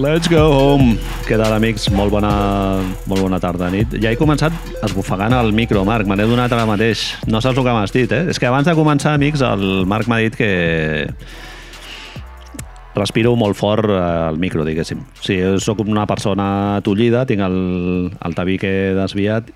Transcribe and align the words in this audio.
Let's 0.00 0.30
go 0.32 0.46
home. 0.48 0.94
Què 1.28 1.36
tal, 1.36 1.52
amics? 1.52 1.90
Molt 1.92 2.08
bona, 2.14 2.30
molt 3.10 3.20
bona 3.20 3.36
tarda, 3.42 3.66
nit. 3.68 3.92
Ja 4.00 4.08
he 4.08 4.16
començat 4.16 4.54
esbufegant 4.86 5.34
el 5.36 5.52
micro, 5.52 5.82
Marc. 5.84 6.08
Me 6.08 6.16
n'he 6.16 6.24
donat 6.24 6.54
ara 6.56 6.64
mateix. 6.64 7.02
No 7.28 7.42
saps 7.44 7.60
el 7.60 7.66
que 7.66 7.74
m'has 7.76 7.92
dit, 7.92 8.14
eh? 8.16 8.22
És 8.32 8.40
que 8.40 8.48
abans 8.48 8.64
de 8.64 8.72
començar, 8.78 9.12
amics, 9.18 9.44
el 9.44 9.84
Marc 9.90 10.08
m'ha 10.08 10.22
dit 10.24 10.38
que 10.40 10.48
respiro 12.96 13.34
molt 13.36 13.60
fort 13.60 13.92
eh, 13.92 14.00
al 14.30 14.40
micro, 14.40 14.64
diguéssim. 14.64 15.04
Sí, 15.20 15.36
sóc 15.60 15.84
una 15.84 16.08
persona 16.08 16.80
tullida, 16.86 17.26
tinc 17.28 17.44
el, 17.44 17.60
el 18.08 18.38
tabique 18.38 18.72
desviat, 18.96 19.52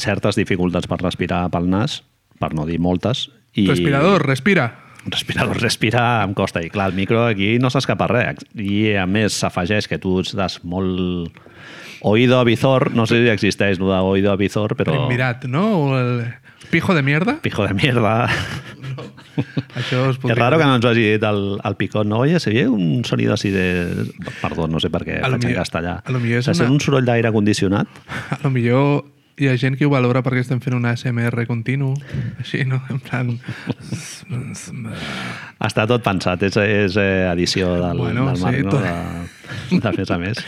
certes 0.00 0.40
dificultats 0.40 0.88
per 0.88 1.02
respirar 1.04 1.44
pel 1.52 1.68
nas, 1.68 2.00
per 2.40 2.54
no 2.56 2.64
dir 2.64 2.80
moltes. 2.80 3.28
I... 3.52 3.68
Respirador, 3.68 4.24
respira. 4.24 4.70
Respirador, 5.06 5.60
respirar 5.66 6.24
em 6.26 6.34
costa. 6.34 6.62
I 6.64 6.70
clar, 6.70 6.90
el 6.90 6.96
micro 6.96 7.24
aquí 7.26 7.58
no 7.58 7.70
s'escapa 7.70 8.08
res. 8.10 8.42
I 8.54 8.94
a 8.98 9.06
més 9.06 9.36
s'afegeix 9.38 9.86
que 9.88 9.98
tu 10.02 10.18
estàs 10.24 10.60
molt... 10.64 11.30
Oído 12.00 12.36
avizor, 12.38 12.92
no 12.94 13.08
sé 13.10 13.16
si 13.24 13.28
existeix 13.32 13.80
el 13.80 13.88
d'oído 13.90 14.30
avizor, 14.30 14.76
però... 14.78 15.08
Mirat, 15.10 15.48
no? 15.50 15.64
O 15.80 15.98
el 15.98 16.28
pijo 16.70 16.94
de 16.94 17.02
mierda. 17.02 17.40
Pijo 17.42 17.66
de 17.66 17.74
mierda. 17.74 18.28
Això 19.74 20.04
es 20.12 20.18
podria... 20.22 20.36
raro 20.38 20.58
que 20.60 20.64
no 20.68 20.76
ens 20.78 20.86
ho 20.86 20.92
hagi 20.92 21.02
dit 21.16 21.24
el, 21.26 21.40
el 21.66 21.74
picot, 21.80 22.06
no? 22.06 22.20
Oye, 22.22 22.38
sería 22.38 22.68
un 22.70 23.04
sonido 23.04 23.34
así 23.34 23.50
de... 23.50 24.06
Perdó, 24.42 24.68
no 24.70 24.78
sé 24.78 24.90
per 24.94 25.02
què 25.06 25.18
A 25.18 25.26
faig 25.26 25.40
en 25.40 25.44
millor- 25.48 25.58
castellà. 25.64 25.96
a 26.04 26.14
lo 26.14 26.20
millor 26.22 26.38
és 26.44 26.52
una- 26.54 26.70
un 26.70 26.78
soroll 26.82 27.06
d'aire 27.08 27.32
condicionat? 27.34 27.88
A 28.36 28.38
lo 28.44 28.50
millor 28.54 29.04
hi 29.38 29.48
ha 29.48 29.56
gent 29.60 29.76
que 29.78 29.86
ho 29.86 29.90
valora 29.92 30.22
perquè 30.26 30.42
estem 30.44 30.60
fent 30.60 30.74
una 30.76 30.94
SMR 30.96 31.46
continu. 31.46 31.92
Així, 32.40 32.64
no? 32.68 32.80
En 32.90 32.98
plan... 33.04 33.34
Està 35.64 35.86
tot 35.90 36.04
pensat, 36.04 36.42
és, 36.46 36.56
és 36.60 36.96
eh, 37.00 37.26
edició 37.32 37.72
del, 37.80 37.98
Bueno, 37.98 38.26
del 38.30 38.40
Marc, 38.42 38.56
sí, 38.56 38.64
no? 38.64 38.70
tot. 38.70 38.82
De, 38.82 39.80
de 39.84 39.92
més 39.98 40.10
a 40.14 40.18
més. 40.20 40.42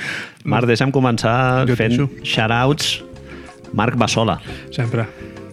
Marc, 0.44 0.68
deixa'm 0.70 0.92
començar 0.94 1.34
Jo 1.68 1.76
fent 1.78 1.96
shoutouts 2.22 2.98
Marc 3.76 3.94
Bassola, 4.00 4.38
Sempre. 4.74 5.04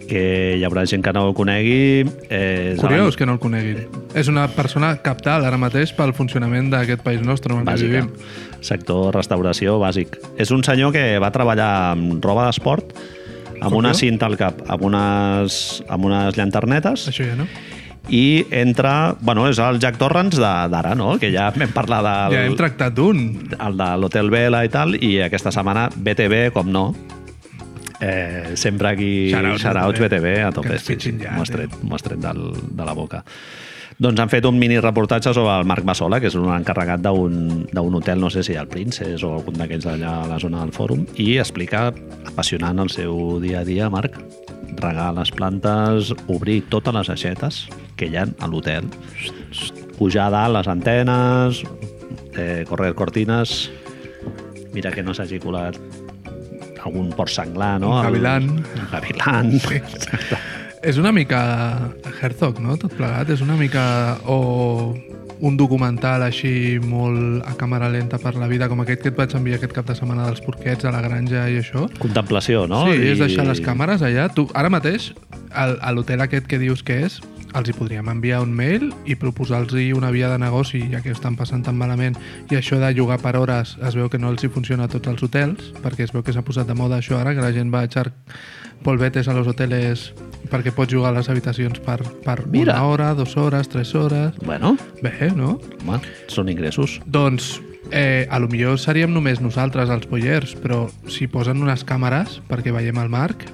que 0.10 0.22
hi 0.58 0.64
haurà 0.66 0.86
gent 0.90 1.04
que 1.06 1.12
no 1.14 1.28
el 1.30 1.36
conegui. 1.38 2.06
Eh, 2.34 2.76
Curiós 2.80 3.18
que 3.20 3.28
no 3.30 3.36
el 3.36 3.42
coneguin. 3.44 3.84
És 4.18 4.30
una 4.32 4.48
persona 4.50 4.96
captal 5.06 5.46
ara 5.46 5.60
mateix 5.62 5.92
pel 5.94 6.16
funcionament 6.18 6.72
d'aquest 6.74 7.04
país 7.06 7.22
nostre 7.22 7.54
en 7.54 7.66
bàsica. 7.68 8.02
vivim. 8.02 8.10
Sector 8.66 9.14
restauració 9.14 9.78
bàsic. 9.84 10.18
És 10.42 10.50
un 10.56 10.64
senyor 10.66 10.96
que 10.96 11.20
va 11.22 11.30
treballar 11.36 11.70
amb 11.94 12.24
roba 12.26 12.48
d'esport, 12.48 12.96
amb 13.62 13.76
una 13.78 13.94
cinta 13.98 14.28
al 14.30 14.38
cap, 14.40 14.62
amb 14.68 14.86
unes, 14.90 15.82
amb 15.88 16.08
unes 16.10 16.38
llanternetes, 16.38 17.08
Això 17.12 17.28
ja 17.28 17.36
no? 17.40 17.48
i 18.10 18.46
entra... 18.56 19.16
Bueno, 19.20 19.48
és 19.50 19.60
el 19.60 19.82
Jack 19.84 20.00
Torrance 20.00 20.40
d'ara, 20.40 20.94
no? 20.96 21.18
Que 21.20 21.32
ja 21.34 21.50
vam 21.56 21.74
parlar 21.76 22.00
del, 22.06 22.38
Ja 22.38 22.46
hem 22.48 22.56
tractat 22.60 22.96
d'un. 22.96 23.22
el 23.58 23.78
de 23.78 23.92
l'Hotel 24.00 24.32
Vela 24.32 24.64
i 24.66 24.72
tal, 24.72 24.96
i 24.96 25.18
aquesta 25.26 25.52
setmana 25.52 25.90
BTV, 25.96 26.48
com 26.56 26.72
no, 26.72 26.90
eh, 28.00 28.54
sempre 28.56 28.94
aquí 28.94 29.30
Shoutouts 29.32 29.62
shoutouts 29.64 30.00
BTV. 30.00 30.18
BTV 30.18 30.44
a 30.46 30.52
tope, 30.52 30.80
sí, 30.80 30.98
sí, 31.00 31.16
ja, 31.22 31.34
m'ho 31.36 31.44
has 31.44 31.52
tio. 31.52 31.58
tret, 31.58 31.80
m'ho 31.84 31.98
has 31.98 32.06
tret 32.06 32.22
del, 32.22 32.44
de 32.78 32.86
la 32.88 32.94
boca. 32.98 33.24
Doncs 33.98 34.20
han 34.22 34.30
fet 34.30 34.46
un 34.46 34.60
mini 34.62 34.76
reportatge 34.78 35.32
sobre 35.34 35.56
el 35.58 35.66
Marc 35.66 35.86
Bassola, 35.86 36.20
que 36.22 36.30
és 36.30 36.36
un 36.38 36.52
encarregat 36.54 37.02
d'un 37.02 37.96
hotel, 37.98 38.20
no 38.22 38.30
sé 38.30 38.44
si 38.46 38.54
el 38.54 38.68
Princess 38.70 39.24
o 39.26 39.32
algun 39.40 39.58
d'aquells 39.58 39.88
d'allà 39.88 40.12
a 40.20 40.28
la 40.30 40.38
zona 40.38 40.62
del 40.62 40.74
fòrum, 40.76 41.08
i 41.18 41.40
explica 41.42 41.88
apassionant 42.30 42.78
el 42.84 42.92
seu 42.94 43.40
dia 43.42 43.64
a 43.64 43.66
dia, 43.66 43.90
Marc, 43.90 44.20
regar 44.78 45.10
les 45.18 45.32
plantes, 45.34 46.12
obrir 46.30 46.60
totes 46.70 46.94
les 46.94 47.10
aixetes 47.10 47.64
que 47.98 48.12
hi 48.12 48.20
ha 48.22 48.28
a 48.30 48.52
l'hotel, 48.52 48.86
pujar 49.98 50.28
a 50.28 50.34
dalt 50.36 50.60
les 50.60 50.70
antenes, 50.70 51.64
eh, 52.38 52.66
correr 52.70 52.94
cortines, 52.94 53.72
mira 54.78 54.94
que 54.94 55.02
no 55.02 55.18
s'hagi 55.18 55.42
colat 55.42 55.82
algun 56.86 57.10
port 57.18 57.34
senglar, 57.34 57.80
no? 57.82 57.98
Un 57.98 58.06
gavilan. 58.06 58.48
Un 58.62 58.88
gavilan. 58.94 59.52
Sí. 59.58 59.82
És 60.88 60.96
una 60.98 61.12
mica 61.12 61.92
Herzog, 62.22 62.62
no? 62.64 62.78
Tot 62.80 62.94
plegat. 62.96 63.30
És 63.36 63.42
una 63.44 63.58
mica... 63.60 63.84
O 64.26 64.96
un 65.38 65.54
documental 65.54 66.24
així 66.26 66.80
molt 66.82 67.44
a 67.46 67.52
càmera 67.60 67.92
lenta 67.94 68.18
per 68.18 68.32
la 68.42 68.48
vida, 68.50 68.66
com 68.72 68.80
aquest 68.82 69.04
que 69.04 69.12
et 69.12 69.18
vaig 69.20 69.36
enviar 69.38 69.60
aquest 69.60 69.76
cap 69.76 69.86
de 69.86 69.94
setmana 69.94 70.24
dels 70.26 70.40
porquets 70.42 70.88
a 70.90 70.94
la 70.96 71.04
granja 71.04 71.44
i 71.54 71.60
això. 71.60 71.84
Contemplació, 72.02 72.64
no? 72.72 72.80
Sí, 72.88 72.96
és 73.12 73.20
I- 73.20 73.22
deixar 73.28 73.46
les 73.46 73.62
càmeres 73.62 74.02
allà. 74.02 74.32
Tu, 74.34 74.48
ara 74.58 74.72
mateix, 74.74 75.12
al- 75.54 75.78
a 75.78 75.92
l'hotel 75.94 76.24
aquest 76.26 76.48
que 76.50 76.58
dius 76.58 76.82
que 76.82 77.04
és, 77.06 77.20
els 77.56 77.70
hi 77.70 77.76
podríem 77.78 78.10
enviar 78.12 78.42
un 78.44 78.54
mail 78.56 78.90
i 79.06 79.16
proposar-los 79.16 79.76
una 79.96 80.12
via 80.12 80.30
de 80.30 80.40
negoci, 80.40 80.84
ja 80.92 81.02
que 81.02 81.12
estan 81.12 81.36
passant 81.36 81.64
tan 81.64 81.78
malament, 81.78 82.18
i 82.52 82.56
això 82.56 82.80
de 82.80 82.92
llogar 82.94 83.20
per 83.22 83.36
hores 83.38 83.78
es 83.84 83.96
veu 83.96 84.10
que 84.10 84.20
no 84.20 84.30
els 84.30 84.44
hi 84.44 84.50
funciona 84.50 84.86
a 84.86 84.92
tots 84.92 85.08
els 85.08 85.24
hotels, 85.24 85.74
perquè 85.84 86.04
es 86.08 86.14
veu 86.14 86.24
que 86.24 86.34
s'ha 86.34 86.46
posat 86.46 86.68
de 86.68 86.76
moda 86.76 86.98
això 86.98 87.20
ara, 87.20 87.36
que 87.36 87.42
la 87.42 87.54
gent 87.54 87.74
va 87.74 87.82
a 87.82 87.90
echar 87.90 88.12
polvetes 88.84 89.28
a 89.28 89.34
los 89.34 89.48
hoteles 89.48 90.12
perquè 90.52 90.72
pots 90.72 90.94
jugar 90.94 91.12
a 91.12 91.18
les 91.18 91.30
habitacions 91.30 91.80
per, 91.84 92.00
per 92.24 92.46
Mira. 92.48 92.76
una 92.76 92.84
hora, 92.86 93.14
dues 93.16 93.36
hores, 93.38 93.70
tres 93.70 93.94
hores... 93.96 94.36
Bueno, 94.46 94.78
Bé, 95.02 95.32
no? 95.36 95.58
home, 95.82 96.00
són 96.32 96.50
ingressos. 96.50 97.00
Doncs 97.06 97.58
eh, 97.92 98.28
a 98.30 98.40
lo 98.40 98.48
millor 98.48 98.80
seríem 98.80 99.14
només 99.14 99.42
nosaltres, 99.44 99.90
els 99.90 100.08
pollers, 100.08 100.56
però 100.62 100.86
si 101.12 101.28
posen 101.28 101.64
unes 101.64 101.84
càmeres 101.88 102.40
perquè 102.48 102.74
veiem 102.76 103.00
el 103.02 103.12
Marc, 103.12 103.48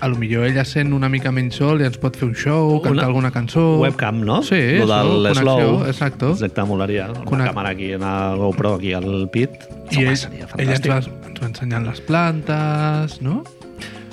a 0.00 0.08
lo 0.08 0.16
millor 0.20 0.46
ella 0.46 0.64
sent 0.64 0.92
una 0.92 1.08
mica 1.08 1.30
menys 1.32 1.56
sol 1.60 1.80
i 1.80 1.86
ens 1.88 1.96
pot 2.02 2.16
fer 2.16 2.28
un 2.28 2.34
show, 2.36 2.76
cantar 2.82 2.98
Una 3.04 3.06
alguna 3.08 3.30
cançó... 3.32 3.78
Webcam, 3.80 4.20
no? 4.26 4.42
Sí, 4.44 4.58
Lo 4.78 4.84
això, 4.84 5.02
del 5.02 5.28
connexió, 5.28 5.42
slow. 5.42 5.86
exacto. 5.88 6.30
Exacte, 6.36 6.64
molaria. 6.68 7.10
Una 7.14 7.24
Conec- 7.24 7.50
càmera 7.52 7.70
aquí, 7.72 7.92
una 7.96 8.34
GoPro 8.36 8.74
aquí 8.76 8.92
al 8.92 9.28
pit. 9.32 9.50
I 9.90 9.96
Home, 10.02 10.08
ell, 10.10 10.16
seria 10.16 10.48
ella 10.58 10.74
ens 10.76 10.88
va, 10.90 10.98
ens 11.30 11.40
va 11.42 11.46
ensenyant 11.52 11.86
les 11.88 12.00
plantes, 12.04 13.20
no? 13.24 13.42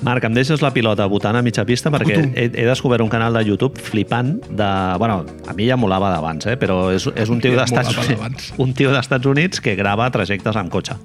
Marc, 0.03 0.25
em 0.27 0.33
deixes 0.35 0.59
la 0.59 0.73
pilota 0.75 1.05
botant 1.07 1.38
a 1.39 1.41
mitja 1.45 1.63
pista 1.63 1.88
perquè 1.93 2.17
he, 2.35 2.49
he 2.51 2.66
descobert 2.67 2.99
un 3.05 3.07
canal 3.11 3.38
de 3.38 3.43
YouTube 3.47 3.79
flipant 3.79 4.33
de... 4.49 4.67
Bueno, 4.99 5.22
a 5.47 5.53
mi 5.55 5.69
ja 5.69 5.77
molava 5.79 6.09
d'abans, 6.11 6.45
eh? 6.51 6.57
però 6.59 6.89
és, 6.91 7.05
és 7.16 7.31
un 7.31 7.39
tio 7.39 7.55
d'Estats 7.55 7.95
Units, 8.03 8.49
un 8.59 8.73
tio 8.75 8.91
d'Estats 8.91 9.25
Units 9.31 9.63
que 9.63 9.77
grava 9.79 10.09
trajectes 10.11 10.59
amb 10.59 10.69
cotxe. 10.73 10.97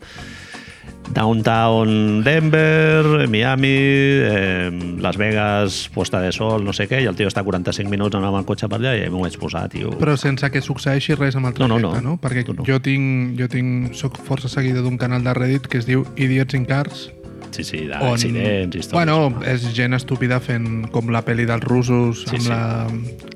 Downtown 1.13 2.23
Denver, 2.23 3.29
Miami, 3.29 3.69
eh, 3.71 4.97
Las 5.01 5.17
Vegas, 5.17 5.91
Puesta 5.93 6.21
de 6.21 6.33
Sol, 6.33 6.65
no 6.65 6.73
sé 6.73 6.87
què, 6.89 7.01
i 7.03 7.07
el 7.09 7.17
tio 7.17 7.29
està 7.31 7.43
45 7.45 7.91
minuts 7.91 8.15
anant 8.17 8.29
amb 8.33 8.41
el 8.43 8.47
cotxe 8.49 8.69
per 8.69 8.79
allà 8.81 8.93
i 8.99 9.09
m'ho 9.11 9.23
vaig 9.25 9.39
posar, 9.41 9.67
tio. 9.73 9.91
Però 9.99 10.17
sense 10.21 10.51
que 10.53 10.61
succeeixi 10.63 11.17
res 11.19 11.37
amb 11.37 11.49
el 11.51 11.55
No, 11.59 11.69
no, 11.69 11.79
trajecte, 11.81 12.03
no. 12.05 12.11
no? 12.11 12.21
Perquè 12.23 12.45
No, 12.49 12.55
no. 12.61 12.65
jo 12.69 12.79
tinc, 12.81 13.39
jo 13.41 13.49
tinc, 13.49 13.95
soc 13.95 14.19
força 14.25 14.49
seguidor 14.49 14.83
d'un 14.85 14.99
canal 14.99 15.25
de 15.25 15.35
Reddit 15.35 15.67
que 15.67 15.79
es 15.79 15.87
diu 15.87 16.05
Idiots 16.17 16.55
in 16.55 16.65
Cars, 16.67 17.09
Sí, 17.51 17.65
sí, 17.65 17.79
d'accidents, 17.89 18.77
històries. 18.77 18.93
Bueno, 18.93 19.41
és 19.49 19.63
gent 19.75 19.95
estúpida 19.97 20.37
fent 20.39 20.91
com 20.93 21.09
la 21.11 21.23
pel·li 21.25 21.47
dels 21.49 21.65
russos 21.65 22.21
Sí, 22.29 22.37
amb, 22.37 22.43
sí. 22.45 22.49
La, 22.51 22.87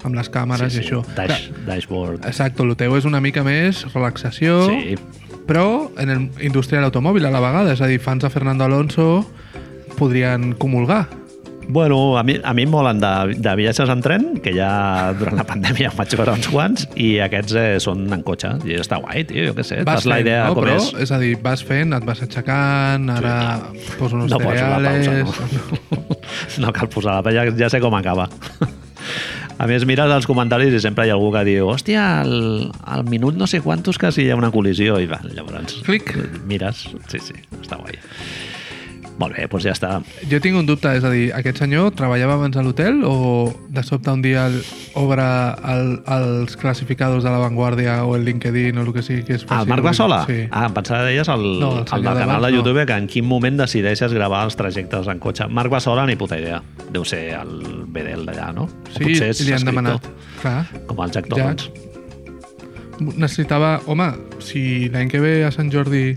amb 0.04 0.14
les 0.14 0.28
càmeres 0.30 0.74
sí, 0.74 0.82
i 0.82 0.84
això. 0.84 1.00
Dash, 1.16 1.48
dashboard. 1.66 2.26
Exacte, 2.28 2.62
el 2.62 2.76
teu 2.76 2.94
és 2.98 3.06
una 3.08 3.22
mica 3.24 3.42
més 3.42 3.80
relaxació, 3.94 4.66
Sí. 4.68 4.98
Però 5.52 5.90
en 6.00 6.08
el 6.08 6.20
indústria 6.40 6.78
de 6.80 6.86
l'automòbil 6.86 7.26
a 7.28 7.30
la 7.32 7.40
vegada, 7.44 7.74
és 7.74 7.80
a 7.84 7.88
dir, 7.90 7.98
fans 8.00 8.24
de 8.24 8.30
Fernando 8.32 8.64
Alonso 8.64 9.26
podrien 9.98 10.54
comulgar. 10.56 11.04
Bueno, 11.68 12.16
a 12.16 12.22
mi, 12.24 12.38
a 12.42 12.54
mi 12.56 12.64
em 12.64 12.70
molen 12.72 13.02
de, 13.02 13.36
de 13.36 13.52
viatges 13.60 13.92
en 13.92 14.00
tren, 14.02 14.24
que 14.42 14.54
ja 14.56 15.12
durant 15.18 15.36
la 15.36 15.44
pandèmia 15.46 15.90
em 15.90 15.98
vaig 15.98 16.16
veure 16.16 16.38
uns 16.38 16.48
quants, 16.48 16.88
i 16.96 17.18
aquests 17.22 17.54
eh, 17.60 17.66
són 17.84 18.08
en 18.16 18.24
cotxe. 18.24 18.54
I 18.64 18.80
està 18.80 18.96
guai, 19.04 19.26
tio, 19.28 19.44
jo 19.50 19.56
què 19.58 19.66
sé. 19.68 19.82
Vas 19.84 20.08
la 20.08 20.22
fent, 20.22 20.24
idea 20.24 20.48
no? 20.48 20.56
com 20.56 20.64
però, 20.64 20.78
és. 20.80 20.88
és 21.04 21.12
a 21.12 21.20
dir, 21.20 21.34
vas 21.44 21.64
fent, 21.68 21.92
et 21.98 22.08
vas 22.08 22.24
aixecant, 22.24 23.10
ara 23.12 23.36
poso 24.00 24.16
uns 24.16 24.32
No 24.32 24.40
la 24.40 24.56
cereales... 24.56 25.12
pausa, 25.28 25.50
no. 25.52 26.16
no 26.64 26.72
cal 26.80 26.88
posar 26.96 27.20
la 27.20 27.26
pausa, 27.28 27.44
ja, 27.44 27.58
ja 27.66 27.70
sé 27.76 27.84
com 27.84 28.00
acaba. 28.00 28.30
A 29.62 29.66
més, 29.70 29.84
mires 29.86 30.10
els 30.10 30.26
comentaris 30.26 30.74
i 30.74 30.80
sempre 30.82 31.04
hi 31.06 31.12
ha 31.12 31.14
algú 31.14 31.28
que 31.30 31.44
diu 31.46 31.68
hòstia, 31.70 32.02
al, 32.24 32.32
al 32.82 33.04
minut 33.06 33.36
no 33.38 33.46
sé 33.46 33.60
quantos 33.62 34.00
quasi 34.02 34.24
hi 34.26 34.32
ha 34.34 34.38
una 34.38 34.50
col·lisió 34.50 34.96
i 34.98 35.06
va, 35.06 35.20
llavors 35.22 35.76
Clic. 35.86 36.10
mires, 36.50 36.88
sí, 37.12 37.22
sí, 37.22 37.38
està 37.60 37.78
guai. 37.78 38.00
Molt 39.22 39.36
bé, 39.38 39.44
doncs 39.46 39.62
ja 39.68 39.72
està. 39.76 39.90
Jo 40.30 40.40
tinc 40.42 40.56
un 40.58 40.66
dubte, 40.66 40.90
és 40.98 41.04
a 41.06 41.10
dir, 41.12 41.28
aquest 41.36 41.60
senyor 41.62 41.92
treballava 41.94 42.34
abans 42.34 42.56
a 42.58 42.62
l'hotel 42.66 43.04
o 43.06 43.52
de 43.70 43.82
sobte 43.86 44.10
un 44.10 44.22
dia 44.24 44.48
el- 44.50 44.64
obre 44.98 45.22
el, 45.22 45.92
els 46.16 46.56
classificadors 46.58 47.22
de 47.22 47.30
La 47.30 47.38
Vanguardia 47.38 48.00
o 48.04 48.16
el 48.16 48.24
LinkedIn 48.26 48.76
o 48.78 48.82
el 48.82 48.92
que 48.92 49.02
sigui 49.06 49.22
que 49.22 49.36
és 49.38 49.44
Ah, 49.46 49.60
el 49.60 49.60
fàcil. 49.60 49.68
Marc 49.70 49.84
Bassola? 49.86 50.18
Sí. 50.26 50.40
Ah, 50.50 50.66
em 50.66 50.74
pensava 50.74 51.04
deies 51.06 51.28
el, 51.28 51.46
No, 51.60 51.70
el 51.78 51.84
el, 51.86 52.02
del 52.02 52.18
canal 52.18 52.42
de 52.42 52.50
no. 52.50 52.56
YouTube 52.58 52.84
que 52.86 52.98
en 52.98 53.06
quin 53.06 53.24
moment 53.24 53.56
decideixes 53.62 54.12
gravar 54.12 54.42
els 54.44 54.56
trajectes 54.56 55.06
en 55.06 55.18
cotxe. 55.22 55.46
Marc 55.48 55.70
Bassola, 55.70 56.04
ni 56.06 56.16
puta 56.16 56.40
idea. 56.40 56.60
Deu 56.90 57.04
ser 57.04 57.22
el 57.38 57.84
Bedel 57.86 58.26
d'allà, 58.26 58.50
no? 58.52 58.64
O 58.64 58.98
Sí, 58.98 59.04
potser 59.04 59.30
és 59.30 59.40
li 59.46 59.52
han 59.52 59.62
escriptor, 59.62 60.00
demanat. 60.00 60.10
Clar, 60.42 60.66
Com 60.88 61.04
el 61.04 61.10
Jack 61.12 61.26
Ja. 61.30 61.36
Torrance. 61.36 61.70
necessitava... 63.16 63.80
Home, 63.86 64.10
si 64.40 64.88
l'any 64.92 65.08
que 65.10 65.20
ve 65.20 65.44
a 65.44 65.50
Sant 65.54 65.70
Jordi 65.72 66.16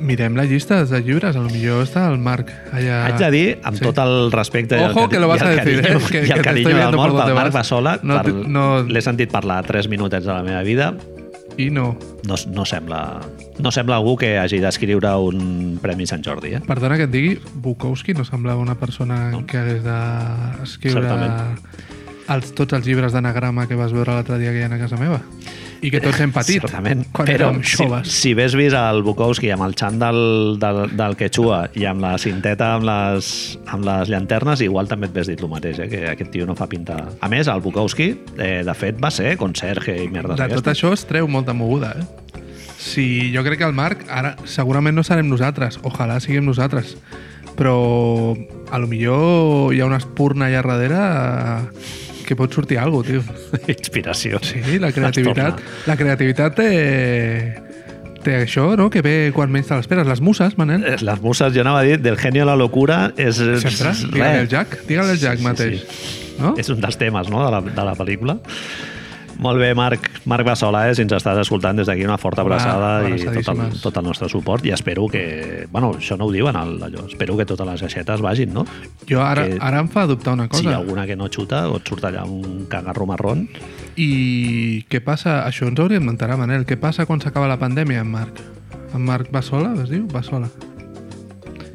mirem 0.00 0.36
la 0.36 0.44
llista 0.44 0.84
de 0.84 1.00
llibres, 1.02 1.36
a 1.36 1.40
lo 1.40 1.48
millor 1.50 1.84
està 1.86 2.06
el 2.10 2.18
Marc 2.18 2.50
allà... 2.72 3.02
Haig 3.06 3.18
de 3.18 3.30
dir, 3.30 3.46
amb 3.62 3.76
Sí. 3.78 3.84
tot 3.84 3.98
el 4.02 4.30
respecte 4.32 4.78
Ojo, 4.78 5.04
el, 5.04 5.10
que 5.10 5.18
lo 5.20 5.28
vas 5.28 5.42
a 5.42 5.50
decir, 5.50 5.80
eh, 5.84 5.98
que- 6.10 6.24
i 6.26 6.30
el 6.30 6.42
carinyo 6.42 6.76
del 6.76 6.96
mort, 6.96 7.20
el 7.28 7.34
Marc. 7.34 7.52
Bassola, 7.52 7.98
No 8.02 8.20
per... 8.22 8.32
no- 8.34 8.82
l'he 8.84 9.02
sentit 9.02 9.30
parlar 9.32 9.62
3 9.66 9.88
minutets 9.88 10.26
a 10.26 10.34
la 10.38 10.42
meva 10.42 10.62
vida, 10.62 10.94
i 11.56 11.70
no. 11.70 11.96
No, 12.28 12.34
no, 12.52 12.64
sembla, 12.68 13.20
no 13.58 13.70
sembla 13.72 13.96
algú 13.96 14.16
que 14.20 14.34
hagi 14.38 14.58
d'escriure 14.60 15.14
un 15.16 15.78
Premi 15.80 16.04
Sant 16.06 16.20
Jordi. 16.26 16.50
Eh? 16.58 16.60
Perdona 16.66 16.98
que 17.00 17.06
et 17.08 17.10
digui, 17.10 17.38
Bukowski 17.54 18.12
no 18.12 18.24
semblava 18.28 18.60
una 18.60 18.74
persona 18.76 19.30
no. 19.30 19.46
que 19.46 19.56
hagués 19.56 19.80
d'escriure 19.86 21.14
els, 22.28 22.50
tots 22.58 22.74
els 22.76 22.84
llibres 22.86 23.14
d'anagrama 23.14 23.66
que 23.70 23.78
vas 23.78 23.92
veure 23.94 24.12
l'altre 24.12 24.36
dia 24.42 24.50
que 24.52 24.58
hi 24.60 24.66
ha 24.66 24.72
a 24.74 24.78
casa 24.82 24.98
meva. 25.00 25.20
I 25.84 25.90
que 25.92 26.00
tots 26.00 26.20
hem 26.22 26.32
patit 26.32 26.62
Certament. 26.64 27.04
quan 27.12 27.28
Però 27.28 27.50
érem 27.50 27.62
si, 27.62 27.76
joves. 27.82 28.08
si 28.10 28.32
hagués 28.32 28.56
vist 28.56 28.76
el 28.78 29.02
Bukowski 29.06 29.50
amb 29.54 29.66
el 29.66 29.74
xant 29.76 29.98
del, 30.00 30.20
del, 30.62 30.80
del 30.96 31.16
Quechua 31.20 31.66
i 31.76 31.84
amb 31.88 32.00
la 32.04 32.14
cinteta 32.22 32.72
amb 32.76 32.86
les, 32.88 33.30
amb 33.72 33.84
les 33.86 34.10
llanternes, 34.12 34.62
igual 34.64 34.88
també 34.88 35.10
et 35.10 35.16
ves 35.16 35.30
dit 35.30 35.42
el 35.42 35.52
mateix, 35.52 35.80
eh? 35.84 35.88
que 35.92 36.02
aquest 36.14 36.32
tio 36.32 36.46
no 36.48 36.56
fa 36.58 36.68
pinta... 36.70 36.96
A 37.20 37.30
més, 37.32 37.50
el 37.52 37.60
Bukowski, 37.64 38.12
eh, 38.38 38.62
de 38.66 38.76
fet, 38.78 38.98
va 39.02 39.12
ser 39.12 39.36
conserge 39.40 39.96
i 40.02 40.08
merdes 40.12 40.40
De 40.40 40.48
tot 40.54 40.72
això 40.72 40.92
es 40.96 41.04
treu 41.08 41.28
molta 41.28 41.54
moguda, 41.56 41.94
eh? 42.00 42.42
Sí, 42.78 43.32
jo 43.34 43.42
crec 43.42 43.58
que 43.60 43.68
el 43.68 43.74
Marc, 43.76 44.04
ara 44.12 44.34
segurament 44.44 44.94
no 44.96 45.04
serem 45.04 45.28
nosaltres, 45.30 45.80
ojalà 45.82 46.20
siguem 46.20 46.44
nosaltres, 46.46 46.94
però 47.56 48.36
a 48.70 48.78
lo 48.78 48.86
millor 48.86 49.72
hi 49.74 49.80
ha 49.80 49.88
una 49.88 49.98
espurna 50.02 50.46
allà 50.50 50.62
darrere 50.66 51.00
eh, 51.00 52.05
que 52.26 52.36
pot 52.38 52.52
sortir 52.52 52.78
alguna 52.82 53.06
cosa, 53.06 53.22
tio. 53.22 53.68
Inspiració. 53.76 54.40
Sí, 54.42 54.78
la 54.82 54.90
creativitat, 54.92 55.62
la 55.86 55.96
creativitat 55.96 56.58
té, 56.58 56.68
té 58.26 58.36
això, 58.42 58.68
no?, 58.78 58.88
que 58.90 59.02
ve 59.06 59.14
quan 59.36 59.52
menys 59.54 59.70
te 59.70 59.78
l'esperes. 59.78 60.06
Les 60.10 60.20
muses, 60.24 60.58
Manel. 60.58 60.84
Eh, 60.84 60.96
Les 61.06 61.22
muses, 61.22 61.54
jo 61.54 61.62
anava 61.62 61.80
a 61.84 61.86
dir, 61.86 62.00
del 62.02 62.18
genio 62.20 62.42
a 62.44 62.50
la 62.52 62.58
locura 62.58 63.12
és... 63.16 63.38
Sempre. 63.38 63.94
Digue-li 64.10 64.42
al 64.44 64.48
Jack, 64.52 64.80
digue-li 64.88 65.14
al 65.16 65.22
Jack 65.22 65.38
Sí, 65.38 65.44
sí, 65.44 65.48
mateix. 65.48 65.80
sí. 65.86 66.22
No? 66.36 66.52
És 66.60 66.68
un 66.68 66.82
dels 66.82 66.98
temes 67.00 67.30
no? 67.32 67.40
de, 67.46 67.50
la, 67.54 67.62
de 67.64 67.84
la 67.88 67.94
pel·lícula. 67.96 68.34
Molt 69.38 69.58
bé, 69.60 69.74
Marc, 69.76 70.06
Marc 70.24 70.46
Bassola, 70.46 70.86
eh, 70.88 70.94
si 70.96 71.02
ens 71.04 71.12
estàs 71.12 71.36
escoltant 71.42 71.76
des 71.76 71.86
d'aquí 71.86 72.04
una 72.06 72.16
forta 72.16 72.40
abraçada 72.40 73.08
i 73.10 73.18
tot 73.20 73.50
el, 73.52 73.80
tot 73.82 73.96
el 74.00 74.04
nostre 74.06 74.28
suport 74.32 74.64
i 74.64 74.70
espero 74.72 75.06
que... 75.12 75.66
Bueno, 75.70 75.90
això 75.98 76.16
no 76.16 76.24
ho 76.24 76.32
diuen, 76.32 76.56
el, 76.56 76.78
allò, 76.82 77.04
espero 77.06 77.36
que 77.36 77.44
totes 77.44 77.66
les 77.68 77.82
aixetes 77.84 78.22
vagin, 78.24 78.54
no? 78.54 78.64
Jo 79.08 79.20
ara, 79.22 79.44
que- 79.46 79.58
ara 79.60 79.80
em 79.84 79.88
fa 79.92 80.06
dubtar 80.06 80.32
una 80.38 80.48
Si 80.50 80.62
hi 80.64 80.68
ha 80.68 80.70
cosa. 80.72 80.76
alguna 80.80 81.06
que 81.06 81.16
no 81.16 81.28
xuta 81.28 81.66
o 81.68 81.76
et 81.76 81.86
surt 81.88 82.04
allà 82.08 82.24
un 82.24 82.64
cagarro 82.68 83.06
marrón, 83.06 83.48
I 83.96 84.84
què 84.92 85.00
passa? 85.00 85.46
Això 85.48 85.64
ens 85.70 85.78
hauríem 85.80 86.04
d'enterar, 86.04 86.36
Manel. 86.36 86.66
Què 86.68 86.76
passa 86.76 87.06
quan 87.08 87.20
s'acaba 87.22 87.46
la 87.48 87.56
pandèmia, 87.56 88.02
en 88.04 88.10
Marc? 88.12 88.42
En 88.92 89.00
Marc 89.04 89.30
va 89.34 89.40
sola, 89.40 89.70
es 89.82 89.88
diu? 89.88 90.02
Va 90.12 90.20
sola. 90.22 90.50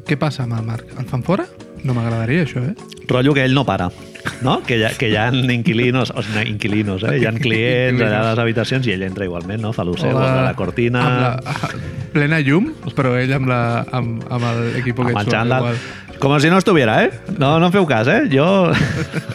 Què 0.06 0.16
passa 0.18 0.44
amb 0.44 0.54
el 0.58 0.62
Marc? 0.66 0.86
El 0.98 1.06
fan 1.10 1.22
fora? 1.26 1.46
No 1.82 1.94
m'agradaria, 1.96 2.44
això, 2.46 2.62
eh? 2.62 2.74
rotllo 3.10 3.34
que 3.34 3.42
ell 3.44 3.54
no 3.58 3.64
para, 3.66 3.88
no? 4.46 4.60
Que 4.66 4.78
hi 4.78 4.84
ha, 4.86 4.92
que 4.98 5.10
hi 5.10 5.16
ha 5.16 5.28
inquilinos, 5.32 6.12
o 6.14 6.22
sigui, 6.22 6.46
inquilinos, 6.50 7.02
eh? 7.08 7.18
Hi 7.20 7.26
ha 7.26 7.32
clients 7.38 8.02
allà 8.02 8.20
a 8.20 8.28
les 8.30 8.44
habitacions 8.44 8.86
i 8.86 8.94
ell 8.94 9.06
entra 9.06 9.26
igualment, 9.28 9.62
no? 9.62 9.72
Fa 9.76 9.86
l'ocel, 9.88 10.14
Hola. 10.14 10.36
la, 10.36 10.46
la 10.50 10.54
cortina... 10.58 11.06
Amb 11.08 11.22
la, 11.24 11.72
plena 12.12 12.42
llum, 12.44 12.68
però 12.92 13.16
ell 13.16 13.32
amb, 13.32 13.48
la, 13.48 13.60
amb, 13.88 14.22
amb 14.28 14.48
l'equip 14.76 15.00
que 15.00 15.12
surt. 15.16 15.32
igual. 15.32 15.82
Com 16.22 16.36
si 16.38 16.50
no 16.52 16.58
estuviera, 16.60 17.02
eh? 17.02 17.10
No, 17.34 17.58
no 17.58 17.66
en 17.66 17.72
feu 17.74 17.86
cas, 17.88 18.06
eh? 18.06 18.28
Jo... 18.30 18.70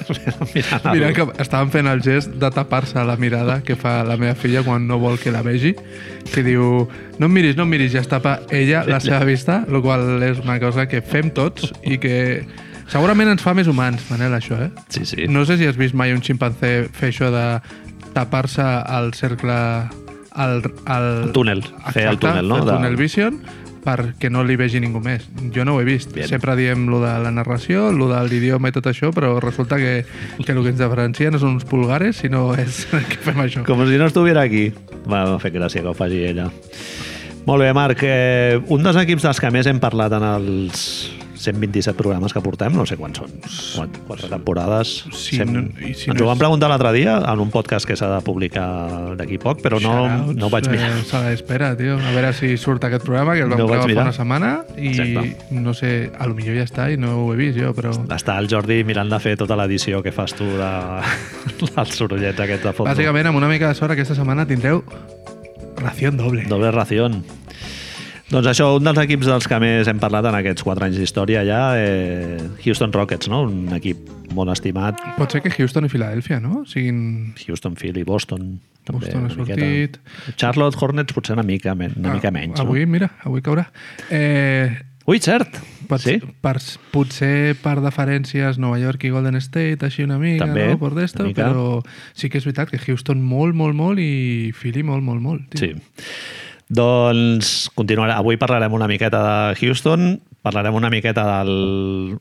Mira 0.94 1.10
que 1.12 1.26
estaven 1.44 1.68
fent 1.74 1.90
el 1.92 2.00
gest 2.06 2.38
de 2.40 2.48
tapar-se 2.54 3.04
la 3.04 3.18
mirada 3.20 3.58
que 3.60 3.76
fa 3.76 4.06
la 4.08 4.16
meva 4.16 4.38
filla 4.40 4.64
quan 4.64 4.86
no 4.88 4.96
vol 5.02 5.20
que 5.20 5.34
la 5.36 5.42
vegi, 5.44 5.74
que 6.32 6.46
diu, 6.48 6.86
no 7.20 7.28
em 7.28 7.36
miris, 7.36 7.58
no 7.60 7.66
em 7.68 7.76
miris, 7.76 7.92
ja 7.92 8.06
es 8.06 8.08
tapa 8.08 8.38
ella 8.56 8.86
la 8.88 9.02
seva 9.04 9.20
vista, 9.28 9.66
el 9.68 9.82
qual 9.84 10.24
és 10.24 10.40
una 10.46 10.62
cosa 10.64 10.88
que 10.88 11.04
fem 11.04 11.34
tots 11.36 11.74
i 11.84 12.00
que 12.00 12.16
segurament 12.92 13.30
ens 13.34 13.44
fa 13.44 13.54
més 13.58 13.68
humans, 13.68 14.04
Manel, 14.12 14.34
això, 14.38 14.58
eh? 14.64 14.72
Sí, 14.90 15.06
sí. 15.06 15.28
No 15.32 15.46
sé 15.46 15.58
si 15.60 15.68
has 15.68 15.78
vist 15.80 15.96
mai 15.98 16.14
un 16.16 16.22
ximpanzé 16.24 16.88
fer 16.94 17.12
això 17.14 17.32
de 17.34 17.46
tapar-se 18.16 18.64
al 18.64 19.14
cercle... 19.18 19.54
Al, 20.38 20.60
al... 20.86 21.06
El 21.28 21.32
túnel, 21.34 21.64
fer 21.96 22.04
el 22.12 22.20
túnel, 22.22 22.46
no? 22.48 22.60
El 22.62 22.68
De- 22.68 22.76
túnel 22.76 22.96
vision 23.00 23.40
perquè 23.88 24.28
no 24.30 24.42
li 24.44 24.58
vegi 24.60 24.82
ningú 24.84 25.00
més. 25.00 25.24
Jo 25.56 25.64
no 25.64 25.78
ho 25.78 25.80
he 25.82 25.86
vist. 25.88 26.12
Bien. 26.12 26.28
Sempre 26.28 26.58
diem 26.60 26.90
lo 26.92 26.98
de 27.00 27.14
la 27.24 27.30
narració, 27.32 27.86
lo 27.96 28.10
de 28.12 28.18
l'idioma 28.28 28.68
i 28.68 28.76
tot 28.76 28.90
això, 28.92 29.14
però 29.16 29.38
resulta 29.40 29.78
que, 29.80 30.02
que 30.44 30.52
el 30.52 30.60
que 30.60 30.74
ens 30.74 30.82
diferencia 30.82 31.32
no 31.32 31.40
són 31.40 31.56
uns 31.56 31.64
pulgares, 31.66 32.20
sinó 32.20 32.50
és 32.60 32.82
que 33.10 33.22
fem 33.24 33.40
això. 33.46 33.64
Com 33.66 33.86
si 33.88 33.96
no 33.98 34.10
estuviera 34.12 34.44
aquí. 34.44 34.66
Va, 35.08 35.24
m'ha 35.30 35.40
fet 35.40 35.56
gràcia 35.56 35.82
que 35.86 35.88
ho 35.88 35.96
faci 35.96 36.20
ella. 36.28 36.50
Molt 37.48 37.64
bé, 37.64 37.72
Marc. 37.72 38.04
Eh, 38.04 38.60
un 38.76 38.84
dels 38.84 39.00
equips 39.00 39.24
dels 39.24 39.40
que 39.40 39.54
més 39.56 39.72
hem 39.72 39.80
parlat 39.80 40.18
en 40.20 40.26
els 40.36 40.84
127 41.38 41.96
programes 41.98 42.34
que 42.34 42.42
portem, 42.42 42.74
no 42.76 42.86
sé 42.90 42.98
quants 42.98 43.20
són, 43.22 43.32
quatre, 43.76 44.02
quatre 44.08 44.30
temporades. 44.32 44.94
Sí, 45.14 45.38
Sem- 45.38 45.52
no- 45.54 45.64
i 45.86 45.94
si 45.94 46.10
Ens 46.12 46.20
no 46.20 46.26
ho 46.26 46.30
van 46.32 46.40
preguntar 46.42 46.70
l'altre 46.72 46.92
dia 46.96 47.18
en 47.20 47.40
un 47.44 47.52
podcast 47.54 47.88
que 47.88 47.96
s'ha 47.96 48.10
de 48.16 48.22
publicar 48.26 49.16
d'aquí 49.20 49.38
poc, 49.42 49.62
però 49.62 49.80
no, 49.82 49.94
Shoutouts, 50.08 50.36
no 50.40 50.48
ho 50.48 50.50
vaig 50.54 50.70
mirar. 50.74 50.92
Eh, 50.98 51.04
Sala 51.12 51.30
d'espera, 51.32 51.72
tio. 51.78 51.98
A 51.98 52.12
veure 52.16 52.34
si 52.34 52.56
surt 52.58 52.84
aquest 52.90 53.06
programa, 53.06 53.36
que 53.38 53.46
el 53.46 53.50
vam 53.54 53.60
No 53.60 53.68
gravar 53.68 53.90
fa 53.94 54.02
una 54.10 54.14
setmana 54.16 54.52
i 54.78 54.92
Exacte. 54.94 55.38
no 55.52 55.74
sé, 55.78 56.12
a 56.18 56.28
lo 56.28 56.36
millor 56.38 56.58
ja 56.60 56.66
està 56.68 56.90
i 56.92 56.98
no 56.98 57.16
ho 57.24 57.34
he 57.34 57.38
vist 57.40 57.58
jo, 57.60 57.74
però... 57.78 57.94
Està 58.18 58.38
el 58.42 58.50
Jordi 58.52 58.84
mirant 58.88 59.10
de 59.10 59.20
fer 59.24 59.38
tota 59.38 59.56
l'edició 59.60 60.02
que 60.04 60.12
fas 60.12 60.34
tu 60.38 60.46
de... 60.46 60.72
dels 61.78 61.96
sorollets 61.98 62.40
aquests 62.40 62.66
de 62.66 62.74
fons. 62.74 62.90
Bàsicament, 62.92 63.28
amb 63.32 63.38
una 63.40 63.50
mica 63.52 63.70
de 63.70 63.76
sort, 63.78 63.94
aquesta 63.94 64.16
setmana 64.18 64.46
tindreu 64.50 64.84
ració 65.78 66.12
doble. 66.12 66.44
Doble 66.50 66.72
ración. 66.72 67.24
Doncs 68.28 68.48
això, 68.52 68.66
un 68.76 68.84
dels 68.84 69.00
equips 69.06 69.28
dels 69.30 69.46
que 69.48 69.58
més 69.64 69.88
hem 69.88 70.00
parlat 70.04 70.26
en 70.28 70.36
aquests 70.36 70.66
4 70.68 70.84
anys 70.90 70.98
d'història 71.00 71.46
ja, 71.48 71.62
eh, 71.80 72.36
Houston 72.66 72.92
Rockets, 72.92 73.30
no? 73.32 73.46
un 73.48 73.70
equip 73.78 74.10
molt 74.36 74.52
estimat. 74.52 75.00
Pot 75.16 75.32
ser 75.32 75.40
que 75.46 75.52
Houston 75.56 75.88
i 75.88 75.92
Filadèlfia, 75.92 76.42
no? 76.44 76.66
Siguin... 76.68 76.98
Houston, 77.48 77.78
Philly, 77.80 78.04
Boston, 78.04 78.58
també 78.84 79.06
Boston 79.06 79.22
ha 79.22 79.30
una 79.30 79.46
miqueta. 79.46 79.62
sortit. 79.64 80.36
Charlotte 80.36 80.82
Hornets 80.84 81.16
potser 81.16 81.38
una 81.38 81.46
mica, 81.48 81.72
una 81.78 81.88
mica 82.18 82.28
Ah, 82.28 82.36
menys. 82.36 82.60
Avui, 82.60 82.84
no? 82.84 82.92
mira, 82.98 83.10
avui 83.24 83.42
caurà. 83.46 83.64
Eh, 84.12 84.76
Ui, 85.08 85.22
cert! 85.24 85.56
pot, 85.88 86.02
sí? 86.04 86.18
per, 86.44 86.58
potser 86.92 87.54
per 87.64 87.78
deferències 87.80 88.58
Nova 88.60 88.76
York 88.82 89.06
i 89.08 89.12
Golden 89.14 89.40
State, 89.40 89.80
així 89.88 90.04
una 90.04 90.18
mica, 90.20 90.44
També, 90.44 90.66
no? 90.74 90.82
Per 90.82 90.92
d'esto, 90.98 91.24
mica. 91.24 91.48
però 91.48 91.80
sí 92.12 92.28
que 92.28 92.42
és 92.42 92.50
veritat 92.50 92.74
que 92.76 92.82
Houston 92.92 93.24
molt, 93.24 93.56
molt, 93.56 93.72
molt 93.80 94.04
i 94.04 94.52
Philly 94.52 94.84
molt, 94.84 95.08
molt, 95.08 95.24
molt. 95.24 95.48
Tio. 95.56 95.64
Sí. 95.64 95.72
Doncs 96.70 97.70
continuarà. 97.76 98.18
Avui 98.20 98.38
parlarem 98.38 98.74
una 98.76 98.88
miqueta 98.88 99.22
de 99.54 99.56
Houston, 99.68 100.20
parlarem 100.44 100.76
una 100.76 100.90
miqueta 100.92 101.24
del 101.40 102.18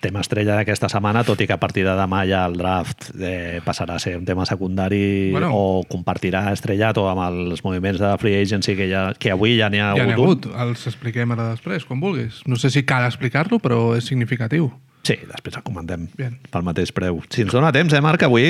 tema 0.00 0.22
estrella 0.24 0.54
d'aquesta 0.56 0.88
setmana, 0.88 1.20
tot 1.28 1.42
i 1.42 1.46
que 1.46 1.52
a 1.52 1.60
partir 1.60 1.82
de 1.84 1.92
demà 1.92 2.22
ja 2.24 2.46
el 2.48 2.54
draft 2.56 3.10
eh, 3.20 3.58
passarà 3.66 3.98
a 3.98 4.00
ser 4.00 4.14
un 4.16 4.24
tema 4.24 4.46
secundari 4.48 5.28
Bueno. 5.34 5.50
o 5.52 5.82
compartirà 5.84 6.46
estrellat 6.54 6.96
o 6.96 7.04
amb 7.10 7.20
els 7.26 7.60
moviments 7.66 8.00
de 8.00 8.14
free 8.22 8.38
agency 8.40 8.78
que, 8.78 8.86
ja, 8.88 9.10
que 9.12 9.34
avui 9.34 9.58
ja 9.58 9.68
n'hi 9.68 9.82
ha, 9.82 9.90
Ja 9.98 10.06
n'hi 10.06 10.14
ha 10.14 10.16
hagut. 10.16 10.46
hagut, 10.46 10.60
els 10.70 10.86
expliquem 10.88 11.34
ara 11.36 11.50
després, 11.50 11.84
quan 11.84 12.00
vulguis. 12.00 12.40
No 12.46 12.56
sé 12.56 12.70
si 12.72 12.86
cal 12.88 13.04
explicar-lo, 13.04 13.58
però 13.60 13.90
és 13.98 14.08
significatiu. 14.08 14.70
Sí, 15.06 15.16
després 15.24 15.56
el 15.56 15.64
comentem 15.64 16.04
Bien. 16.18 16.34
pel 16.52 16.64
mateix 16.66 16.92
preu. 16.92 17.22
Si 17.32 17.44
ens 17.46 17.54
dona 17.54 17.72
temps, 17.72 17.92
eh, 17.96 18.02
Marc, 18.04 18.26
avui... 18.26 18.44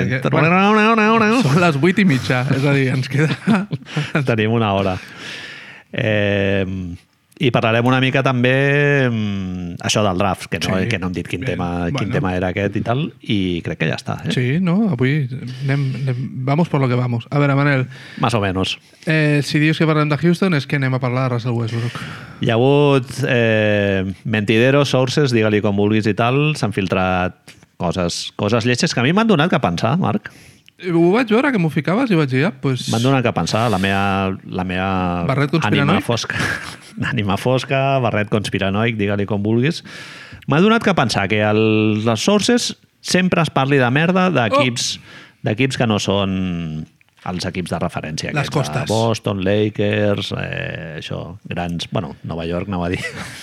Perquè, 0.00 0.22
Són 1.44 1.60
les 1.60 1.76
8 1.76 2.00
i 2.00 2.06
mitja, 2.08 2.42
és 2.56 2.64
a 2.64 2.72
dir, 2.76 2.86
ens 2.94 3.10
queda... 3.12 3.66
Tenim 4.30 4.56
una 4.56 4.72
hora. 4.78 4.96
Eh, 5.92 6.64
I 7.42 7.48
parlarem 7.50 7.86
una 7.90 7.98
mica 7.98 8.20
també 8.22 8.52
mm, 9.08 9.80
això 9.82 10.04
del 10.06 10.18
draft, 10.20 10.46
que 10.52 10.60
no, 10.62 10.76
Sí. 10.78 10.86
que 10.88 10.98
no 11.02 11.08
hem 11.08 11.12
dit 11.16 11.26
quin, 11.26 11.42
tema, 11.42 11.86
quin 11.88 11.96
Bueno. 11.96 12.12
tema 12.14 12.34
era 12.36 12.48
aquest 12.52 12.76
i 12.78 12.82
tal, 12.86 13.00
i 13.22 13.38
crec 13.66 13.80
que 13.80 13.88
ja 13.90 13.96
està. 13.98 14.20
Eh? 14.28 14.30
Sí, 14.36 14.44
no? 14.62 14.76
Avui 14.94 15.26
anem, 15.64 15.82
anem, 16.02 16.20
vamos 16.46 16.68
por 16.68 16.80
lo 16.80 16.88
que 16.88 16.94
vamos. 16.94 17.26
A 17.30 17.40
veure, 17.42 17.56
Manel, 17.58 17.86
Más 18.18 18.34
o 18.34 18.40
menos. 18.40 18.78
eh, 19.06 19.40
si 19.42 19.58
dius 19.58 19.78
que 19.78 19.86
parlem 19.86 20.08
de 20.08 20.18
Houston 20.18 20.54
és 20.54 20.66
que 20.68 20.76
anem 20.76 20.94
a 20.94 21.00
parlar 21.00 21.24
de 21.28 21.34
Russell 21.34 21.52
Westbrook. 21.58 21.98
Hi 22.42 22.50
ha 22.50 22.54
hagut 22.54 23.10
eh, 23.26 24.04
mentideros, 24.24 24.90
sources, 24.90 25.32
digue-li 25.34 25.60
com 25.60 25.76
vulguis 25.76 26.06
i 26.06 26.14
tal, 26.14 26.54
s'han 26.54 26.72
filtrat 26.72 27.34
coses, 27.76 28.30
coses 28.36 28.64
lletges 28.64 28.94
que 28.94 29.00
a 29.00 29.02
mi 29.02 29.12
m'han 29.12 29.26
donat 29.26 29.50
que 29.50 29.58
pensar, 29.58 29.96
Marc. 29.98 30.30
Ho 30.90 31.02
vaig 31.14 31.30
veure, 31.30 31.52
que 31.54 31.60
m'ho 31.62 31.70
ficaves 31.70 32.10
i 32.10 32.18
vaig 32.18 32.30
dir, 32.32 32.46
ah, 32.48 32.52
pues... 32.62 32.88
M'han 32.90 33.04
donat 33.04 33.22
que 33.26 33.32
pensar, 33.36 33.68
la 33.70 33.78
meva, 33.82 34.34
la 34.50 34.64
meva 34.66 34.88
Barret 35.28 35.54
ànima 35.62 36.00
fosca. 36.02 36.38
ànima 37.12 37.38
fosca, 37.38 38.00
barret 38.02 38.30
conspiranoic, 38.32 38.98
digue-li 38.98 39.26
com 39.30 39.44
vulguis. 39.44 39.82
M'ha 40.50 40.62
donat 40.62 40.82
que 40.82 40.94
pensar 40.98 41.28
que 41.30 41.42
el, 41.46 41.62
les 42.02 42.24
sources 42.24 42.72
sempre 43.02 43.42
es 43.42 43.50
parli 43.54 43.78
de 43.78 43.90
merda 43.94 44.28
d'equips 44.34 44.96
d'equips 45.42 45.78
que 45.78 45.88
no 45.90 45.98
són 46.02 46.34
els 47.30 47.46
equips 47.46 47.70
de 47.70 47.78
referència. 47.78 48.32
Les 48.34 48.50
costes. 48.50 48.86
Boston, 48.90 49.42
Lakers, 49.46 50.32
eh, 50.38 50.98
això, 50.98 51.20
grans... 51.50 51.86
Bueno, 51.94 52.16
Nova 52.26 52.46
York, 52.48 52.70
anava 52.70 52.88
a 52.88 52.92
dir. 52.94 53.02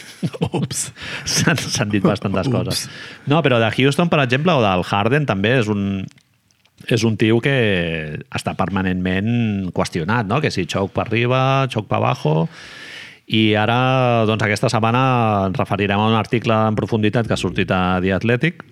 Ups. 0.60 0.90
S'han 1.24 1.92
dit 1.92 2.04
bastantes 2.04 2.50
Ups. 2.50 2.56
coses. 2.56 2.88
No, 3.32 3.40
però 3.46 3.60
de 3.64 3.72
Houston, 3.72 4.12
per 4.12 4.20
exemple, 4.26 4.56
o 4.56 4.64
del 4.64 4.84
Harden, 4.84 5.28
també 5.30 5.56
és 5.62 5.72
un, 5.72 6.04
és 6.98 7.06
un 7.08 7.18
tio 7.20 7.40
que 7.44 7.56
està 8.34 8.56
permanentment 8.58 9.70
qüestionat, 9.76 10.30
no? 10.30 10.40
que 10.42 10.52
si 10.54 10.66
xoc 10.70 10.94
per 10.96 11.08
arriba, 11.08 11.42
xoc 11.72 11.90
per 11.90 12.00
abajo... 12.02 12.38
I 13.30 13.54
ara, 13.54 14.26
doncs, 14.26 14.42
aquesta 14.42 14.72
setmana 14.74 15.02
ens 15.46 15.58
referirem 15.60 16.02
a 16.02 16.08
un 16.10 16.16
article 16.18 16.56
en 16.66 16.74
profunditat 16.74 17.28
que 17.30 17.36
ha 17.36 17.38
sortit 17.38 17.70
a 17.70 18.00
The 18.02 18.16
Athletic 18.16 18.64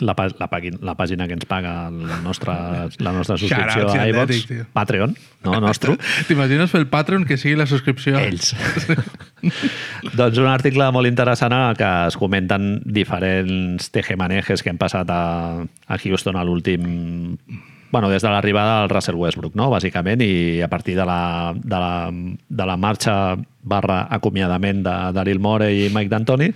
la, 0.00 0.14
la, 0.16 0.48
la 0.80 0.94
pàgina 0.96 1.26
que 1.28 1.36
ens 1.36 1.44
paga 1.48 1.90
la 1.90 2.18
nostra, 2.24 2.54
la 3.06 3.12
nostra 3.12 3.36
subscripció 3.36 3.90
a 3.92 4.06
iVox. 4.08 4.46
Patreon, 4.72 5.16
no, 5.44 5.58
nostre, 5.66 5.98
T'imagines 6.28 6.72
fer 6.72 6.82
el 6.82 6.88
Patreon 6.92 7.26
que 7.28 7.36
sigui 7.40 7.58
la 7.58 7.66
subscripció? 7.68 8.16
ells. 8.22 8.54
doncs 10.18 10.40
un 10.40 10.48
article 10.48 10.88
molt 10.94 11.10
interessant 11.10 11.52
en 11.52 11.66
el 11.72 11.76
que 11.76 11.90
es 12.08 12.16
comenten 12.16 12.72
diferents 12.84 13.90
tejemanejes 13.92 14.64
que 14.64 14.72
han 14.72 14.80
passat 14.80 15.10
a, 15.12 15.22
a 15.62 16.00
Houston 16.00 16.38
a 16.38 16.46
l'últim 16.46 16.88
bueno, 17.92 18.08
des 18.08 18.22
de 18.24 18.30
l'arribada 18.32 18.80
del 18.80 18.88
Russell 18.88 19.18
Westbrook, 19.20 19.54
no? 19.54 19.68
bàsicament, 19.68 20.22
i 20.24 20.62
a 20.64 20.68
partir 20.72 20.94
de 20.96 21.04
la, 21.04 21.52
de 21.52 21.76
la, 21.78 22.08
de 22.08 22.66
la 22.66 22.76
marxa 22.80 23.36
barra 23.62 24.06
acomiadament 24.08 24.80
de 24.86 24.94
Daryl 25.12 25.42
Morey 25.44 25.84
i 25.84 25.90
Mike 25.92 26.08
D'Antoni, 26.08 26.48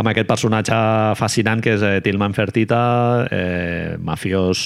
amb 0.00 0.08
aquest 0.08 0.26
personatge 0.26 0.76
fascinant 1.20 1.60
que 1.62 1.74
és 1.76 1.82
eh, 1.84 2.00
Tillman 2.02 2.32
Fertitta, 2.34 2.78
eh, 3.30 3.96
mafiós 4.02 4.62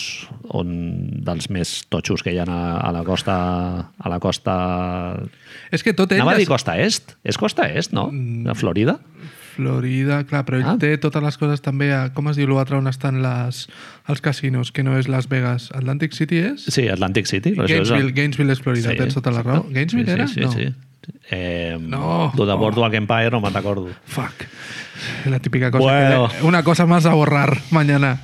on 0.55 0.71
dels 1.27 1.51
més 1.51 1.81
totxos 1.91 2.23
que 2.23 2.33
hi 2.33 2.39
ha 2.39 2.47
a, 2.47 2.61
a 2.81 2.93
la 2.95 3.03
costa 3.05 3.35
a 3.99 4.09
la 4.13 4.21
costa... 4.23 4.55
És 5.75 5.83
que 5.83 5.93
tot 5.99 6.13
ell... 6.15 6.21
Anava 6.23 6.37
a 6.37 6.41
dir 6.41 6.47
costa 6.49 6.77
est? 6.79 7.17
És 7.27 7.37
costa 7.41 7.67
est, 7.69 7.93
no? 7.97 8.09
De 8.13 8.55
Florida? 8.55 8.99
Florida, 9.57 10.21
clar, 10.29 10.45
però 10.45 10.59
ell 10.61 10.67
Ah. 10.69 10.77
té 10.79 10.91
totes 11.01 11.23
les 11.25 11.37
coses 11.41 11.63
també 11.65 11.89
a... 11.97 12.11
Com 12.15 12.29
es 12.29 12.37
diu 12.37 12.49
l'altre 12.53 12.77
on 12.77 12.87
estan 12.91 13.23
les, 13.25 13.63
els 14.07 14.21
casinos, 14.21 14.71
que 14.71 14.85
no 14.85 14.99
és 15.01 15.09
Las 15.09 15.29
Vegas? 15.33 15.71
Atlantic 15.75 16.13
City 16.13 16.43
és? 16.53 16.67
Sí, 16.71 16.87
Atlantic 16.93 17.27
City. 17.31 17.55
això 17.57 17.65
és 17.65 17.89
Gainesville, 17.89 18.05
el- 18.11 18.13
Gainesville 18.19 18.53
és 18.53 18.61
Florida, 18.61 18.93
Sí, 18.93 18.99
tens 19.01 19.17
tota 19.17 19.33
la 19.33 19.43
raó. 19.43 19.65
Gainesville 19.71 20.07
sí, 20.07 20.13
era? 20.19 20.27
Sí, 20.29 20.41
no. 20.45 20.53
sí, 20.53 20.67
sí. 20.69 20.75
Eh, 21.31 21.77
No. 21.81 22.33
Tu 22.37 22.45
de 22.45 22.53
Oh. 22.53 22.59
Boardwalk 22.59 22.95
Empire 22.95 23.31
no 23.31 23.41
me'n 23.41 23.55
recordo. 23.55 23.89
Fuck. 24.07 24.47
La 25.27 25.39
típica 25.41 25.71
cosa 25.71 25.85
Bueno. 25.85 26.29
que... 26.29 26.45
Una 26.47 26.63
cosa 26.63 26.87
más 26.87 27.07
a 27.07 27.15
borrar 27.15 27.59
mañana. 27.71 28.21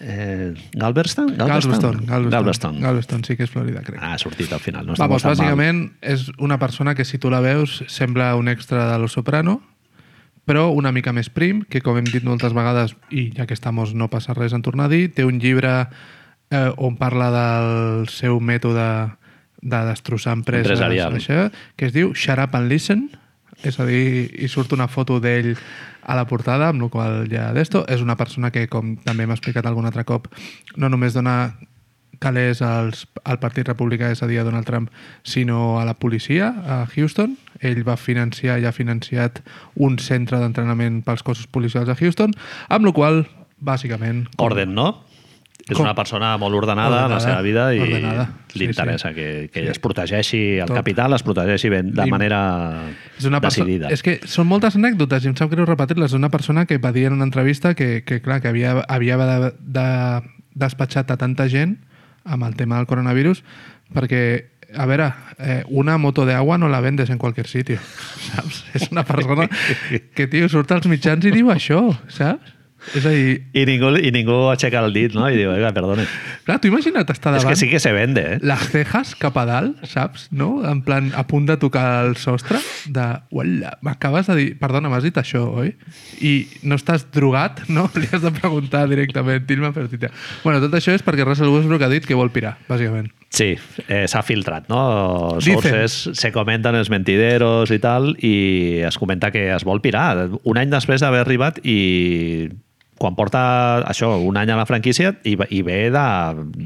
Eh, 0.00 0.54
Galveston? 0.72 1.36
Galveston. 1.36 2.04
Galveston. 2.06 2.30
Galveston. 2.30 2.80
Galveston, 2.80 3.24
sí 3.24 3.36
que 3.36 3.44
és 3.44 3.50
Florida, 3.50 3.82
crec. 3.84 4.00
Ah, 4.02 4.14
ha 4.14 4.18
sortit 4.18 4.50
al 4.52 4.60
final. 4.60 4.86
No 4.86 4.94
Vamos, 4.96 5.22
tan 5.22 5.30
mal. 5.30 5.36
bàsicament 5.36 5.92
és 6.00 6.30
una 6.38 6.58
persona 6.58 6.94
que 6.94 7.04
si 7.04 7.18
tu 7.18 7.28
la 7.30 7.40
veus 7.44 7.84
sembla 7.88 8.34
un 8.36 8.48
extra 8.48 8.90
de 8.92 8.98
Los 8.98 9.12
Soprano, 9.12 9.60
però 10.48 10.70
una 10.72 10.90
mica 10.90 11.12
més 11.12 11.28
prim, 11.28 11.62
que 11.68 11.82
com 11.84 11.98
hem 12.00 12.08
dit 12.08 12.24
moltes 12.24 12.54
vegades, 12.56 12.96
i 13.10 13.28
ja 13.36 13.44
que 13.46 13.54
estamos 13.54 13.92
no 13.94 14.08
passa 14.08 14.32
res 14.34 14.52
en 14.56 14.62
tornar 14.62 14.86
a 14.88 14.88
dir, 14.88 15.12
té 15.12 15.22
un 15.24 15.38
llibre 15.38 15.86
eh, 16.50 16.72
on 16.78 16.96
parla 16.96 17.28
del 17.30 18.08
seu 18.08 18.40
mètode 18.40 18.88
de 19.60 19.80
destrossar 19.90 20.34
empreses, 20.38 20.80
això, 20.80 21.48
que 21.76 21.90
es 21.90 21.96
diu 21.96 22.14
Shut 22.14 22.40
Up 22.40 22.56
and 22.56 22.70
Listen, 22.72 23.08
és 23.62 23.76
a 23.76 23.84
dir, 23.84 24.30
hi 24.40 24.48
surt 24.48 24.72
una 24.72 24.88
foto 24.88 25.18
d'ell 25.20 25.52
a 26.00 26.16
la 26.16 26.26
portada, 26.26 26.70
amb 26.70 26.86
la 26.86 26.88
qual 26.92 27.26
ja 27.30 27.50
d'esto, 27.52 27.84
és 27.92 28.00
una 28.00 28.16
persona 28.16 28.50
que, 28.54 28.66
com 28.72 28.96
també 29.04 29.26
hem 29.26 29.34
explicat 29.34 29.66
algun 29.68 29.88
altre 29.88 30.06
cop, 30.08 30.30
no 30.80 30.88
només 30.88 31.16
dona 31.16 31.52
calés 32.20 32.60
als, 32.62 33.06
al 33.24 33.40
Partit 33.40 33.68
Republicà, 33.68 34.10
és 34.12 34.22
a 34.22 34.28
dir, 34.28 34.38
a 34.40 34.44
Donald 34.44 34.68
Trump, 34.68 34.90
sinó 35.24 35.80
a 35.80 35.86
la 35.88 35.96
policia 35.96 36.52
a 36.68 36.82
Houston. 36.92 37.36
Ell 37.64 37.80
va 37.86 37.96
financiar 37.96 38.58
i 38.60 38.66
ha 38.68 38.76
financiat 38.76 39.40
un 39.74 39.96
centre 39.98 40.38
d'entrenament 40.40 41.00
pels 41.06 41.24
cossos 41.24 41.48
policials 41.48 41.88
a 41.88 41.96
Houston, 41.96 42.36
amb 42.68 42.88
la 42.88 42.92
qual 42.96 43.22
bàsicament... 43.60 44.26
Orden, 44.40 44.76
no? 44.76 44.92
És 45.68 45.76
Com- 45.76 45.84
una 45.84 45.94
persona 45.94 46.36
molt 46.38 46.54
ordenada, 46.56 47.04
en 47.04 47.10
la 47.10 47.16
Ordenada, 47.16 47.20
seva 47.20 47.42
vida 47.42 47.74
i 47.74 47.80
ordenada. 47.80 48.24
Sí, 48.50 48.58
li 48.58 48.64
interessa 48.66 49.10
sí. 49.10 49.14
que, 49.14 49.50
que 49.52 49.60
Sí. 49.62 49.68
es 49.70 49.78
protegeixi 49.78 50.58
el 50.58 50.66
Tot. 50.66 50.76
capital, 50.76 51.12
es 51.14 51.22
protegeixi 51.22 51.68
ben, 51.68 51.92
de 51.94 52.06
I- 52.06 52.10
manera 52.10 52.40
És 53.18 53.24
una 53.26 53.38
decidida. 53.40 53.88
És 53.90 54.02
que 54.02 54.18
són 54.26 54.48
moltes 54.48 54.74
anècdotes 54.76 55.24
i 55.24 55.28
em 55.28 55.36
sap 55.36 55.50
greu 55.52 55.66
repetir-les. 55.66 56.12
Una 56.14 56.30
persona 56.30 56.66
que 56.66 56.78
va 56.78 56.90
dir 56.92 57.04
en 57.06 57.12
una 57.14 57.24
entrevista 57.24 57.74
que, 57.74 58.02
que 58.04 58.20
clar, 58.20 58.40
que 58.40 58.48
havia, 58.48 58.80
havia 58.88 59.16
de, 59.16 59.52
de, 59.60 59.86
despatxat 60.54 61.10
a 61.10 61.16
tanta 61.16 61.46
gent 61.48 61.76
amb 62.24 62.44
el 62.44 62.56
tema 62.56 62.76
del 62.76 62.86
coronavirus 62.86 63.44
perquè, 63.94 64.46
a 64.76 64.86
veure, 64.86 65.12
eh, 65.38 65.62
una 65.68 65.96
moto 65.98 66.24
de 66.26 66.34
agua 66.34 66.58
no 66.58 66.68
la 66.68 66.80
vendes 66.80 67.10
en 67.10 67.18
qualsevol 67.18 67.46
sitio, 67.50 67.78
saps? 68.34 68.64
És 68.74 68.90
una 68.92 69.04
persona 69.04 69.48
que, 70.14 70.26
tio, 70.26 70.48
surt 70.48 70.70
als 70.72 70.86
mitjans 70.86 71.24
i 71.26 71.30
diu 71.34 71.50
això, 71.50 71.80
saps? 72.08 72.56
És 72.96 73.04
a 73.06 73.12
dir, 73.12 73.34
I 73.54 73.64
ningú, 73.68 73.90
I 74.00 74.10
ningú 74.14 74.36
aixeca 74.50 74.80
el 74.84 74.94
dit, 74.96 75.12
no? 75.14 75.26
I 75.30 75.36
diu, 75.36 75.50
oiga, 75.52 75.70
perdone. 75.76 76.06
clar, 76.46 76.58
tu 76.60 76.70
imagina't 76.70 77.04
estar 77.12 77.34
És 77.36 77.42
davant... 77.44 77.52
que 77.52 77.56
sí 77.60 77.68
que 77.70 77.80
se 77.82 77.92
vende, 77.92 78.24
eh? 78.34 78.38
les 78.42 78.64
cejas 78.72 79.14
cap 79.20 79.36
a 79.36 79.44
dalt, 79.48 79.84
saps? 79.86 80.28
No? 80.32 80.62
En 80.66 80.80
plan, 80.86 81.12
a 81.14 81.26
punt 81.28 81.46
de 81.46 81.56
tocar 81.60 82.06
el 82.06 82.16
sostre, 82.16 82.58
de... 82.88 83.06
Uala, 83.30 83.76
m'acabes 83.86 84.26
de 84.32 84.38
dir... 84.40 84.48
Perdona, 84.60 84.88
m'has 84.92 85.04
dit 85.06 85.16
això, 85.20 85.44
oi? 85.62 85.74
I 86.24 86.34
no 86.64 86.80
estàs 86.80 87.06
drogat, 87.12 87.66
no? 87.68 87.86
Li 88.00 88.08
has 88.10 88.24
de 88.24 88.32
preguntar 88.34 88.86
directament, 88.90 89.46
Tilma 89.46 89.72
Fertita. 89.76 90.10
Bueno, 90.42 90.60
tot 90.64 90.74
això 90.80 90.96
és 90.96 91.04
perquè 91.06 91.28
Russell 91.28 91.52
Westbrook 91.52 91.84
ha 91.86 91.92
dit 91.92 92.06
que 92.08 92.18
vol 92.18 92.32
pirar, 92.34 92.56
bàsicament. 92.68 93.12
Sí, 93.30 93.52
eh, 93.86 94.06
s'ha 94.10 94.24
filtrat, 94.26 94.66
no? 94.68 95.38
Dicen. 95.38 95.62
Sources 95.62 96.18
se 96.18 96.32
comenten 96.34 96.74
els 96.74 96.90
mentideros 96.90 97.70
i 97.70 97.78
tal, 97.78 98.16
i 98.18 98.82
es 98.86 98.98
comenta 98.98 99.30
que 99.30 99.46
es 99.54 99.64
vol 99.64 99.80
pirar. 99.80 100.26
Un 100.42 100.58
any 100.58 100.72
després 100.72 101.00
d'haver 101.04 101.22
arribat 101.22 101.62
i 101.62 102.50
quan 103.00 103.14
porta 103.16 103.40
això, 103.88 104.10
un 104.28 104.36
any 104.36 104.50
a 104.52 104.58
la 104.58 104.66
franquícia 104.68 105.14
i, 105.24 105.32
i 105.56 105.62
ve 105.64 105.78
de, 105.94 106.04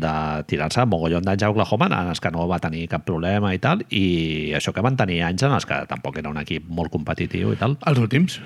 de 0.03 0.15
tirar-se 0.51 0.83
mogollon 0.91 1.23
d'anys 1.23 1.47
a 1.47 1.53
Oklahoma 1.53 1.93
en 1.93 2.11
els 2.11 2.25
que 2.25 2.33
no 2.35 2.49
va 2.51 2.59
tenir 2.65 2.89
cap 2.91 3.05
problema 3.07 3.53
i 3.55 3.63
tal, 3.63 3.85
i 3.95 4.51
això 4.57 4.75
que 4.75 4.83
van 4.83 4.99
tenir 4.99 5.21
anys 5.29 5.47
en 5.47 5.55
els 5.55 5.69
que 5.69 5.85
tampoc 5.91 6.19
era 6.19 6.33
un 6.33 6.43
equip 6.43 6.67
molt 6.67 6.91
competitiu 6.91 7.55
i 7.55 7.61
tal. 7.61 7.79
Els 7.87 8.03
últims. 8.03 8.41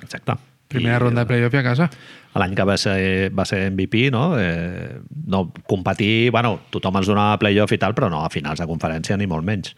Exacte. 0.00 0.38
Primera 0.74 0.96
I, 0.98 1.02
ronda 1.06 1.24
de 1.24 1.30
playoff 1.30 1.54
i 1.54 1.60
a 1.60 1.64
casa. 1.66 1.88
L'any 2.34 2.54
que 2.58 2.64
va 2.66 2.76
ser, 2.80 3.30
va 3.30 3.44
ser 3.46 3.70
MVP, 3.70 4.08
no? 4.10 4.32
Eh, 4.40 4.98
no 5.30 5.46
competir, 5.70 6.30
bueno, 6.34 6.56
tothom 6.74 6.98
ens 6.98 7.06
donava 7.10 7.38
playoff 7.38 7.72
i 7.72 7.78
tal, 7.78 7.94
però 7.94 8.10
no 8.10 8.24
a 8.24 8.30
finals 8.30 8.58
de 8.60 8.66
conferència 8.66 9.16
ni 9.16 9.28
molt 9.30 9.46
menys. 9.46 9.74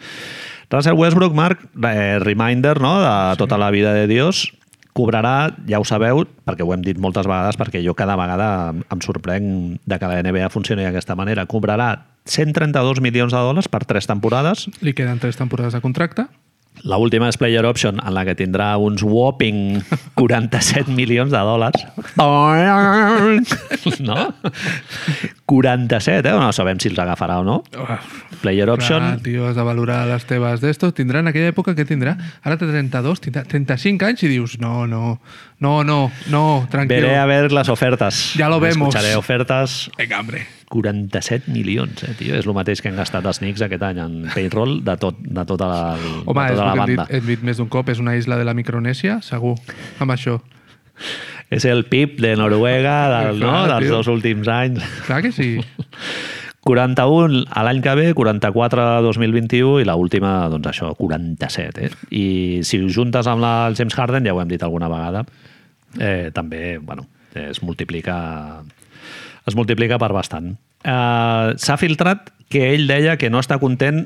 Russell 0.70 0.96
Westbrook, 0.98 1.34
Marc, 1.36 1.66
eh, 1.84 2.18
reminder 2.18 2.80
no? 2.80 2.96
de 3.02 3.12
sí. 3.34 3.38
tota 3.44 3.58
la 3.60 3.70
vida 3.70 3.92
de 3.94 4.06
Dios, 4.10 4.48
cobrarà, 4.96 5.52
ja 5.68 5.78
ho 5.78 5.84
sabeu, 5.84 6.24
perquè 6.48 6.64
ho 6.64 6.72
hem 6.72 6.80
dit 6.82 6.96
moltes 6.98 7.28
vegades, 7.28 7.58
perquè 7.60 7.82
jo 7.84 7.92
cada 7.94 8.16
vegada 8.16 8.70
em- 8.72 8.82
em 8.90 9.00
sorprenc 9.04 9.76
de 9.84 9.98
que 10.00 10.08
la 10.08 10.22
NBA 10.24 10.48
funcioni 10.48 10.82
d'aquesta 10.82 11.14
manera, 11.14 11.44
cobrarà 11.46 11.90
132 12.24 13.02
milions 13.04 13.32
de 13.36 13.38
dòlars 13.38 13.68
per 13.68 13.84
tres 13.84 14.08
temporades, 14.08 14.66
Li 14.80 14.94
queden 14.96 15.20
tres 15.20 15.36
temporades 15.36 15.76
de 15.76 15.80
contracte. 15.84 16.24
La 16.84 16.98
última 17.00 17.28
és 17.30 17.38
Player 17.40 17.64
Option, 17.66 17.98
en 18.02 18.14
la 18.14 18.24
que 18.26 18.34
tindrà 18.38 18.74
uns 18.78 19.02
whopping 19.02 19.80
47 20.20 20.92
milions 20.92 21.32
de 21.32 21.40
dòlars. 21.40 21.86
No? 24.02 24.16
47, 25.46 26.28
eh? 26.28 26.32
No 26.34 26.50
sabem 26.52 26.78
si 26.82 26.90
els 26.90 26.98
agafarà 26.98 27.38
o 27.40 27.44
no. 27.46 27.60
Player 28.42 28.68
Option, 28.70 29.02
Clar, 29.02 29.20
tio, 29.24 29.46
has 29.48 29.56
de 29.56 29.64
valorar 29.66 30.00
les 30.10 30.26
teves 30.28 30.60
d'estos. 30.60 30.92
Tindrà 30.96 31.22
en 31.22 31.30
aquella 31.30 31.52
època, 31.52 31.74
què 31.78 31.86
tindrà? 31.88 32.16
Ara 32.42 32.58
té 32.58 32.66
32, 32.68 33.22
tindrà 33.24 33.44
35 33.46 34.08
anys 34.10 34.24
i 34.26 34.30
dius, 34.32 34.56
no, 34.62 34.84
no, 34.90 35.16
no, 35.58 35.84
no, 35.84 36.10
no, 36.28 36.66
tranquil. 36.70 37.00
veré 37.00 37.16
a 37.16 37.24
ver 37.26 37.52
las 37.52 37.68
ofertas. 37.68 38.34
Ya 38.36 38.48
lo 38.48 38.60
vemos. 38.60 38.88
Escucharé 38.88 39.16
ofertas. 39.16 39.90
Vinga, 39.98 40.20
hombre. 40.20 40.46
47 40.68 41.50
milions, 41.52 42.02
eh, 42.02 42.14
tio. 42.18 42.34
És 42.34 42.44
el 42.46 42.52
mateix 42.52 42.82
que 42.82 42.90
han 42.90 42.96
gastat 42.98 43.24
els 43.24 43.38
Knicks 43.38 43.62
aquest 43.62 43.84
any 43.86 44.00
en 44.02 44.16
payroll 44.34 44.80
de, 44.84 44.96
tot, 44.98 45.16
de 45.22 45.44
tota 45.46 45.68
la, 45.70 45.80
Home, 46.24 46.42
de 46.42 46.56
tota 46.56 46.64
la 46.64 46.72
el 46.72 46.78
banda. 46.80 47.04
dit, 47.06 47.14
hem 47.20 47.26
dit 47.30 47.42
més 47.46 47.56
d'un 47.62 47.68
cop, 47.70 47.88
és 47.88 48.00
una 48.02 48.16
isla 48.18 48.36
de 48.36 48.44
la 48.44 48.52
Micronèsia, 48.58 49.20
segur, 49.22 49.54
amb 50.02 50.10
això. 50.16 50.40
És 51.54 51.64
el 51.64 51.84
PIB 51.86 52.18
de 52.20 52.34
Noruega 52.36 52.96
del, 53.12 53.38
no? 53.38 53.52
Clar, 53.52 53.68
dels 53.76 53.86
tio. 53.86 53.94
dos 54.00 54.08
últims 54.10 54.48
anys. 54.50 54.82
Clar 55.06 55.22
que 55.22 55.30
sí. 55.32 55.52
41 56.66 57.44
a 57.46 57.62
l'any 57.62 57.80
que 57.84 57.94
ve, 57.94 58.06
44 58.18 58.82
a 58.82 59.02
2021 59.04 59.80
i 59.80 59.86
l'última, 59.86 60.32
doncs 60.50 60.72
això, 60.72 60.90
47. 60.98 61.84
Eh? 61.86 61.90
I 62.10 62.26
si 62.66 62.80
ho 62.82 62.90
juntes 62.90 63.28
amb 63.30 63.44
la, 63.44 63.52
el 63.70 63.78
James 63.78 63.94
Harden, 63.94 64.26
ja 64.26 64.34
ho 64.34 64.40
hem 64.42 64.50
dit 64.50 64.64
alguna 64.66 64.90
vegada, 64.90 65.22
eh, 66.00 66.32
també, 66.34 66.78
bueno, 66.82 67.06
es 67.36 67.62
multiplica 67.62 68.16
es 69.46 69.54
multiplica 69.54 69.98
per 70.02 70.10
bastant. 70.16 70.56
Eh, 70.82 71.54
S'ha 71.54 71.78
filtrat 71.78 72.32
que 72.50 72.72
ell 72.74 72.90
deia 72.90 73.16
que 73.20 73.30
no 73.30 73.38
està 73.42 73.60
content 73.62 74.02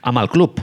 amb 0.00 0.20
el 0.22 0.32
club, 0.32 0.62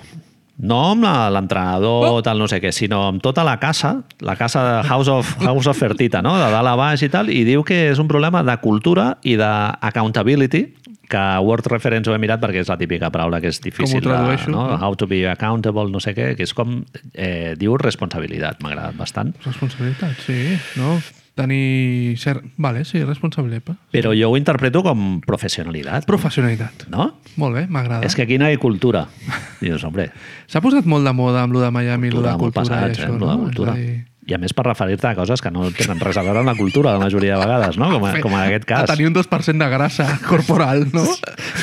no 0.61 0.79
amb 0.91 1.03
la- 1.03 1.29
l'entrenador, 1.33 2.07
oh. 2.07 2.21
tal, 2.25 2.37
no 2.39 2.47
sé 2.47 2.61
què, 2.61 2.71
sinó 2.75 3.07
amb 3.09 3.21
tota 3.23 3.43
la 3.47 3.57
casa, 3.59 3.95
la 4.21 4.35
casa 4.37 4.63
de 4.67 4.75
House 4.87 5.09
of, 5.09 5.31
House 5.41 5.67
of 5.71 5.77
Fertita, 5.77 6.21
no? 6.21 6.35
de 6.37 6.51
dalt 6.53 6.69
a 6.69 6.75
baix 6.77 7.01
i 7.01 7.09
tal, 7.09 7.31
i 7.33 7.41
diu 7.47 7.65
que 7.65 7.87
és 7.89 8.01
un 8.01 8.09
problema 8.11 8.43
de 8.45 8.55
cultura 8.61 9.15
i 9.25 9.35
d'accountability, 9.39 10.67
que 11.11 11.23
Word 11.43 11.67
Reference 11.67 12.07
ho 12.07 12.15
he 12.15 12.19
mirat 12.23 12.39
perquè 12.39 12.61
és 12.63 12.69
la 12.71 12.77
típica 12.79 13.09
paraula 13.11 13.41
que 13.43 13.49
és 13.51 13.59
difícil 13.59 13.99
de, 13.99 14.07
tradueixo? 14.07 14.51
no? 14.53 14.63
How 14.79 14.95
to 14.95 15.09
be 15.11 15.25
accountable, 15.27 15.89
no 15.91 15.99
sé 15.99 16.13
què, 16.15 16.31
que 16.39 16.47
és 16.47 16.53
com, 16.55 16.77
eh, 17.11 17.57
diu 17.59 17.75
responsabilitat, 17.81 18.61
m'ha 18.63 18.71
agradat 18.71 19.01
bastant. 19.01 19.33
Responsabilitat, 19.43 20.15
sí, 20.23 20.55
no? 20.79 20.95
Tenir... 21.35 22.17
Ser... 22.19 22.41
Vale, 22.59 22.83
sí, 22.85 23.03
responsabilitat. 23.07 23.77
Però 23.95 24.11
jo 24.17 24.31
ho 24.31 24.37
interpreto 24.37 24.83
com 24.83 25.21
professionalitat, 25.23 26.05
Professionalitat. 26.09 26.87
no? 26.91 27.07
Molt 27.39 27.55
bé, 27.55 27.65
m'agrada. 27.71 28.05
És 28.05 28.15
que 28.15 28.25
aquí 28.27 28.37
no 28.37 28.49
hi 28.49 28.57
ha 28.57 28.61
cultura. 28.61 29.05
Dius, 29.63 29.83
hombre, 29.87 30.09
S'ha 30.51 30.59
posat 30.61 30.85
molt 30.85 31.07
de 31.07 31.13
moda 31.15 31.45
amb 31.45 31.55
lo 31.55 31.63
de 31.63 31.71
Miami, 31.71 32.09
lo 32.11 32.19
Cultura 32.19 32.31
de 32.31 32.37
molt 32.43 32.55
cultura 32.57 32.79
passats, 32.81 32.99
i 32.99 33.01
eh, 33.01 33.05
això, 33.05 33.13
amb 33.13 33.21
lo 33.23 33.29
de 33.29 33.35
no? 33.37 33.43
cultura. 33.47 33.75
És 33.77 33.85
dir, 33.87 33.99
I 34.29 34.35
a 34.35 34.37
més 34.37 34.53
per 34.53 34.63
referir-te 34.67 35.07
a 35.09 35.15
coses 35.17 35.41
que 35.41 35.49
no 35.49 35.63
tenen 35.73 35.97
res 35.99 36.17
a 36.17 36.21
veure 36.21 36.43
amb 36.43 36.49
la 36.51 36.53
cultura 36.55 36.91
la 36.93 36.99
majoria 37.01 37.39
de 37.39 37.41
vegades, 37.41 37.77
no? 37.81 37.87
Com, 37.95 38.03
a, 38.05 38.11
com 38.23 38.35
en 38.37 38.43
aquest 38.43 38.67
A 38.69 38.83
cas. 38.85 38.91
tenir 38.93 39.07
un 39.09 39.15
2% 39.15 39.57
de 39.63 39.69
grassa 39.73 40.05
corporal, 40.29 40.85
no? 40.93 41.05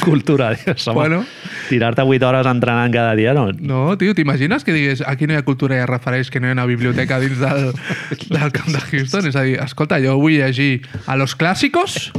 Cultura, 0.04 0.50
dius, 0.56 0.86
home, 0.88 0.94
Bueno. 0.98 1.20
tirar-te 1.68 2.02
8 2.02 2.26
hores 2.26 2.46
entrenant 2.50 2.92
cada 2.92 3.14
dia, 3.14 3.32
no? 3.34 3.52
No, 3.52 3.96
tio, 3.96 4.14
t'imagines 4.14 4.64
que 4.66 4.74
digués 4.74 5.04
aquí 5.06 5.26
no 5.30 5.36
hi 5.36 5.38
ha 5.38 5.44
cultura 5.46 5.78
i 5.78 5.84
es 5.84 5.88
refereix 5.88 6.30
que 6.34 6.40
no 6.42 6.48
hi 6.48 6.50
ha 6.50 6.58
una 6.58 6.66
biblioteca 6.66 7.20
dins 7.22 7.38
del, 7.38 7.70
del 8.34 8.50
camp 8.52 8.74
de 8.74 8.80
Houston? 8.90 9.30
És 9.30 9.36
a 9.38 9.46
dir, 9.46 9.54
escolta, 9.62 10.00
jo 10.02 10.18
vull 10.18 10.34
llegir 10.40 10.82
a 11.06 11.14
los 11.16 11.36
clàssicos 11.38 12.10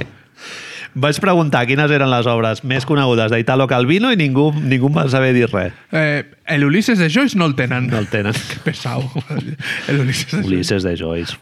Vaig 0.95 1.19
preguntar 1.21 1.65
quines 1.69 1.91
eren 1.91 2.09
les 2.09 2.25
obres 2.27 2.63
més 2.63 2.85
conegudes 2.85 3.29
d'Italo 3.31 3.67
Calvino 3.69 4.09
i 4.11 4.17
ningú, 4.17 4.49
ningú 4.57 4.87
em 4.89 4.95
va 4.97 5.07
saber 5.09 5.33
dir 5.35 5.47
res. 5.51 5.73
eh, 5.91 6.25
el 6.47 6.65
Ulises 6.65 6.97
de 6.99 7.09
Joyce 7.09 7.37
no 7.37 7.45
el 7.45 7.55
tenen. 7.55 7.87
No 7.87 7.99
el 7.99 8.07
tenen. 8.07 8.33
Pesau. 8.65 9.03
El 9.87 9.99
Ulises 10.01 10.31
de 10.31 10.37
Joyce. 10.41 10.47
Ulisses 10.47 10.83
de 10.83 10.95
Joyce. 10.97 11.37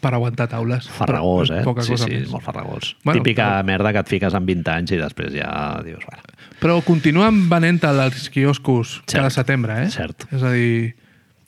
Per 0.00 0.12
aguantar 0.14 0.46
taules. 0.48 0.88
Farragós, 0.92 1.50
eh? 1.50 1.62
Poca 1.64 1.82
sí, 1.82 1.92
cosa 1.92 2.04
sí, 2.04 2.10
més. 2.20 2.28
molt 2.30 2.44
farragós. 2.44 2.96
Bueno, 3.02 3.22
Típica 3.22 3.48
però- 3.60 3.64
merda 3.66 3.92
que 3.92 3.98
et 4.04 4.08
fiques 4.12 4.34
amb 4.34 4.46
20 4.46 4.68
anys 4.70 4.92
i 4.92 4.98
després 5.00 5.32
ja 5.34 5.80
dius, 5.84 6.04
bueno, 6.06 6.22
Però 6.60 6.82
continuen 6.84 7.46
venent-te'l 7.48 7.98
als 8.04 8.28
quioscos 8.30 8.98
Cert. 9.06 9.16
cada 9.22 9.30
setembre, 9.30 9.82
eh? 9.84 9.88
Cert. 9.90 10.26
És 10.30 10.42
a 10.44 10.50
dir, 10.52 10.94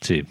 sí. 0.00 0.22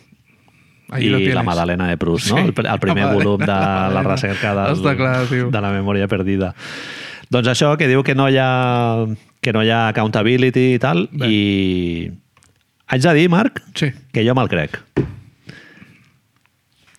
Ahí 0.92 1.08
I 1.08 1.34
la. 1.34 1.44
Madalena 1.44 1.88
de 1.90 1.98
Proust, 1.98 2.30
no? 2.32 2.38
Sí, 2.38 2.44
el, 2.44 2.54
el 2.58 2.64
la 2.70 2.78
primer 2.78 3.06
Madalena, 3.06 3.24
volum 3.24 3.40
de 3.42 3.48
la 3.48 3.90
la 3.96 4.04
recerca 4.04 4.54
del, 4.60 4.76
Està 4.78 4.96
clar, 5.00 5.26
tio. 5.30 5.50
de 5.52 5.62
la 5.62 5.72
memòria 5.72 6.08
perdida. 6.12 6.54
Doncs 7.32 7.48
això, 7.48 7.78
que 7.80 7.88
diu 7.88 8.04
que 8.04 8.14
no 8.14 8.28
hi 8.30 8.36
ha, 8.38 9.06
que 9.42 9.54
no 9.56 9.64
hi 9.64 9.70
ha 9.72 9.88
accountability 9.94 10.74
i 10.76 10.80
tal, 10.84 11.08
Bé. 11.12 11.30
i 11.32 12.12
haig 12.92 13.02
de 13.08 13.14
dir, 13.16 13.30
Marc, 13.32 13.62
Sí. 13.74 13.92
que 14.12 14.26
jo 14.28 14.36
me'l 14.36 14.50
crec. 14.52 14.78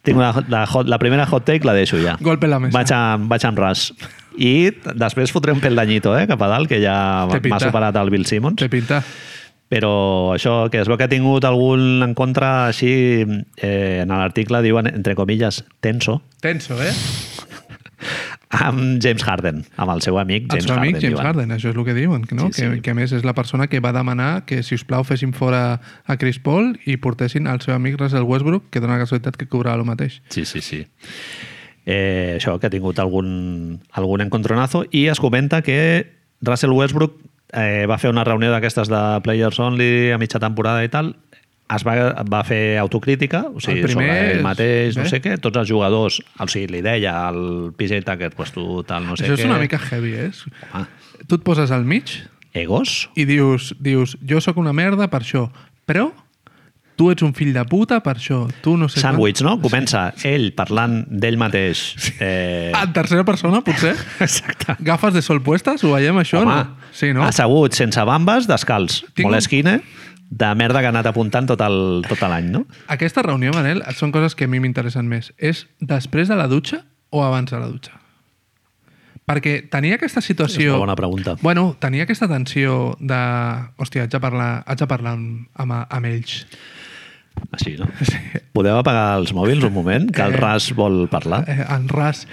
Tinc 0.02 0.16
una, 0.18 0.32
la, 0.50 0.64
hot, 0.66 0.88
la 0.90 0.98
primera 0.98 1.26
hot 1.30 1.44
take 1.46 1.64
la 1.68 1.74
deixo 1.76 2.00
ja. 2.02 2.16
Golpe 2.20 2.48
la 2.50 2.58
mesa. 2.58 2.74
Vaig, 2.74 2.90
amb, 2.96 3.28
vaig 3.30 3.44
amb 3.46 3.60
ras. 3.62 3.84
I 4.34 4.72
després 4.98 5.30
fotré 5.30 5.52
un 5.54 5.60
pel 5.62 5.76
d'anyito, 5.78 6.16
eh, 6.18 6.24
cap 6.26 6.40
a 6.42 6.48
dalt, 6.50 6.66
que 6.70 6.80
ja 6.82 6.96
m'ha 7.28 7.60
superat 7.62 7.94
el 8.00 8.10
Bill 8.10 8.24
Simmons. 8.26 8.56
Té 8.58 8.68
pinta. 8.72 9.02
Però 9.72 10.34
això, 10.34 10.66
que 10.68 10.82
es 10.82 10.90
veu 10.90 10.98
que 11.00 11.06
ha 11.06 11.08
tingut 11.08 11.46
algun 11.48 12.04
en 12.04 12.12
contra 12.12 12.68
així, 12.68 12.92
eh, 13.56 14.02
en 14.02 14.12
l'article 14.12 14.60
diuen, 14.60 14.90
entre 14.90 15.16
comilles, 15.16 15.62
tenso, 15.80 16.20
Tenso, 16.42 16.76
eh? 16.82 16.92
amb 18.52 19.00
James 19.00 19.22
Harden, 19.24 19.62
amb 19.80 19.94
el 19.94 20.02
seu 20.04 20.18
amic 20.20 20.44
El 20.50 20.58
James 20.58 20.66
seu 20.66 20.76
amic 20.76 20.96
Harden. 20.96 21.00
James 21.00 21.14
diuen. 21.14 21.26
Harden, 21.26 21.54
això 21.56 21.70
és 21.70 21.78
el 21.78 21.86
que 21.86 21.94
diuen, 21.96 22.26
que, 22.28 22.36
no? 22.36 22.50
Sí, 22.50 22.66
que, 22.66 22.68
sí. 22.74 22.82
que 22.84 22.92
a 22.92 22.98
més 22.98 23.14
és 23.16 23.24
la 23.24 23.32
persona 23.38 23.70
que 23.72 23.80
va 23.80 23.94
demanar 23.96 24.44
que, 24.44 24.60
si 24.66 24.76
us 24.76 24.84
plau, 24.84 25.06
fessin 25.08 25.32
fora 25.32 25.80
a 26.04 26.18
Chris 26.20 26.42
Paul 26.42 26.74
i 26.84 26.98
portessin 27.00 27.48
al 27.48 27.64
seu 27.64 27.72
amic 27.72 27.96
Russell 28.00 28.28
Westbrook, 28.28 28.68
que 28.68 28.84
dona 28.84 28.98
la 28.98 29.06
casualitat 29.06 29.40
que 29.40 29.48
cobrava 29.48 29.80
el 29.80 29.88
mateix. 29.88 30.20
Sí, 30.28 30.44
sí, 30.44 30.60
sí. 30.60 30.84
Eh, 31.86 32.36
això, 32.36 32.58
que 32.60 32.68
ha 32.68 32.74
tingut 32.74 33.00
algun, 33.00 33.80
algun 33.96 34.28
encontronazo 34.28 34.84
i 34.92 35.08
es 35.10 35.18
comenta 35.22 35.62
que 35.64 35.78
Russell 36.44 36.76
Westbrook 36.76 37.31
eh, 37.52 37.84
va 37.88 37.98
fer 37.98 38.10
una 38.10 38.24
reunió 38.24 38.50
d'aquestes 38.52 38.88
de 38.88 39.02
Players 39.24 39.58
Only 39.60 40.10
a 40.12 40.18
mitja 40.18 40.40
temporada 40.42 40.84
i 40.84 40.88
tal 40.92 41.14
es 41.72 41.84
va, 41.88 41.94
va 42.28 42.42
fer 42.44 42.76
autocrítica, 42.82 43.46
o 43.48 43.60
sigui, 43.62 43.80
El 43.80 43.86
primer 43.86 44.08
sobre 44.08 44.24
ell 44.32 44.36
és- 44.36 44.42
mateix, 44.44 44.96
no 44.98 45.04
bé. 45.06 45.08
sé 45.08 45.20
què, 45.24 45.38
tots 45.40 45.56
els 45.56 45.68
jugadors, 45.70 46.18
o 46.38 46.46
sigui, 46.52 46.66
li 46.68 46.82
deia 46.84 47.14
al 47.30 47.72
PJ 47.78 48.02
Tucker, 48.04 48.28
pues 48.36 48.52
tu 48.52 48.82
tal, 48.84 49.06
no 49.06 49.16
sé 49.16 49.24
això 49.24 49.38
què... 49.38 49.40
és 49.40 49.48
una 49.48 49.58
mica 49.62 49.78
heavy, 49.78 50.12
eh? 50.26 50.30
Home, 50.74 50.86
Tu 51.26 51.38
et 51.38 51.42
poses 51.46 51.70
al 51.72 51.84
mig 51.88 52.12
egos? 52.52 53.08
i 53.16 53.24
dius, 53.24 53.70
dius 53.80 54.18
jo 54.20 54.40
sóc 54.44 54.58
una 54.60 54.74
merda 54.76 55.08
per 55.08 55.22
això, 55.22 55.46
però 55.88 56.10
tu 56.96 57.08
ets 57.10 57.22
un 57.24 57.32
fill 57.34 57.52
de 57.54 57.62
puta 57.68 58.00
per 58.04 58.16
això. 58.18 58.42
Tu 58.62 58.76
no 58.76 58.88
sé 58.92 59.00
Sandwich, 59.00 59.40
no? 59.44 59.56
Comença 59.62 60.10
ell 60.28 60.50
parlant 60.56 61.02
d'ell 61.08 61.38
mateix. 61.40 61.82
Eh... 62.20 62.70
En 62.76 62.92
tercera 62.92 63.24
persona, 63.24 63.62
potser? 63.64 63.94
Exacte. 64.26 64.76
Gafes 64.84 65.14
de 65.16 65.22
sol 65.24 65.40
puestes? 65.42 65.82
Ho 65.84 65.94
veiem, 65.96 66.18
això? 66.22 66.42
Home, 66.42 66.54
no? 66.60 66.90
Sí, 66.92 67.12
no? 67.16 67.24
assegut, 67.26 67.74
sense 67.78 68.04
bambes, 68.08 68.46
descalç. 68.50 69.02
Tinc 69.16 69.28
Molt 69.30 69.40
esquina, 69.40 69.78
de 70.32 70.52
merda 70.56 70.80
que 70.80 70.88
ha 70.88 70.94
anat 70.94 71.08
apuntant 71.10 71.48
tot 71.48 71.60
el- 71.64 72.04
tot 72.08 72.20
l'any, 72.24 72.50
no? 72.52 72.66
Aquesta 72.92 73.24
reunió, 73.24 73.52
Manel, 73.56 73.82
són 73.96 74.12
coses 74.12 74.34
que 74.36 74.44
a 74.48 74.48
mi 74.52 74.60
m'interessen 74.60 75.08
més. 75.08 75.32
És 75.38 75.66
després 75.80 76.28
de 76.28 76.36
la 76.38 76.46
dutxa 76.48 76.84
o 77.10 77.24
abans 77.24 77.50
de 77.50 77.58
la 77.60 77.66
dutxa? 77.68 77.98
Perquè 79.28 79.68
tenia 79.70 79.94
aquesta 80.00 80.18
És 80.18 80.26
situació... 80.32 80.72
una 80.72 80.80
bona 80.82 80.96
pregunta. 80.98 81.36
Bueno, 81.42 81.76
tenia 81.78 82.02
aquesta 82.08 82.26
tensió 82.28 82.96
de... 82.98 83.18
Hòstia, 83.78 84.02
haig 84.06 84.10
de 84.10 84.20
parlar, 84.20 84.48
haig 84.66 84.80
de 84.82 84.88
parlar 84.90 85.12
amb, 85.14 85.44
amb, 85.62 85.76
amb 85.86 86.08
ells. 86.10 86.40
Així, 87.52 87.76
no? 87.80 87.88
Podeu 88.56 88.78
apagar 88.80 89.18
els 89.20 89.32
mòbils 89.36 89.64
un 89.68 89.74
moment, 89.74 90.08
que 90.12 90.24
el 90.24 90.36
Eh, 90.36 90.42
Ras 90.42 90.72
vol 90.76 91.06
parlar? 91.12 91.44
Eh, 91.48 91.62
en 91.68 91.88
Ras... 91.92 92.26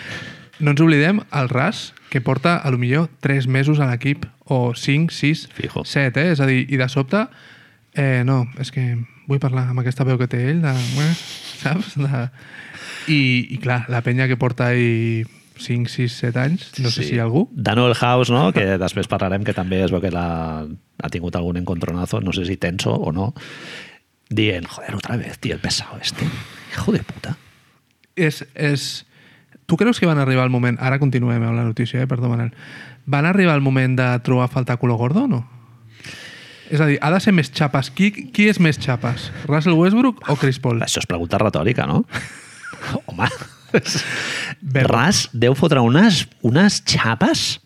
No 0.59 0.73
ens 0.73 0.81
oblidem, 0.83 1.21
el 1.31 1.47
Ras, 1.47 1.93
que 2.11 2.19
porta, 2.19 2.57
a 2.57 2.69
lo 2.69 2.77
millor, 2.77 3.07
3 3.23 3.47
mesos 3.47 3.79
a 3.79 3.87
l'equip, 3.87 4.25
o 4.43 4.73
5, 4.75 5.13
6, 5.15 5.45
Fijo. 5.55 5.85
7, 5.87 6.19
eh? 6.19 6.33
És 6.33 6.41
a 6.43 6.49
dir, 6.49 6.65
i 6.67 6.79
de 6.79 6.89
sobte... 6.91 7.27
Eh, 7.95 8.23
no, 8.27 8.43
és 8.61 8.69
que 8.71 8.83
vull 9.27 9.39
parlar 9.41 9.69
amb 9.71 9.81
aquesta 9.81 10.05
veu 10.07 10.19
que 10.19 10.27
té 10.29 10.41
ell, 10.51 10.59
de... 10.63 10.73
Saps? 11.61 11.95
De... 11.99 12.25
I, 13.09 13.19
I, 13.55 13.57
clar, 13.63 13.85
la 13.89 14.03
penya 14.05 14.27
que 14.29 14.37
porta 14.37 14.69
ahí 14.73 15.23
5, 15.59 15.89
6, 15.91 16.19
7 16.27 16.39
anys, 16.39 16.67
no 16.83 16.91
sé 16.91 17.03
si 17.03 17.15
hi 17.15 17.19
ha 17.19 17.25
algú. 17.25 17.47
Daniel 17.51 17.95
House, 17.95 18.31
no? 18.31 18.49
que 18.55 18.77
després 18.79 19.09
parlarem, 19.11 19.43
que 19.47 19.55
també 19.55 19.81
es 19.83 19.93
veu 19.95 20.03
que 20.03 20.11
la, 20.13 20.27
ha 20.65 21.11
tingut 21.11 21.35
algun 21.35 21.59
encontronazo, 21.59 22.21
no 22.23 22.35
sé 22.35 22.45
si 22.47 22.57
tenso 22.57 22.93
o 22.93 23.11
no, 23.15 23.33
dient, 24.29 24.67
joder, 24.67 24.95
otra 24.95 25.17
vez, 25.17 25.39
tío, 25.39 25.55
el 25.55 25.61
pesado 25.61 25.97
este. 26.01 26.27
Hijo 26.71 26.91
de 26.91 27.03
puta. 27.03 27.37
És, 28.15 28.45
és... 28.55 29.05
Tu 29.65 29.77
creus 29.77 29.99
que 29.99 30.07
van 30.09 30.17
arribar 30.17 30.43
al 30.43 30.53
moment... 30.53 30.79
Ara 30.81 30.97
continuem 31.01 31.43
amb 31.45 31.57
la 31.57 31.65
notícia, 31.67 32.01
eh? 32.01 32.07
perdó, 32.09 32.29
Manel. 32.29 32.53
Van 33.05 33.25
arribar 33.25 33.53
al 33.53 33.61
moment 33.61 33.97
de 33.97 34.07
trobar 34.25 34.47
a 34.47 34.53
faltar 34.53 34.79
color 34.81 34.97
gordo 34.97 35.25
o 35.25 35.29
no? 35.29 35.43
És 36.69 36.81
a 36.81 36.87
dir, 36.89 36.97
ha 37.01 37.11
de 37.13 37.19
ser 37.21 37.33
més 37.33 37.49
xapes. 37.53 37.89
Qui, 37.93 38.11
qui 38.33 38.49
és 38.49 38.59
més 38.61 38.77
xapes? 38.81 39.29
Russell 39.49 39.77
Westbrook 39.77 40.29
o 40.29 40.37
Chris 40.37 40.61
Paul? 40.61 40.81
Això 40.85 41.01
és 41.01 41.09
pregunta 41.09 41.41
retòrica, 41.41 41.85
no? 41.89 42.03
Home, 43.09 43.29
Ras 44.89 45.27
deu 45.33 45.55
fotre 45.57 45.81
unes, 45.85 46.23
unes 46.45 46.79
xapes 46.85 47.59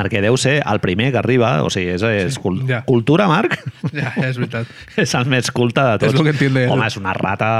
perquè 0.00 0.22
deu 0.24 0.38
ser 0.40 0.58
el 0.64 0.80
primer 0.80 1.10
que 1.12 1.20
arriba, 1.20 1.52
o 1.66 1.70
sigui, 1.72 1.94
és, 1.98 2.04
és 2.24 2.38
cul 2.40 2.62
ja. 2.68 2.80
cultura, 2.88 3.28
Marc? 3.30 3.58
Ja, 3.92 4.14
ja 4.16 4.30
és 4.30 4.38
veritat. 4.40 4.70
és 5.04 5.12
el 5.18 5.28
més 5.28 5.52
culte 5.54 5.84
de 5.84 5.98
tots. 6.00 6.14
És 6.14 6.18
lo 6.18 6.24
que 6.24 6.32
entiende. 6.34 6.64
Home, 6.72 6.88
és 6.88 6.96
una 7.00 7.12
rata, 7.16 7.50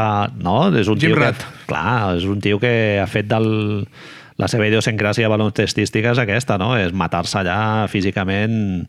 no? 0.40 0.62
És 0.72 0.88
un 0.88 1.00
Jim 1.00 1.12
tio 1.12 1.20
Rat. 1.20 1.44
que, 1.44 1.68
clar, 1.68 2.16
és 2.16 2.26
un 2.28 2.40
tio 2.42 2.60
que 2.62 2.72
ha 3.02 3.06
fet 3.10 3.28
del, 3.28 3.50
la 4.40 4.48
seva 4.48 4.68
idiosincràsia 4.70 5.28
baloncestística 5.30 6.14
és 6.14 6.20
aquesta, 6.22 6.56
no? 6.60 6.72
És 6.80 6.96
matar-se 6.96 7.42
allà 7.42 7.60
físicament... 7.92 8.86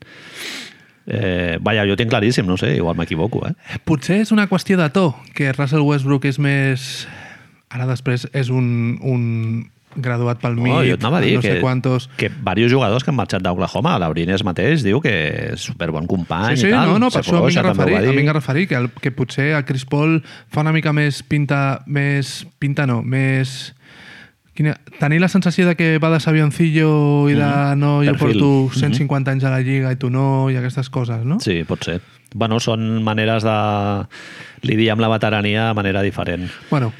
Eh, 1.02 1.58
vaja, 1.58 1.82
jo 1.82 1.96
tinc 1.98 2.12
claríssim, 2.12 2.46
no 2.46 2.54
sé, 2.54 2.76
igual 2.78 2.94
m'equivoco, 2.94 3.40
eh? 3.48 3.78
Potser 3.82 4.20
és 4.22 4.30
una 4.30 4.44
qüestió 4.46 4.76
de 4.78 4.86
to, 4.94 5.08
que 5.34 5.50
Russell 5.50 5.82
Westbrook 5.82 6.28
és 6.30 6.38
més... 6.38 6.86
Ara 7.72 7.88
després 7.88 8.28
és 8.36 8.52
un, 8.52 8.68
un 9.00 9.22
graduat 9.96 10.40
pel 10.42 10.56
No, 10.56 10.64
MIT, 10.64 10.88
jo 10.88 10.96
et 10.96 11.04
anava 11.04 11.18
a 11.18 11.24
dir 11.24 11.34
no 11.36 11.42
que, 11.44 11.54
sé 11.56 11.60
quantos... 11.60 12.08
que 12.16 12.28
diversos 12.28 12.72
jugadors 12.72 13.04
que 13.04 13.10
han 13.12 13.18
marxat 13.18 13.44
d'Oklahoma, 13.44 13.98
l'Abrines 14.00 14.44
mateix 14.46 14.84
diu 14.86 15.00
que 15.04 15.12
és 15.52 15.66
superbon 15.68 16.06
company 16.10 16.56
Sí, 16.56 16.66
sí, 16.66 16.72
i 16.72 16.76
tal. 16.76 16.94
no, 16.94 16.98
no, 17.02 17.10
per 17.12 17.20
això 17.22 17.38
a 17.38 17.44
també 17.44 17.60
ho 17.60 17.68
referit, 17.68 17.98
va 17.98 18.14
a 18.14 18.16
mi 18.16 18.24
m'he 18.24 18.32
referit 18.38 18.68
que, 18.70 18.80
el, 18.80 18.90
que 19.02 19.12
potser 19.12 19.52
el 19.56 19.64
Chris 19.68 19.84
Paul 19.84 20.20
fa 20.24 20.64
una 20.64 20.72
mica 20.72 20.92
més 20.96 21.22
pinta, 21.22 21.82
més 21.86 22.42
pinta 22.58 22.86
no, 22.86 23.02
més... 23.02 23.74
Quina, 24.52 24.74
tenir 25.00 25.16
la 25.22 25.30
sensació 25.32 25.64
de 25.64 25.72
que 25.78 25.94
va 25.96 26.10
de 26.12 26.18
sabioncillo 26.20 27.30
i 27.32 27.36
de 27.38 27.46
no, 27.80 28.02
jo. 28.04 28.12
Perfil. 28.12 28.36
porto 28.68 28.80
150 28.80 29.32
anys 29.32 29.46
a 29.48 29.52
la 29.54 29.62
lliga 29.64 29.92
i 29.94 29.96
tu 29.96 30.10
no, 30.12 30.50
i 30.52 30.58
aquestes 30.60 30.90
coses, 30.92 31.24
no? 31.24 31.38
Sí, 31.40 31.62
pot 31.64 31.80
ser. 31.88 32.02
Bueno, 32.34 32.58
són 32.60 33.00
maneres 33.04 33.44
de 33.48 33.56
lidiar 34.68 34.98
amb 34.98 35.04
la 35.04 35.08
veterania 35.08 35.70
de 35.70 35.74
manera 35.80 36.02
diferent. 36.04 36.50
Bueno, 36.70 36.92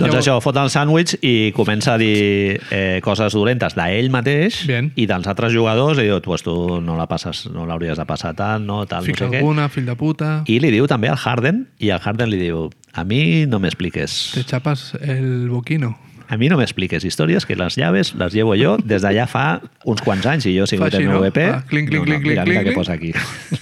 Doncs 0.00 0.14
llavors- 0.14 0.26
això, 0.26 0.40
fot 0.42 0.56
el 0.60 0.70
sàndwich 0.72 1.16
i 1.22 1.52
comença 1.56 1.94
a 1.94 1.98
dir 2.00 2.60
eh, 2.70 3.00
coses 3.04 3.32
dolentes 3.36 3.74
d'ell 3.78 4.10
mateix 4.10 4.64
Bien. 4.66 4.90
i 4.96 5.06
dels 5.06 5.26
altres 5.30 5.52
jugadors 5.52 5.98
i 5.98 6.08
diu, 6.08 6.20
pues 6.24 6.42
tu 6.46 6.80
no 6.80 6.96
la 6.98 7.06
passes, 7.10 7.46
no 7.52 7.66
l'hauries 7.68 7.96
de 8.00 8.06
passar 8.08 8.34
tant, 8.34 8.64
no, 8.66 8.84
tal, 8.90 9.04
Fica 9.04 9.26
no 9.26 9.30
sé 9.30 9.38
alguna, 9.38 9.68
fill 9.68 9.86
de 9.86 9.96
puta, 9.96 10.42
què. 10.46 10.56
I 10.56 10.60
li 10.60 10.70
diu 10.74 10.86
també 10.90 11.08
al 11.12 11.18
Harden 11.20 11.66
i 11.78 11.90
el 11.94 12.00
Harden 12.00 12.30
li 12.32 12.38
diu, 12.40 12.68
a 12.92 13.04
mi 13.04 13.46
no 13.46 13.58
me 13.60 13.68
expliques 13.68 14.32
te 14.34 14.44
chapas 14.44 14.94
el 15.00 15.48
boquino. 15.50 15.96
A 16.30 16.36
mi 16.38 16.46
no 16.48 16.56
me 16.56 16.62
expliques 16.62 17.02
històries, 17.02 17.42
que 17.44 17.56
les 17.58 17.74
llaves 17.76 18.12
les 18.14 18.32
llevo 18.32 18.54
jo 18.54 18.76
des 18.78 19.02
d'allà 19.02 19.24
fa 19.26 19.60
uns 19.84 19.98
quants 20.00 20.24
anys 20.30 20.46
i 20.46 20.52
jo 20.54 20.62
he 20.62 20.70
sigut 20.70 20.92
Fa 20.92 20.98
així, 21.00 21.08
no? 21.08 21.18
MVP. 21.18 21.42
Va, 21.50 21.64
clinc, 21.66 21.88
clinc, 21.90 22.06
clinc, 22.06 22.22
mira, 22.46 22.62
què 22.62 22.74
posa 22.76 22.94
aquí. 22.94 23.10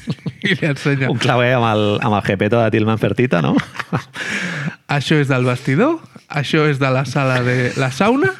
I 0.49 0.53
li 0.53 0.69
ensenya. 0.69 1.09
Un 1.09 1.17
clavé 1.17 1.55
amb 1.57 1.65
el, 1.65 1.85
amb 2.05 2.15
el 2.19 2.23
jepeto 2.29 2.61
de 2.61 2.69
Tilman 2.71 3.01
Fertita, 3.01 3.41
no? 3.41 3.57
Això 4.89 5.17
és 5.21 5.29
del 5.33 5.45
vestidor, 5.49 5.97
això 6.29 6.67
és 6.69 6.79
de 6.79 6.91
la 6.93 7.05
sala 7.09 7.41
de 7.43 7.73
la 7.81 7.91
sauna. 7.91 8.33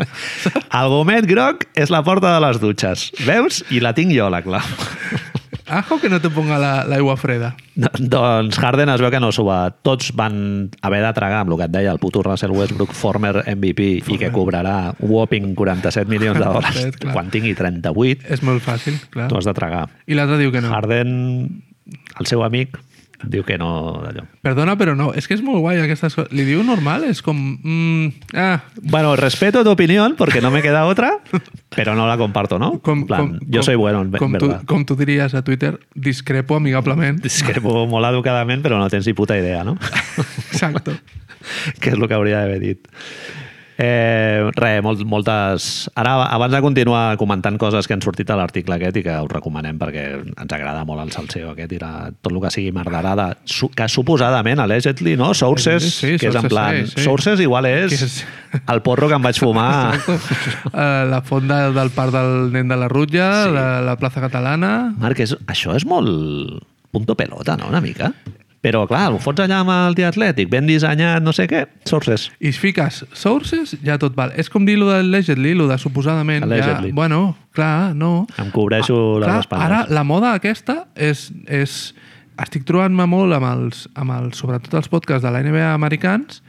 El 0.73 0.89
gomet 0.93 1.27
groc 1.29 1.65
és 1.75 1.91
la 1.91 2.03
porta 2.05 2.35
de 2.35 2.41
les 2.47 2.61
dutxes. 2.61 3.09
Veus? 3.27 3.63
I 3.73 3.81
la 3.85 3.95
tinc 3.97 4.13
jo, 4.17 4.29
la 4.33 4.43
clau. 4.45 4.65
Ajo 5.69 5.99
que 6.01 6.09
no 6.09 6.17
te 6.19 6.31
ponga 6.33 6.57
la- 6.59 6.85
l'aigua 6.89 7.15
freda. 7.21 7.51
No, 7.77 7.91
doncs 8.01 8.57
Harden 8.57 8.89
es 8.89 9.03
veu 9.05 9.11
que 9.13 9.21
no 9.21 9.29
s'ho 9.37 9.45
va... 9.45 9.69
Tots 9.85 10.15
van 10.17 10.71
haver 10.81 11.03
de 11.05 11.11
tragar 11.13 11.43
amb 11.43 11.53
el 11.53 11.59
que 11.61 11.67
et 11.69 11.75
deia 11.75 11.93
el 11.93 11.99
puto 12.01 12.23
Russell 12.25 12.55
Westbrook, 12.57 12.95
former 12.97 13.43
MVP, 13.45 13.89
i 14.09 14.17
que 14.17 14.31
cobrarà 14.33 14.95
whopping 14.99 15.53
47 15.55 16.09
milions 16.09 16.39
de 16.41 16.45
dòlars 16.47 16.73
47, 16.73 17.03
clar. 17.05 17.13
quan 17.19 17.29
tingui 17.35 17.53
38, 17.55 18.25
És 18.33 18.41
molt 18.43 18.65
fàcil, 18.65 18.97
clar. 19.13 19.29
tu 19.29 19.37
has 19.37 19.45
de 19.45 19.53
tragar. 19.57 19.85
I 20.09 20.17
l'altre 20.17 20.41
diu 20.41 20.51
que 20.57 20.65
no. 20.65 20.73
Harden, 20.73 21.13
el 22.19 22.27
seu 22.33 22.41
amic, 22.49 22.81
diu 23.25 23.43
que 23.45 23.59
no 23.59 24.01
d'allò. 24.05 24.25
Perdona, 24.45 24.77
però 24.79 24.95
no. 24.97 25.11
És 25.17 25.27
que 25.27 25.35
és 25.35 25.43
molt 25.43 25.61
guai 25.65 25.81
aquestes 25.83 26.15
coses. 26.15 26.33
Li 26.35 26.45
diu 26.47 26.63
normal? 26.67 27.05
És 27.09 27.23
com... 27.25 27.37
Mm, 27.37 28.35
ah, 28.35 28.61
Bueno, 28.83 29.17
respeto 29.17 29.65
tu 29.65 29.71
opinión 29.71 30.15
porque 30.17 30.41
no 30.41 30.51
me 30.51 30.63
queda 30.63 30.87
otra, 30.87 31.19
pero 31.75 31.95
no 31.95 32.07
la 32.07 32.17
comparto, 32.17 32.59
¿no? 32.59 32.79
com, 32.81 33.07
plan, 33.07 33.39
com, 33.39 33.39
yo 33.49 33.61
com, 33.61 33.65
soy 33.65 33.75
bueno, 33.75 34.03
en 34.03 34.13
com 34.13 34.33
tu, 34.39 34.47
verdad. 34.47 34.63
com 34.67 34.85
tu 34.85 34.97
diries 34.97 35.35
a 35.35 35.43
Twitter, 35.43 35.81
discrepo 35.95 36.57
amigablement. 36.57 37.21
Discrepo 37.29 37.87
molt 37.87 38.07
educadament, 38.09 38.63
però 38.63 38.79
no 38.79 38.89
tens 38.89 39.07
ni 39.07 39.15
puta 39.15 39.37
idea, 39.39 39.65
no? 39.65 39.77
Exacto. 40.53 40.95
que 41.81 41.91
és 41.91 41.97
el 41.97 42.07
que 42.09 42.15
hauria 42.15 42.43
d'haver 42.43 42.61
dit. 42.61 42.89
Eh, 43.81 44.51
res, 44.59 44.81
molt, 44.83 45.05
moltes... 45.07 45.67
Ara, 45.95 46.17
abans 46.35 46.51
de 46.51 46.59
continuar 46.65 47.17
comentant 47.21 47.55
coses 47.63 47.87
que 47.87 47.95
han 47.95 48.03
sortit 48.03 48.27
a 48.35 48.37
l'article 48.41 48.75
aquest 48.75 48.97
i 48.99 49.05
que 49.07 49.15
us 49.23 49.31
recomanem 49.31 49.77
perquè 49.79 50.03
ens 50.19 50.55
agrada 50.57 50.83
molt 50.89 51.05
el 51.05 51.13
salseo 51.15 51.53
aquest 51.53 51.77
i 51.77 51.79
la, 51.79 51.93
tot 52.19 52.33
el 52.35 52.41
que 52.43 52.51
sigui 52.51 52.73
mardarada, 52.75 53.29
su, 53.47 53.69
que 53.71 53.87
suposadament, 53.87 54.59
allegedly, 54.65 55.15
no? 55.21 55.31
Sources, 55.33 55.87
Sí, 55.87 55.93
sí, 55.95 56.19
que 56.19 56.33
és 56.33 56.39
en 56.41 56.49
plan... 56.51 56.81
sí, 56.89 56.97
sí. 56.97 57.05
Sources 57.07 57.39
igual 57.45 57.69
és, 57.71 57.95
Que 57.95 58.09
és- 58.09 58.65
el 58.75 58.83
porro 58.83 59.07
que 59.07 59.15
em 59.15 59.23
vaig 59.29 59.39
fumar... 59.39 59.95
Uh, 60.69 61.07
la 61.09 61.23
fonda 61.25 61.71
del 61.73 61.91
parc 61.95 62.13
del 62.13 62.51
nen 62.53 62.69
de 62.69 62.77
la 62.77 62.89
Rutlla, 62.91 63.29
Sí. 63.45 63.49
sí. 63.49 63.55
la, 63.55 63.67
la 63.87 63.95
plaça 64.01 64.21
catalana... 64.21 64.73
Marc, 64.99 65.23
és, 65.25 65.37
això 65.47 65.75
és 65.79 65.87
molt 65.89 66.59
punto 66.91 67.15
pelota, 67.15 67.55
no?, 67.57 67.69
una 67.71 67.81
mica. 67.85 68.11
Però, 68.65 68.83
clar, 68.91 69.13
ho 69.15 69.21
fots 69.23 69.45
allà 69.45 69.61
amb 69.63 69.71
el 69.71 69.95
dia 69.95 70.09
atlètic, 70.11 70.49
ben 70.51 70.67
dissenyat, 70.67 71.23
no 71.23 71.31
sé 71.37 71.47
què, 71.51 71.63
sources. 71.87 72.27
I 72.43 72.51
si 72.51 72.59
fiques 72.59 73.05
sources, 73.15 73.77
ja 73.87 73.99
tot 74.03 74.17
val. 74.19 74.33
És 74.35 74.51
com 74.51 74.67
dir 74.67 74.75
lo 74.81 74.89
de 74.91 74.99
allegedly, 75.05 75.55
lo 75.55 75.69
de 75.71 75.79
suposadament. 75.79 76.43
Allegedly. 76.49 76.91
Ja, 76.91 76.97
bueno, 76.99 77.21
clar, 77.55 77.95
no. 77.95 78.27
Em 78.43 78.51
cobreixo 78.51 79.21
les 79.23 79.29
clar, 79.29 79.39
espatlles. 79.47 79.67
Ara, 79.69 79.85
la 79.95 80.05
moda 80.07 80.35
aquesta 80.39 80.85
és... 80.95 81.29
és 81.47 81.81
estic 82.39 82.63
trobant-me 82.69 83.03
molt 83.11 83.35
amb 83.35 83.49
els, 83.49 83.81
amb 83.99 84.15
els, 84.15 84.39
sobretot 84.39 84.77
els 84.79 84.87
podcasts 84.93 85.25
de 85.27 85.33
la 85.35 85.41
NBA 85.43 85.73
americans, 85.75 86.43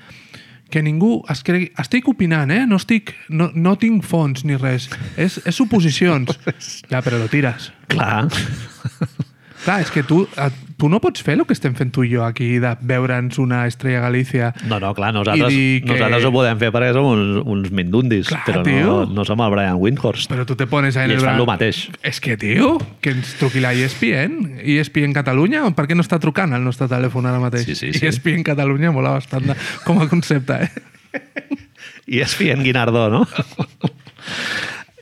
que 0.70 0.84
ningú 0.86 1.24
es 1.34 1.42
cregui... 1.46 1.72
Estic 1.82 2.06
opinant, 2.12 2.54
eh? 2.54 2.62
No, 2.70 2.78
estic, 2.78 3.16
no, 3.34 3.50
no 3.58 3.74
tinc 3.82 4.06
fons 4.06 4.46
ni 4.46 4.58
res. 4.60 4.86
És, 5.18 5.40
és 5.50 5.58
suposicions. 5.58 6.38
ja, 6.92 7.02
però 7.02 7.18
lo 7.18 7.26
tires. 7.32 7.72
Clar. 7.90 8.28
Clar, 9.66 9.82
és 9.84 9.90
que 9.92 10.04
tu, 10.08 10.22
eh, 10.38 10.50
tu 10.80 10.88
no 10.88 11.02
pots 11.04 11.20
fer 11.22 11.34
el 11.36 11.42
que 11.46 11.52
estem 11.52 11.74
fent 11.76 11.90
tu 11.92 12.06
i 12.08 12.10
jo 12.14 12.22
aquí 12.24 12.60
de 12.64 12.70
veure'ns 12.88 13.36
una 13.44 13.66
estrella 13.68 14.00
Galícia 14.06 14.54
No, 14.70 14.78
no, 14.80 14.94
clar, 14.96 15.10
nosaltres, 15.14 15.52
que- 15.52 15.84
nosaltres 15.86 16.24
ho 16.24 16.32
podem 16.32 16.58
fer 16.62 16.70
perquè 16.72 16.94
som 16.96 17.06
uns, 17.10 17.42
uns 17.46 17.72
mindundis, 17.76 18.30
Clar, 18.32 18.44
però 18.48 18.62
no, 18.64 18.64
tio. 18.64 18.94
no 19.12 19.26
som 19.28 19.42
el 19.44 19.52
Brian 19.52 19.76
Windhorst. 19.76 20.32
Però 20.32 20.46
tu 20.48 20.56
te 20.56 20.66
pones 20.68 20.96
en 20.96 21.02
I 21.02 21.06
el 21.06 21.12
ells 21.18 21.26
fan 21.28 21.38
lo 21.38 21.46
mateix. 21.46 21.90
És 22.02 22.22
que, 22.24 22.38
tio, 22.38 22.78
que 23.02 23.12
ens 23.18 23.36
truqui 23.42 23.60
la 23.60 23.74
ESPN. 23.74 24.60
ESPN 24.64 25.12
Catalunya, 25.14 25.66
per 25.76 25.88
què 25.90 25.96
no 26.00 26.06
està 26.08 26.20
trucant 26.24 26.54
el 26.56 26.64
nostre 26.64 26.88
telèfon 26.88 27.26
ara 27.28 27.40
mateix? 27.44 27.66
Sí, 27.68 27.76
sí, 27.76 27.92
sí. 27.92 28.06
ESPN 28.08 28.44
Catalunya 28.48 28.92
mola 28.96 29.12
bastant 29.20 29.44
de, 29.52 29.56
com 29.84 30.00
a 30.00 30.08
concepte, 30.08 30.64
eh? 30.64 32.26
Fien 32.40 32.64
Guinardó, 32.64 33.10
no? 33.10 33.28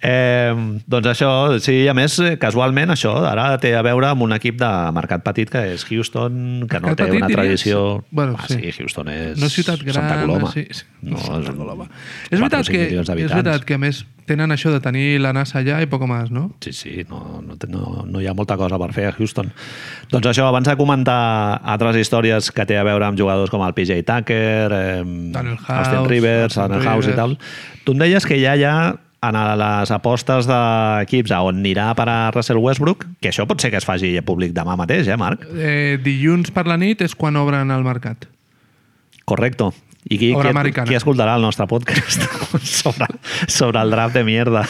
Eh, 0.02 0.54
doncs 0.86 1.08
això, 1.10 1.30
sí, 1.64 1.88
a 1.90 1.94
més, 1.98 2.20
eh, 2.22 2.36
casualment, 2.38 2.92
això 2.94 3.16
ara 3.26 3.48
té 3.62 3.74
a 3.76 3.82
veure 3.86 4.12
amb 4.12 4.22
un 4.28 4.36
equip 4.36 4.60
de 4.60 4.70
mercat 4.94 5.24
petit 5.26 5.50
que 5.50 5.64
és 5.74 5.86
Houston, 5.90 6.68
que 6.70 6.82
no 6.82 6.92
Mercat 6.92 6.98
té 6.98 7.08
petit, 7.08 7.18
una 7.18 7.30
diries? 7.32 7.40
tradició... 7.40 8.04
Bueno, 8.12 8.36
ah, 8.38 8.46
sí. 8.48 8.60
sí. 8.62 8.76
Houston 8.78 9.10
és 9.10 9.40
No 9.40 9.50
és 9.50 9.58
ciutat 9.58 9.82
gran. 9.82 9.98
Santa 9.98 10.22
Coloma. 10.22 10.52
Sí, 10.54 10.68
sí. 10.70 10.86
No, 11.02 11.18
és, 11.18 11.26
Santa 11.26 11.56
Coloma. 11.58 11.90
És 12.30 12.38
veritat, 12.38 12.70
que, 12.70 12.84
és 12.94 13.34
veritat 13.34 13.66
que, 13.66 13.80
a 13.80 13.82
més, 13.82 14.04
tenen 14.28 14.54
això 14.54 14.70
de 14.74 14.82
tenir 14.84 15.18
la 15.24 15.32
NASA 15.34 15.62
allà 15.64 15.80
i 15.82 15.90
poc 15.90 16.06
més, 16.10 16.30
no? 16.36 16.52
Sí, 16.62 16.76
sí, 16.76 16.94
no, 17.10 17.42
no, 17.42 17.58
no, 17.72 18.06
no 18.06 18.22
hi 18.22 18.28
ha 18.30 18.36
molta 18.38 18.58
cosa 18.60 18.78
per 18.78 18.92
fer 18.94 19.08
a 19.10 19.16
Houston. 19.16 19.50
Doncs 20.12 20.30
això, 20.34 20.46
abans 20.52 20.68
de 20.68 20.78
comentar 20.78 21.18
altres 21.64 21.98
històries 22.04 22.52
que 22.54 22.68
té 22.70 22.78
a 22.78 22.86
veure 22.86 23.08
amb 23.08 23.18
jugadors 23.18 23.50
com 23.50 23.66
el 23.66 23.74
PJ 23.74 24.04
Tucker, 24.06 24.68
eh, 24.68 25.02
Daniel 25.34 25.58
House, 25.58 25.80
Austin 25.80 26.08
Rivers, 26.12 26.60
Daniel 26.60 26.86
House 26.86 27.10
i 27.10 27.18
tal, 27.18 27.38
tu 27.88 27.96
em 27.96 28.06
deies 28.06 28.28
que 28.28 28.38
ja 28.44 28.54
hi 28.60 28.68
ha 28.68 28.78
en 29.26 29.38
les 29.60 29.92
apostes 29.92 30.48
d'equips 30.50 31.34
a 31.34 31.42
on 31.48 31.62
anirà 31.62 31.90
per 31.98 32.08
a 32.12 32.18
Russell 32.36 32.62
Westbrook, 32.62 33.06
que 33.22 33.32
això 33.32 33.48
pot 33.50 33.62
ser 33.62 33.72
que 33.74 33.82
es 33.82 33.88
faci 33.88 34.14
públic 34.26 34.54
demà 34.54 34.78
mateix, 34.78 35.08
eh, 35.08 35.18
Marc? 35.18 35.46
Eh, 35.58 35.98
dilluns 36.04 36.54
per 36.54 36.68
la 36.70 36.78
nit 36.78 37.02
és 37.02 37.16
quan 37.16 37.36
obren 37.36 37.72
el 37.74 37.84
mercat. 37.88 38.28
Correcto. 39.26 39.74
I 40.10 40.18
qui, 40.18 40.30
Obra 40.34 40.50
qui, 40.50 40.56
americana. 40.56 40.88
qui 40.88 40.96
escoltarà 40.96 41.34
el 41.36 41.42
nostre 41.44 41.66
podcast 41.68 42.22
sobre, 42.64 43.08
sobre 43.48 43.82
el 43.82 43.90
draft 43.92 44.16
de 44.16 44.24
mierda? 44.24 44.62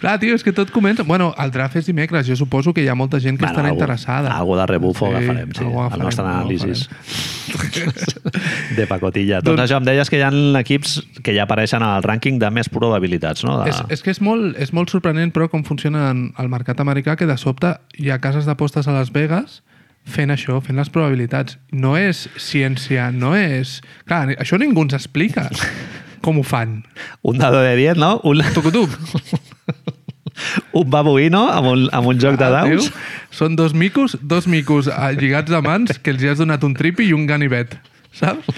Clar, 0.00 0.16
tio, 0.18 0.34
és 0.34 0.42
que 0.42 0.52
tot 0.52 0.72
comença... 0.74 1.04
Bueno, 1.06 1.32
el 1.38 1.52
draft 1.54 1.76
és 1.78 1.86
dimecres, 1.86 2.26
jo 2.26 2.34
suposo 2.36 2.72
que 2.74 2.82
hi 2.82 2.88
ha 2.90 2.96
molta 2.98 3.20
gent 3.22 3.38
que 3.38 3.46
estarà 3.46 3.68
algo- 3.70 3.78
interessada. 3.78 4.32
Algo 4.34 4.56
de 4.58 4.66
rebufo 4.66 5.06
Sí, 5.06 5.14
agafarem, 5.14 5.52
sí, 5.54 5.62
algo 5.62 5.78
el 5.78 5.86
agafarem, 5.86 6.04
nostre 6.08 6.24
anàlisis 6.26 6.88
agafarem. 6.88 8.74
de 8.78 8.86
pacotilla. 8.90 9.38
Doncs, 9.40 9.46
Doncs- 9.54 9.64
això 9.68 9.78
em 9.78 9.86
deies 9.86 10.10
que 10.10 10.18
hi 10.18 10.24
ha 10.26 10.32
equips 10.60 10.96
que 11.22 11.34
ja 11.36 11.44
apareixen 11.46 11.82
al 11.86 12.02
rànquing 12.04 12.40
de 12.42 12.50
més 12.54 12.68
probabilitats, 12.72 13.44
no? 13.46 13.60
De... 13.62 13.70
És, 13.70 13.82
és 13.98 14.02
que 14.04 14.10
és 14.14 14.20
molt, 14.24 14.56
és 14.60 14.72
molt 14.74 14.90
sorprenent, 14.92 15.30
però, 15.34 15.48
com 15.52 15.62
funciona 15.66 16.10
el 16.12 16.50
mercat 16.52 16.80
americà, 16.82 17.14
que 17.20 17.28
de 17.30 17.36
sobte 17.40 17.76
hi 18.00 18.10
ha 18.10 18.18
cases 18.24 18.48
d'apostes 18.50 18.88
a 18.88 18.96
Las 18.98 19.12
Vegas 19.14 19.62
fent 20.04 20.32
això, 20.34 20.60
fent 20.64 20.76
les 20.78 20.90
probabilitats. 20.92 21.58
No 21.72 21.94
és 21.98 22.26
ciència, 22.40 23.10
no 23.14 23.34
és... 23.38 23.78
Clar, 24.08 24.26
això 24.38 24.58
ningú 24.60 24.84
ens 24.84 24.96
explica 24.98 25.48
com 26.24 26.38
ho 26.40 26.44
fan. 26.46 26.82
Un 27.22 27.38
dado 27.38 27.60
de 27.60 27.74
10, 27.76 27.98
no? 28.00 28.16
Un, 28.24 28.40
Tucutup. 28.56 28.92
un 30.72 30.88
babuïno 30.94 31.44
amb 31.52 31.68
un, 31.68 31.82
amb 31.92 32.08
un 32.14 32.20
joc 32.20 32.38
de 32.40 32.48
daus. 32.52 32.88
Són 33.34 33.56
dos 33.60 33.74
micos, 33.76 34.16
dos 34.22 34.48
micos 34.50 34.88
eh, 34.88 35.10
lligats 35.20 35.52
de 35.52 35.60
mans 35.64 35.98
que 36.00 36.14
els 36.14 36.24
hi 36.24 36.32
has 36.32 36.40
donat 36.40 36.64
un 36.64 36.74
tripi 36.78 37.08
i 37.10 37.12
un 37.16 37.26
ganivet, 37.28 37.76
saps? 38.16 38.48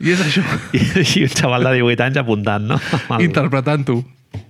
I 0.00 0.14
és 0.14 0.24
això, 0.24 0.44
I, 0.72 0.80
I 1.20 1.26
un 1.28 1.36
xaval 1.36 1.68
de 1.68 1.76
18 1.82 2.06
anys 2.08 2.22
apuntant, 2.24 2.70
no? 2.72 2.80
El- 3.16 3.26
interpretant-ho, 3.28 4.00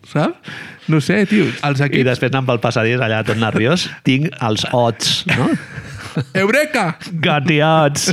saps? 0.06 0.54
No 0.90 0.98
sé, 1.04 1.24
tio, 1.30 1.44
els 1.66 1.82
I 1.82 1.86
equips... 1.86 2.06
després 2.08 2.32
anant 2.32 2.48
pel 2.48 2.62
passadís 2.62 3.02
allà 3.02 3.20
tot 3.26 3.38
nerviós, 3.38 3.88
tinc 4.06 4.30
els 4.42 4.64
odds, 4.74 5.20
no? 5.34 5.50
Eureka! 6.34 6.96
Got 7.20 7.46
the 7.46 7.60
odds! 7.62 8.10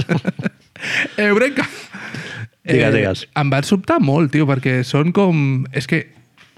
Eureka! 1.17 1.65
Digues, 2.67 2.93
digues. 2.93 3.21
Em 3.39 3.49
va 3.53 3.61
sobtar 3.63 3.99
molt, 4.03 4.31
tio, 4.33 4.47
perquè 4.49 4.81
són 4.85 5.13
com... 5.15 5.65
És 5.71 5.87
que 5.87 6.01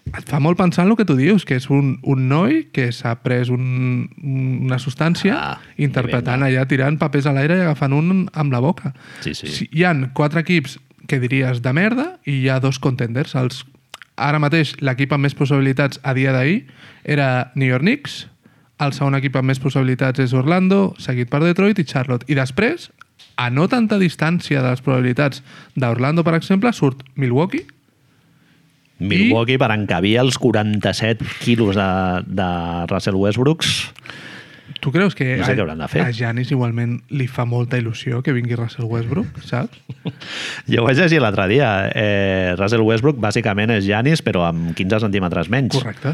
et 0.09 0.25
fa 0.25 0.39
molt 0.41 0.57
pensar 0.57 0.87
en 0.87 0.89
el 0.89 0.97
que 0.97 1.05
tu 1.05 1.13
dius, 1.13 1.43
que 1.45 1.59
és 1.59 1.67
un, 1.69 1.99
un 2.09 2.23
noi 2.31 2.63
que 2.73 2.87
s'ha 2.95 3.11
pres 3.21 3.51
un, 3.53 4.07
una 4.65 4.79
substància 4.81 5.35
Ah, 5.37 5.57
interpretant 5.77 6.41
allà, 6.47 6.63
tirant 6.65 6.97
papers 6.97 7.27
a 7.29 7.33
l'aire 7.35 7.59
i 7.59 7.61
agafant 7.67 7.93
un 7.93 8.23
amb 8.33 8.55
la 8.55 8.61
boca. 8.63 8.95
Sí, 9.21 9.35
sí. 9.37 9.51
Si- 9.53 9.69
Hi 9.69 9.85
han 9.85 10.07
quatre 10.17 10.41
equips 10.41 10.79
que 11.09 11.19
diries 11.21 11.61
de 11.61 11.73
merda 11.77 12.07
i 12.25 12.39
hi 12.41 12.49
ha 12.49 12.57
dos 12.63 12.81
contenders. 12.81 13.35
Els, 13.37 13.61
ara 14.17 14.41
mateix 14.41 14.73
l'equip 14.81 15.13
amb 15.13 15.27
més 15.29 15.37
possibilitats 15.37 16.01
a 16.01 16.15
dia 16.17 16.33
d'ahir 16.33 16.63
era 17.05 17.51
New 17.53 17.69
York 17.69 17.85
Knicks, 17.85 18.23
el 18.79 18.93
segon 18.95 19.15
equip 19.19 19.35
amb 19.39 19.51
més 19.51 19.59
possibilitats 19.59 20.19
és 20.23 20.33
Orlando, 20.33 20.93
seguit 21.01 21.29
per 21.29 21.41
Detroit 21.43 21.79
i 21.79 21.85
Charlotte. 21.87 22.25
I 22.31 22.37
després, 22.37 22.89
a 23.35 23.49
no 23.51 23.67
tanta 23.71 23.97
distància 23.99 24.61
de 24.63 24.69
les 24.71 24.81
probabilitats 24.85 25.43
d'Orlando, 25.75 26.23
per 26.23 26.35
exemple, 26.37 26.71
surt 26.73 27.03
Milwaukee, 27.15 27.65
Milwaukee 28.99 29.55
per 29.55 29.69
encabir 29.71 30.17
els 30.19 30.35
47 30.37 31.23
quilos 31.39 31.77
de, 31.79 31.85
de 32.27 32.47
Russell 32.91 33.15
Westbrooks. 33.15 33.93
Tu 34.83 34.91
creus 34.91 35.15
que, 35.15 35.37
No 35.39 35.45
sé 35.47 35.55
hauran 35.55 35.79
de 35.81 35.87
fer. 35.87 36.03
a 36.03 36.11
Giannis 36.11 36.51
igualment 36.51 36.99
li 37.09 37.25
fa 37.31 37.45
molta 37.47 37.79
il·lusió 37.79 38.19
que 38.23 38.35
vingui 38.35 38.55
Russell 38.59 38.85
Westbrook, 38.91 39.39
saps? 39.47 39.79
Jo 40.71 40.83
ho 40.83 40.85
vaig 40.85 40.99
llegir 40.99 41.21
l'altre 41.23 41.47
dia. 41.51 41.69
Eh, 41.95 42.53
Russell 42.59 42.83
Westbrook 42.85 43.17
bàsicament 43.23 43.71
és 43.77 43.87
Giannis, 43.87 44.21
però 44.21 44.43
amb 44.49 44.75
15 44.77 44.99
centímetres 45.07 45.49
menys. 45.49 45.79
Correcte. 45.79 46.13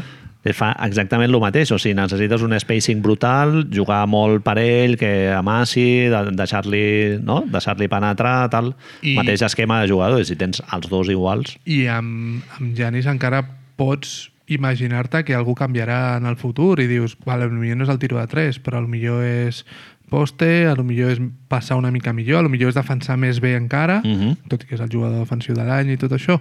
Fa 0.54 0.72
exactament 0.86 1.30
el 1.32 1.40
mateix, 1.40 1.70
o 1.72 1.78
sigui, 1.78 1.94
necessites 1.94 2.42
un 2.42 2.52
spacing 2.60 3.00
brutal, 3.02 3.66
jugar 3.72 4.06
molt 4.06 4.42
per 4.44 4.58
ell, 4.58 4.96
que 4.96 5.30
amassi, 5.32 6.06
de- 6.12 6.30
deixar-li 6.36 7.18
no? 7.22 7.42
deixar 7.50 7.76
penetrar, 7.76 8.48
tal. 8.50 8.74
I- 9.02 9.16
Mateix 9.16 9.42
esquema 9.42 9.80
de 9.82 9.88
jugadors, 9.88 10.28
si 10.28 10.36
tens 10.36 10.62
els 10.72 10.88
dos 10.88 11.08
iguals. 11.08 11.56
I 11.64 11.86
amb, 11.86 12.42
amb 12.60 12.76
Janis 12.76 13.06
encara 13.06 13.42
pots 13.76 14.30
imaginar-te 14.48 15.24
que 15.24 15.34
algú 15.34 15.54
canviarà 15.58 16.16
en 16.18 16.26
el 16.26 16.36
futur 16.36 16.78
i 16.80 16.86
dius, 16.86 17.16
vale, 17.24 17.48
potser 17.50 17.74
no 17.76 17.82
és 17.84 17.90
el 17.90 17.98
tiro 17.98 18.18
de 18.20 18.26
3, 18.30 18.60
però 18.62 18.78
millor 18.86 19.24
és 19.24 19.64
poste, 20.08 20.68
a 20.70 20.74
lo 20.78 20.84
millor 20.86 21.10
és 21.10 21.20
passar 21.48 21.74
una 21.76 21.90
mica 21.90 22.12
millor, 22.12 22.38
a 22.38 22.42
lo 22.46 22.48
millor 22.48 22.68
és 22.70 22.76
defensar 22.78 23.16
més 23.18 23.40
bé 23.42 23.56
encara, 23.56 24.00
Mhm. 24.04 24.36
tot 24.48 24.62
i 24.62 24.66
que 24.66 24.76
és 24.76 24.80
el 24.80 24.88
jugador 24.88 25.18
defensiu 25.18 25.54
de 25.56 25.64
l'any 25.64 25.90
i 25.90 25.96
tot 25.96 26.12
això. 26.12 26.40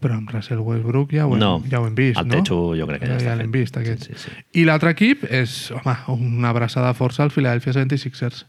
Però 0.00 0.16
amb 0.16 0.30
Russell 0.32 0.62
Westbrook 0.64 1.12
ja 1.12 1.26
ho 1.26 1.34
hem, 1.34 1.42
No, 1.42 1.52
ja 1.68 1.80
ho 1.80 1.86
hem 1.88 1.96
vist, 1.98 2.18
el 2.20 2.28
no? 2.28 2.38
Techo 2.38 2.60
jo 2.78 2.86
crec 2.88 3.02
que 3.02 3.10
ja 3.10 3.18
ja, 3.18 3.30
ja 3.30 3.36
l'hem 3.36 3.52
vist, 3.52 3.76
aquest. 3.76 4.06
Sí, 4.08 4.16
sí, 4.16 4.30
sí. 4.30 4.44
I 4.60 4.64
l'altre 4.68 4.94
equip 4.94 5.26
és, 5.28 5.56
home, 5.76 5.96
una 6.16 6.54
abraçada 6.54 6.92
força 6.96 7.22
al 7.26 7.34
Philadelphia 7.34 7.76
76ers. 7.76 8.46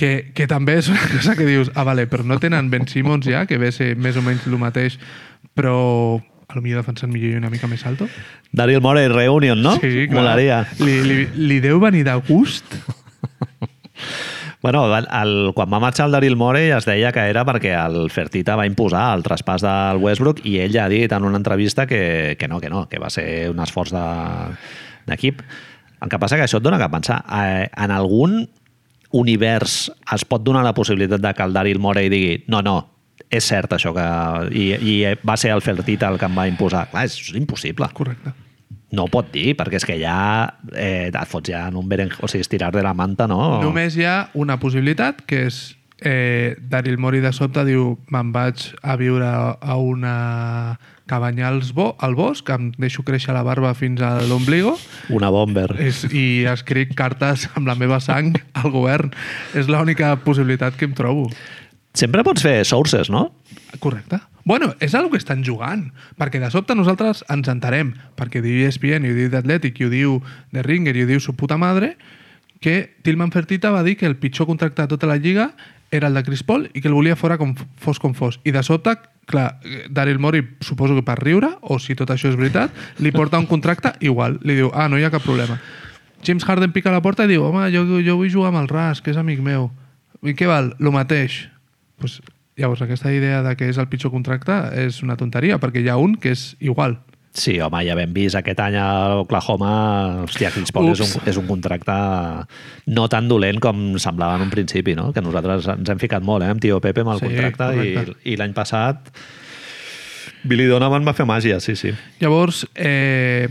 Que, 0.00 0.32
que 0.34 0.48
també 0.50 0.78
és 0.80 0.88
una 0.90 1.04
cosa 1.12 1.36
que 1.38 1.46
dius, 1.46 1.70
ah, 1.76 1.84
vale, 1.86 2.08
però 2.10 2.24
no 2.26 2.40
tenen 2.42 2.70
Ben 2.72 2.88
Simmons 2.90 3.28
ja, 3.30 3.44
que 3.46 3.60
ve 3.62 3.70
ser 3.72 3.92
més 3.94 4.16
o 4.18 4.24
menys 4.26 4.48
el 4.48 4.56
mateix, 4.58 4.98
però 5.54 5.76
a 6.48 6.56
lo 6.56 6.62
millor 6.64 6.82
defensant 6.82 7.12
millor 7.12 7.36
i 7.36 7.38
una 7.38 7.50
mica 7.52 7.68
més 7.70 7.84
alto. 7.86 8.08
Daryl 8.52 8.82
Morey 8.82 9.08
Reunion, 9.08 9.60
no? 9.62 9.76
Sí, 9.80 10.08
clar. 10.08 10.22
Molaria. 10.22 10.62
Li, 10.80 11.00
li, 11.06 11.18
li 11.48 11.60
deu 11.62 11.80
venir 11.82 12.04
de 12.08 12.16
gust? 12.26 12.74
Bueno, 14.64 14.86
el, 14.96 15.52
quan 15.52 15.68
va 15.68 15.76
marxar 15.76 16.06
el 16.08 16.12
Daryl 16.16 16.38
Morey 16.40 16.70
es 16.72 16.86
deia 16.88 17.10
que 17.12 17.20
era 17.28 17.42
perquè 17.44 17.74
el 17.76 18.06
Fertita 18.08 18.54
va 18.56 18.64
imposar 18.64 19.10
el 19.12 19.20
traspàs 19.26 19.60
del 19.60 19.98
Westbrook 20.00 20.38
i 20.48 20.54
ell 20.64 20.72
ja 20.72 20.86
ha 20.86 20.88
dit 20.88 21.12
en 21.12 21.26
una 21.28 21.36
entrevista 21.36 21.84
que, 21.86 22.32
que 22.40 22.48
no, 22.48 22.62
que 22.62 22.70
no, 22.72 22.86
que 22.88 22.96
va 23.02 23.10
ser 23.12 23.50
un 23.52 23.60
esforç 23.60 23.92
de- 23.92 24.56
d'equip. 25.04 25.42
El 26.00 26.08
que 26.08 26.18
passa 26.22 26.38
que 26.40 26.46
això 26.46 26.62
et 26.62 26.64
dona 26.64 26.78
que 26.80 26.88
pensar. 26.88 27.18
Eh, 27.28 27.68
en 27.76 27.92
algun 27.92 28.38
univers 29.12 29.90
es 30.16 30.24
pot 30.24 30.40
donar 30.42 30.64
la 30.64 30.72
possibilitat 30.72 31.20
de 31.20 31.34
que 31.36 31.44
el 31.44 31.52
Daryl 31.52 31.78
Morey 31.84 32.08
digui 32.08 32.38
no, 32.48 32.62
no, 32.64 32.78
és 33.28 33.44
cert 33.44 33.76
això 33.76 33.92
que... 33.92 34.08
I, 34.56 34.64
i 34.80 34.96
va 35.28 35.36
ser 35.36 35.52
el 35.52 35.60
Fertita 35.60 36.08
el 36.08 36.16
que 36.16 36.24
em 36.32 36.40
va 36.40 36.48
imposar. 36.48 36.86
Clar, 36.88 37.04
és 37.04 37.20
impossible. 37.36 37.92
Correcte. 37.92 38.32
No 38.92 39.06
ho 39.06 39.10
pot 39.10 39.30
dir, 39.32 39.54
perquè 39.58 39.80
és 39.80 39.86
que 39.88 39.96
ja 39.98 40.18
eh, 40.76 41.08
et 41.08 41.30
fots 41.30 41.50
ja 41.50 41.66
en 41.68 41.78
un 41.80 41.88
beren... 41.88 42.12
O 42.22 42.28
sigui, 42.28 42.44
estirar 42.44 42.72
de 42.74 42.82
la 42.84 42.94
manta, 42.94 43.26
no? 43.30 43.62
Només 43.62 43.96
hi 43.96 44.04
ha 44.06 44.28
una 44.34 44.58
possibilitat, 44.62 45.24
que 45.26 45.46
és 45.48 45.62
eh, 46.04 46.54
Daryl 46.60 46.98
Mori 46.98 47.20
de 47.24 47.32
sobte 47.32 47.64
diu 47.66 47.94
me'n 48.12 48.30
vaig 48.34 48.68
a 48.82 48.96
viure 49.00 49.26
a 49.26 49.76
una 49.80 50.78
cabanya 51.06 51.48
als 51.50 51.72
bo, 51.76 51.90
al 52.00 52.14
bosc, 52.16 52.48
em 52.54 52.70
deixo 52.80 53.02
créixer 53.04 53.34
la 53.36 53.42
barba 53.44 53.74
fins 53.76 54.00
a 54.00 54.22
l'ombligo 54.24 54.76
Una 55.12 55.28
bomber. 55.28 55.68
és, 55.78 56.04
i 56.12 56.44
escric 56.48 56.94
cartes 56.96 57.48
amb 57.54 57.68
la 57.68 57.76
meva 57.76 58.00
sang 58.00 58.32
al 58.54 58.70
govern. 58.72 59.12
És 59.54 59.68
l'única 59.68 60.14
possibilitat 60.24 60.78
que 60.80 60.88
em 60.88 60.96
trobo. 60.96 61.28
Sempre 61.94 62.24
pots 62.26 62.42
fer 62.42 62.64
sources, 62.66 63.08
no? 63.10 63.28
Correcte. 63.78 64.18
Bueno, 64.44 64.74
és 64.82 64.92
el 64.98 65.06
que 65.12 65.16
estan 65.16 65.44
jugant, 65.46 65.86
perquè 66.20 66.40
de 66.42 66.50
sobte 66.52 66.74
nosaltres 66.74 67.22
ens 67.32 67.48
entarem, 67.48 67.94
perquè 68.18 68.42
diu 68.44 68.66
ESPN, 68.66 69.06
i 69.06 69.12
ho 69.12 69.16
diu 69.16 69.30
The 69.30 69.40
Athletic, 69.40 69.78
i 69.80 69.86
ho 69.86 69.92
diu 69.92 70.18
The 70.52 70.64
Ringer, 70.66 70.96
i 70.98 71.04
ho 71.04 71.08
diu 71.08 71.22
su 71.22 71.36
puta 71.38 71.56
madre, 71.56 71.94
que 72.60 72.96
Tillman 73.06 73.30
Fertitta 73.30 73.70
va 73.70 73.84
dir 73.86 73.96
que 74.00 74.06
el 74.10 74.16
pitjor 74.16 74.48
contracte 74.48 74.82
de 74.82 74.88
tota 74.88 75.06
la 75.06 75.16
lliga 75.16 75.54
era 75.90 76.08
el 76.08 76.14
de 76.14 76.24
Chris 76.24 76.42
Paul 76.42 76.66
i 76.74 76.80
que 76.80 76.88
el 76.88 76.96
volia 76.96 77.14
fora 77.14 77.38
com 77.38 77.54
fos 77.54 78.00
com 78.02 78.14
fos. 78.18 78.40
I 78.42 78.50
de 78.56 78.62
sobte, 78.66 78.96
clar, 79.30 79.60
Daryl 79.88 80.18
Morey, 80.18 80.42
suposo 80.60 80.98
que 80.98 81.06
per 81.06 81.20
riure, 81.22 81.54
o 81.62 81.78
si 81.78 81.94
tot 81.94 82.10
això 82.10 82.32
és 82.32 82.36
veritat, 82.40 82.74
li 82.98 83.14
porta 83.14 83.38
un 83.38 83.46
contracte 83.46 83.94
igual. 84.00 84.40
Li 84.42 84.58
diu, 84.58 84.72
ah, 84.74 84.88
no 84.90 84.98
hi 84.98 85.06
ha 85.06 85.12
cap 85.14 85.22
problema. 85.22 85.60
James 86.24 86.44
Harden 86.44 86.72
pica 86.72 86.90
a 86.90 86.96
la 86.96 87.04
porta 87.04 87.28
i 87.28 87.30
diu, 87.30 87.44
home, 87.46 87.68
jo, 87.70 87.86
jo 88.02 88.18
vull 88.18 88.32
jugar 88.32 88.50
amb 88.50 88.64
el 88.64 88.70
Ras, 88.72 89.04
que 89.04 89.14
és 89.14 89.20
amic 89.20 89.44
meu. 89.44 89.70
I 90.24 90.34
què 90.34 90.48
val? 90.48 90.74
Lo 90.80 90.90
mateix. 90.90 91.44
Pues, 91.98 92.20
llavors, 92.56 92.82
aquesta 92.82 93.12
idea 93.12 93.42
de 93.42 93.56
que 93.56 93.68
és 93.68 93.78
el 93.78 93.88
pitjor 93.88 94.10
contracte 94.14 94.52
és 94.84 95.02
una 95.02 95.16
tonteria, 95.16 95.58
perquè 95.62 95.82
hi 95.82 95.88
ha 95.90 95.96
un 95.98 96.14
que 96.16 96.32
és 96.34 96.54
igual. 96.60 96.98
Sí, 97.34 97.56
home, 97.58 97.80
ja 97.82 97.96
vam 97.98 98.12
vist 98.14 98.36
aquest 98.38 98.60
any 98.62 98.76
a 98.78 99.16
Oklahoma, 99.24 100.22
hòstia, 100.22 100.52
Chris 100.54 100.70
Paul 100.70 100.92
és 100.92 101.00
un, 101.02 101.08
és 101.26 101.36
un 101.40 101.48
contracte 101.48 101.96
no 102.94 103.08
tan 103.10 103.26
dolent 103.26 103.58
com 103.58 103.96
semblava 103.98 104.36
en 104.38 104.44
un 104.46 104.52
principi, 104.52 104.94
no? 104.94 105.08
Que 105.12 105.20
nosaltres 105.24 105.66
ens 105.72 105.90
hem 105.90 105.98
ficat 105.98 106.22
molt, 106.22 106.44
eh, 106.46 106.52
amb 106.54 106.62
Tio 106.62 106.78
Pepe 106.80 107.02
amb 107.02 107.10
el 107.16 107.18
Sí, 107.18 107.26
contracte 107.26 107.72
i, 107.74 107.88
correcte. 107.96 108.20
i 108.30 108.36
l'any 108.38 108.54
passat 108.54 109.10
Billy 110.44 110.68
Donovan 110.70 111.02
va 111.08 111.14
fer 111.16 111.26
màgia, 111.26 111.58
sí, 111.58 111.74
sí. 111.74 111.90
Llavors, 112.20 112.68
eh, 112.76 113.48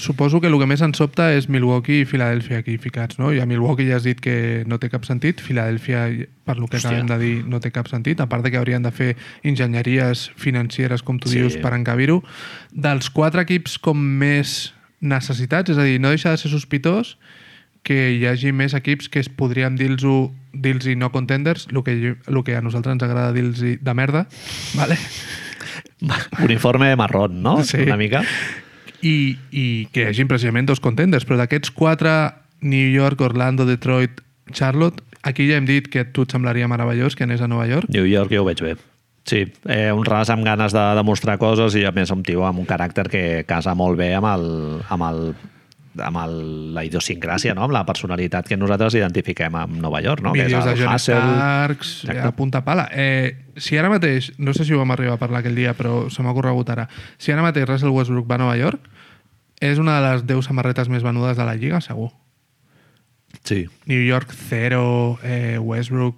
suposo 0.00 0.40
que 0.40 0.48
el 0.48 0.56
que 0.58 0.66
més 0.66 0.80
ens 0.82 0.96
sobta 0.98 1.28
és 1.36 1.46
Milwaukee 1.52 2.00
i 2.02 2.06
Filadèlfia 2.08 2.58
aquí 2.62 2.78
ficats, 2.80 3.18
no? 3.20 3.32
I 3.36 3.40
a 3.42 3.46
Milwaukee 3.46 3.84
ja 3.88 3.98
has 4.00 4.06
dit 4.08 4.18
que 4.20 4.64
no 4.66 4.78
té 4.80 4.88
cap 4.88 5.04
sentit, 5.04 5.42
Filadèlfia, 5.44 6.06
per 6.44 6.56
lo 6.58 6.66
que 6.66 6.78
Hòstia. 6.78 6.90
acabem 6.96 7.06
de 7.10 7.18
dir, 7.20 7.34
no 7.46 7.60
té 7.60 7.70
cap 7.70 7.88
sentit, 7.92 8.20
a 8.20 8.26
part 8.30 8.42
de 8.42 8.50
que 8.50 8.56
haurien 8.58 8.82
de 8.82 8.90
fer 8.90 9.10
enginyeries 9.44 10.30
financeres, 10.40 11.02
com 11.02 11.18
tu 11.20 11.28
Sí. 11.28 11.38
dius, 11.38 11.56
per 11.60 11.74
encabir-ho. 11.76 12.22
Dels 12.72 13.10
quatre 13.10 13.42
equips 13.42 13.76
com 13.78 13.96
més 14.00 14.72
necessitats, 15.00 15.70
és 15.70 15.78
a 15.78 15.84
dir, 15.84 16.00
no 16.00 16.08
deixa 16.10 16.30
de 16.30 16.36
ser 16.38 16.50
sospitós 16.50 17.16
que 17.82 18.10
hi 18.12 18.26
hagi 18.26 18.52
més 18.52 18.74
equips 18.74 19.08
que 19.08 19.20
es 19.20 19.28
podríem 19.28 19.76
dir-los 19.76 20.30
dir 20.52 20.96
no 20.96 21.10
contenders, 21.12 21.66
el 21.72 21.82
que, 21.82 22.16
el 22.26 22.42
que 22.44 22.56
a 22.56 22.60
nosaltres 22.60 22.92
ens 22.92 23.02
agrada 23.02 23.32
dir-los 23.32 23.60
de 23.60 23.94
merda, 23.94 24.26
vale? 24.74 24.98
Uniforme 26.42 26.94
marrón, 26.96 27.42
no? 27.42 27.62
Sí. 27.64 27.78
Una 27.78 27.96
mica. 27.96 28.22
I, 29.02 29.36
i 29.50 29.66
que 29.92 30.04
hi 30.04 30.10
hagi 30.10 30.26
precisament 30.28 30.68
dos 30.68 30.82
contenders, 30.82 31.26
però 31.28 31.38
d'aquests 31.40 31.72
quatre, 31.76 32.12
New 32.60 32.92
York, 32.92 33.20
Orlando, 33.24 33.66
Detroit, 33.68 34.20
Charlotte, 34.52 35.02
aquí 35.22 35.48
ja 35.48 35.58
hem 35.60 35.68
dit 35.68 35.88
que 35.88 36.04
tu 36.04 36.26
et 36.26 36.32
semblaria 36.32 36.68
meravellós 36.68 37.16
que 37.16 37.24
anés 37.24 37.40
a 37.40 37.48
Nova 37.48 37.66
York. 37.68 37.88
New 37.92 38.08
York 38.08 38.32
jo 38.32 38.44
ho 38.44 38.48
veig 38.48 38.62
bé. 38.64 38.76
Sí, 39.28 39.44
eh, 39.68 39.92
un 39.92 40.04
ras 40.04 40.30
amb 40.32 40.44
ganes 40.44 40.72
de 40.72 40.82
demostrar 40.96 41.36
coses 41.38 41.76
i 41.76 41.84
a 41.84 41.92
més 41.92 42.10
un 42.10 42.24
tio 42.26 42.46
amb 42.48 42.62
un 42.62 42.66
caràcter 42.66 43.06
que 43.12 43.24
casa 43.48 43.76
molt 43.76 43.98
bé 44.00 44.14
amb 44.16 44.26
el, 44.30 44.46
amb 44.88 45.06
el 45.06 45.20
amb 45.98 46.20
el, 46.22 46.34
la 46.76 46.84
idiosincràsia, 46.86 47.54
no? 47.56 47.64
amb 47.66 47.74
la 47.74 47.82
personalitat 47.88 48.46
que 48.48 48.58
nosaltres 48.58 48.94
identifiquem 49.00 49.56
amb 49.58 49.80
Nova 49.82 50.02
York, 50.04 50.22
no? 50.22 50.32
Vídeos 50.36 50.64
de 50.64 50.74
que 50.74 50.76
és 50.76 50.78
el 50.78 50.84
John 50.84 50.94
hustle. 50.94 51.18
Starks, 51.18 51.92
Exacte. 52.04 52.28
a 52.28 52.32
punta 52.36 52.62
pala. 52.66 52.86
Eh, 52.92 53.50
si 53.56 53.78
ara 53.78 53.90
mateix, 53.90 54.30
no 54.38 54.54
sé 54.54 54.64
si 54.64 54.74
ho 54.74 54.78
vam 54.78 54.94
arribar 54.94 55.18
a 55.18 55.22
parlar 55.22 55.42
aquell 55.42 55.58
dia, 55.58 55.74
però 55.74 56.04
se 56.10 56.22
m'ha 56.22 56.34
corregut 56.36 56.70
ara, 56.70 56.86
si 57.18 57.34
ara 57.34 57.44
mateix 57.46 57.68
Russell 57.68 57.94
Westbrook 57.96 58.30
va 58.30 58.38
a 58.38 58.44
Nova 58.44 58.56
York, 58.60 58.86
és 59.60 59.78
una 59.82 59.98
de 59.98 60.06
les 60.06 60.26
10 60.28 60.46
samarretes 60.46 60.88
més 60.88 61.04
venudes 61.04 61.36
de 61.36 61.44
la 61.44 61.56
Lliga, 61.58 61.82
segur. 61.84 62.10
Sí, 63.44 63.66
New 63.86 64.00
York, 64.02 64.32
zero, 64.48 65.18
eh, 65.22 65.58
Westbrook, 65.58 66.16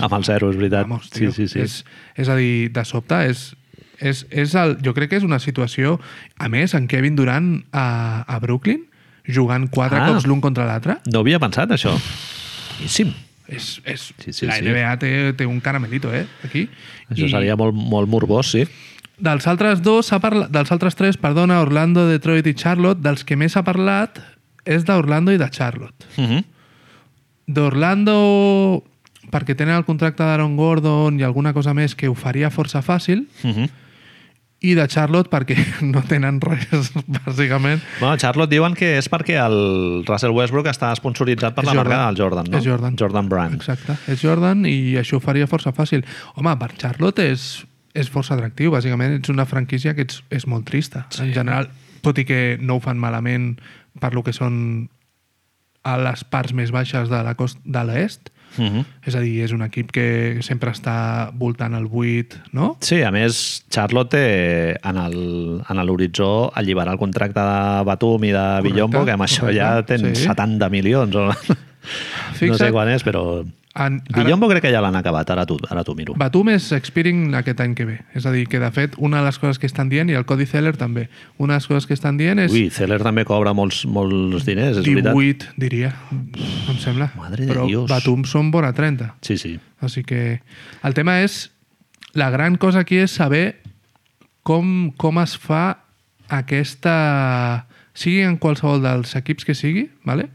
amb 0.00 0.14
el 0.16 0.24
zero, 0.24 0.50
és 0.50 0.58
veritat. 0.58 0.86
Vamos, 0.88 1.08
sí, 1.10 1.26
tio, 1.26 1.32
sí, 1.32 1.48
sí. 1.48 1.60
És, 1.60 1.80
és 2.16 2.28
a 2.28 2.36
dir, 2.38 2.70
de 2.74 2.84
sobte, 2.88 3.20
és, 3.28 3.50
és, 3.98 4.24
és 4.30 4.54
el, 4.58 4.76
jo 4.84 4.94
crec 4.96 5.12
que 5.12 5.20
és 5.20 5.26
una 5.26 5.40
situació... 5.42 5.98
A 6.40 6.48
més, 6.52 6.74
en 6.74 6.88
Kevin 6.88 7.18
Durant 7.18 7.52
a, 7.76 8.24
a 8.24 8.38
Brooklyn, 8.42 8.86
jugant 9.24 9.68
quatre 9.70 9.98
Ah. 10.00 10.06
cops 10.08 10.26
l'un 10.26 10.40
contra 10.40 10.64
l'altre, 10.66 10.98
No 11.12 11.20
havia 11.20 11.38
pensat, 11.38 11.70
això. 11.70 11.92
Boníssim. 12.78 13.12
és, 13.48 13.80
és, 13.84 14.12
Sí, 14.18 14.32
sí, 14.32 14.46
la 14.46 14.54
sí. 14.56 14.62
NBA 14.64 14.96
té, 14.98 15.32
té 15.34 15.46
un 15.46 15.60
caramelito, 15.60 16.12
eh, 16.14 16.26
aquí. 16.44 16.68
Això 17.10 17.28
seria 17.28 17.56
molt, 17.56 17.74
molt 17.74 18.08
morbós, 18.08 18.50
sí. 18.50 18.66
Dels 19.18 19.46
altres 19.46 19.82
dos, 19.82 20.06
s'ha 20.06 20.18
parlat, 20.20 20.48
dels 20.50 20.70
altres 20.72 20.94
tres, 20.96 21.16
perdona, 21.18 21.60
Orlando, 21.60 22.06
Detroit 22.08 22.46
i 22.46 22.54
Charlotte, 22.54 23.02
dels 23.02 23.24
que 23.24 23.36
més 23.36 23.52
s'ha 23.52 23.62
parlat 23.62 24.18
és 24.64 24.84
d'Orlando 24.84 25.32
i 25.32 25.36
de 25.38 25.48
Charlotte. 25.50 26.06
Uh 26.16 26.24
-huh. 26.24 26.44
D'Orlando, 27.46 28.84
perquè 29.30 29.56
tenen 29.56 29.74
el 29.76 29.84
contracte 29.84 30.22
d'Aaron 30.22 30.56
Gordon 30.56 31.18
i 31.18 31.24
alguna 31.26 31.52
cosa 31.52 31.74
més 31.74 31.94
que 31.94 32.08
ho 32.08 32.14
faria 32.14 32.50
força 32.50 32.82
fàcil, 32.82 33.26
Uh 33.44 33.50
-huh. 33.50 33.68
I 34.60 34.74
de 34.76 34.84
Charlotte 34.92 35.30
perquè 35.32 35.56
no 35.92 36.02
tenen 36.08 36.40
res, 36.44 36.90
bàsicament. 37.08 37.80
Bueno, 37.98 38.16
Charlotte 38.20 38.52
diuen 38.52 38.76
que 38.76 38.92
és 38.98 39.08
perquè 39.12 39.38
el 39.40 39.56
Russell 40.08 40.34
Westbrook 40.36 40.68
està 40.72 40.92
sponsoritzat 40.98 41.56
per 41.56 41.64
És 41.64 41.70
la 41.70 41.78
Jordan. 41.78 41.94
marca 41.96 42.06
del 42.10 42.20
Jordan, 42.20 42.50
no? 42.50 42.58
És 42.58 42.68
Jordan. 42.68 42.98
Jordan 43.00 43.30
Brand. 43.32 43.56
Exacte, 43.56 43.96
és 44.12 44.20
Jordan 44.20 44.66
i 44.68 44.96
això 45.00 45.16
ho 45.16 45.24
faria 45.24 45.48
força 45.50 45.72
fàcil. 45.76 46.04
Home, 46.36 46.54
per 46.60 46.72
Charlotte 46.76 47.24
és, 47.32 47.50
és 47.96 48.12
força 48.12 48.36
atractiu, 48.36 48.74
bàsicament 48.76 49.16
ets 49.18 49.32
una 49.32 49.48
franquícia 49.48 49.96
que 49.96 50.04
ets, 50.08 50.20
és 50.30 50.46
molt 50.46 50.68
trista, 50.68 51.06
sí. 51.08 51.24
en 51.24 51.32
general, 51.36 51.70
tot 52.04 52.20
i 52.20 52.26
que 52.28 52.58
no 52.60 52.76
ho 52.76 52.84
fan 52.84 53.00
malament 53.00 53.54
per 54.00 54.12
lo 54.14 54.22
que 54.24 54.36
són 54.36 54.90
a 55.88 55.96
les 55.96 56.22
parts 56.28 56.52
més 56.52 56.68
baixes 56.72 57.08
de 57.08 57.22
la 57.24 57.32
cost 57.38 57.58
de 57.64 57.82
l'est, 57.88 58.28
Uh 58.58 58.64
-huh. 58.64 58.84
és 59.06 59.14
a 59.14 59.20
dir, 59.20 59.44
és 59.44 59.52
un 59.52 59.62
equip 59.62 59.92
que 59.92 60.38
sempre 60.42 60.70
està 60.70 61.30
voltant 61.32 61.74
el 61.74 61.86
8, 61.86 62.50
no? 62.52 62.76
Sí, 62.80 63.02
a 63.02 63.10
més, 63.10 63.64
Charlotte 63.70 64.10
té 64.10 64.76
en 64.82 65.86
l'horitzó 65.86 66.50
alliberar 66.54 66.92
el 66.92 66.98
contracte 66.98 67.40
de 67.40 67.84
Batum 67.84 68.24
i 68.24 68.32
de 68.32 68.60
Villombo, 68.62 69.04
que 69.04 69.12
amb 69.12 69.22
això 69.22 69.52
ja 69.54 69.82
correcte, 69.82 69.96
tens 69.96 70.18
sí. 70.18 70.26
70 70.26 70.68
milions. 70.68 71.14
O... 71.14 71.30
No 72.40 72.54
sé 72.56 72.70
quan 72.70 72.88
és, 72.88 73.02
però... 73.02 73.44
En, 73.70 74.00
ara, 74.10 74.24
Villombo 74.24 74.48
crec 74.50 74.64
que 74.64 74.70
ja 74.74 74.80
l'han 74.82 74.96
acabat, 74.98 75.28
ara 75.30 75.44
t'ho 75.46 75.54
ara 75.70 75.84
t'ho 75.86 75.94
miro. 75.94 76.16
Batum 76.18 76.48
és 76.50 76.72
expiring 76.74 77.36
aquest 77.38 77.60
any 77.62 77.76
que 77.78 77.84
ve. 77.86 78.00
És 78.18 78.26
a 78.26 78.32
dir, 78.34 78.48
que 78.50 78.58
de 78.58 78.70
fet, 78.74 78.96
una 78.98 79.20
de 79.20 79.28
les 79.28 79.38
coses 79.38 79.60
que 79.62 79.68
estan 79.70 79.88
dient, 79.92 80.10
i 80.10 80.16
el 80.18 80.26
Cody 80.26 80.48
Zeller 80.50 80.72
també, 80.80 81.06
una 81.38 81.54
de 81.54 81.60
les 81.60 81.68
coses 81.70 81.86
que 81.86 81.94
estan 81.94 82.18
dient 82.18 82.42
és 82.42 82.50
Ui, 82.50 82.64
Zeller 82.74 82.98
també 83.04 83.22
cobra 83.28 83.52
molts, 83.54 83.84
molts 83.86 84.48
diners, 84.48 84.80
és 84.82 84.88
veritat. 84.88 85.14
18, 85.14 85.54
diria, 85.62 85.92
em 86.10 86.80
sembla. 86.82 87.12
Madre 87.14 87.46
de 87.46 87.52
Però 87.52 87.68
Dios. 87.70 87.86
Batum 87.92 88.26
són 88.26 88.50
vora 88.50 88.72
30. 88.74 89.12
Sí, 89.22 89.38
sí. 89.38 89.54
Així 89.80 90.02
que 90.06 90.40
el 90.82 90.98
tema 90.98 91.20
és... 91.22 91.46
La 92.18 92.26
gran 92.34 92.56
cosa 92.58 92.80
aquí 92.82 92.96
és 92.98 93.12
saber 93.14 93.60
com, 94.42 94.90
com 94.98 95.22
es 95.22 95.36
fa 95.38 95.78
aquesta... 96.26 97.68
Sigui 97.94 98.24
en 98.26 98.34
qualsevol 98.40 98.82
dels 98.82 99.14
equips 99.18 99.46
que 99.46 99.54
sigui, 99.54 99.90
¿vale? 100.06 100.26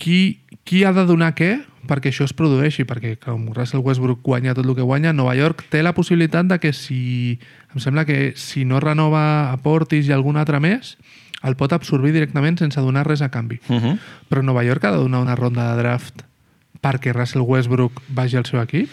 Qui, 0.00 0.40
qui 0.64 0.82
ha 0.84 0.94
de 0.96 1.04
donar 1.06 1.34
què 1.38 1.58
perquè 1.88 2.10
això 2.10 2.26
es 2.28 2.34
produeixi, 2.36 2.84
perquè 2.88 3.14
com 3.20 3.48
Russell 3.54 3.82
Westbrook 3.84 4.20
guanya 4.24 4.54
tot 4.54 4.66
el 4.66 4.74
que 4.76 4.84
guanya, 4.86 5.14
Nova 5.16 5.34
York 5.38 5.64
té 5.72 5.82
la 5.82 5.94
possibilitat 5.96 6.48
de 6.50 6.60
que 6.62 6.74
si... 6.76 7.38
Em 7.70 7.78
sembla 7.82 8.04
que 8.04 8.32
si 8.34 8.64
no 8.66 8.80
renova 8.82 9.52
a 9.52 9.56
Portis 9.62 10.08
i 10.08 10.14
algun 10.14 10.40
altre 10.40 10.58
més, 10.60 10.96
el 11.46 11.56
pot 11.56 11.72
absorbir 11.72 12.12
directament 12.12 12.58
sense 12.58 12.82
donar 12.82 13.06
res 13.06 13.22
a 13.22 13.30
canvi. 13.30 13.60
Uh 13.68 13.78
-huh. 13.78 13.98
Però 14.28 14.42
Nova 14.42 14.64
York 14.64 14.84
ha 14.84 14.90
de 14.90 14.98
donar 14.98 15.20
una 15.20 15.36
ronda 15.36 15.70
de 15.70 15.82
draft 15.82 16.22
perquè 16.82 17.12
Russell 17.12 17.46
Westbrook 17.46 18.02
vagi 18.08 18.36
al 18.36 18.46
seu 18.46 18.60
equip? 18.60 18.88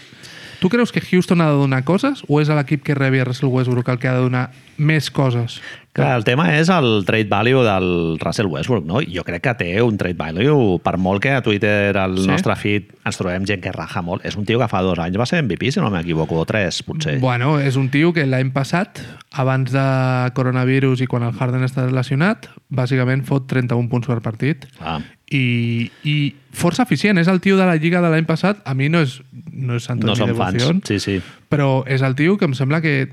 Tu 0.59 0.69
creus 0.69 0.91
que 0.91 1.01
Houston 1.01 1.41
ha 1.41 1.51
de 1.51 1.57
donar 1.57 1.83
coses 1.83 2.23
o 2.27 2.41
és 2.41 2.49
l'equip 2.49 2.81
que 2.83 2.95
rebi 2.95 3.19
a 3.19 3.25
Russell 3.25 3.49
Westbrook 3.49 3.89
el 3.89 3.99
que 3.99 4.07
ha 4.07 4.13
de 4.13 4.25
donar 4.25 4.51
més 4.77 5.11
coses? 5.11 5.61
Clar, 5.97 6.11
el 6.19 6.23
tema 6.27 6.45
és 6.55 6.69
el 6.69 7.01
trade 7.07 7.25
value 7.31 7.63
del 7.65 8.19
Russell 8.21 8.47
Westbrook, 8.53 8.85
no? 8.85 8.99
Jo 9.01 9.23
crec 9.25 9.41
que 9.47 9.53
té 9.57 9.69
un 9.81 9.97
trade 9.97 10.13
value, 10.19 10.77
per 10.85 10.95
molt 11.01 11.23
que 11.23 11.31
a 11.33 11.41
Twitter, 11.41 11.97
al 11.97 12.19
Sí? 12.21 12.27
nostre 12.29 12.55
feed, 12.55 12.91
ens 13.03 13.17
trobem 13.17 13.47
gent 13.49 13.63
que 13.63 13.71
raja 13.73 14.03
molt. 14.05 14.23
És 14.25 14.37
un 14.37 14.45
tio 14.45 14.59
que 14.61 14.67
fa 14.69 14.83
dos 14.85 14.99
anys 15.01 15.17
va 15.17 15.25
ser 15.25 15.41
MVP, 15.41 15.71
si 15.73 15.81
no 15.81 15.89
m'equivoco, 15.89 16.37
o 16.37 16.45
tres, 16.45 16.83
potser. 16.85 17.17
Bueno, 17.19 17.57
és 17.59 17.75
un 17.81 17.89
tio 17.89 18.13
que 18.13 18.27
l'any 18.29 18.51
passat, 18.53 19.01
abans 19.33 19.71
de 19.73 20.31
coronavirus 20.37 21.01
i 21.01 21.07
quan 21.09 21.23
el 21.23 21.33
Harden 21.33 21.65
està 21.65 21.89
lesionat, 21.89 22.47
bàsicament 22.69 23.25
fot 23.25 23.47
31 23.49 23.89
punts 23.89 24.07
per 24.07 24.21
partit. 24.21 24.67
Ah, 24.79 24.99
I, 25.33 25.89
i 26.07 26.35
força 26.55 26.83
eficient. 26.85 27.17
És 27.19 27.27
el 27.27 27.41
tio 27.41 27.57
de 27.57 27.65
la 27.67 27.75
Lliga 27.75 27.99
de 28.01 28.09
l'any 28.13 28.23
passat. 28.29 28.61
A 28.63 28.73
mi 28.77 28.87
no 28.87 29.01
és, 29.03 29.17
no 29.51 29.75
és 29.75 29.83
santo 29.83 30.07
no 30.07 30.15
som 30.15 30.31
fans. 30.37 30.63
Sí, 30.87 30.99
sí. 31.03 31.17
però 31.49 31.83
és 31.87 32.01
el 32.05 32.15
tio 32.15 32.37
que 32.37 32.45
em 32.45 32.53
sembla 32.55 32.79
que 32.81 33.09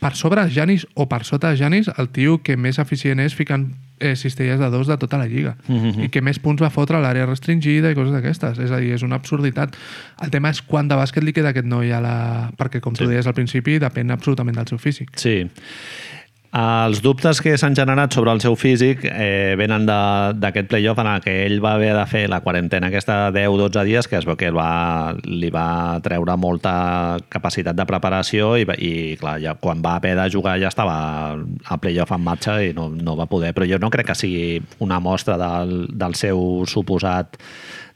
per 0.00 0.14
sobre 0.14 0.44
de 0.44 0.50
Janis 0.52 0.86
o 0.94 1.06
per 1.08 1.24
sota 1.24 1.50
de 1.50 1.56
Janis, 1.56 1.88
el 1.98 2.10
tio 2.12 2.42
que 2.44 2.56
més 2.60 2.78
eficient 2.78 3.20
és 3.24 3.34
ficant 3.34 3.70
eh, 4.00 4.14
cistelles 4.14 4.60
de 4.60 4.68
dos 4.70 4.86
de 4.86 4.96
tota 5.00 5.18
la 5.18 5.26
lliga 5.26 5.56
Mhm. 5.66 6.04
i 6.04 6.08
que 6.08 6.20
més 6.22 6.38
punts 6.38 6.62
va 6.62 6.68
fotre 6.70 6.96
a 6.98 7.00
l'àrea 7.00 7.26
restringida 7.26 7.90
i 7.90 7.94
coses 7.96 8.12
d'aquestes. 8.12 8.58
És 8.58 8.70
a 8.70 8.76
dir, 8.78 8.92
és 8.94 9.02
una 9.02 9.16
absurditat. 9.16 9.74
El 10.22 10.30
tema 10.30 10.50
és 10.50 10.60
quant 10.62 10.86
de 10.88 10.94
bàsquet 10.94 11.24
li 11.24 11.32
queda 11.32 11.48
aquest 11.50 11.66
noi 11.66 11.90
a 11.92 12.00
la... 12.00 12.50
perquè, 12.56 12.80
com 12.80 12.92
tu 12.94 13.04
Sí. 13.04 13.10
deies 13.10 13.26
al 13.26 13.34
principi, 13.34 13.78
depèn 13.78 14.12
absolutament 14.12 14.54
del 14.56 14.66
seu 14.68 14.78
físic. 14.78 15.10
Sí. 15.16 15.48
Els 16.48 17.02
dubtes 17.04 17.42
que 17.44 17.52
s'han 17.60 17.74
generat 17.76 18.14
sobre 18.16 18.32
el 18.32 18.40
seu 18.40 18.54
físic 18.56 19.02
eh, 19.04 19.52
venen 19.60 19.84
d'aquest 19.84 20.70
playoff 20.70 21.00
en 21.02 21.10
que 21.20 21.34
ell 21.44 21.58
va 21.60 21.74
haver 21.76 21.90
de 21.92 22.04
fer 22.08 22.22
la 22.32 22.40
quarantena 22.40 22.88
aquesta 22.88 23.28
10-12 23.36 23.84
dies, 23.84 24.08
que 24.08 24.16
es 24.16 24.24
veu 24.24 24.36
que 24.40 24.48
va, 24.56 25.12
li 25.28 25.50
va 25.52 26.00
treure 26.00 26.36
molta 26.40 27.18
capacitat 27.28 27.76
de 27.76 27.84
preparació 27.84 28.54
i, 28.56 28.64
i 28.80 28.92
clar, 29.20 29.36
ja, 29.44 29.58
quan 29.60 29.84
va 29.84 29.98
haver 29.98 30.14
de 30.16 30.24
jugar 30.32 30.56
ja 30.62 30.72
estava 30.72 31.36
el 31.36 31.82
playoff 31.84 32.16
en 32.16 32.24
marxa 32.24 32.56
i 32.64 32.72
no, 32.72 32.88
no 32.88 33.18
va 33.18 33.28
poder. 33.28 33.52
Però 33.52 33.68
jo 33.68 33.76
no 33.82 33.92
crec 33.92 34.08
que 34.08 34.16
sigui 34.16 34.62
una 34.80 35.02
mostra 35.04 35.36
del, 35.36 35.84
del 35.92 36.16
seu 36.16 36.64
suposat 36.64 37.36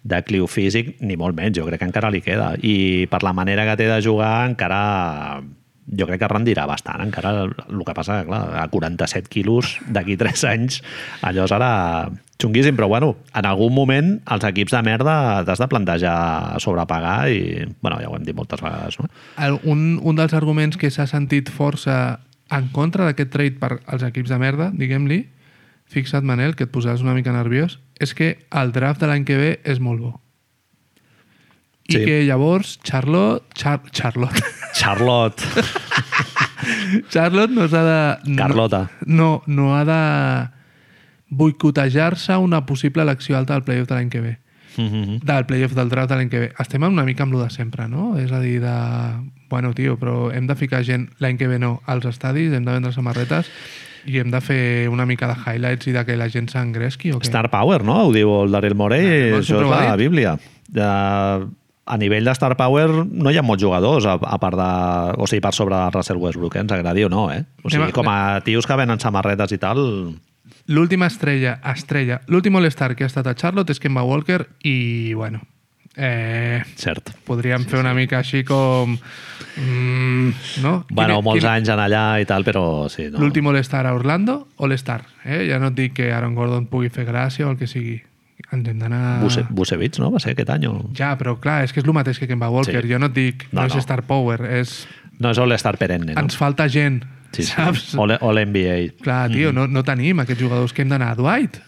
decliu 0.03 0.45
físic, 0.51 0.99
ni 1.01 1.17
molt 1.17 1.39
menys, 1.39 1.57
jo 1.57 1.65
crec 1.71 1.81
que 1.81 1.89
encara 1.89 2.13
li 2.13 2.21
queda. 2.21 2.53
I 2.61 3.09
per 3.09 3.23
la 3.25 3.33
manera 3.33 3.65
que 3.71 3.81
té 3.81 3.89
de 3.89 4.01
jugar 4.05 4.35
encara 4.51 5.41
jo 5.99 6.09
crec 6.09 6.23
que 6.23 6.31
rendirà 6.31 6.67
bastant. 6.69 7.03
Encara 7.05 7.33
el 7.45 7.85
que 7.87 7.95
passa, 7.97 8.23
clar, 8.27 8.43
a 8.63 8.67
47 8.73 9.31
quilos 9.33 9.77
d'aquí 9.93 10.17
3 10.21 10.45
anys, 10.51 10.81
allò 11.23 11.47
serà 11.51 11.73
xunguíssim, 12.43 12.75
però 12.75 12.89
bueno, 12.91 13.13
en 13.39 13.47
algun 13.47 13.75
moment 13.75 14.17
els 14.35 14.47
equips 14.49 14.75
de 14.75 14.83
merda 14.83 15.15
t'has 15.47 15.63
de 15.63 15.69
plantejar 15.71 16.59
sobrepagar 16.63 17.31
i, 17.31 17.69
bueno, 17.85 18.01
ja 18.03 18.11
ho 18.11 18.17
hem 18.19 18.27
dit 18.27 18.37
moltes 18.37 18.65
vegades, 18.65 18.99
no? 18.99 19.07
El, 19.39 19.61
un, 19.63 20.01
un 20.03 20.19
dels 20.19 20.35
arguments 20.35 20.81
que 20.81 20.91
s'ha 20.91 21.07
sentit 21.07 21.53
força 21.53 22.19
en 22.53 22.69
contra 22.75 23.07
d'aquest 23.07 23.31
trade 23.33 23.61
per 23.63 23.79
als 23.87 24.03
equips 24.05 24.33
de 24.33 24.41
merda, 24.43 24.73
diguem-li, 24.75 25.23
fixa't, 25.93 26.27
Manel, 26.27 26.57
que 26.57 26.67
et 26.67 26.75
posaràs 26.75 27.05
una 27.05 27.15
mica 27.17 27.35
nerviós, 27.35 27.79
és 28.01 28.17
que 28.19 28.35
el 28.51 28.75
draft 28.75 29.01
de 29.01 29.09
l'any 29.09 29.25
que 29.29 29.39
ve 29.39 29.53
és 29.69 29.81
molt 29.81 30.03
bo. 30.03 30.13
I 31.89 31.93
Sí. 31.99 32.05
que 32.05 32.25
llavors 32.25 32.79
Charlotte... 32.85 33.45
Char, 33.55 33.83
Charlotte. 33.91 34.41
Charlotte, 34.75 35.43
Charlotte 37.11 37.53
no 37.53 37.67
s'ha 37.69 37.83
de... 37.85 38.31
no- 38.31 38.37
Carlota. 38.39 38.91
No, 39.07 39.43
no 39.47 39.75
ha 39.77 39.85
de 39.85 40.51
boicotejar-se 41.29 42.37
una 42.37 42.65
possible 42.67 43.03
elecció 43.03 43.37
alta 43.39 43.55
del 43.55 43.65
playoff 43.65 43.89
de 43.89 43.95
l'any 43.95 44.11
que 44.11 44.21
ve. 44.21 44.39
Mhm. 44.79 45.19
del 45.21 45.45
playoff 45.45 45.75
del 45.77 45.91
draft 45.91 46.09
de 46.09 46.17
l'any 46.17 46.31
que 46.33 46.39
ve. 46.41 46.53
Estem 46.59 46.83
una 46.87 47.05
mica 47.05 47.25
amb 47.27 47.33
lo 47.35 47.43
de 47.43 47.51
sempre, 47.51 47.89
no? 47.89 48.17
És 48.17 48.33
a 48.33 48.41
dir, 48.41 48.59
de... 48.63 48.73
Bueno, 49.51 49.75
tio, 49.77 49.99
però 50.01 50.31
hem 50.33 50.47
de 50.49 50.55
ficar 50.57 50.81
gent 50.83 51.11
l'any 51.21 51.37
que 51.37 51.47
ve 51.49 51.59
no 51.61 51.83
als 51.85 52.07
estadis, 52.09 52.53
hem 52.57 52.65
de 52.65 52.73
vendre 52.73 52.93
samarretes 52.93 53.51
i 54.09 54.17
hem 54.19 54.31
de 54.33 54.41
fer 54.41 54.89
una 54.89 55.05
mica 55.05 55.29
de 55.29 55.35
highlights 55.37 55.87
i 55.87 55.93
de 55.93 56.07
que 56.09 56.17
la 56.17 56.31
gent 56.33 56.49
s'engresqui 56.49 57.13
o 57.13 57.21
què? 57.21 57.29
Star 57.29 57.51
Power, 57.53 57.85
no? 57.85 57.99
Ho 58.09 58.13
diu 58.17 58.33
el 58.47 58.51
Daryl 58.57 58.75
Morey, 58.75 59.35
això 59.37 59.61
és 59.61 59.69
ha 59.69 59.83
la. 59.91 59.97
Bíblia. 60.01 60.39
De, 60.73 60.89
a 61.93 61.99
nivell 62.01 62.25
de 62.25 62.33
Star 62.37 62.57
Power 62.57 62.89
no 63.05 63.31
hi 63.31 63.37
ha 63.37 63.45
molts 63.45 63.63
jugadors 63.63 64.07
a, 64.09 64.15
a 64.17 64.39
part 64.41 64.57
de... 64.57 64.69
O 65.21 65.27
sigui, 65.29 65.43
per 65.45 65.53
sobre 65.57 65.77
de 65.77 65.91
Russell 65.95 66.21
Westbrook, 66.23 66.57
eh? 66.57 66.65
ens 66.65 66.73
agradi 66.73 67.05
o 67.05 67.11
no, 67.13 67.27
eh? 67.35 67.43
O 67.63 67.71
sigui, 67.73 67.91
com 67.93 68.09
a 68.09 68.41
tios 68.47 68.67
que 68.67 68.77
venen 68.81 69.01
samarretes 69.03 69.53
i 69.53 69.61
tal... 69.63 69.83
L'última 70.73 71.09
estrella, 71.11 71.57
estrella, 71.73 72.21
l'últim 72.31 72.55
All-Star 72.57 72.95
que 72.95 73.03
ha 73.03 73.11
estat 73.11 73.27
a 73.27 73.33
Charlotte 73.35 73.75
és 73.75 73.81
Kemba 73.83 74.05
Walker 74.07 74.45
i, 74.63 75.11
bueno, 75.19 75.41
eh, 75.97 76.63
Cert. 76.79 77.11
podríem 77.27 77.65
fer 77.67 77.81
una 77.83 77.93
mica 77.99 78.21
així 78.23 78.45
com... 78.47 78.95
Mm, 79.57 80.31
no? 80.63 80.87
Bueno, 80.89 81.19
Quin- 81.19 81.25
molts 81.27 81.43
quin- 81.43 81.51
anys 81.51 81.69
en 81.75 81.83
allà 81.83 82.05
i 82.23 82.29
tal, 82.31 82.47
però 82.47 82.63
sí. 82.89 83.09
No. 83.11 83.19
L'últim 83.21 83.51
All-Star 83.51 83.85
a 83.91 83.95
Orlando, 83.99 84.47
All-Star. 84.63 85.03
Eh? 85.25 85.43
Ja 85.51 85.59
no 85.61 85.73
et 85.73 85.77
dic 85.83 85.99
que 85.99 86.13
Aaron 86.15 86.39
Gordon 86.39 86.71
pugui 86.71 86.89
fer 86.95 87.05
gràcia 87.11 87.47
o 87.49 87.51
el 87.53 87.59
que 87.61 87.67
sigui. 87.69 87.99
Ens 88.53 88.67
d'anar... 88.69 89.21
Buse, 89.23 89.47
Busevich, 89.51 89.97
no? 90.03 90.11
Va 90.13 90.21
ser 90.21 90.35
aquest 90.35 90.51
any. 90.53 90.67
O... 90.69 90.91
Ja, 90.99 91.15
però 91.21 91.39
clar, 91.41 91.63
és 91.65 91.73
que 91.73 91.81
és 91.81 91.87
el 91.89 91.95
mateix 91.97 92.19
que 92.21 92.29
Kemba 92.29 92.51
Walker. 92.53 92.83
Sí. 92.85 92.91
Jo 92.93 92.99
no 93.01 93.09
et 93.09 93.17
dic, 93.17 93.47
no, 93.53 93.63
No, 93.63 93.67
és 93.71 93.75
no. 93.79 93.83
Star 93.85 94.03
Power, 94.09 94.45
és... 94.61 94.83
No 95.23 95.31
és 95.33 95.39
All-Star 95.41 95.77
perenne, 95.81 96.13
no? 96.13 96.21
Ens 96.21 96.37
falta 96.37 96.69
gent, 96.73 97.03
Sí, 97.33 97.43
sí. 97.47 97.53
saps? 97.55 97.95
All, 97.97 98.13
all 98.21 98.41
NBA. 98.45 98.99
Clar, 99.03 99.31
tio, 99.33 99.53
no, 99.57 99.65
no 99.67 99.81
tenim 99.87 100.21
aquests 100.21 100.43
jugadors 100.43 100.75
que 100.77 100.85
hem 100.85 100.91
d'anar 100.93 101.15
a 101.15 101.17
Dwight. 101.17 101.61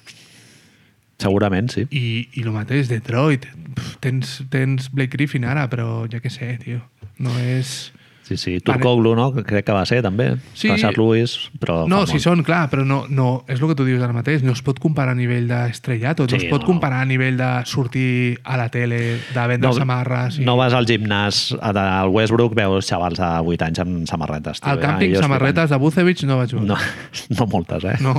Segurament, 1.22 1.70
sí. 1.72 1.86
I, 1.94 2.04
i 2.36 2.42
el 2.44 2.50
mateix, 2.52 2.88
Detroit. 2.90 3.46
Pff, 3.74 3.94
tens, 4.04 4.34
tens 4.52 4.90
Blake 4.92 5.14
Griffin 5.16 5.46
ara, 5.48 5.64
però 5.72 6.04
ja 6.10 6.20
que 6.20 6.32
sé, 6.32 6.56
tio. 6.62 6.82
No 7.22 7.32
és... 7.40 7.92
Sí, 8.24 8.38
sí. 8.40 8.54
Turkoglu, 8.64 9.10
no? 9.18 9.26
Crec 9.44 9.66
que 9.68 9.72
va 9.76 9.82
ser, 9.84 9.98
també. 10.02 10.30
Sí. 10.56 10.70
Rashard 10.70 10.96
Lewis, 10.96 11.34
però... 11.60 11.82
No, 11.86 12.06
si 12.08 12.16
molt. 12.16 12.24
són, 12.24 12.42
clar, 12.46 12.62
però 12.72 12.86
no, 12.88 13.02
no, 13.12 13.44
és 13.52 13.60
el 13.60 13.68
que 13.68 13.76
tu 13.76 13.84
dius 13.84 14.00
ara 14.02 14.14
mateix, 14.16 14.40
no 14.42 14.54
es 14.56 14.62
pot 14.64 14.78
comparar 14.80 15.12
a 15.12 15.18
nivell 15.18 15.44
d'estrellato, 15.50 16.24
no 16.24 16.32
Sí, 16.32 16.46
es 16.46 16.48
pot 16.48 16.64
no. 16.64 16.70
comparar 16.72 17.02
a 17.04 17.08
nivell 17.10 17.36
de 17.36 17.50
sortir 17.68 18.38
a 18.42 18.56
la 18.56 18.70
tele, 18.72 19.20
de 19.34 19.44
vendre 19.52 19.68
No, 19.68 19.74
samarres... 19.76 20.38
I... 20.40 20.46
no 20.48 20.56
vas 20.56 20.72
al 20.72 20.88
gimnàs 20.88 21.42
al 21.60 22.08
Westbrook, 22.08 22.56
veus 22.56 22.88
xavals 22.88 23.20
de 23.20 23.28
8 23.44 23.68
anys 23.68 23.84
amb 23.84 24.08
samarretes. 24.08 24.60
Tio, 24.64 24.72
Al 24.72 24.80
ja, 24.80 24.88
càmping, 24.88 25.14
jo 25.18 25.22
samarretes 25.28 25.70
de 25.76 25.82
Bucevic 25.84 26.24
no 26.24 26.40
vaig 26.40 26.48
explicant. 26.56 26.72
No, 26.72 27.36
no 27.38 27.46
moltes, 27.52 27.84
eh? 27.92 27.98
No, 28.00 28.16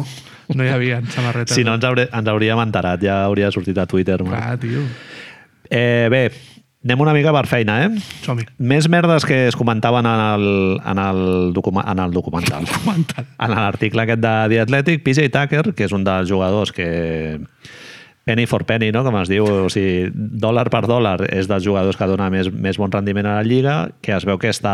no 0.54 0.64
hi 0.64 0.70
havia 0.70 1.02
samarretes. 1.10 1.58
Si 1.58 1.66
no, 1.66 1.74
ens, 1.80 1.90
hauré, 1.90 2.06
ens 2.14 2.30
hauríem 2.30 2.62
enterat, 2.62 3.02
ja 3.02 3.24
hauria 3.26 3.50
sortit 3.50 3.82
a 3.82 3.88
Twitter. 3.90 4.22
no? 4.22 4.30
Clar, 4.30 4.60
tio. 4.62 4.86
Eh, 5.70 6.08
bé, 6.14 6.30
anem 6.86 7.02
una 7.02 7.16
mica 7.18 7.34
per 7.34 7.48
feina, 7.50 7.80
eh? 7.86 8.04
Som-hi. 8.24 8.46
Més 8.62 8.88
merdes 8.94 9.26
que 9.26 9.48
es 9.50 9.58
comentaven 9.58 10.06
en 10.06 10.22
el, 10.22 10.48
en 10.86 11.02
el, 11.02 11.22
documa, 11.54 11.84
en 11.92 12.00
el 12.04 12.14
documental. 12.14 12.68
Documental. 12.70 13.26
En 13.42 13.56
l'article 13.58 14.06
aquest 14.06 14.22
de 14.22 14.36
The 14.54 14.62
Athletic, 14.68 15.04
PJ 15.04 15.32
Tucker, 15.34 15.74
que 15.74 15.90
és 15.90 15.96
un 15.98 16.06
dels 16.06 16.30
jugadors 16.30 16.72
que 16.76 16.90
penny 18.26 18.48
for 18.50 18.66
penny, 18.66 18.90
no? 18.92 19.04
com 19.06 19.16
es 19.20 19.30
diu, 19.30 19.46
o 19.46 19.70
sigui, 19.70 20.10
dòlar 20.14 20.66
per 20.74 20.84
dòlar, 20.90 21.20
és 21.30 21.46
dels 21.50 21.64
jugadors 21.64 21.98
que 21.98 22.08
dona 22.10 22.32
més, 22.34 22.50
més 22.50 22.80
bon 22.82 22.90
rendiment 22.92 23.30
a 23.30 23.38
la 23.38 23.46
Lliga, 23.46 23.76
que 24.02 24.16
es 24.18 24.26
veu 24.26 24.40
que 24.42 24.50
està 24.50 24.74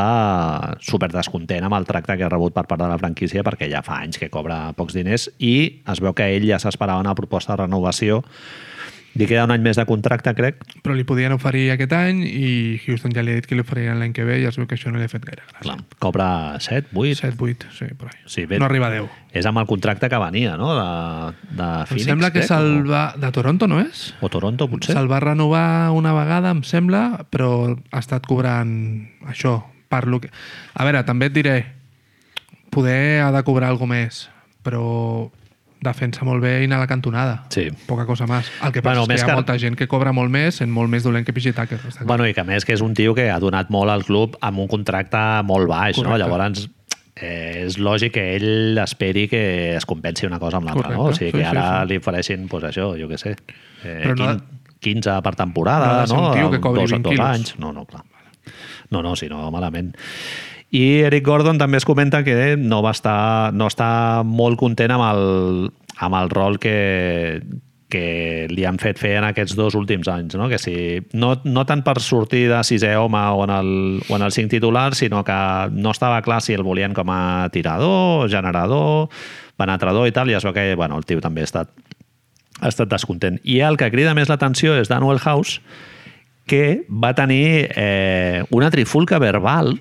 super 0.79 1.11
descontent 1.11 1.67
amb 1.67 1.75
el 1.75 1.87
tracte 1.87 2.15
que 2.15 2.27
ha 2.27 2.31
rebut 2.31 2.55
per 2.55 2.63
part 2.69 2.79
de 2.79 2.87
la 2.87 2.99
franquícia 2.99 3.43
perquè 3.43 3.67
ja 3.71 3.83
fa 3.83 3.99
anys 4.05 4.21
que 4.21 4.31
cobra 4.31 4.71
pocs 4.77 4.95
diners 4.95 5.27
i 5.43 5.83
es 5.83 6.03
veu 6.03 6.15
que 6.15 6.31
ell 6.31 6.47
ja 6.47 6.61
s'esperava 6.63 7.03
una 7.03 7.15
proposta 7.15 7.53
de 7.53 7.65
renovació 7.65 8.21
li 9.19 9.27
queda 9.27 9.43
un 9.43 9.51
any 9.51 9.63
més 9.63 9.75
de 9.75 9.83
contracte, 9.87 10.31
crec. 10.37 10.61
Però 10.85 10.95
li 10.95 11.03
podien 11.07 11.33
oferir 11.35 11.65
aquest 11.73 11.91
any 11.97 12.21
i 12.25 12.51
Houston 12.85 13.11
ja 13.15 13.23
li 13.25 13.33
ha 13.33 13.39
dit 13.41 13.47
que 13.49 13.57
li 13.57 13.63
oferirien 13.65 13.99
l'any 13.99 14.13
que 14.15 14.23
ve 14.27 14.37
i 14.39 14.45
es 14.47 14.55
veu 14.59 14.67
que 14.69 14.77
això 14.77 14.91
no 14.93 15.01
li 15.01 15.07
ha 15.07 15.11
fet 15.11 15.25
gaire 15.27 15.43
gràcia. 15.43 15.65
Clar, 15.65 15.77
cobra 16.03 16.27
7, 16.63 16.93
8... 16.95 17.17
7, 17.19 17.35
8, 17.49 17.73
sí, 17.75 17.89
per 17.97 18.11
ahí. 18.11 18.21
Sí, 18.25 18.45
ben- 18.47 18.63
no 18.63 18.69
arriba 18.69 18.87
a 18.87 18.95
10. 18.95 19.17
És 19.41 19.47
amb 19.47 19.59
el 19.59 19.67
contracte 19.67 20.09
que 20.11 20.21
venia, 20.21 20.55
no?, 20.59 20.71
de, 20.77 20.87
de 21.51 21.67
Em 21.67 21.91
Phoenix, 21.91 22.07
sembla 22.07 22.31
que 22.31 22.39
crec, 22.39 22.49
se'l 22.51 22.87
va... 22.87 23.03
De 23.19 23.33
Toronto, 23.35 23.67
no 23.67 23.81
és? 23.83 24.07
o, 24.21 24.27
o 24.27 24.31
Toronto, 24.31 24.69
potser. 24.71 24.95
Se'l 24.95 25.11
va 25.11 25.19
renovar 25.23 25.91
una 25.95 26.15
vegada, 26.15 26.55
em 26.55 26.63
sembla, 26.67 27.25
però 27.31 27.51
ha 27.91 27.99
estat 27.99 28.27
cobrant 28.27 28.73
això. 29.27 29.59
Per 29.91 30.05
lo 30.07 30.21
que... 30.23 30.31
A 30.79 30.87
veure, 30.87 31.03
també 31.03 31.27
et 31.27 31.35
diré, 31.35 31.57
poder 32.71 33.21
ha 33.25 33.31
de 33.35 33.43
cobrar 33.43 33.67
alguna 33.73 33.97
més, 33.99 34.29
però 34.63 34.85
defensa 35.81 36.23
molt 36.27 36.43
bé 36.43 36.61
i 36.61 36.65
anar 36.69 36.77
a 36.77 36.83
la 36.85 36.87
cantonada. 36.87 37.43
Sí. 37.49 37.67
Poca 37.87 38.05
cosa 38.05 38.27
més. 38.29 38.45
El 38.63 38.71
que 38.71 38.81
Bueno, 38.81 39.01
passa 39.01 39.07
més 39.09 39.15
és 39.19 39.23
que 39.23 39.27
hi 39.27 39.31
ha 39.31 39.33
que- 39.33 39.39
molta 39.41 39.57
gent 39.59 39.75
que 39.79 39.87
cobra 39.87 40.11
molt 40.13 40.29
més, 40.29 40.55
sent 40.61 40.69
molt 40.71 40.89
més 40.89 41.03
dolent 41.03 41.25
que 41.25 41.33
PJ 41.33 41.53
Tucker. 41.53 41.79
Bueno, 42.05 42.27
i 42.27 42.33
que 42.33 42.41
a 42.41 42.43
més 42.45 42.65
que 42.65 42.73
és 42.73 42.81
un 42.81 42.93
tio 42.93 43.15
que 43.15 43.29
ha 43.31 43.39
donat 43.39 43.69
molt 43.69 43.89
al 43.89 44.03
club 44.05 44.37
amb 44.41 44.59
un 44.59 44.67
contracte 44.67 45.17
molt 45.43 45.67
baix, 45.67 45.97
no? 45.97 46.03
Correcte. 46.03 46.19
Llavors, 46.29 46.69
eh, 47.15 47.63
és 47.65 47.77
lògic 47.79 48.11
que 48.13 48.35
ell 48.35 48.77
esperi 48.77 49.27
que 49.27 49.75
es 49.75 49.85
compensi 49.85 50.25
una 50.27 50.39
cosa 50.39 50.57
amb 50.57 50.67
l'altra, 50.69 50.91
no? 50.93 51.05
O 51.09 51.13
sigui, 51.13 51.31
sí, 51.31 51.37
que 51.37 51.43
sí, 51.43 51.49
ara 51.49 51.81
sí. 51.81 51.89
li 51.89 51.97
ofereixin, 51.97 52.47
pues 52.47 52.63
això, 52.63 52.91
jo 52.99 53.09
què 53.09 53.17
sé. 53.17 53.35
Eh, 53.83 54.01
Però 54.05 54.15
no- 54.15 54.37
15, 54.37 54.45
15 54.81 55.21
per 55.23 55.35
temporada, 55.35 56.05
No 56.07 56.15
no? 56.15 56.27
un 56.29 56.33
tio 56.37 56.51
que 56.51 56.59
cobri 56.61 56.81
dos, 56.81 56.91
20 56.91 57.09
dos 57.09 57.19
anys. 57.19 57.59
No, 57.59 57.73
no, 57.73 57.85
clar. 57.85 58.03
No, 58.91 59.01
no, 59.01 59.15
si 59.15 59.27
no, 59.29 59.49
malament. 59.51 59.95
I 60.71 61.03
Eric 61.03 61.25
Gordon 61.27 61.59
també 61.59 61.81
es 61.81 61.85
comenta 61.85 62.23
que 62.23 62.55
no 62.55 62.79
va 62.83 62.93
estar, 62.95 63.51
no 63.51 63.67
està 63.67 64.23
molt 64.23 64.55
content 64.59 64.93
amb 64.95 65.03
el, 65.03 65.25
amb 65.99 66.15
el 66.15 66.31
rol 66.31 66.55
que, 66.63 67.41
que 67.91 68.47
li 68.47 68.63
han 68.65 68.79
fet 68.79 68.97
fer 69.01 69.17
en 69.19 69.27
aquests 69.27 69.57
dos 69.59 69.75
últims 69.75 70.07
anys. 70.07 70.37
No? 70.39 70.47
Que 70.47 70.57
si, 70.61 70.73
no, 71.11 71.33
no 71.43 71.65
tant 71.67 71.83
per 71.83 71.97
sortir 71.99 72.45
de 72.49 72.61
sisè 72.63 72.93
home 72.95 73.19
o 73.35 73.43
en, 73.43 73.53
el, 73.57 73.73
o 74.07 74.15
en 74.15 74.25
el 74.25 74.31
cinc 74.31 74.53
titular, 74.55 74.95
sinó 74.95 75.25
que 75.27 75.37
no 75.75 75.91
estava 75.91 76.23
clar 76.23 76.39
si 76.41 76.55
el 76.55 76.63
volien 76.63 76.95
com 76.95 77.11
a 77.11 77.49
tirador, 77.51 78.29
generador, 78.31 79.11
penetrador 79.59 80.07
i 80.07 80.15
tal, 80.15 80.31
i 80.31 80.39
es 80.39 80.47
veu 80.47 80.55
que 80.55 80.71
bueno, 80.79 80.97
el 80.97 81.05
tio 81.05 81.19
també 81.19 81.43
ha 81.43 81.51
estat, 81.51 81.75
ha 82.61 82.71
estat 82.71 82.89
descontent. 82.95 83.43
I 83.43 83.59
el 83.67 83.75
que 83.75 83.91
crida 83.91 84.15
més 84.15 84.31
l'atenció 84.31 84.79
és 84.79 84.89
Daniel 84.89 85.19
House, 85.19 85.59
que 86.47 86.87
va 86.89 87.11
tenir 87.13 87.69
eh, 87.75 88.43
una 88.55 88.71
trifulca 88.71 89.19
verbal 89.19 89.75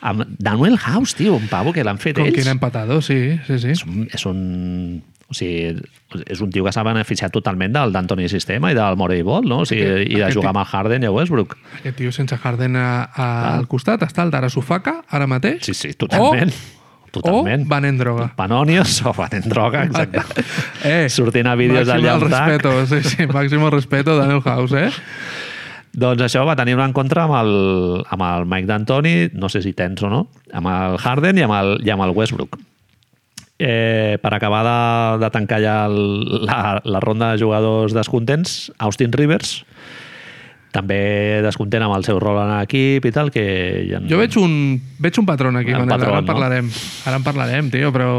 amb 0.00 0.24
Daniel 0.38 0.76
House, 0.78 1.14
tio, 1.14 1.34
un 1.36 1.46
pavo 1.48 1.72
que 1.72 1.84
l'han 1.84 1.98
fet 1.98 2.16
Con 2.16 2.26
ells. 2.26 2.34
quien 2.34 2.48
ha 2.48 2.52
empatado, 2.56 3.00
sí, 3.02 3.38
sí, 3.46 3.58
sí. 3.58 3.68
És 3.76 3.84
un, 3.86 4.08
és 4.12 4.26
un, 4.26 5.02
o 5.30 5.34
sigui, 5.34 5.76
és 6.26 6.40
un 6.42 6.50
tio 6.50 6.64
que 6.66 6.72
s'ha 6.74 6.82
beneficiat 6.82 7.30
totalment 7.30 7.72
del 7.76 7.92
d'Anthony 7.94 8.26
Sistema 8.28 8.72
i 8.72 8.74
del 8.74 8.96
Morey 8.98 9.22
Ball, 9.22 9.46
no? 9.46 9.60
O 9.62 9.66
sigui, 9.66 9.84
Aquest- 9.86 10.10
I 10.10 10.16
de 10.18 10.32
jugar 10.32 10.32
tio- 10.32 10.48
amb 10.50 10.58
el 10.58 10.64
Harden 10.72 11.02
i 11.02 11.06
el 11.06 11.12
Westbrook. 11.14 11.56
Aquest 11.78 11.96
tio 11.96 12.10
sense 12.12 12.36
Harden 12.36 12.74
a, 12.76 13.04
a, 13.14 13.30
al 13.58 13.68
costat 13.68 14.02
està 14.02 14.24
el 14.26 14.30
d'ara 14.34 14.50
Sufaka, 14.50 15.02
ara 15.08 15.26
mateix. 15.30 15.62
Sí, 15.64 15.74
sí, 15.74 15.92
totalment. 15.94 16.50
totalment. 17.12 17.64
O 17.66 17.68
van 17.68 17.84
en 17.84 17.98
droga. 17.98 18.32
Panonios 18.36 19.00
o 19.06 19.12
van 19.14 19.32
en 19.38 19.48
droga, 19.48 19.84
exacte. 19.84 20.20
Eh, 20.84 21.08
Sortint 21.10 21.46
a 21.46 21.54
vídeos 21.54 21.86
d'allà 21.88 22.18
tac. 22.18 22.28
respeto, 22.28 22.86
sí, 22.86 23.02
sí, 23.08 23.26
máximo 23.26 23.70
respeto 23.70 24.16
Daniel 24.18 24.42
House, 24.42 24.72
eh? 24.74 24.90
Doncs 25.90 26.22
això 26.22 26.44
va 26.46 26.54
tenir 26.54 26.76
un 26.76 26.84
encontre 26.84 27.24
amb 27.24 27.34
el, 27.40 27.54
amb 28.06 28.22
el 28.22 28.44
Mike 28.46 28.68
D'Antoni, 28.68 29.14
no 29.34 29.48
sé 29.50 29.62
si 29.64 29.72
tens 29.74 30.02
o 30.06 30.10
no, 30.12 30.26
amb 30.54 30.70
el 30.70 30.98
Harden 31.02 31.40
i 31.40 31.46
amb 31.46 31.56
el, 31.56 31.72
i 31.82 31.90
amb 31.90 32.06
el 32.06 32.14
Westbrook. 32.14 32.60
Eh, 33.60 34.16
per 34.22 34.30
acabar 34.32 34.62
de, 34.64 34.76
de 35.24 35.30
tancar 35.34 35.58
ja 35.60 35.74
el, 35.90 35.98
la, 36.46 36.78
la 36.84 37.00
ronda 37.02 37.32
de 37.32 37.42
jugadors 37.42 37.92
descontents, 37.96 38.70
Austin 38.78 39.12
Rivers, 39.12 39.58
també 40.70 41.42
descontent 41.42 41.82
amb 41.82 41.96
el 41.96 42.06
seu 42.06 42.20
rol 42.22 42.38
en 42.44 42.54
l'equip 42.54 43.10
i 43.10 43.12
tal, 43.14 43.32
que... 43.34 43.44
Ja... 43.90 44.00
Jo 44.06 44.22
veig 44.22 44.38
un, 44.38 44.54
veig 45.02 45.18
un 45.18 45.26
patró 45.26 45.50
aquí, 45.50 45.74
Manel, 45.74 45.90
patró, 45.90 46.14
ara 46.14 46.22
en 46.22 46.24
no? 46.24 46.30
parlarem. 46.30 46.72
Ara 47.10 47.18
en 47.18 47.26
parlarem, 47.26 47.74
tio, 47.74 47.90
però... 47.94 48.10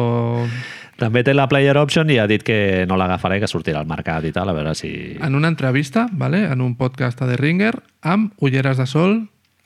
També 1.01 1.23
té 1.25 1.33
la 1.33 1.47
player 1.49 1.73
option 1.81 2.11
i 2.13 2.19
ha 2.21 2.27
dit 2.29 2.43
que 2.45 2.83
no 2.85 2.93
l'agafaré, 2.99 3.39
que 3.41 3.47
sortirà 3.49 3.79
al 3.81 3.87
mercat 3.89 4.21
i 4.29 4.31
tal, 4.35 4.51
a 4.51 4.53
veure 4.53 4.75
si... 4.77 4.91
En 5.17 5.33
una 5.33 5.49
entrevista, 5.49 6.03
vale, 6.13 6.43
en 6.45 6.61
un 6.61 6.75
podcast 6.77 7.23
de 7.25 7.33
Ringer, 7.39 7.73
amb 8.05 8.35
ulleres 8.37 8.77
de 8.77 8.85
sol 8.85 9.15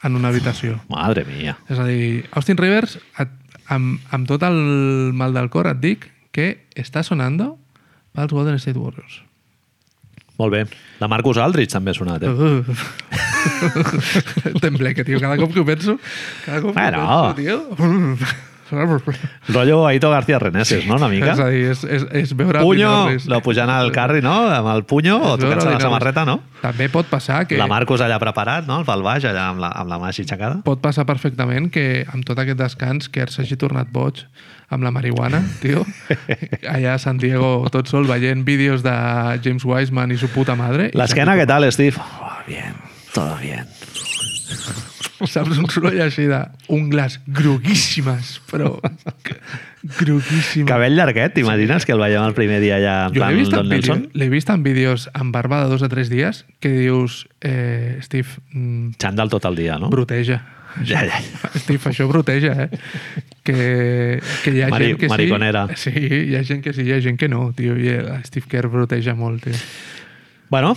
en 0.06 0.16
una 0.16 0.30
habitació. 0.32 0.78
Madre 0.94 1.26
mia. 1.28 1.58
És 1.68 1.82
a 1.82 1.84
dir, 1.90 2.24
Austin 2.40 2.56
Rivers, 2.62 2.96
et, 3.20 3.28
amb, 3.68 4.00
amb 4.16 4.30
tot 4.32 4.46
el 4.48 4.56
mal 5.18 5.36
del 5.36 5.52
cor, 5.52 5.68
et 5.74 5.82
dic 5.84 6.08
que 6.36 6.54
està 6.80 7.04
sonando 7.04 7.58
pels 8.16 8.32
Golden 8.32 8.56
State 8.62 8.80
Warriors. 8.80 9.20
Molt 10.40 10.52
bé. 10.52 10.64
La 11.00 11.08
Marcus 11.12 11.38
Aldridge 11.40 11.72
també 11.72 11.92
ha 11.92 11.96
sonat, 12.00 12.24
eh? 12.24 12.32
Tembleque, 14.64 15.04
tio. 15.08 15.20
Cada 15.20 15.36
cop 15.40 15.52
que 15.56 15.60
ho 15.64 15.68
penso... 15.68 15.98
Cada 16.46 16.62
cop 16.64 16.76
Bueno. 16.76 17.04
que 17.04 17.04
ho 17.04 17.36
penso, 17.36 17.76
tio... 17.76 18.55
Rollo 19.48 19.86
Aito 19.86 20.10
García 20.10 20.40
Reneses, 20.40 20.86
no? 20.88 20.96
Una 20.96 21.08
mica. 21.08 21.34
És 21.34 21.40
a 21.40 21.50
dir, 21.54 21.64
és, 21.70 21.84
és, 21.86 22.06
és 22.24 22.34
veure... 22.38 22.64
Puño, 22.66 22.90
Norris. 22.90 23.28
lo 23.30 23.40
pujant 23.46 23.70
al 23.70 23.92
carri, 23.94 24.24
no? 24.26 24.34
Amb 24.50 24.72
el 24.74 24.84
puño 24.90 25.20
o 25.22 25.36
tocant-se 25.38 25.70
la 25.70 25.80
samarreta, 25.84 26.26
no? 26.26 26.40
També 26.64 26.90
pot 26.90 27.06
passar 27.12 27.44
que... 27.46 27.60
La 27.62 27.70
Marcos 27.70 28.02
allà 28.02 28.18
preparat, 28.22 28.66
no? 28.66 28.80
El 28.82 28.88
fa 28.88 28.98
al 28.98 29.06
baix, 29.06 29.28
allà 29.30 29.52
amb 29.52 29.62
la, 29.62 29.70
amb 29.70 29.94
la 29.94 30.02
mà 30.02 30.10
així 30.10 30.26
aixecada. 30.26 30.64
Pot 30.66 30.82
passar 30.82 31.06
perfectament 31.06 31.70
que 31.74 32.06
amb 32.10 32.26
tot 32.26 32.42
aquest 32.42 32.60
descans 32.62 33.12
que 33.14 33.30
s'hagi 33.30 33.60
tornat 33.62 33.94
boig 33.94 34.26
amb 34.74 34.84
la 34.84 34.92
marihuana, 34.92 35.44
tio. 35.62 35.86
Allà 36.76 36.96
a 36.96 37.02
San 37.02 37.22
Diego, 37.22 37.68
tot 37.74 37.92
sol, 37.92 38.10
veient 38.10 38.42
vídeos 38.48 38.82
de 38.86 38.96
James 39.46 39.66
Wiseman 39.66 40.16
i 40.16 40.18
su 40.18 40.32
puta 40.34 40.58
madre. 40.58 40.90
L'esquena, 40.98 41.38
què 41.38 41.46
tal, 41.50 41.70
Steve? 41.72 42.02
Oh, 42.02 42.40
bien, 42.50 42.74
todo 43.14 43.38
bien. 43.44 43.70
Saps 45.24 45.56
un 45.62 45.70
soroll 45.72 46.02
així 46.04 46.26
de 46.28 46.42
ungles 46.76 47.20
groguíssimes, 47.28 48.42
però 48.52 48.74
groguíssimes. 50.00 50.68
Cabell 50.68 50.96
llarguet, 50.98 51.34
t'imagines 51.38 51.86
que 51.86 51.94
el 51.96 52.02
veiem 52.02 52.26
el 52.28 52.34
primer 52.38 52.60
dia 52.64 52.76
allà 52.80 52.96
en 53.08 53.14
plan 53.16 53.38
Don 53.54 53.70
Nelson? 53.70 54.08
l'he 54.14 54.28
vist 54.34 54.50
en 54.52 54.64
vídeos 54.66 55.08
amb 55.14 55.32
barba 55.36 55.64
de 55.64 55.70
dos 55.72 55.84
a 55.86 55.90
tres 55.90 56.10
dies 56.10 56.44
que 56.60 56.70
dius, 56.74 57.28
eh, 57.42 58.00
Steve, 58.02 58.28
mm, 58.52 58.96
Xandall 59.00 59.30
tot 59.30 59.46
el 59.46 59.56
dia, 59.56 59.78
no? 59.80 59.90
bruteja. 59.90 60.42
Ja, 60.84 61.06
ja. 61.08 61.22
Steve, 61.64 61.80
això 61.88 62.10
bruteja, 62.10 62.66
eh? 62.66 62.70
Que, 63.46 64.20
que 64.44 64.52
hi 64.52 64.62
ha 64.66 64.68
Mari- 64.74 64.90
gent 64.92 65.00
que 65.00 65.08
mariconera. 65.08 65.68
sí. 65.78 65.92
Sí, 65.96 66.10
hi 66.32 66.36
ha 66.36 66.44
gent 66.44 66.64
que 66.66 66.74
sí, 66.76 66.84
hi 66.84 66.92
ha 66.92 67.00
gent 67.00 67.16
que 67.22 67.30
no, 67.32 67.54
tio. 67.56 67.78
I 67.80 67.94
el 68.02 68.10
Steve 68.28 68.50
Kerr 68.52 68.68
bruteja 68.74 69.16
molt, 69.16 69.46
tio. 69.48 69.56
Bueno, 70.50 70.76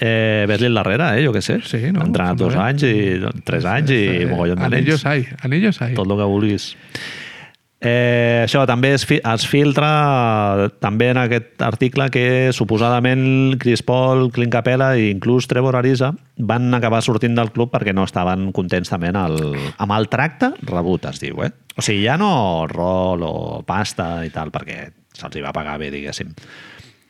eh, 0.00 0.44
ves-li 0.48 0.66
al 0.70 0.78
darrere, 0.80 1.12
eh? 1.18 1.24
Jo 1.26 1.32
què 1.34 1.42
sé. 1.44 1.60
Sí, 1.66 1.80
no? 1.92 2.02
Ha 2.02 2.08
entrenat 2.10 2.38
dos 2.40 2.54
anys 2.58 2.84
i 2.88 2.96
tres 3.44 3.64
anys 3.68 3.90
i 3.94 4.02
Eh, 4.22 4.26
mogollon 4.30 4.58
Anillos 4.62 5.02
d'anells. 5.02 5.06
hay, 5.06 5.38
anillos 5.42 5.80
hay. 5.82 5.94
Tot 5.94 6.10
el 6.10 6.16
que 6.18 6.28
vulguis. 6.30 6.72
Eh, 7.80 8.42
això 8.42 8.64
també 8.66 8.88
es, 8.96 9.04
fi 9.06 9.20
es 9.22 9.44
filtra 9.46 10.66
també 10.82 11.12
en 11.12 11.20
aquest 11.20 11.62
article 11.62 12.08
que 12.10 12.50
suposadament 12.52 13.54
Chris 13.62 13.84
Paul, 13.86 14.32
Clint 14.34 14.50
Capella 14.50 14.96
i 14.98 15.12
inclús 15.12 15.46
Trevor 15.46 15.76
Ariza 15.78 16.08
van 16.42 16.74
acabar 16.74 17.04
sortint 17.06 17.36
del 17.38 17.52
club 17.54 17.70
perquè 17.70 17.94
no 17.94 18.02
estaven 18.02 18.50
contents 18.50 18.90
també 18.90 19.12
el, 19.14 19.38
amb 19.78 19.94
el 19.94 20.08
tracte 20.10 20.50
rebut, 20.66 21.06
es 21.06 21.22
diu, 21.22 21.38
eh? 21.46 21.52
O 21.78 21.84
sigui, 21.86 22.02
ja 22.08 22.16
no 22.18 22.66
rol 22.66 23.22
o 23.22 23.62
pasta 23.62 24.24
i 24.26 24.34
tal, 24.34 24.50
perquè 24.50 24.88
se'ls 25.14 25.38
va 25.46 25.54
pagar 25.54 25.78
bé, 25.78 25.92
diguéssim, 25.94 26.34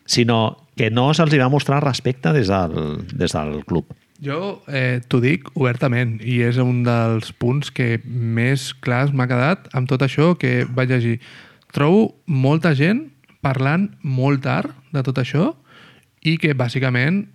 sinó 0.08 0.64
que 0.78 0.90
no 0.90 1.10
se'ls 1.14 1.36
va 1.38 1.50
mostrar 1.52 1.82
respecte 1.84 2.32
des 2.32 2.48
del, 2.48 3.04
des 3.12 3.34
del 3.36 3.62
club. 3.68 3.92
Jo 4.24 4.64
eh, 4.66 4.98
t'ho 5.06 5.20
dic 5.22 5.46
obertament 5.54 6.16
i 6.26 6.40
és 6.42 6.58
un 6.58 6.82
dels 6.86 7.30
punts 7.38 7.70
que 7.70 8.00
més 8.04 8.72
clars 8.82 9.12
m'ha 9.14 9.28
quedat 9.30 9.68
amb 9.78 9.90
tot 9.90 10.02
això 10.02 10.32
que 10.40 10.64
vaig 10.64 10.90
llegir. 10.90 11.18
Trobo 11.74 12.16
molta 12.26 12.74
gent 12.74 13.04
parlant 13.44 13.92
molt 14.02 14.42
tard 14.46 14.74
de 14.94 15.04
tot 15.06 15.20
això 15.22 15.52
i 16.26 16.34
que 16.40 16.56
bàsicament 16.58 17.26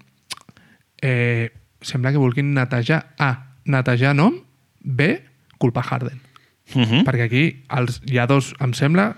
eh, 1.00 1.54
sembla 1.84 2.12
que 2.12 2.20
vulguin 2.20 2.52
netejar 2.56 3.04
A, 3.20 3.32
netejar 3.64 4.16
nom, 4.16 4.42
B, 4.84 5.22
culpar 5.60 5.86
Harden. 5.88 6.20
Uh 6.74 6.82
-huh. 6.84 7.04
Perquè 7.06 7.24
aquí 7.24 7.64
els, 7.70 8.02
hi 8.08 8.18
ha 8.18 8.28
dos, 8.28 8.54
em 8.60 8.74
sembla 8.74 9.16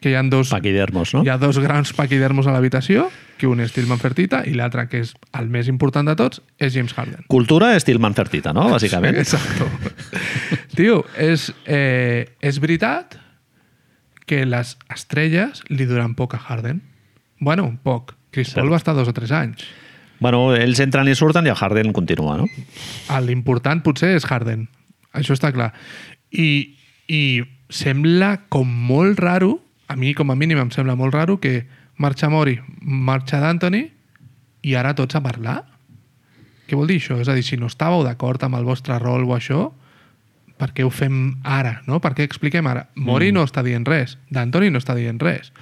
que 0.00 0.12
hi 0.12 0.16
ha 0.18 0.22
dos, 0.22 0.50
Paquidermos, 0.54 1.14
no? 1.14 1.22
hi 1.24 1.30
ha 1.32 1.38
dos 1.38 1.58
grans 1.58 1.92
paquidermos 1.96 2.46
a 2.46 2.54
l'habitació, 2.54 3.08
que 3.38 3.46
un 3.46 3.62
és 3.62 3.72
Tillman 3.74 4.00
Fertita 4.02 4.42
i 4.46 4.54
l'altre, 4.58 4.86
que 4.90 5.02
és 5.04 5.14
el 5.38 5.48
més 5.52 5.70
important 5.70 6.06
de 6.08 6.16
tots, 6.18 6.42
és 6.58 6.74
James 6.74 6.94
Harden. 6.96 7.24
Cultura 7.30 7.72
estil 7.76 8.00
Manfertita, 8.02 8.52
no? 8.56 8.68
Bàsicament. 8.72 9.18
Exacto. 9.24 9.68
Tio, 10.74 11.02
és, 11.16 11.48
eh, 11.66 12.28
és 12.40 12.60
veritat 12.62 13.18
que 14.28 14.44
les 14.44 14.76
estrelles 14.92 15.62
li 15.72 15.88
duran 15.88 16.14
poc 16.18 16.36
a 16.36 16.42
Harden. 16.42 16.82
Bueno, 17.40 17.70
poc. 17.82 18.14
Chris 18.30 18.52
Paul 18.54 18.70
va 18.70 18.76
estar 18.76 18.94
dos 18.94 19.08
o 19.08 19.14
tres 19.16 19.32
anys. 19.32 19.64
Bueno, 20.20 20.50
ells 20.58 20.80
entren 20.82 21.08
i 21.08 21.14
surten 21.16 21.46
i 21.46 21.52
el 21.52 21.56
Harden 21.56 21.94
continua, 21.96 22.36
no? 22.40 22.48
L'important 23.24 23.80
potser 23.86 24.12
és 24.18 24.26
Harden. 24.26 24.66
Això 25.16 25.36
està 25.36 25.52
clar. 25.54 25.70
I, 26.34 26.74
I 27.08 27.22
sembla 27.72 28.34
com 28.52 28.68
molt 28.68 29.22
raro, 29.22 29.56
a 29.88 29.96
mi 29.96 30.12
com 30.14 30.30
a 30.30 30.36
mínim 30.36 30.60
em 30.60 30.70
sembla 30.70 30.94
molt 30.96 31.16
raro, 31.16 31.38
que 31.40 31.66
marxa 31.96 32.28
Mori, 32.30 32.58
marxa 32.80 33.40
d'Anthony 33.40 33.88
i 34.62 34.76
ara 34.76 34.94
tots 34.94 35.16
a 35.16 35.24
parlar. 35.24 35.62
Què 36.68 36.76
vol 36.76 36.90
dir 36.90 37.00
això? 37.00 37.16
És 37.18 37.28
a 37.32 37.34
dir, 37.34 37.44
si 37.46 37.56
no 37.56 37.70
estàveu 37.72 38.04
d'acord 38.04 38.44
amb 38.44 38.58
el 38.60 38.68
vostre 38.68 38.98
rol 39.00 39.24
o 39.24 39.34
això, 39.34 39.70
per 40.58 40.72
què 40.76 40.84
ho 40.84 40.92
fem 40.92 41.38
ara? 41.46 41.78
No? 41.88 42.02
Per 42.04 42.12
què 42.18 42.26
expliquem 42.26 42.66
ara? 42.68 42.88
Mori 43.00 43.32
no 43.32 43.46
està 43.46 43.64
dient 43.64 43.86
res, 43.88 44.18
d'Anthony 44.28 44.68
no 44.74 44.82
està 44.82 44.96
dient 44.98 45.20
res. 45.22 45.52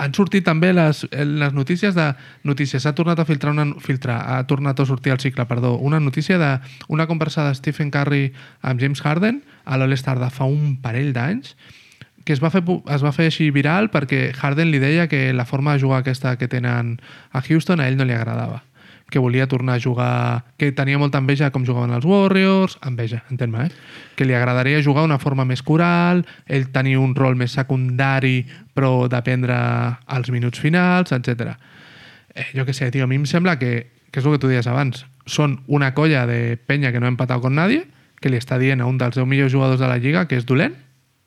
Han 0.00 0.14
sortit 0.16 0.42
també 0.46 0.72
les, 0.74 1.04
les 1.12 1.52
notícies 1.54 1.94
de... 1.94 2.08
Notícies, 2.42 2.82
s'ha 2.82 2.94
tornat 2.98 3.20
a 3.20 3.26
filtrar, 3.28 3.52
una, 3.54 3.78
filtrar, 3.82 4.16
ha 4.26 4.40
tornat 4.50 4.80
a 4.80 4.86
sortir 4.88 5.12
al 5.14 5.20
cicle, 5.22 5.44
perdó, 5.46 5.76
una 5.76 6.00
notícia 6.00 6.38
de 6.38 6.50
una 6.88 7.06
conversa 7.06 7.46
de 7.46 7.54
Stephen 7.54 7.92
Curry 7.94 8.32
amb 8.62 8.80
James 8.80 9.04
Harden 9.04 9.44
a 9.64 9.78
l'All-Star 9.78 10.18
de 10.18 10.32
fa 10.34 10.48
un 10.50 10.80
parell 10.82 11.12
d'anys 11.14 11.54
que 12.24 12.32
es 12.32 12.42
va, 12.42 12.50
fer, 12.50 12.62
es 12.64 13.04
va 13.04 13.12
fer 13.12 13.28
així 13.30 13.50
viral 13.52 13.90
perquè 13.92 14.30
Harden 14.32 14.70
li 14.72 14.80
deia 14.82 15.08
que 15.08 15.32
la 15.32 15.44
forma 15.44 15.74
de 15.74 15.82
jugar 15.82 16.02
aquesta 16.02 16.36
que 16.40 16.48
tenen 16.48 16.98
a 17.32 17.42
Houston 17.44 17.80
a 17.80 17.88
ell 17.88 17.98
no 18.00 18.08
li 18.08 18.16
agradava 18.16 18.62
que 19.10 19.20
volia 19.20 19.46
tornar 19.46 19.76
a 19.76 19.80
jugar 19.80 20.44
que 20.56 20.72
tenia 20.72 20.98
molta 20.98 21.20
enveja 21.20 21.50
com 21.52 21.66
jugaven 21.68 21.92
els 21.94 22.06
Warriors 22.08 22.78
enveja, 22.82 23.22
entén-me, 23.30 23.68
eh? 23.68 23.70
que 24.16 24.24
li 24.24 24.34
agradaria 24.34 24.82
jugar 24.82 25.04
una 25.04 25.20
forma 25.20 25.44
més 25.44 25.62
coral 25.62 26.24
ell 26.48 26.70
tenia 26.72 27.00
un 27.00 27.14
rol 27.14 27.36
més 27.36 27.52
secundari 27.54 28.42
però 28.74 29.06
dependre 29.08 29.54
als 30.06 30.32
minuts 30.34 30.58
finals, 30.58 31.12
etc. 31.14 31.54
Eh, 32.34 32.48
jo 32.56 32.64
què 32.66 32.74
sé, 32.74 32.90
tio, 32.90 33.04
a 33.04 33.10
mi 33.10 33.20
em 33.20 33.28
sembla 33.28 33.58
que, 33.60 33.90
que 34.10 34.18
és 34.18 34.26
el 34.26 34.34
que 34.34 34.42
tu 34.42 34.50
dies 34.50 34.66
abans, 34.66 35.04
són 35.26 35.60
una 35.66 35.92
colla 35.94 36.24
de 36.26 36.56
penya 36.56 36.90
que 36.92 37.00
no 37.00 37.06
ha 37.06 37.12
empatat 37.12 37.40
con 37.44 37.54
nadie, 37.54 37.84
que 38.20 38.32
li 38.32 38.40
està 38.40 38.58
dient 38.58 38.80
a 38.80 38.88
un 38.88 38.98
dels 38.98 39.14
10 39.14 39.28
millors 39.30 39.52
jugadors 39.52 39.80
de 39.80 39.88
la 39.90 40.00
Lliga 40.00 40.26
que 40.26 40.38
és 40.40 40.48
dolent. 40.48 40.74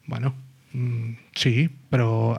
Bueno, 0.07 0.33
sí, 1.35 1.69
però 1.89 2.37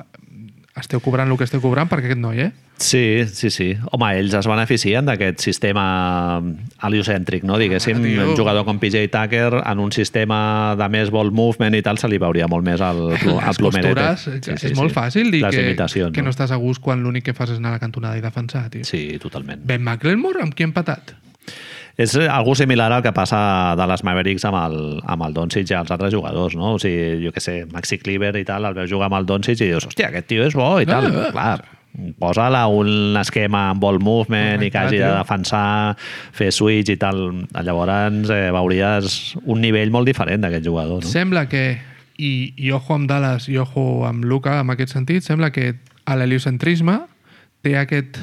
esteu 0.79 1.01
cobrant 1.03 1.31
el 1.31 1.37
que 1.37 1.45
esteu 1.49 1.61
cobrant 1.61 1.89
per 1.91 1.99
aquest 2.03 2.19
noi, 2.21 2.41
eh? 2.41 2.53
Sí, 2.79 3.25
sí, 3.27 3.51
sí. 3.51 3.73
Home, 3.91 4.13
ells 4.21 4.35
es 4.39 4.47
beneficien 4.47 5.05
d'aquest 5.09 5.41
sistema 5.43 6.39
heliocèntric, 6.87 7.43
no? 7.43 7.57
Diguéssim, 7.59 7.97
Ah, 7.99 8.27
un 8.29 8.37
jugador 8.39 8.65
com 8.65 8.79
PJ 8.79 9.09
Tucker 9.11 9.63
en 9.67 9.81
un 9.83 9.91
sistema 9.91 10.77
de 10.79 10.89
més 10.89 11.11
ball 11.11 11.33
movement 11.35 11.75
i 11.75 11.83
tal 11.83 11.99
se 11.99 12.07
li 12.09 12.19
veuria 12.23 12.47
molt 12.47 12.65
més 12.65 12.81
el, 12.81 13.01
plu- 13.19 13.41
el 13.41 13.47
Les 13.49 13.59
plomerete. 13.59 13.95
costures, 14.07 14.63
és 14.63 14.77
molt 14.79 14.95
fàcil 14.95 15.31
dir 15.33 15.43
Les 15.43 15.55
que, 15.57 15.65
imitacions, 15.67 16.15
que 16.15 16.23
no 16.23 16.31
estàs 16.31 16.53
a 16.55 16.57
gust 16.63 16.81
quan 16.81 17.03
l'únic 17.03 17.25
que 17.25 17.35
fas 17.35 17.51
és 17.51 17.59
anar 17.59 17.71
a 17.71 17.79
la 17.81 17.83
cantonada 17.83 18.17
i 18.17 18.21
defensar, 18.23 18.69
tio. 18.71 18.85
Sí, 18.85 19.19
totalment. 19.19 19.61
Ben 19.67 19.83
McLemore, 19.83 20.41
amb 20.43 20.55
qui 20.55 20.63
ha 20.63 20.67
empatat? 20.71 21.17
És 21.99 22.15
algo 22.15 22.55
similar 22.55 22.93
al 22.95 23.03
que 23.03 23.11
passa 23.11 23.75
de 23.75 23.87
les 23.91 24.05
Mavericks 24.07 24.45
amb 24.47 24.59
el, 24.61 24.77
amb 25.03 25.25
el 25.27 25.33
Doncic 25.35 25.73
i 25.73 25.75
els 25.81 25.91
altres 25.91 26.13
jugadors, 26.15 26.55
no? 26.55 26.77
O 26.77 26.79
sigui, 26.79 27.25
jo 27.25 27.33
què 27.35 27.43
sé, 27.43 27.57
Maxi 27.73 27.99
Cleaver 27.99 28.37
i 28.39 28.45
tal, 28.47 28.69
el 28.69 28.77
veus 28.77 28.93
jugar 28.93 29.09
amb 29.11 29.19
el 29.19 29.27
Doncic 29.27 29.59
i 29.59 29.73
dius, 29.73 29.89
hòstia, 29.89 30.13
aquest 30.13 30.31
tio 30.31 30.47
és 30.47 30.55
bo 30.55 30.77
i 30.79 30.87
tal. 30.87 31.11
Ah. 31.11 31.33
Clar, 31.35 31.57
posa-la 32.23 32.63
un 32.71 33.19
esquema 33.19 33.65
amb 33.73 33.83
ball 33.83 33.99
movement 33.99 34.63
i 34.63 34.71
que 34.71 34.79
hagi 34.79 35.03
de 35.03 35.11
defensar, 35.11 35.99
fer 36.39 36.53
switch 36.55 36.95
i 36.95 36.99
tal. 37.01 37.25
Llavors 37.67 38.31
eh, 38.31 38.49
veuries 38.55 39.19
un 39.43 39.63
nivell 39.65 39.91
molt 39.91 40.07
diferent 40.07 40.47
d'aquest 40.47 40.71
jugador, 40.71 41.03
no? 41.03 41.11
Sembla 41.11 41.49
que, 41.51 41.67
i, 42.15 42.33
i 42.55 42.73
ojo 42.79 42.95
amb 42.95 43.11
Dallas 43.11 43.51
i 43.51 43.59
ojo 43.59 44.05
amb 44.07 44.23
Luca 44.23 44.61
en 44.63 44.71
aquest 44.75 44.95
sentit, 44.95 45.27
sembla 45.27 45.51
que 45.51 45.73
a 46.07 46.15
l'heliocentrisme 46.15 47.01
té 47.67 47.75
aquest 47.81 48.23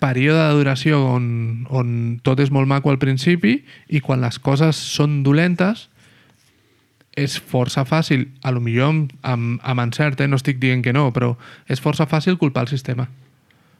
període 0.00 0.40
de 0.40 0.56
duració 0.58 1.00
on, 1.10 1.28
on 1.70 1.92
tot 2.24 2.40
és 2.40 2.52
molt 2.54 2.70
maco 2.70 2.90
al 2.92 3.00
principi 3.02 3.60
i 3.88 4.00
quan 4.04 4.22
les 4.24 4.38
coses 4.38 4.78
són 4.78 5.22
dolentes 5.26 5.88
és 7.18 7.34
força 7.42 7.82
fàcil, 7.82 8.28
a 8.46 8.52
lo 8.54 8.62
millor 8.62 8.92
amb, 8.92 9.14
amb, 9.26 9.62
amb 9.66 9.82
encert, 9.88 10.20
eh? 10.22 10.28
no 10.30 10.38
estic 10.38 10.60
dient 10.62 10.84
que 10.84 10.94
no, 10.94 11.08
però 11.14 11.32
és 11.66 11.82
força 11.82 12.06
fàcil 12.06 12.38
culpar 12.38 12.66
el 12.66 12.70
sistema. 12.70 13.08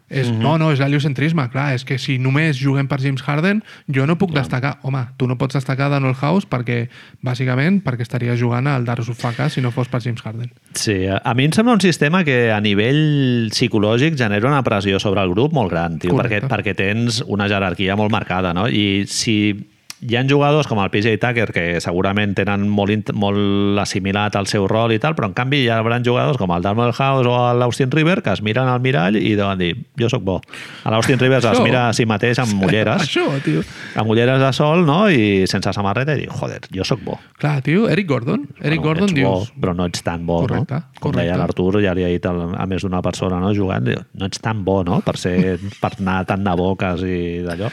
És, 0.08 0.30
Mhm. 0.30 0.40
No, 0.40 0.56
no, 0.56 0.72
és 0.72 0.78
l'heliocentrisme, 0.80 1.50
clar, 1.50 1.74
és 1.74 1.84
que 1.84 1.98
si 1.98 2.18
només 2.18 2.56
juguem 2.56 2.88
per 2.88 3.00
James 3.00 3.20
Harden, 3.22 3.62
jo 3.86 4.06
no 4.06 4.16
puc 4.16 4.32
destacar. 4.32 4.78
Home, 4.82 5.06
tu 5.18 5.26
no 5.28 5.36
pots 5.36 5.54
destacar 5.54 5.90
Daniel 5.90 6.14
House 6.14 6.46
perquè, 6.48 6.88
bàsicament, 7.22 7.82
perquè 7.82 8.02
estaries 8.06 8.38
jugant 8.40 8.66
al 8.66 8.84
Darusufaka 8.84 9.48
si 9.50 9.60
no 9.60 9.70
fos 9.70 9.88
per 9.88 10.00
James 10.00 10.22
Harden. 10.24 10.50
Sí, 10.72 11.06
a 11.06 11.34
mi 11.34 11.44
em 11.44 11.52
sembla 11.52 11.74
un 11.74 11.80
sistema 11.80 12.24
que 12.24 12.50
a 12.52 12.60
nivell 12.60 13.50
psicològic 13.50 14.16
genera 14.16 14.48
una 14.48 14.62
pressió 14.62 14.98
sobre 14.98 15.22
el 15.22 15.30
grup 15.30 15.52
molt 15.52 15.70
gran, 15.70 15.98
tio, 15.98 16.16
perquè, 16.16 16.40
perquè 16.48 16.74
tens 16.74 17.22
una 17.26 17.48
jerarquia 17.48 17.96
molt 17.96 18.10
marcada, 18.10 18.54
no? 18.54 18.66
I 18.68 19.04
si 19.06 19.54
hi 20.00 20.14
ha 20.14 20.22
jugadors 20.28 20.68
com 20.70 20.78
el 20.78 20.90
PJ 20.92 21.16
Tucker 21.18 21.48
que 21.54 21.64
segurament 21.82 22.34
tenen 22.38 22.68
molt, 22.70 23.10
molt 23.18 23.80
assimilat 23.82 24.36
el 24.38 24.46
seu 24.50 24.68
rol 24.70 24.94
i 24.94 25.00
tal, 25.02 25.16
però 25.18 25.26
en 25.30 25.34
canvi 25.34 25.64
hi 25.64 25.70
haurà 25.74 25.98
jugadors 26.04 26.38
com 26.38 26.52
el 26.54 26.62
Darnell 26.62 26.94
House 26.94 27.26
o 27.26 27.38
l'Austin 27.58 27.90
River 27.90 28.20
que 28.22 28.34
es 28.36 28.42
miren 28.44 28.70
al 28.70 28.82
mirall 28.84 29.18
i 29.18 29.34
deuen 29.38 29.58
dir, 29.58 29.72
jo 29.98 30.10
sóc 30.12 30.22
bo. 30.26 30.38
A 30.84 30.92
l'Austin 30.94 31.18
Rivers 31.18 31.48
es 31.50 31.60
mira 31.64 31.88
a 31.88 31.96
si 31.96 32.06
mateix 32.06 32.38
amb 32.42 32.62
ulleres, 32.68 33.08
Això, 33.08 33.26
tio. 33.42 33.64
amb 33.98 34.14
ulleres 34.14 34.40
de 34.42 34.52
sol, 34.54 34.84
no? 34.86 35.00
I 35.10 35.48
sense 35.50 35.72
samarreta 35.74 36.14
i 36.14 36.22
diu, 36.22 36.34
joder, 36.38 36.60
jo 36.74 36.86
sóc 36.86 37.02
bo. 37.04 37.18
Clar, 37.38 37.58
tio, 37.66 37.88
Eric 37.90 38.08
Gordon. 38.08 38.46
Eric 38.60 38.78
Bueno, 38.78 39.00
Gordon 39.00 39.14
dius... 39.14 39.50
Bo, 39.50 39.60
però 39.60 39.74
no 39.74 39.88
ets 39.90 40.04
tan 40.06 40.26
bo, 40.26 40.42
Correcte, 40.44 40.78
no? 40.78 41.00
Com 41.02 41.16
deia 41.18 41.38
l'Artur, 41.38 41.80
ja 41.82 41.94
li 41.96 42.06
ha 42.06 42.12
dit 42.12 42.26
a 42.28 42.66
més 42.70 42.86
d'una 42.86 43.02
persona 43.02 43.40
no, 43.42 43.50
jugant, 43.56 43.84
diu, 43.90 44.04
no 44.14 44.30
ets 44.30 44.42
tan 44.44 44.62
bo, 44.64 44.80
no?, 44.86 45.00
per, 45.06 45.16
ser, 45.18 45.58
per 45.82 45.96
anar 45.98 46.20
tant 46.28 46.46
de 46.46 46.54
boques 46.58 47.02
i 47.02 47.18
d'allò. 47.46 47.72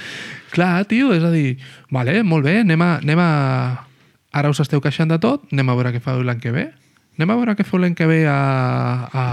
Clar, 0.55 0.85
tio, 0.87 1.11
és 1.15 1.25
a 1.25 1.33
dir, 1.33 1.57
vale, 1.91 2.21
molt 2.23 2.47
bé, 2.47 2.61
anem 2.63 2.81
a, 2.81 2.95
anem 3.03 3.21
a... 3.21 3.29
Ara 4.35 4.51
us 4.51 4.59
esteu 4.63 4.81
queixant 4.83 5.11
de 5.11 5.19
tot, 5.21 5.45
anem 5.51 5.69
a 5.71 5.77
veure 5.77 5.93
què 5.95 6.01
feu 6.03 6.23
l'any 6.23 6.41
que 6.43 6.51
ve. 6.55 6.65
Anem 7.15 7.31
a 7.31 7.37
veure 7.39 7.53
què 7.55 7.63
feu 7.63 7.79
l'any 7.79 7.93
que 7.95 8.07
ve 8.07 8.17
a, 8.27 8.35
a, 9.07 9.23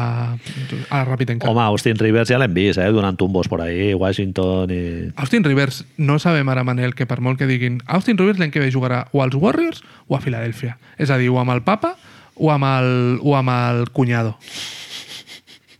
a 0.95 1.01
Rapid 1.09 1.33
Encar. 1.35 1.51
Home, 1.51 1.65
Austin 1.65 1.99
Rivers 1.99 2.31
ja 2.31 2.39
l'hem 2.39 2.55
vist, 2.55 2.79
eh, 2.79 2.87
donant 2.95 3.19
tumbos 3.19 3.51
por 3.51 3.65
ahí, 3.65 3.91
Washington 3.99 4.71
i... 4.71 4.83
Austin 5.19 5.43
Rivers, 5.47 5.83
no 5.99 6.21
sabem 6.23 6.47
ara, 6.55 6.63
Manel, 6.67 6.95
que 6.95 7.09
per 7.11 7.19
molt 7.19 7.43
que 7.43 7.51
diguin 7.51 7.81
Austin 7.91 8.19
Rivers 8.19 8.39
l'any 8.39 8.55
que 8.55 8.63
ve 8.63 8.71
jugarà 8.71 9.09
o 9.11 9.25
als 9.27 9.35
Warriors 9.35 9.83
o 10.07 10.15
a 10.15 10.23
Filadèlfia. 10.23 10.77
És 10.99 11.11
a 11.11 11.19
dir, 11.19 11.33
o 11.35 11.43
amb 11.43 11.55
el 11.55 11.67
papa 11.67 11.97
o 12.35 12.51
amb 12.51 12.65
el, 12.65 13.19
o 13.23 13.37
amb 13.37 13.51
el 13.51 13.91
cunyado. 13.91 14.37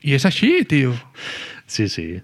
I 0.03 0.17
és 0.19 0.27
així, 0.27 0.65
tio. 0.69 0.95
Sí, 1.67 1.89
sí. 1.89 2.23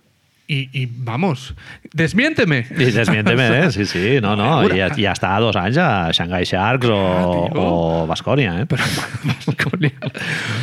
I, 0.49 0.63
i 0.73 0.87
vamos, 1.05 1.55
desmiénteme. 1.93 2.63
I 2.73 2.87
desmiénteme, 2.91 3.49
eh? 3.67 3.71
Sí, 3.71 3.85
sí, 3.85 4.19
no, 4.25 4.35
no. 4.35 4.63
Ja- 4.73 4.89
ja 4.97 5.13
està 5.13 5.35
dos 5.45 5.57
anys 5.61 5.77
a 5.77 5.89
Shanghai 6.17 6.47
Sharks 6.49 6.89
o, 6.89 6.97
Ah, 6.99 7.61
o 7.61 8.07
Bascònia, 8.09 8.55
eh? 8.63 8.65
Però, 8.65 8.81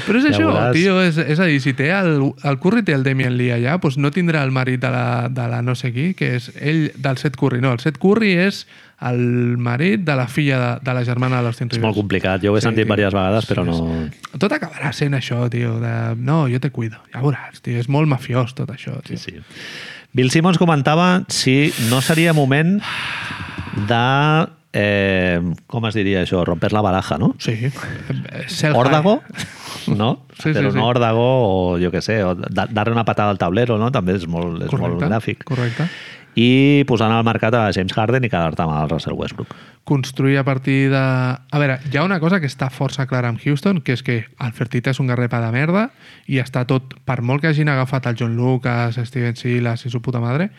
Però 0.05 0.17
és 0.19 0.25
Ja 0.25 0.31
això, 0.31 0.47
veuràs. 0.49 0.73
tio, 0.73 0.95
és, 1.03 1.17
és 1.21 1.39
a 1.39 1.45
dir, 1.49 1.59
si 1.61 1.73
té 1.77 1.91
el, 1.93 2.17
el 2.43 2.57
Curry 2.61 2.83
té 2.88 2.95
el 2.97 3.03
Damian 3.05 3.36
Lee 3.38 3.53
allà, 3.55 3.77
doncs 3.81 3.97
no 4.01 4.11
tindrà 4.13 4.43
el 4.45 4.51
marit 4.55 4.81
de 4.81 4.89
la, 4.93 5.05
de 5.29 5.47
la 5.51 5.61
no 5.65 5.75
sé 5.77 5.91
qui, 5.95 6.11
que 6.17 6.33
és 6.39 6.49
ell 6.57 6.88
del 6.95 7.17
Seth 7.21 7.38
Curry. 7.39 7.61
No, 7.63 7.73
el 7.75 7.81
Seth 7.83 7.99
Curry 8.01 8.33
és 8.47 8.65
el 9.01 9.57
marit 9.57 10.01
de 10.07 10.15
la 10.15 10.27
filla 10.27 10.59
de, 10.59 10.79
de 10.85 10.93
la 10.93 11.03
germana 11.03 11.37
de 11.37 11.43
l'Austin 11.43 11.67
és 11.67 11.75
Rivers. 11.75 11.83
molt 11.89 11.97
complicat. 11.99 12.41
Jo 12.41 12.53
ho 12.53 12.57
he 12.57 12.61
Sí, 12.61 12.67
sentit 12.69 12.85
diverses 12.87 13.13
vegades, 13.13 13.45
però 13.49 13.65
no... 13.67 14.09
Tot 14.39 14.51
acabarà 14.55 14.93
sent 14.95 15.13
això, 15.13 15.49
tio, 15.51 15.79
de 15.83 16.15
no, 16.17 16.45
jo 16.47 16.59
te 16.63 16.71
cuido. 16.71 16.97
Ja 17.13 17.21
veuràs, 17.21 17.59
tio, 17.61 17.77
és 17.77 17.89
molt 17.91 18.07
mafiós 18.07 18.55
tot 18.55 18.69
això, 18.71 18.95
tio. 19.03 19.17
Sí. 19.19 19.35
Bill 20.15 20.31
Simmons 20.31 20.57
comentava 20.57 21.23
si 21.27 21.73
no 21.89 22.01
seria 22.01 22.33
moment 22.33 22.79
de... 23.87 24.51
Eh, 24.77 25.39
com 25.71 25.85
es 25.87 25.95
diria 25.95 26.25
això? 26.25 26.41
Romper 26.43 26.73
la 26.75 26.81
baraja, 26.83 27.15
no? 27.17 27.29
Sí. 27.39 27.53
Sell 28.51 28.73
high. 28.73 28.79
Órdago, 28.79 29.21
¿no? 29.87 30.25
Sí, 30.35 30.49
Hacer 30.49 30.63
sí, 30.63 30.67
un 30.67 30.73
sí. 30.73 30.79
órdago 30.83 31.23
o 31.23 31.77
yo 31.79 31.91
qué 31.91 32.01
sé, 32.01 32.21
o 32.21 32.35
da- 32.35 32.67
darle 32.69 32.91
una 32.91 33.05
patada 33.05 33.29
al 33.31 33.37
tablero, 33.37 33.77
no? 33.79 33.87
També 33.95 34.17
és 34.17 34.25
molt, 34.27 34.65
és 34.65 34.71
molt 34.73 34.97
Correcte, 34.99 35.07
gràfic. 35.07 35.43
correcte. 35.47 35.85
I 36.36 36.83
posant 36.88 37.13
al 37.15 37.23
mercat 37.23 37.55
a 37.55 37.69
James 37.71 37.95
Harden 37.95 38.27
i 38.27 38.29
quedar-te 38.29 38.63
amb 38.65 38.75
el 38.75 38.89
Russell 38.91 39.15
Westbrook. 39.15 39.55
construir 39.86 40.38
a 40.38 40.43
partir 40.43 40.89
de... 40.89 40.97
A 40.97 41.59
veure, 41.61 41.79
hi 41.91 41.97
ha 41.97 42.03
una 42.03 42.19
cosa 42.19 42.41
que 42.41 42.49
està 42.49 42.71
força 42.73 43.05
clara 43.07 43.29
amb 43.29 43.39
Houston, 43.39 43.79
que 43.86 43.93
és 43.93 44.01
que 44.03 44.15
el 44.25 44.53
Fertit 44.57 44.89
és 44.89 44.99
un 44.99 45.07
garrepa 45.07 45.39
de 45.39 45.51
merda 45.53 45.86
i 46.27 46.41
està 46.41 46.65
tot... 46.67 46.97
Per 47.05 47.21
molt 47.21 47.45
que 47.45 47.53
hagin 47.53 47.69
agafat 47.69 48.09
el 48.09 48.17
John 48.19 48.36
Lucas, 48.36 48.97
Steven 48.97 49.38
Silas 49.38 49.86
i 49.86 49.93
su 49.93 50.01
puta 50.01 50.19
madre, 50.19 50.49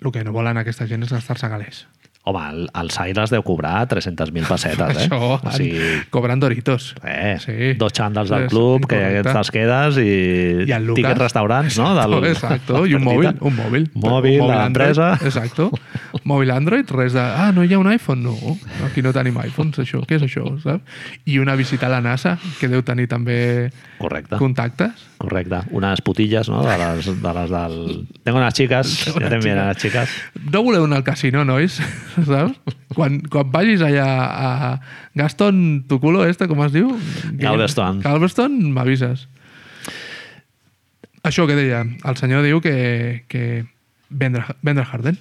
el 0.00 0.10
que 0.10 0.24
no 0.24 0.32
volen 0.32 0.58
aquesta 0.58 0.88
gent 0.88 1.04
és 1.04 1.12
gastar-se 1.12 1.52
galers. 1.52 1.84
Home, 2.28 2.42
el, 2.52 2.58
el 2.76 2.90
Cyrus 2.92 3.30
deu 3.32 3.42
cobrar 3.46 3.86
300.000 3.88 4.44
pessetes, 4.48 4.98
eh? 5.00 5.06
Això, 5.08 5.38
o 5.40 5.52
sigui, 5.54 5.88
cobrant 6.12 6.40
Doritos. 6.42 6.90
eh, 7.02 7.36
Sí. 7.40 7.72
dos 7.80 7.92
xandals 7.96 8.28
del 8.30 8.46
club 8.52 8.84
que 8.86 8.98
incorrecte. 9.00 9.32
te'ls 9.32 9.50
quedes 9.54 9.96
i, 10.02 10.08
I 10.68 10.72
el 10.76 10.84
Lucas. 10.84 11.00
tiquets 11.02 11.22
restaurants, 11.24 11.78
no? 11.80 11.94
Del, 11.96 12.18
Exacto, 12.34 12.84
i 12.86 12.94
un 12.98 13.04
mòbil, 13.06 13.30
un 13.40 13.56
mòbil. 13.56 13.88
Mòbil, 13.94 14.40
un 14.42 14.52
de 14.52 14.58
l'empresa. 14.60 15.12
Exacto. 15.24 15.70
Mòbil 16.28 16.50
Android, 16.52 16.90
res 16.92 17.14
de... 17.16 17.22
Ah, 17.22 17.48
no 17.56 17.62
hi 17.64 17.72
ha 17.72 17.78
un 17.80 17.88
iPhone? 17.88 18.20
No, 18.26 18.34
aquí 18.84 19.00
no 19.04 19.14
tenim 19.16 19.36
iPhones, 19.40 19.78
això. 19.80 20.02
Què 20.04 20.18
és 20.18 20.24
això, 20.26 20.44
saps? 20.60 20.98
I 21.24 21.38
una 21.40 21.54
visita 21.56 21.86
a 21.88 21.92
la 21.94 22.00
NASA, 22.04 22.34
que 22.60 22.68
deu 22.68 22.82
tenir 22.84 23.06
també 23.08 23.38
Correcte. 23.98 24.36
contactes. 24.36 25.06
Correcte. 25.22 25.62
Unes 25.74 26.02
putilles, 26.04 26.50
no? 26.52 26.60
De 26.66 26.74
les, 26.82 27.08
de 27.22 27.32
les 27.38 27.54
del... 27.54 27.78
Tengo 28.26 28.42
unes 28.42 28.58
xiques, 28.60 28.92
Tengo 29.06 29.22
ja 29.24 29.32
t'envien 29.32 29.62
les 29.62 29.80
xiques. 29.80 30.18
No 30.52 30.62
voleu 30.66 30.84
anar 30.84 31.00
al 31.00 31.06
casino, 31.06 31.46
nois? 31.48 31.80
Saps? 32.28 32.76
Quan, 32.94 33.18
quan 33.32 33.48
vagis 33.54 33.82
allà 33.84 34.06
a 34.28 34.50
Gaston, 35.18 35.64
tu 35.88 35.98
culo 36.02 36.26
este, 36.28 36.48
com 36.50 36.60
es 36.66 36.76
diu? 36.76 36.92
Galveston. 37.40 38.02
Galveston, 38.04 38.60
m'avises. 38.76 39.26
Això 41.26 41.48
que 41.48 41.56
deia, 41.58 41.82
el 41.84 42.16
senyor 42.20 42.44
diu 42.46 42.60
que, 42.64 43.24
que 43.28 43.64
vendre, 44.08 44.44
vendre 44.62 44.84
Harden. 44.88 45.18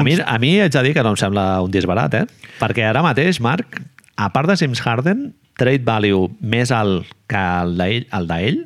A 0.00 0.06
mi, 0.06 0.16
a 0.16 0.38
mi 0.40 0.54
haig 0.60 0.72
de 0.72 0.82
dir 0.86 0.94
que 0.96 1.04
no 1.04 1.14
em 1.14 1.20
sembla 1.20 1.46
un 1.64 1.72
disbarat, 1.74 2.16
eh? 2.22 2.52
Perquè 2.60 2.86
ara 2.88 3.04
mateix, 3.04 3.40
Marc, 3.44 3.80
a 4.16 4.30
part 4.32 4.50
de 4.50 4.56
James 4.60 4.80
Harden, 4.84 5.30
trade 5.60 5.84
value 5.84 6.30
més 6.40 6.72
alt 6.72 7.08
que 7.30 7.42
el 7.62 7.76
d'ell, 7.76 8.06
el 8.16 8.28
d'ell 8.30 8.62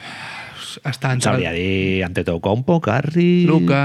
Està 0.90 1.12
entre 1.12 1.28
sabria 1.28 1.52
dir 1.56 2.02
Antetokounmpo, 2.08 2.80
Curry... 2.84 3.32
Luca... 3.50 3.84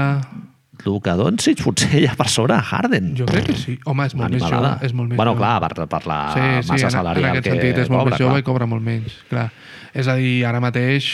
Luka 0.86 1.16
Doncic, 1.18 1.64
potser 1.64 1.98
ja 2.04 2.12
per 2.14 2.28
sobre 2.30 2.54
de 2.54 2.62
Harden. 2.62 3.08
Jo 3.18 3.24
crec 3.26 3.48
que 3.48 3.56
sí. 3.58 3.72
Home, 3.90 4.04
és 4.06 4.12
molt 4.14 4.30
més 4.30 4.38
jove. 4.38 4.52
Animalada. 4.52 4.86
És 4.86 4.92
molt 4.94 5.10
més 5.10 5.18
bueno, 5.18 5.32
jove. 5.34 5.42
clar, 5.42 5.56
per, 5.64 5.86
per 5.90 6.00
la 6.06 6.18
sí, 6.30 6.44
sí, 6.44 6.68
massa 6.70 6.90
salarial 6.94 7.24
en 7.24 7.30
aquest 7.32 7.48
que 7.48 7.54
sentit 7.56 7.80
és 7.82 7.90
molt 7.90 8.04
cobra, 8.04 8.12
més 8.12 8.22
jove 8.22 8.36
clar. 8.36 8.42
i 8.44 8.46
cobra 8.46 8.68
molt 8.70 8.86
menys. 8.86 9.16
Clar. 9.32 9.48
És 9.96 10.10
a 10.12 10.14
dir, 10.20 10.36
ara 10.46 10.60
mateix, 10.62 11.08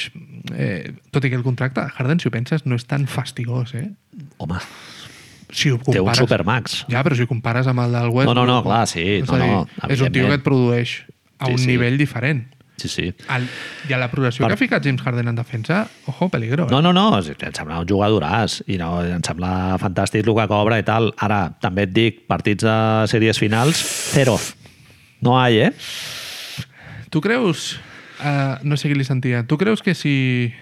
eh, 0.52 0.92
tot 1.14 1.24
i 1.24 1.30
que 1.32 1.38
el 1.38 1.46
contracte, 1.46 1.86
Harden, 1.96 2.20
si 2.20 2.28
ho 2.28 2.34
penses, 2.34 2.66
no 2.66 2.76
és 2.76 2.84
tan 2.90 3.06
fastigós, 3.08 3.72
eh? 3.78 3.86
Home, 4.38 4.58
Si 5.52 5.70
ho 5.70 5.76
té 5.78 5.90
un 6.00 6.06
compares... 6.06 6.18
supermax. 6.22 6.78
Ja, 6.88 7.02
però 7.04 7.16
si 7.16 7.22
ho 7.26 7.28
compares 7.28 7.66
amb 7.68 7.80
el 7.84 7.92
del 7.92 8.08
Westbrook... 8.08 8.34
No, 8.34 8.46
no, 8.46 8.46
no, 8.48 8.62
clar, 8.64 8.86
sí, 8.88 9.02
És 9.20 9.28
no, 9.28 9.36
a 9.36 9.40
dir, 9.42 9.50
no, 9.52 9.92
és 9.92 10.00
un 10.00 10.12
tio 10.12 10.26
que 10.30 10.38
et 10.40 10.42
produeix 10.46 10.94
a 11.38 11.46
Sí, 11.50 11.52
un 11.52 11.58
sí. 11.58 11.66
nivell 11.74 11.98
diferent. 12.00 12.46
Sí, 12.80 12.88
sí. 12.88 13.04
El, 13.30 13.44
I 13.88 13.92
a 13.94 13.98
la 14.00 14.08
progressió 14.10 14.42
Per- 14.42 14.48
que 14.50 14.56
ha 14.56 14.58
ficat 14.58 14.82
James 14.84 15.02
Harden 15.04 15.28
en 15.28 15.36
defensa, 15.36 15.82
ojo, 16.10 16.28
peligro. 16.32 16.64
Eh? 16.64 16.70
No, 16.72 16.80
no, 16.82 16.92
no, 16.96 17.18
em 17.20 17.52
sembla 17.54 17.78
un 17.82 17.86
jugadoràs 17.86 18.62
i 18.66 18.78
no, 18.80 19.04
em 19.04 19.20
sembla 19.22 19.76
fantàstic 19.78 20.24
el 20.26 20.34
que 20.40 20.48
cobra 20.50 20.80
i 20.80 20.86
tal. 20.88 21.12
Ara, 21.22 21.44
també 21.62 21.84
et 21.86 21.92
dic, 21.94 22.24
partits 22.26 22.64
de 22.64 22.76
sèries 23.12 23.38
finals, 23.38 23.84
zero. 24.16 24.38
No 25.22 25.36
hi, 25.38 25.60
eh? 25.68 25.70
Tu 27.10 27.20
creus... 27.20 27.76
Uh, 28.22 28.54
no 28.62 28.76
sé 28.78 28.86
qui 28.88 28.94
li 28.94 29.04
sentia. 29.04 29.42
Tu 29.50 29.56
creus 29.58 29.82
que 29.82 29.94
si 29.98 30.52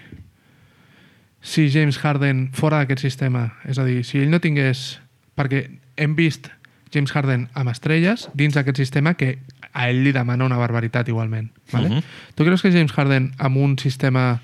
si 1.41 1.69
James 1.73 1.97
Harden 1.97 2.49
fora 2.53 2.81
d'aquest 2.81 3.01
sistema, 3.01 3.51
és 3.65 3.79
a 3.81 3.85
dir, 3.85 4.03
si 4.05 4.21
ell 4.21 4.31
no 4.31 4.41
tingués... 4.41 4.99
Perquè 5.31 5.61
hem 5.95 6.11
vist 6.17 6.49
James 6.91 7.13
Harden 7.15 7.47
amb 7.57 7.71
estrelles 7.71 8.27
dins 8.37 8.53
d'aquest 8.53 8.77
sistema 8.77 9.13
que 9.17 9.37
a 9.71 9.87
ell 9.89 10.03
li 10.03 10.11
demana 10.11 10.45
una 10.45 10.59
barbaritat 10.59 11.07
igualment. 11.07 11.49
Vale? 11.71 11.89
Mhm. 11.89 12.03
Tu 12.35 12.45
creus 12.45 12.61
que 12.61 12.71
James 12.71 12.91
Harden 12.91 13.31
amb 13.37 13.57
un 13.57 13.77
sistema 13.79 14.41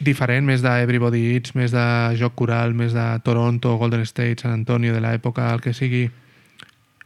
diferent, 0.00 0.46
més 0.46 0.62
de 0.62 0.70
Everybody 0.82 1.34
Eats, 1.34 1.54
més 1.54 1.72
de 1.74 1.84
joc 2.18 2.34
coral, 2.34 2.74
més 2.74 2.92
de 2.92 3.06
Toronto, 3.24 3.76
Golden 3.78 4.02
State, 4.02 4.42
San 4.42 4.52
Antonio, 4.52 4.94
de 4.94 5.00
l'època, 5.00 5.52
el 5.54 5.60
que 5.60 5.74
sigui, 5.74 6.08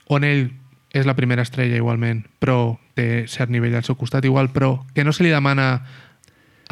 on 0.09 0.25
ell 0.25 0.51
és 0.93 1.07
la 1.09 1.17
primera 1.17 1.43
estrella 1.43 1.77
igualment, 1.77 2.27
però 2.39 2.79
té 2.95 3.25
cert 3.29 3.51
nivell 3.51 3.75
al 3.79 3.85
seu 3.85 3.97
costat 3.97 4.25
igual, 4.29 4.51
però 4.53 4.85
que 4.93 5.05
no 5.05 5.13
se 5.13 5.25
li 5.25 5.31
demana 5.33 5.87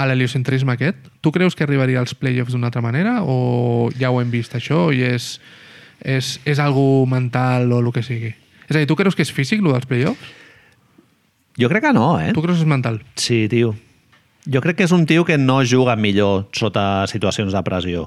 a 0.01 0.07
l'heliocentrisme 0.09 0.73
aquest? 0.75 1.11
Tu 1.21 1.33
creus 1.35 1.57
que 1.57 1.67
arribaria 1.67 2.01
als 2.01 2.15
playoffs 2.17 2.55
d'una 2.57 2.71
altra 2.71 2.83
manera 2.85 3.21
o 3.23 3.91
ja 4.01 4.11
ho 4.11 4.21
hem 4.23 4.31
vist 4.33 4.57
això 4.57 4.89
i 4.95 5.03
és, 5.05 5.35
és, 6.01 6.39
és 6.49 6.63
algo 6.63 7.05
mental 7.11 7.71
o 7.73 7.83
el 7.83 7.93
que 7.93 8.05
sigui? 8.07 8.33
És 8.67 8.77
a 8.77 8.79
dir, 8.81 8.89
tu 8.89 8.97
creus 8.97 9.19
que 9.19 9.27
és 9.27 9.33
físic, 9.35 9.61
el 9.61 9.73
dels 9.73 9.89
playoffs? 9.91 10.35
Jo 11.61 11.69
crec 11.69 11.85
que 11.85 11.93
no, 11.93 12.15
eh? 12.23 12.33
Tu 12.33 12.43
creus 12.43 12.61
que 12.61 12.65
és 12.65 12.71
mental? 12.71 13.01
Sí, 13.21 13.45
tio. 13.53 13.75
Jo 14.49 14.63
crec 14.65 14.79
que 14.79 14.87
és 14.87 14.95
un 14.97 15.05
tio 15.07 15.27
que 15.29 15.37
no 15.37 15.61
juga 15.69 15.99
millor 16.01 16.47
sota 16.57 17.05
situacions 17.11 17.53
de 17.53 17.63
pressió. 17.67 18.07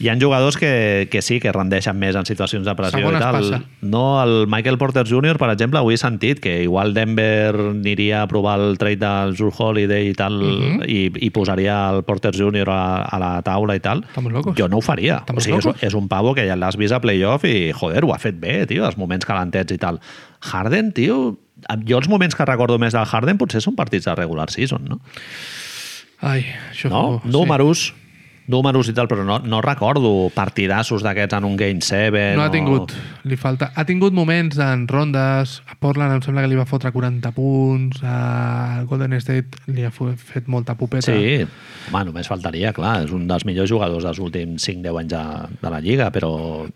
Hi 0.00 0.08
ha 0.08 0.14
jugadors 0.16 0.56
que, 0.56 1.08
que 1.12 1.20
sí, 1.20 1.36
que 1.44 1.52
rendeixen 1.52 1.98
més 2.00 2.16
en 2.16 2.24
situacions 2.24 2.64
de 2.64 2.72
pressió 2.74 3.02
Segones 3.02 3.20
i 3.20 3.22
tal. 3.22 3.34
passa. 3.36 3.58
No, 3.84 4.22
el 4.22 4.46
Michael 4.48 4.78
Porter 4.80 5.02
Jr., 5.04 5.36
per 5.36 5.50
exemple, 5.52 5.76
avui 5.78 5.92
he 5.92 6.00
sentit 6.00 6.40
que 6.40 6.62
igual 6.64 6.94
Denver 6.96 7.52
aniria 7.74 8.22
a 8.22 8.26
provar 8.30 8.54
el 8.64 8.78
trade 8.80 8.96
de 9.02 9.34
Drew 9.36 9.52
Holiday 9.52 10.08
i 10.08 10.14
tal, 10.16 10.38
Mhm. 10.40 10.86
i, 10.88 11.02
i 11.26 11.28
posaria 11.30 11.76
el 11.90 12.02
Porter 12.08 12.32
Jr. 12.32 12.64
a, 12.72 13.02
a 13.04 13.18
la 13.20 13.42
taula 13.44 13.76
i 13.76 13.80
tal. 13.84 14.00
Estamos 14.08 14.32
locos. 14.32 14.56
Jo 14.56 14.68
no 14.72 14.78
ho 14.78 14.80
faria. 14.80 15.18
Estamos 15.20 15.42
o 15.42 15.44
sigui, 15.44 15.58
és, 15.58 15.64
locos. 15.66 15.82
és 15.82 15.94
un 15.94 16.08
pavo 16.08 16.32
que 16.34 16.46
ja 16.48 16.56
l'has 16.56 16.78
vist 16.80 16.96
a 16.96 17.00
playoff 17.04 17.44
i, 17.44 17.70
joder, 17.76 18.02
ho 18.08 18.14
ha 18.14 18.18
fet 18.18 18.40
bé, 18.40 18.64
tio, 18.66 18.86
els 18.88 18.96
moments 18.96 19.26
calentets 19.28 19.76
i 19.76 19.78
tal. 19.78 20.00
Harden, 20.40 20.94
tio, 20.96 21.36
jo 21.84 21.98
els 22.00 22.08
moments 22.08 22.34
que 22.34 22.46
recordo 22.48 22.78
més 22.80 22.94
del 22.96 23.04
Harden 23.04 23.36
potser 23.36 23.60
són 23.60 23.76
partits 23.76 24.08
de 24.08 24.14
regular 24.16 24.48
season, 24.48 24.80
no? 24.88 25.00
Ai, 26.20 26.46
això 26.72 26.88
No? 26.88 27.20
Números, 27.24 27.92
números 28.50 28.88
i 28.90 28.94
tal, 28.96 29.06
però 29.08 29.22
no, 29.24 29.38
no 29.40 29.60
recordo 29.64 30.28
partidassos 30.34 31.04
d'aquests 31.06 31.38
en 31.38 31.46
un 31.48 31.54
Game 31.56 31.80
7. 31.80 32.34
No 32.36 32.42
ha 32.42 32.48
o- 32.50 32.54
tingut, 32.54 32.92
li 33.24 33.38
falta... 33.40 33.70
Ha 33.78 33.84
tingut 33.88 34.12
moments 34.16 34.58
en 34.60 34.86
rondes, 34.90 35.60
a 35.70 35.76
Portland 35.78 36.18
em 36.18 36.22
sembla 36.26 36.42
que 36.44 36.50
li 36.52 36.58
va 36.58 36.66
fotre 36.68 36.90
40 36.92 37.30
punts, 37.36 38.02
a 38.02 38.82
Golden 38.90 39.14
State 39.22 39.62
li 39.70 39.86
ha 39.86 39.92
fet 39.94 40.50
molta 40.50 40.74
pupeta. 40.76 41.08
Sí, 41.14 41.46
home, 41.92 42.04
només 42.10 42.28
faltaria, 42.28 42.74
clar, 42.76 42.98
és 43.06 43.14
un 43.14 43.28
dels 43.30 43.46
millors 43.48 43.70
jugadors 43.70 44.04
dels 44.04 44.18
últims 44.20 44.66
5-10 44.68 45.00
anys 45.04 45.14
de, 45.14 45.24
de 45.62 45.70
la 45.76 45.80
Lliga, 45.80 46.10
però 46.12 46.66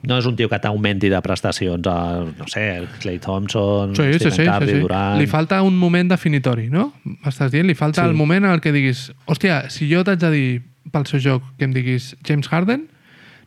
no 0.00 0.16
és 0.16 0.24
un 0.24 0.32
tio 0.38 0.48
que 0.48 0.56
t'augmenti 0.56 1.10
de 1.12 1.18
prestacions 1.20 1.84
a, 1.92 1.96
no 2.24 2.46
sé, 2.48 2.86
Clay 3.02 3.18
Thompson, 3.20 3.92
Sí, 3.94 4.06
sí, 4.14 4.18
Stephen 4.18 4.32
sí, 4.32 4.42
sí, 4.44 4.48
Curry, 4.48 4.72
sí. 4.72 4.80
Durant... 4.80 5.18
Li 5.20 5.26
falta 5.28 5.58
un 5.62 5.76
moment 5.76 6.08
definitori, 6.08 6.70
no? 6.72 6.86
M'estàs 7.04 7.52
dient? 7.52 7.68
Li 7.68 7.76
falta 7.76 8.00
Sí. 8.06 8.08
el 8.08 8.16
moment 8.16 8.46
en 8.48 8.54
el 8.54 8.62
que 8.64 8.72
diguis 8.72 9.10
hòstia, 9.28 9.66
si 9.68 9.90
jo 9.92 10.00
t'haig 10.06 10.22
de 10.22 10.30
dir 10.32 10.48
pel 10.92 11.06
seu 11.06 11.20
joc 11.20 11.42
que 11.58 11.64
em 11.68 11.72
diguis 11.76 12.14
James 12.26 12.48
Harden, 12.48 12.88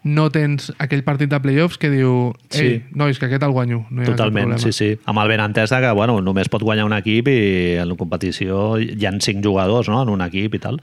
no 0.04 0.26
tens 0.36 0.68
aquell 0.84 1.04
partit 1.08 1.30
de 1.32 1.40
playoffs 1.40 1.78
que 1.80 1.88
diu 1.90 2.34
ei, 2.52 2.58
Sí. 2.60 2.82
nois, 2.92 3.18
que 3.20 3.26
aquest 3.30 3.44
el 3.44 3.52
guanyo. 3.56 3.86
No 3.90 4.02
hi 4.02 4.06
ha 4.06 4.12
Totalment, 4.12 4.58
sí, 4.60 4.74
sí. 4.76 4.98
Amb 5.06 5.20
el 5.24 5.30
benentès 5.32 5.70
de 5.72 5.80
que 5.80 5.92
bueno, 5.96 6.20
només 6.22 6.50
pot 6.52 6.62
guanyar 6.62 6.84
un 6.86 6.94
equip 6.98 7.30
i 7.32 7.78
en 7.80 7.88
la 7.88 7.96
competició 7.96 8.78
hi 8.78 9.06
han 9.08 9.22
cinc 9.22 9.44
jugadors 9.46 9.88
no? 9.88 10.02
en 10.04 10.10
un 10.10 10.22
equip 10.22 10.56
i 10.56 10.60
tal. 10.60 10.82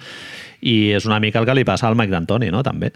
I 0.63 0.93
és 0.97 1.05
una 1.07 1.21
mica 1.21 1.39
el 1.39 1.47
que 1.47 1.55
li 1.55 1.65
passa 1.65 1.89
al 1.89 1.97
Mike 1.97 2.11
D'Antoni, 2.11 2.51
no? 2.51 2.63
també. 2.63 2.93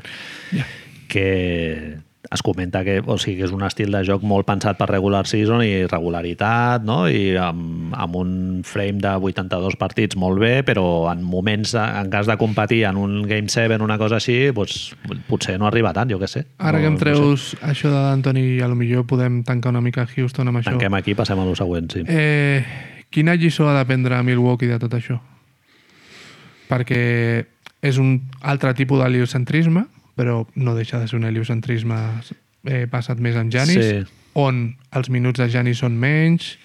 Ja. 0.52 0.64
Que 1.08 1.98
es 2.30 2.42
comenta 2.42 2.82
que, 2.84 3.02
o 3.04 3.16
sigui, 3.20 3.38
que 3.38 3.46
és 3.48 3.52
un 3.52 3.62
estil 3.66 3.92
de 3.92 4.00
joc 4.06 4.22
molt 4.26 4.46
pensat 4.48 4.78
per 4.78 4.88
regular 4.90 5.24
season 5.28 5.62
i 5.64 5.84
regularitat, 5.90 6.84
no? 6.86 7.04
I 7.10 7.34
amb, 7.40 7.92
amb 7.92 8.16
un 8.16 8.30
frame 8.64 9.02
de 9.02 9.12
82 9.28 9.76
partits 9.80 10.16
molt 10.20 10.40
bé, 10.40 10.54
però 10.66 11.10
en 11.12 11.22
moments, 11.24 11.74
en 11.76 12.10
cas 12.12 12.28
de 12.30 12.36
competir 12.40 12.84
en 12.88 13.00
un 13.00 13.22
Game 13.28 13.52
7 13.52 13.80
una 13.84 13.98
cosa 14.00 14.18
així, 14.20 14.38
doncs, 14.56 14.94
potser 15.28 15.58
no 15.60 15.68
arriba 15.68 15.92
tant, 15.96 16.10
jo 16.10 16.20
què 16.20 16.30
sé. 16.30 16.46
Ara 16.58 16.78
no, 16.78 16.82
que 16.82 16.92
em 16.92 16.96
no 16.96 17.00
sé. 17.00 17.04
treus 17.04 17.46
això 17.62 17.92
de 17.92 18.00
D'Antoni, 18.00 18.46
a 18.64 18.70
lo 18.70 18.78
millor 18.78 19.06
podem 19.10 19.42
tancar 19.44 19.74
una 19.74 19.84
mica 19.84 20.06
Houston 20.08 20.48
amb 20.48 20.62
això. 20.62 20.72
Tanquem 20.72 20.96
aquí, 21.00 21.16
passem 21.18 21.40
a 21.40 21.46
lo 21.46 21.56
següent, 21.58 21.90
sí. 21.92 22.04
Eh, 22.08 22.64
quina 23.12 23.36
lliçó 23.36 23.68
ha 23.68 23.76
d'aprendre 23.76 24.22
Milwaukee 24.24 24.72
de 24.72 24.80
tot 24.82 24.96
això? 24.96 25.20
Perquè 26.70 27.02
és 27.84 27.98
un 28.00 28.16
altre 28.40 28.72
tipus 28.72 29.02
d'heliocentrisme, 29.02 29.84
però 30.16 30.46
no 30.54 30.74
deixa 30.74 30.98
de 31.00 31.08
ser 31.08 31.18
un 31.18 31.24
heliocentrisme 31.24 31.96
eh, 32.64 32.86
passat 32.90 33.18
més 33.20 33.36
amb 33.36 33.52
Janis, 33.52 33.74
Sí. 33.84 34.04
on 34.34 34.76
els 34.92 35.10
minuts 35.10 35.38
de 35.40 35.48
Janis 35.50 35.78
són 35.78 35.96
menys, 35.98 36.56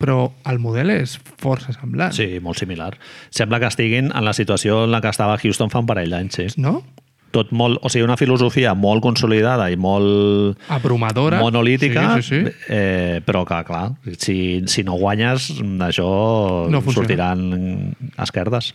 però 0.00 0.30
el 0.48 0.58
model 0.58 0.90
és 0.90 1.18
força 1.38 1.72
semblant. 1.76 2.12
Sí, 2.16 2.38
molt 2.40 2.58
similar. 2.58 2.96
Sembla 3.30 3.58
que 3.60 3.66
estiguin 3.68 4.10
en 4.14 4.24
la 4.24 4.32
situació 4.32 4.84
en 4.84 4.90
la 4.92 5.00
que 5.00 5.08
estava 5.12 5.36
Houston 5.38 5.70
fa 5.70 5.78
un 5.82 5.86
parell 5.86 6.10
d'anys, 6.10 6.34
sí. 6.34 6.46
No? 6.56 6.82
Tot 7.30 7.52
molt, 7.54 7.78
o 7.82 7.88
sigui, 7.88 8.02
una 8.02 8.16
filosofia 8.16 8.72
molt 8.74 9.02
consolidada 9.04 9.68
i 9.70 9.76
molt 9.76 10.58
Abrumadora. 10.68 11.38
monolítica, 11.40 12.16
Sí, 12.16 12.22
sí, 12.22 12.40
sí. 12.46 12.52
Eh, 12.68 13.20
però 13.24 13.44
que, 13.46 13.62
clar, 13.68 13.92
si, 14.18 14.62
si 14.66 14.82
no 14.82 14.94
guanyes, 14.98 15.50
això 15.62 16.68
No 16.68 16.80
funciona. 16.80 16.94
sortiran 17.06 17.94
esquerdes. 18.18 18.74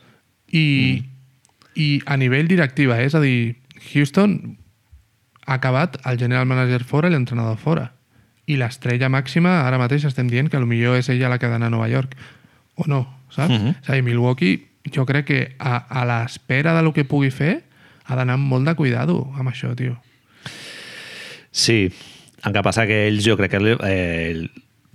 I, 0.53 1.03
I 1.75 2.01
a 2.05 2.15
nivell 2.17 2.47
directiva, 2.47 3.01
eh? 3.01 3.05
és 3.07 3.15
a 3.15 3.19
dir, 3.19 3.57
Houston 3.93 4.57
ha 5.45 5.59
acabat 5.59 5.99
el 6.05 6.17
general 6.17 6.47
manager 6.49 6.83
fora 6.83 7.09
i 7.09 7.13
l'entrenador 7.13 7.57
fora. 7.57 7.91
I 8.45 8.57
l'estrella 8.61 9.09
màxima, 9.09 9.61
ara 9.65 9.79
mateix 9.81 10.05
estem 10.05 10.29
dient 10.29 10.49
que 10.49 10.59
millor 10.61 10.97
és 10.99 11.09
ella 11.09 11.29
la 11.29 11.39
que 11.39 11.47
ha 11.47 11.53
d'anar 11.53 11.71
a 11.71 11.73
Nova 11.73 11.89
York. 11.89 12.15
O 12.75 12.85
no, 12.87 13.05
saps? 13.29 13.53
Mhm. 13.53 13.75
És 13.81 13.89
a 13.89 13.93
dir, 13.93 14.03
Milwaukee, 14.03 14.67
jo 14.93 15.05
crec 15.05 15.25
que 15.25 15.55
a, 15.57 15.77
a 15.77 16.05
l'espera 16.05 16.75
de 16.75 16.83
lo 16.83 16.93
que 16.93 17.05
pugui 17.05 17.31
fer, 17.31 17.63
ha 18.05 18.15
d'anar 18.15 18.37
amb 18.37 18.49
molt 18.49 18.67
de 18.67 18.75
cuidado 18.75 19.31
amb 19.37 19.49
això, 19.49 19.73
tio. 19.75 19.97
Sí, 21.51 21.89
el 22.43 22.53
que 22.53 22.61
passa 22.61 22.85
que 22.85 23.07
ells, 23.07 23.25
jo 23.25 23.37
crec 23.37 23.55
que 23.55 23.77
eh, 23.87 24.45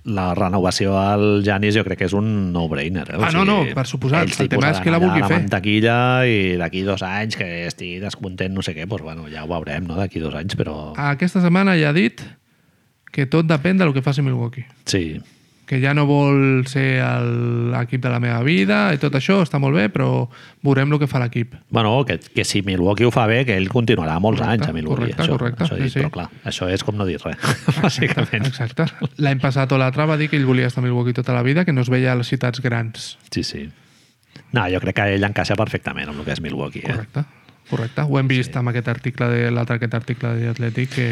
la 0.03 0.31
renovació 0.33 0.95
al 0.97 1.43
Janis 1.45 1.75
jo 1.77 1.83
crec 1.85 1.99
que 1.99 2.07
és 2.09 2.13
un 2.17 2.51
no-brainer. 2.53 3.03
Eh? 3.11 3.17
O 3.19 3.23
Ah, 3.27 3.31
no, 3.35 3.43
no, 3.45 3.59
per 3.75 3.85
suposat. 3.85 4.31
El 4.41 4.49
tema 4.49 4.71
és 4.71 4.79
que 4.81 4.89
la 4.93 4.97
vulgui 5.01 5.21
la 5.21 5.27
fer. 5.29 5.37
mantequilla 5.43 5.97
i 6.25 6.57
d'aquí 6.57 6.81
dos 6.87 7.03
anys 7.05 7.37
que 7.37 7.67
estigui 7.67 7.99
descontent, 8.01 8.53
no 8.53 8.63
sé 8.65 8.73
què, 8.73 8.87
doncs, 8.87 9.03
bueno, 9.05 9.27
ja 9.29 9.43
ho 9.45 9.49
veurem, 9.51 9.85
no?, 9.85 9.95
d'aquí 9.99 10.19
dos 10.19 10.33
anys, 10.33 10.55
però... 10.57 10.93
Aquesta 10.97 11.41
setmana 11.41 11.75
ja 11.77 11.89
ha 11.91 11.93
dit 11.93 12.23
que 13.11 13.27
tot 13.27 13.45
depèn 13.45 13.77
del 13.77 13.93
que 13.93 14.01
faci 14.01 14.21
Milwaukee. 14.25 14.65
Sí, 14.85 15.19
que 15.71 15.79
ja 15.79 15.93
no 15.95 16.03
vol 16.03 16.65
ser 16.67 16.99
l'equip 17.71 18.01
de 18.03 18.09
la 18.11 18.17
meva 18.19 18.41
vida 18.43 18.79
i 18.91 18.99
tot 18.99 19.13
això 19.15 19.37
està 19.39 19.55
molt 19.63 19.77
bé, 19.79 19.85
però 19.93 20.25
veurem 20.67 20.91
el 20.91 20.99
que 20.99 21.07
fa 21.07 21.21
l'equip. 21.23 21.53
Bueno, 21.71 21.93
que, 22.03 22.17
que 22.19 22.43
si 22.43 22.59
Milwaukee 22.67 23.07
ho 23.07 23.11
fa 23.15 23.23
bé, 23.31 23.45
que 23.47 23.55
ell 23.55 23.69
continuarà 23.71 24.17
molts 24.19 24.41
Correcte, 24.41 24.65
anys 24.65 24.67
a 24.67 24.75
Milwaukee. 24.75 25.13
correcte, 25.15 25.23
això, 25.23 25.37
correcte, 25.39 25.63
això 25.63 25.77
he 25.77 25.79
sí, 25.79 25.87
dit, 25.87 25.93
sí. 25.93 26.01
Però 26.03 26.11
clar, 26.17 26.27
això 26.51 26.67
és 26.67 26.83
com 26.83 26.99
no 26.99 27.07
dir 27.07 27.15
res, 27.23 27.39
bàsicament. 27.85 28.49
Exacte. 28.51 28.89
L'any 29.23 29.39
passat 29.39 29.71
o 29.71 29.79
l'altre 29.79 30.09
va 30.11 30.19
dir 30.19 30.27
que 30.27 30.35
ell 30.41 30.49
volia 30.49 30.67
estar 30.67 30.83
a 30.83 30.87
Milwaukee 30.89 31.15
tota 31.15 31.31
la 31.37 31.45
vida, 31.47 31.63
que 31.63 31.71
no 31.71 31.85
es 31.87 31.93
veia 31.93 32.11
a 32.11 32.19
les 32.19 32.27
ciutats 32.27 32.59
grans. 32.59 33.13
Sí, 33.31 33.45
sí. 33.47 33.69
No, 34.51 34.65
jo 34.67 34.83
crec 34.83 34.97
que 34.99 35.07
ell 35.15 35.23
encaixa 35.23 35.55
perfectament 35.55 36.11
amb 36.11 36.19
el 36.19 36.27
que 36.27 36.35
és 36.35 36.43
Milwaukee. 36.43 36.83
Eh? 36.83 37.23
Correcte. 37.69 38.03
Ho 38.03 38.17
hem 38.19 38.27
vist 38.27 38.55
amb 38.59 38.71
aquest 38.71 38.89
article 38.91 39.27
de 39.31 39.51
l'altre 39.53 39.77
aquest 39.79 39.93
article 39.95 40.33
de 40.35 40.49
Atlètic 40.51 40.91
que... 40.95 41.07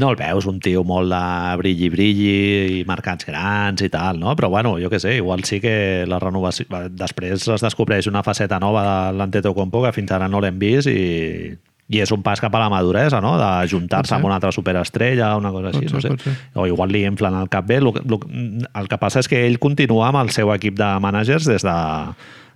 No 0.00 0.12
el 0.12 0.18
veus, 0.20 0.46
un 0.48 0.60
tio 0.64 0.84
molt 0.86 1.10
de 1.12 1.22
brilli-brilli 1.60 2.78
i 2.78 2.82
mercats 2.88 3.28
grans 3.28 3.82
i 3.84 3.90
tal, 3.92 4.20
no? 4.20 4.32
Però 4.38 4.48
bueno, 4.52 4.76
jo 4.80 4.88
què 4.92 5.00
sé, 5.02 5.18
igual 5.20 5.44
sí 5.48 5.60
que 5.60 6.06
la 6.08 6.20
renovació... 6.22 6.64
Després 6.88 7.44
es 7.44 7.64
descobreix 7.64 8.08
una 8.08 8.22
faceta 8.24 8.60
nova 8.62 8.84
de 8.86 9.18
l'Antetokounmpo 9.18 9.84
que 9.84 9.94
fins 9.96 10.14
ara 10.16 10.30
no 10.32 10.40
l'hem 10.40 10.56
vist 10.60 10.88
i, 10.88 11.52
i 11.88 12.00
és 12.04 12.12
un 12.14 12.22
pas 12.24 12.40
cap 12.40 12.54
a 12.56 12.62
la 12.62 12.70
maduresa, 12.72 13.20
no? 13.24 13.34
De 13.40 13.48
Pot 13.48 13.72
juntar-se 13.74 14.12
ser. 14.12 14.16
amb 14.16 14.28
una 14.30 14.38
altra 14.38 14.52
superestrella, 14.54 15.34
una 15.40 15.52
cosa 15.52 15.74
així, 15.74 15.90
Pot 15.92 16.04
ser, 16.04 16.14
no 16.14 16.24
sé. 16.24 16.34
O 16.56 16.66
igual 16.70 16.92
li 16.94 17.04
inflen 17.08 17.36
el 17.36 17.50
cap 17.52 17.68
bé. 17.68 17.82
Lo, 17.84 17.92
lo, 18.04 18.20
el 18.28 18.88
que 18.88 19.00
passa 19.00 19.20
és 19.20 19.28
que 19.28 19.44
ell 19.44 19.60
continua 19.60 20.08
amb 20.08 20.22
el 20.22 20.32
seu 20.36 20.52
equip 20.56 20.78
de 20.80 20.88
managers 21.04 21.48
des 21.48 21.68
de, 21.68 21.76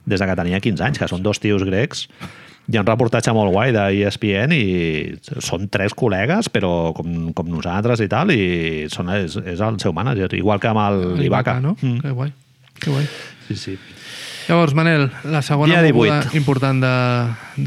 des 0.06 0.24
de 0.24 0.30
que 0.30 0.38
tenia 0.40 0.60
15 0.60 0.88
anys, 0.88 1.02
que 1.02 1.10
són 1.10 1.24
dos 1.24 1.40
tios 1.42 1.64
grecs 1.68 2.06
hi 2.70 2.76
ha 2.76 2.82
un 2.82 2.86
reportatge 2.86 3.32
molt 3.34 3.52
guai 3.54 3.72
de 3.74 3.84
E 3.90 4.04
ESPN 4.06 4.54
i 4.54 4.64
són 5.42 5.66
tres 5.72 5.96
col·legues, 5.98 6.48
però 6.52 6.92
com, 6.96 7.32
com 7.36 7.50
nosaltres 7.50 8.02
i 8.04 8.08
tal, 8.10 8.30
i 8.34 8.86
són, 8.92 9.10
és, 9.16 9.36
és 9.54 9.62
el 9.62 9.80
seu 9.82 9.94
mànager, 9.96 10.30
igual 10.38 10.62
que 10.62 10.70
amb 10.70 10.82
el 10.84 11.24
Ibaka. 11.26 11.58
no? 11.60 11.76
Mm. 11.80 11.98
Que 12.04 12.14
guai. 12.14 12.32
Que 12.78 12.90
guai. 12.90 13.08
Sí, 13.48 13.56
sí. 13.58 13.78
Llavors, 14.48 14.74
Manel, 14.74 15.08
la 15.30 15.42
segona 15.42 15.74
Dia 15.74 15.92
moguda 15.92 16.20
18. 16.22 16.36
important 16.38 16.82
de, 16.82 16.94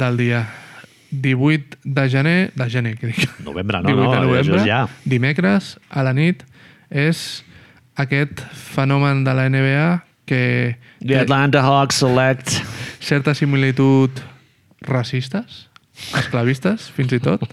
del 0.03 0.17
dia. 0.17 0.45
18 1.11 1.77
de 1.83 2.09
gener... 2.11 2.39
De 2.55 2.69
gener, 2.71 2.95
què 2.99 3.11
dic? 3.11 3.37
Novembre, 3.45 3.79
no, 3.83 3.91
18 3.91 4.03
no, 4.03 4.11
de 4.11 4.23
novembre, 4.27 4.63
ja. 4.67 4.81
dimecres, 5.07 5.75
a 5.89 6.03
la 6.03 6.15
nit, 6.15 6.43
és 6.91 7.43
aquest 7.95 8.43
fenomen 8.51 9.23
de 9.23 9.35
la 9.37 9.47
NBA 9.51 9.87
que 10.27 10.41
The 10.99 11.21
Atlanta 11.23 11.63
Hawks 11.63 12.01
select... 12.03 12.57
certa 13.05 13.35
similitud 13.37 14.09
racistes, 14.87 15.65
esclavistes, 16.17 16.89
fins 16.91 17.13
i 17.15 17.19
tot, 17.23 17.43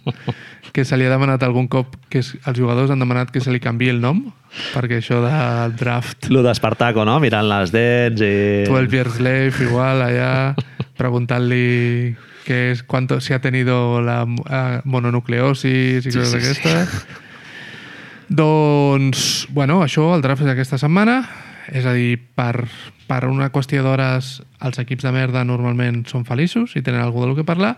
que 0.75 0.85
se 0.85 0.97
li 0.99 1.07
ha 1.07 1.13
demanat 1.13 1.43
algun 1.47 1.69
cop 1.71 1.95
que 2.11 2.23
es, 2.23 2.33
els 2.43 2.59
jugadors 2.59 2.91
han 2.91 3.03
demanat 3.03 3.31
que 3.31 3.43
se 3.45 3.53
li 3.55 3.61
canvi 3.63 3.91
el 3.93 4.01
nom, 4.03 4.25
perquè 4.73 4.99
això 5.01 5.21
del 5.25 5.77
draft 5.79 6.29
Lo 6.33 6.43
d'Espartaco, 6.45 7.07
no? 7.09 7.19
Mirant 7.23 7.49
les 7.49 7.73
dents 7.75 8.25
i... 8.25 8.35
12 8.69 8.97
years 8.97 9.19
slave, 9.21 9.65
igual, 9.65 10.03
allà, 10.05 10.33
preguntant-li 10.99 12.17
què 12.43 12.59
és, 12.73 12.83
cuánto, 12.83 13.21
si 13.23 13.33
ha 13.37 13.41
tenido 13.41 14.01
la 14.03 14.23
eh, 14.27 14.81
mononucleosis 14.85 16.07
i 16.07 16.11
Sí, 16.11 16.19
coses 16.19 16.33
sí, 16.33 16.41
sí. 16.41 16.63
d'aquestes. 16.67 17.21
Doncs, 18.33 19.47
bueno, 19.53 19.83
això, 19.85 20.09
el 20.17 20.23
draft 20.25 20.43
és 20.47 20.51
aquesta 20.55 20.79
setmana, 20.81 21.21
és 21.71 21.85
a 21.87 21.93
dir, 21.93 22.17
per, 22.35 22.67
per 23.09 23.25
una 23.29 23.51
qüestió 23.53 23.83
d'hores 23.85 24.43
els 24.63 24.79
equips 24.79 25.03
de 25.03 25.11
merda 25.11 25.43
normalment 25.45 26.05
són 26.07 26.23
feliços 26.25 26.77
i 26.79 26.83
tenen 26.87 27.01
algú 27.03 27.25
del 27.25 27.35
que 27.35 27.43
parlar 27.45 27.73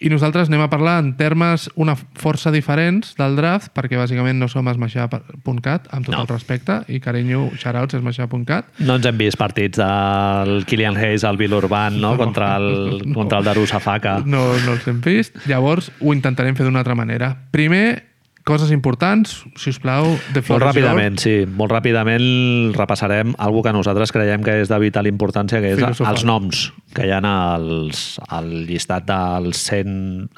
i 0.00 0.08
nosaltres 0.08 0.48
anem 0.48 0.62
a 0.64 0.70
parlar 0.72 0.98
en 1.02 1.12
termes 1.18 1.68
una 1.76 1.94
força 1.96 2.50
diferents 2.50 3.12
del 3.18 3.36
draft 3.36 3.74
perquè 3.76 3.98
bàsicament 4.00 4.40
no 4.40 4.48
som 4.48 4.66
esmaixar.cat 4.72 5.88
amb 5.92 6.06
tot 6.06 6.14
No. 6.14 6.22
el 6.22 6.28
respecte 6.28 6.80
i 6.88 6.98
carinyo, 7.00 7.50
shoutouts 7.56 7.94
esmaixar.cat 7.98 8.80
No 8.80 8.96
ens 8.96 9.06
hem 9.06 9.18
vist 9.20 9.36
partits 9.38 9.78
del 9.78 10.64
Kilian 10.66 10.96
Hayes 10.96 11.24
al 11.24 11.36
Vilurban, 11.36 12.00
no? 12.00 12.16
Contra 12.16 12.56
el, 12.56 13.12
contra 13.14 13.38
el 13.38 13.44
Darusafaka. 13.44 14.20
no, 14.26 14.46
no 14.66 14.72
els 14.78 14.86
hem 14.88 15.00
vist. 15.04 15.36
Llavors 15.46 15.90
ho 16.00 16.12
intentarem 16.14 16.56
fer 16.56 16.64
d'una 16.66 16.80
altra 16.80 16.94
manera. 16.94 17.34
Primer, 17.50 18.09
coses 18.50 18.72
importants, 18.74 19.38
si 19.56 19.70
us 19.72 19.78
plau, 19.80 20.08
de 20.34 20.42
Molt 20.48 20.64
ràpidament, 20.64 21.16
sí. 21.22 21.34
Molt 21.46 21.72
ràpidament 21.72 22.74
repassarem 22.76 23.32
algo 23.38 23.62
que 23.64 23.72
nosaltres 23.72 24.12
creiem 24.12 24.42
que 24.44 24.58
és 24.64 24.70
de 24.70 24.78
vital 24.82 25.08
importància, 25.10 25.62
que 25.62 25.72
és 25.76 25.78
Filosofal. 25.80 26.12
els 26.12 26.26
noms 26.28 26.64
que 26.96 27.06
hi 27.06 27.14
ha 27.14 27.20
als, 27.22 28.18
al 28.28 28.50
llistat 28.68 29.06
dels 29.08 29.62
100, 29.70 29.94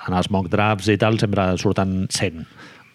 en 0.09 0.19
els 0.21 0.31
mock 0.31 0.51
drafts 0.53 0.93
i 0.93 0.99
tal, 1.01 1.19
sempre 1.23 1.49
surten 1.61 2.07
100. 2.13 2.45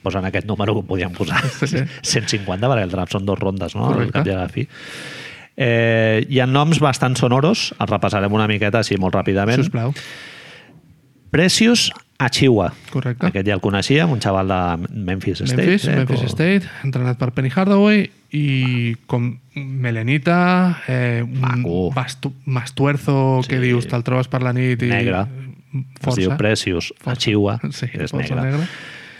Posen 0.05 0.27
aquest 0.29 0.45
número 0.47 0.77
que 0.77 0.85
podíem 0.87 1.11
posar. 1.17 1.41
Sí. 1.65 1.81
150, 2.03 2.67
perquè 2.71 2.85
el 2.85 2.93
draft 2.93 3.17
són 3.17 3.25
dos 3.25 3.39
rondes, 3.41 3.75
no? 3.75 3.89
Al 3.89 3.97
Correcte. 3.97 4.19
cap 4.21 4.29
i 4.29 4.35
a 4.35 4.41
la 4.43 4.49
fi. 4.53 4.67
Eh, 5.57 6.25
hi 6.29 6.39
ha 6.39 6.45
noms 6.45 6.79
bastant 6.79 7.17
sonoros, 7.17 7.71
els 7.79 7.89
repassarem 7.89 8.31
una 8.31 8.45
miqueta 8.47 8.83
així 8.85 8.95
molt 9.01 9.17
ràpidament. 9.17 9.57
Si 9.57 9.67
us 9.67 9.73
plau. 9.73 9.95
Precious 11.33 11.89
Achiwa. 12.19 12.71
Correcte. 12.89 13.27
Aquest 13.27 13.45
ja 13.47 13.53
el 13.53 13.61
coneixíem, 13.61 14.09
un 14.09 14.19
xaval 14.19 14.47
de 14.49 14.87
Memphis 14.97 15.41
State. 15.41 15.55
Memphis, 15.61 15.83
crec, 15.85 15.97
Memphis 15.99 16.23
o- 16.23 16.29
State, 16.31 16.69
entrenat 16.83 17.17
per 17.19 17.31
Penny 17.31 17.51
Hardaway 17.53 18.07
i 18.33 18.95
com 19.05 19.35
melenita, 19.53 20.81
eh, 20.87 21.21
un 21.23 21.39
Maco. 21.39 21.91
bastu, 21.93 22.33
mastuerzo 22.45 23.41
Sí. 23.43 23.49
que 23.49 23.59
dius, 23.59 23.87
te'l 23.87 24.03
trobes 24.03 24.27
per 24.27 24.41
la 24.43 24.53
nit 24.53 24.81
i... 24.81 24.87
Negre. 24.87 25.25
Es 25.73 26.01
Força. 26.01 26.15
diu 26.21 26.37
Precious 26.37 26.93
Achiwa. 27.05 27.59
Sí, 27.71 27.85
és 27.93 28.13
negre. 28.13 28.41
negre. 28.41 28.67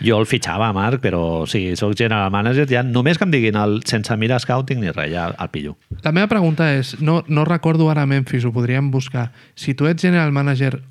Jo 0.00 0.18
el 0.20 0.26
fitxava, 0.26 0.72
Marc, 0.72 1.00
però 1.02 1.44
sí, 1.50 1.74
sóc 1.76 1.94
general 1.98 2.30
manager, 2.30 2.68
ja 2.70 2.84
només 2.84 3.18
que 3.18 3.24
em 3.26 3.30
diguin 3.32 3.56
el, 3.58 3.80
sense 3.84 4.14
mirar 4.16 4.38
scouting 4.40 4.78
ni 4.80 4.90
res, 4.94 5.10
ja 5.10 5.34
el 5.38 5.48
pillo. 5.50 5.76
La 6.04 6.12
meva 6.12 6.28
pregunta 6.28 6.68
és, 6.76 7.00
no, 7.00 7.24
no 7.26 7.44
recordo 7.44 7.90
ara 7.90 8.06
Memphis, 8.06 8.44
ho 8.44 8.52
podríem 8.52 8.90
buscar. 8.92 9.32
Si 9.56 9.74
tu 9.74 9.86
ets 9.88 10.00
general 10.02 10.30
manager, 10.30 10.82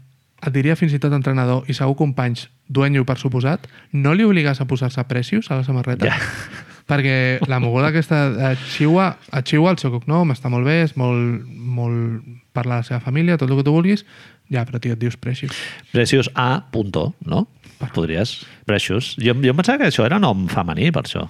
et 0.45 0.53
diria 0.53 0.75
fins 0.77 0.93
i 0.93 0.99
tot 1.01 1.13
entrenador 1.17 1.65
i 1.67 1.73
segur 1.73 1.95
companys, 1.97 2.47
duenyo 2.69 3.05
per 3.07 3.17
suposat, 3.17 3.67
no 3.93 4.13
li 4.13 4.23
obligues 4.27 4.59
a 4.61 4.67
posar-se 4.69 5.03
precios 5.09 5.49
a 5.51 5.57
la 5.59 5.63
samarreta? 5.67 6.05
Ja. 6.05 6.17
Perquè 6.88 7.39
la 7.51 7.57
moguda 7.59 7.89
aquesta 7.91 8.29
de 8.31 8.53
Chihuahua, 8.71 9.17
a 9.35 9.41
Chihuahua 9.43 9.73
el 9.75 9.79
seu 9.81 9.91
cognom 9.91 10.29
està 10.31 10.47
molt 10.51 10.63
bé, 10.67 10.83
és 10.85 10.93
molt, 10.95 11.43
molt 11.47 12.23
per 12.55 12.63
la 12.69 12.77
seva 12.88 13.01
família, 13.03 13.35
tot 13.38 13.49
el 13.51 13.57
que 13.59 13.65
tu 13.67 13.73
vulguis, 13.75 14.05
ja, 14.53 14.63
però 14.63 14.79
tio, 14.79 14.93
et 14.95 15.01
dius 15.01 15.17
precious. 15.19 15.57
Precious 15.91 16.29
A. 16.35 16.61
Punto, 16.71 17.09
no? 17.27 17.47
Podries. 17.93 18.38
Precious. 18.65 19.15
Jo, 19.19 19.35
jo 19.35 19.51
em 19.51 19.59
pensava 19.59 19.81
que 19.83 19.89
això 19.91 20.05
era 20.07 20.17
nom 20.17 20.47
femení, 20.47 20.88
per 20.95 21.03
això. 21.03 21.25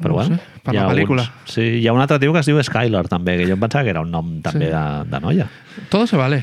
Però 0.00 0.14
No 0.14 0.14
bueno, 0.16 0.38
sé, 0.40 0.62
per 0.64 0.72
la 0.74 0.86
pel·lícula. 0.88 1.26
Alguns, 1.28 1.52
sí, 1.52 1.66
hi 1.82 1.86
ha 1.86 1.92
un 1.92 2.00
altre 2.00 2.18
tio 2.18 2.32
que 2.32 2.40
es 2.40 2.48
diu 2.48 2.56
Skylar, 2.64 3.04
també, 3.12 3.36
que 3.42 3.50
jo 3.50 3.58
em 3.58 3.60
pensava 3.60 3.84
que 3.84 3.92
era 3.92 4.00
un 4.00 4.10
nom 4.10 4.38
també 4.42 4.70
Sí. 4.70 4.72
de, 4.72 5.10
de 5.12 5.20
noia. 5.20 5.50
Todo 5.92 6.06
se 6.08 6.16
vale. 6.16 6.40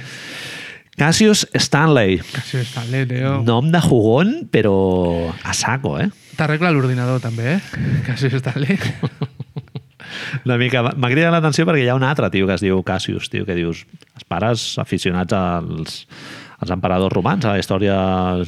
Cassius 0.99 1.45
Stanley. 1.55 2.19
Està 2.59 2.83
bé, 2.89 3.05
tio. 3.09 3.37
Nom 3.47 3.69
de 3.71 3.79
jugón, 3.83 4.33
però 4.51 4.73
a 5.47 5.53
saco, 5.55 5.95
eh? 6.01 6.09
T'arregla 6.39 6.71
l'ordinador, 6.75 7.21
també, 7.23 7.55
eh? 7.57 7.61
Està 8.39 8.53
bé. 8.59 8.75
Una 10.45 10.57
mica... 10.57 10.81
M'ha 10.95 11.09
cridat 11.11 11.31
l'atenció 11.35 11.65
perquè 11.69 11.85
hi 11.85 11.89
ha 11.91 11.95
un 11.97 12.03
altre 12.07 12.29
tio 12.33 12.47
que 12.49 12.55
es 12.57 12.63
diu 12.65 12.81
Cassius, 12.83 13.29
tio, 13.31 13.45
que 13.47 13.55
dius... 13.57 13.85
Els 14.19 14.25
pares 14.27 14.63
aficionats 14.81 15.31
als, 15.37 15.93
als 16.59 16.71
emperadors 16.75 17.13
romans, 17.15 17.45
a 17.47 17.53
la 17.55 17.61
història 17.61 17.95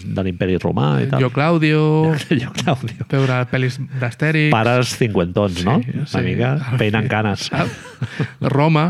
de 0.04 0.26
l'imperi 0.26 0.58
romà 0.60 0.90
i 1.00 1.08
tal. 1.08 1.24
Jo, 1.24 1.30
Claudio, 1.32 1.80
Jo, 2.42 2.52
Claudio. 2.58 3.08
veure 3.14 3.38
pel·lis 3.54 3.78
d'Astèrix... 4.02 4.50
Pares 4.52 4.92
cinquantons, 5.00 5.62
no? 5.68 5.78
Sí, 5.86 5.96
Una 6.02 6.10
sí. 6.12 6.26
mica 6.28 6.52
peinen 6.82 7.08
canes. 7.12 7.48
Roma, 8.44 8.86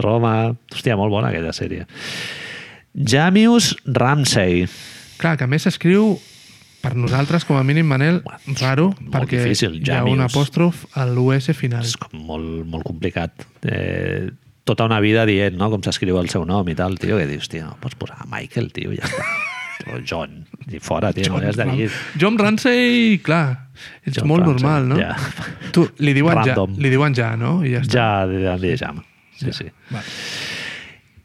Roma... 0.00 0.34
Hòstia, 0.72 0.96
molt 0.96 1.12
bona 1.12 1.28
aquella 1.34 1.52
sèrie. 1.56 1.84
Jamius 2.96 3.76
Ramsey. 3.84 4.66
clar, 5.20 5.36
que 5.36 5.44
a 5.44 5.50
més 5.50 5.64
s'escriu 5.68 6.16
per 6.86 6.94
nosaltres, 6.94 7.44
com 7.44 7.58
a 7.58 7.64
mínim, 7.66 7.86
Manel, 7.88 8.20
raro, 8.60 8.92
molt 9.00 9.10
perquè 9.10 9.40
difícil, 9.42 9.80
hi 9.82 9.90
ha 9.90 10.04
un 10.06 10.22
apòstrof 10.22 10.84
a 10.94 11.06
l'US 11.08 11.50
final. 11.58 11.82
És 11.82 11.96
com 11.98 12.14
molt, 12.28 12.62
molt 12.70 12.86
complicat. 12.86 13.46
Eh, 13.66 14.28
tota 14.66 14.86
una 14.86 15.00
vida 15.02 15.24
dient 15.26 15.56
no? 15.58 15.70
com 15.72 15.82
s'escriu 15.82 16.20
el 16.20 16.30
seu 16.30 16.44
nom 16.46 16.68
i 16.70 16.76
tal, 16.78 16.94
tio, 17.02 17.18
que 17.18 17.26
dius, 17.26 17.50
tio, 17.50 17.66
no 17.66 17.76
pots 17.82 17.98
posar 17.98 18.28
Michael, 18.30 18.70
tio, 18.76 18.94
ja 18.94 19.08
està. 19.08 19.26
o 19.92 20.00
John, 20.06 20.44
i 20.70 20.78
fora, 20.82 21.10
tio, 21.16 21.32
no 21.32 21.42
li 21.42 21.50
has 21.50 21.58
de 21.58 21.66
dir. 21.72 21.88
John 22.22 22.38
Ramsey, 22.38 23.18
clar, 23.26 23.44
ets 24.04 24.20
John 24.20 24.30
molt 24.30 24.46
Ramsey, 24.46 24.62
normal, 24.62 24.88
no? 24.92 25.00
ja. 25.02 25.16
Tu, 25.74 25.88
li 26.06 26.14
diuen, 26.16 26.38
ja, 26.38 26.52
Random. 26.52 26.78
li 26.82 26.92
diuen 26.94 27.18
ja, 27.18 27.32
no? 27.40 27.58
I 27.66 27.76
ja 27.76 27.82
està. 27.82 27.98
Ja, 27.98 28.46
ja 28.46 28.54
li 28.62 28.72
deixam. 28.76 29.02
Sí, 29.42 29.50
sí. 29.52 29.68
Vale. 29.90 30.06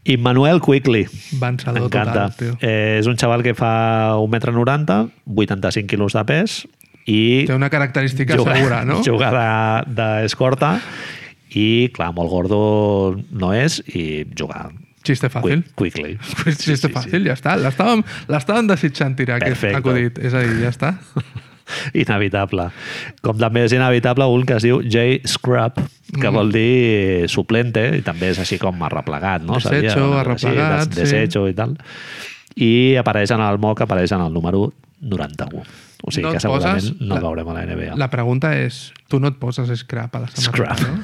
Immanuel 0.04 0.60
Quickly. 0.62 1.06
Vencedor 1.40 1.90
total, 1.90 2.34
tio. 2.38 2.58
Eh, 2.62 2.98
és 3.00 3.08
un 3.08 3.18
xaval 3.22 3.44
que 3.46 3.54
fa 3.54 4.16
1,90 4.18 4.96
m, 5.06 5.12
85 5.36 5.88
quilos 5.88 6.14
de 6.18 6.24
pes 6.26 6.56
i 7.06 7.46
Té 7.50 7.54
una 7.54 7.70
característica 7.70 8.38
segura, 8.38 8.84
no? 8.86 9.02
juga 9.08 9.30
de- 9.34 9.96
d'escorta 9.98 10.76
i, 11.54 11.90
clar, 11.94 12.12
molt 12.16 12.30
gordo 12.32 12.62
no 13.32 13.54
és 13.54 13.82
i 13.94 14.26
juga 14.38 14.70
Xiste 15.02 15.30
fàcil. 15.34 15.64
quick, 15.74 15.96
quickly. 15.98 16.18
Xiste 16.62 16.90
fàcil, 16.94 17.26
ja 17.26 17.34
està. 17.34 17.56
L'estàvem 17.58 18.68
desitjant 18.70 19.16
tirar 19.18 19.40
aquest 19.40 19.58
Perfecte. 19.58 19.80
acudit. 19.82 20.20
És 20.22 20.34
a 20.38 20.44
dir, 20.46 20.60
ja 20.62 20.70
està. 20.70 20.92
Inevitable. 21.94 22.70
Com 23.22 23.38
també 23.38 23.64
és 23.66 23.74
inevitable 23.76 24.26
un 24.32 24.46
que 24.46 24.58
es 24.60 24.64
diu 24.64 24.82
J. 24.84 25.22
Scrub, 25.28 25.76
que 26.12 26.28
Mhm. 26.28 26.34
vol 26.36 26.52
dir 26.52 27.30
suplente, 27.30 27.98
i 27.98 28.02
també 28.02 28.30
és 28.32 28.40
així 28.40 28.58
com 28.60 28.82
arreplegat, 28.84 29.42
no? 29.44 29.54
Desecho, 29.60 30.18
arreplegat, 30.20 30.88
així, 30.88 30.90
des- 30.90 31.10
sí. 31.10 31.16
Desecho 31.16 31.48
i 31.48 31.54
tal. 31.54 31.78
I 32.56 32.96
apareix 33.00 33.32
en 33.32 33.42
el 33.42 33.58
mock, 33.60 33.82
apareix 33.82 34.12
en 34.12 34.22
el 34.22 34.34
número 34.34 34.74
91. 35.00 35.64
O 36.04 36.12
sigui 36.12 36.26
No 36.28 36.32
que 36.34 36.40
segurament 36.40 36.82
poses- 36.82 37.00
no 37.02 37.16
el 37.16 37.22
veurem 37.22 37.48
a 37.50 37.54
la 37.54 37.64
NBA. 37.66 37.96
La 37.96 38.10
pregunta 38.10 38.56
és, 38.58 38.92
tu 39.08 39.20
no 39.20 39.28
et 39.30 39.36
poses 39.38 39.70
scrap 39.80 40.16
a 40.16 40.20
la 40.20 40.28
samarreta, 40.28 40.88
no? 40.90 41.04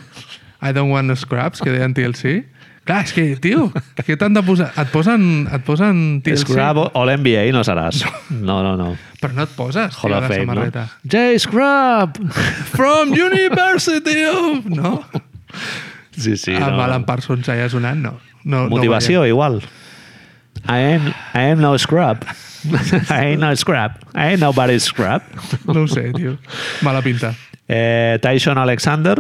I 0.68 0.74
don't 0.74 0.92
want 0.92 1.08
no 1.08 1.16
scraps, 1.16 1.62
que 1.62 1.70
deien 1.70 1.94
TLC. 1.94 2.48
Clar, 2.88 3.02
és 3.04 3.12
que, 3.12 3.24
tio, 3.44 3.66
què 4.00 4.16
t'han 4.16 4.36
de 4.38 4.42
posar? 4.48 4.70
Et 4.80 4.92
posen, 4.94 5.24
et 5.52 5.64
posen 5.68 5.98
TLC, 6.24 6.46
Scrub 6.46 6.80
o 6.88 7.02
l'NBA 7.04 7.50
no 7.52 7.64
seràs. 7.68 8.06
No, 8.32 8.62
no, 8.64 8.78
no. 8.80 8.94
però 9.20 9.36
no 9.36 9.44
et 9.44 9.56
poses, 9.58 9.92
tio, 9.92 10.06
Hall 10.06 10.16
la 10.16 10.22
Fame, 10.24 10.46
no? 10.46 10.54
samarreta. 10.54 10.86
J. 11.04 11.42
Scrub! 11.44 12.22
From 12.72 13.12
University 13.12 14.24
of... 14.30 14.70
No? 14.72 15.02
Sí, 16.16 16.38
sí. 16.40 16.56
amb 16.56 16.78
no. 16.78 16.86
Alan 16.86 17.04
Parsons 17.08 17.50
allà 17.52 17.68
sonant, 17.70 18.00
no. 18.02 18.16
no 18.48 18.64
Motivació, 18.72 19.26
igual. 19.28 19.60
I 20.64 20.96
am, 20.96 21.12
I 21.36 21.52
am 21.52 21.62
no 21.62 21.76
scrub. 21.78 22.24
I 23.10 23.34
ain't 23.34 23.42
no 23.42 23.54
scrub. 23.56 24.00
I 24.16 24.32
ain't 24.32 24.42
nobody's 24.42 24.88
scrub. 24.88 25.22
No, 25.66 25.74
no 25.74 25.84
ho 25.86 25.92
sé, 25.92 26.08
tio. 26.16 26.38
Mala 26.88 27.04
pinta. 27.04 27.36
Eh, 27.68 28.18
Tyson 28.24 28.58
Alexander, 28.58 29.20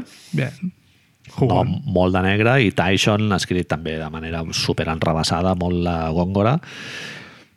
Bé. 1.37 1.47
no, 1.47 1.63
Jugant. 1.63 1.83
molt 1.85 2.15
de 2.15 2.21
negre, 2.25 2.61
i 2.63 2.71
Tyson 2.71 3.31
escrit 3.33 3.67
també 3.69 3.97
de 3.97 4.09
manera 4.09 4.43
super 4.51 4.87
enrabassada, 4.89 5.55
molt 5.55 5.83
la 5.85 6.09
góngora. 6.09 6.57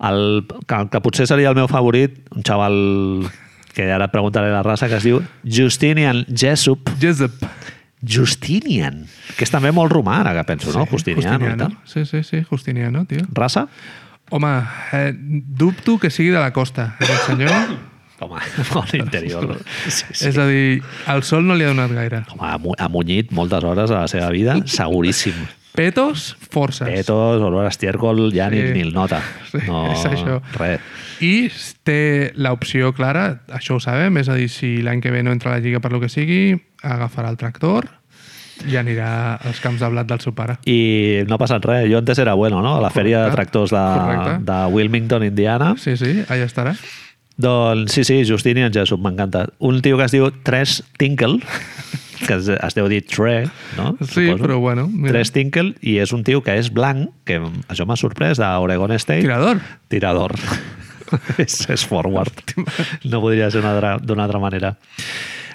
El, 0.01 0.47
que, 0.67 0.89
que 0.93 1.01
potser 1.01 1.27
seria 1.29 1.51
el 1.51 1.57
meu 1.57 1.69
favorit, 1.69 2.23
un 2.35 2.45
xaval 2.45 2.77
que 3.75 3.87
ara 3.93 4.09
et 4.09 4.13
preguntaré 4.13 4.51
la 4.53 4.63
raça, 4.63 4.89
que 4.89 4.97
es 4.99 5.05
diu 5.07 5.21
Justinian 5.45 6.25
Jessup. 6.29 6.91
Jessup. 7.01 7.45
Justinian, 8.01 9.03
que 9.37 9.45
és 9.45 9.53
també 9.53 9.73
molt 9.77 9.93
romà, 9.93 10.23
ara 10.23 10.33
que 10.39 10.45
penso, 10.49 10.73
no? 10.73 10.87
Justiniano, 10.89 11.53
tal. 11.61 11.75
Sí, 11.85 12.07
sí, 12.09 12.23
sí, 12.25 12.41
Justiniano, 12.49 13.05
tio. 13.05 13.27
Raça? 13.37 13.67
Home, 14.31 14.55
eh, 14.93 15.13
dubto 15.13 15.99
que 15.99 16.09
sigui 16.09 16.31
de 16.31 16.41
la 16.41 16.53
costa, 16.57 16.95
aquest 16.99 17.27
senyor. 17.29 17.90
Home, 18.21 18.41
molt 18.75 18.95
interior. 18.95 19.57
Sí, 19.89 20.05
sí. 20.13 20.29
És 20.29 20.37
a 20.39 20.47
dir, 20.47 20.83
el 21.09 21.23
sol 21.25 21.47
no 21.49 21.55
li 21.57 21.65
ha 21.65 21.73
donat 21.73 21.93
gaire. 21.97 22.23
Home, 22.35 22.45
ha 22.51 22.59
mu- 22.59 22.75
ha 22.79 22.89
munyit 22.93 23.31
moltes 23.33 23.65
hores 23.65 23.91
a 23.91 24.03
la 24.03 24.09
seva 24.13 24.29
vida, 24.31 24.59
seguríssim. 24.67 25.35
Petos, 25.73 26.37
forces. 26.51 26.89
Petos, 26.89 27.41
olor 27.41 27.65
a 27.65 27.69
estiércol, 27.71 28.33
ja 28.35 28.49
ni, 28.51 28.59
Sí. 28.61 28.73
ni 28.75 28.81
el 28.83 28.93
nota. 28.93 29.21
Sí, 29.53 29.59
és 29.63 30.03
això. 30.11 30.41
Res. 30.59 30.81
I 31.23 31.49
té 31.87 32.33
l'opció 32.35 32.91
clara, 32.93 33.43
això 33.55 33.77
ho 33.77 33.81
sabem, 33.81 34.19
és 34.19 34.29
a 34.29 34.35
dir, 34.35 34.49
si 34.51 34.79
l'any 34.83 35.01
que 35.01 35.13
ve 35.15 35.23
no 35.23 35.31
entra 35.33 35.53
a 35.53 35.55
la 35.57 35.61
Lliga 35.63 35.79
per 35.81 35.93
lo 35.93 36.01
que 36.03 36.09
sigui, 36.11 36.59
agafarà 36.83 37.31
el 37.31 37.37
tractor 37.39 37.87
i 38.69 38.75
anirà 38.77 39.39
als 39.39 39.61
camps 39.63 39.81
de 39.81 39.89
blat 39.89 40.09
del 40.11 40.21
seu 40.21 40.35
pare. 40.37 40.59
I 40.69 41.23
no 41.29 41.37
ha 41.37 41.41
passat 41.41 41.65
res. 41.65 41.87
Jo 41.89 42.03
antes 42.03 42.19
era 42.19 42.35
bueno, 42.35 42.61
no? 42.61 42.75
A 42.77 42.81
la 42.83 42.91
fèria 42.91 43.23
de 43.25 43.31
tractors 43.33 43.71
de, 43.71 43.79
Correcte. 43.79 44.35
de 44.51 44.59
Wilmington, 44.75 45.25
Indiana. 45.25 45.75
Sí, 45.79 45.95
sí, 45.97 46.19
allà 46.29 46.45
estarà. 46.51 46.75
Doncs 47.41 47.95
sí, 47.97 48.05
sí, 48.05 48.21
Justinian 48.29 48.73
Jessup, 48.75 49.01
m'encanta. 49.01 49.47
Un 49.65 49.81
tio 49.85 49.97
que 49.97 50.07
es 50.09 50.13
diu 50.13 50.29
Tres 50.45 50.81
Tinkle, 51.01 51.41
que 52.27 52.37
es, 52.37 52.51
es 52.53 52.77
deu 52.77 52.91
dir 52.93 53.01
Tre, 53.09 53.47
no? 53.79 53.95
Sí, 54.05 54.29
però 54.37 54.59
bueno, 54.61 54.87
mira. 54.89 55.15
Tres 55.15 55.33
Tinkle, 55.33 55.75
i 55.81 55.97
és 56.03 56.13
un 56.17 56.27
tio 56.27 56.45
que 56.45 56.59
és 56.61 56.69
blanc, 56.75 57.09
que 57.25 57.41
això 57.41 57.89
m'ha 57.89 57.97
sorprès, 58.01 58.41
d'Oregon 58.43 58.93
State. 58.99 59.25
Tirador. 59.25 59.65
Tirador. 59.89 60.37
és, 61.45 61.63
és 61.73 61.85
forward. 61.89 62.55
No 63.09 63.23
podria 63.25 63.51
ser 63.53 63.65
d'una 63.65 64.27
altra 64.27 64.43
manera. 64.43 64.75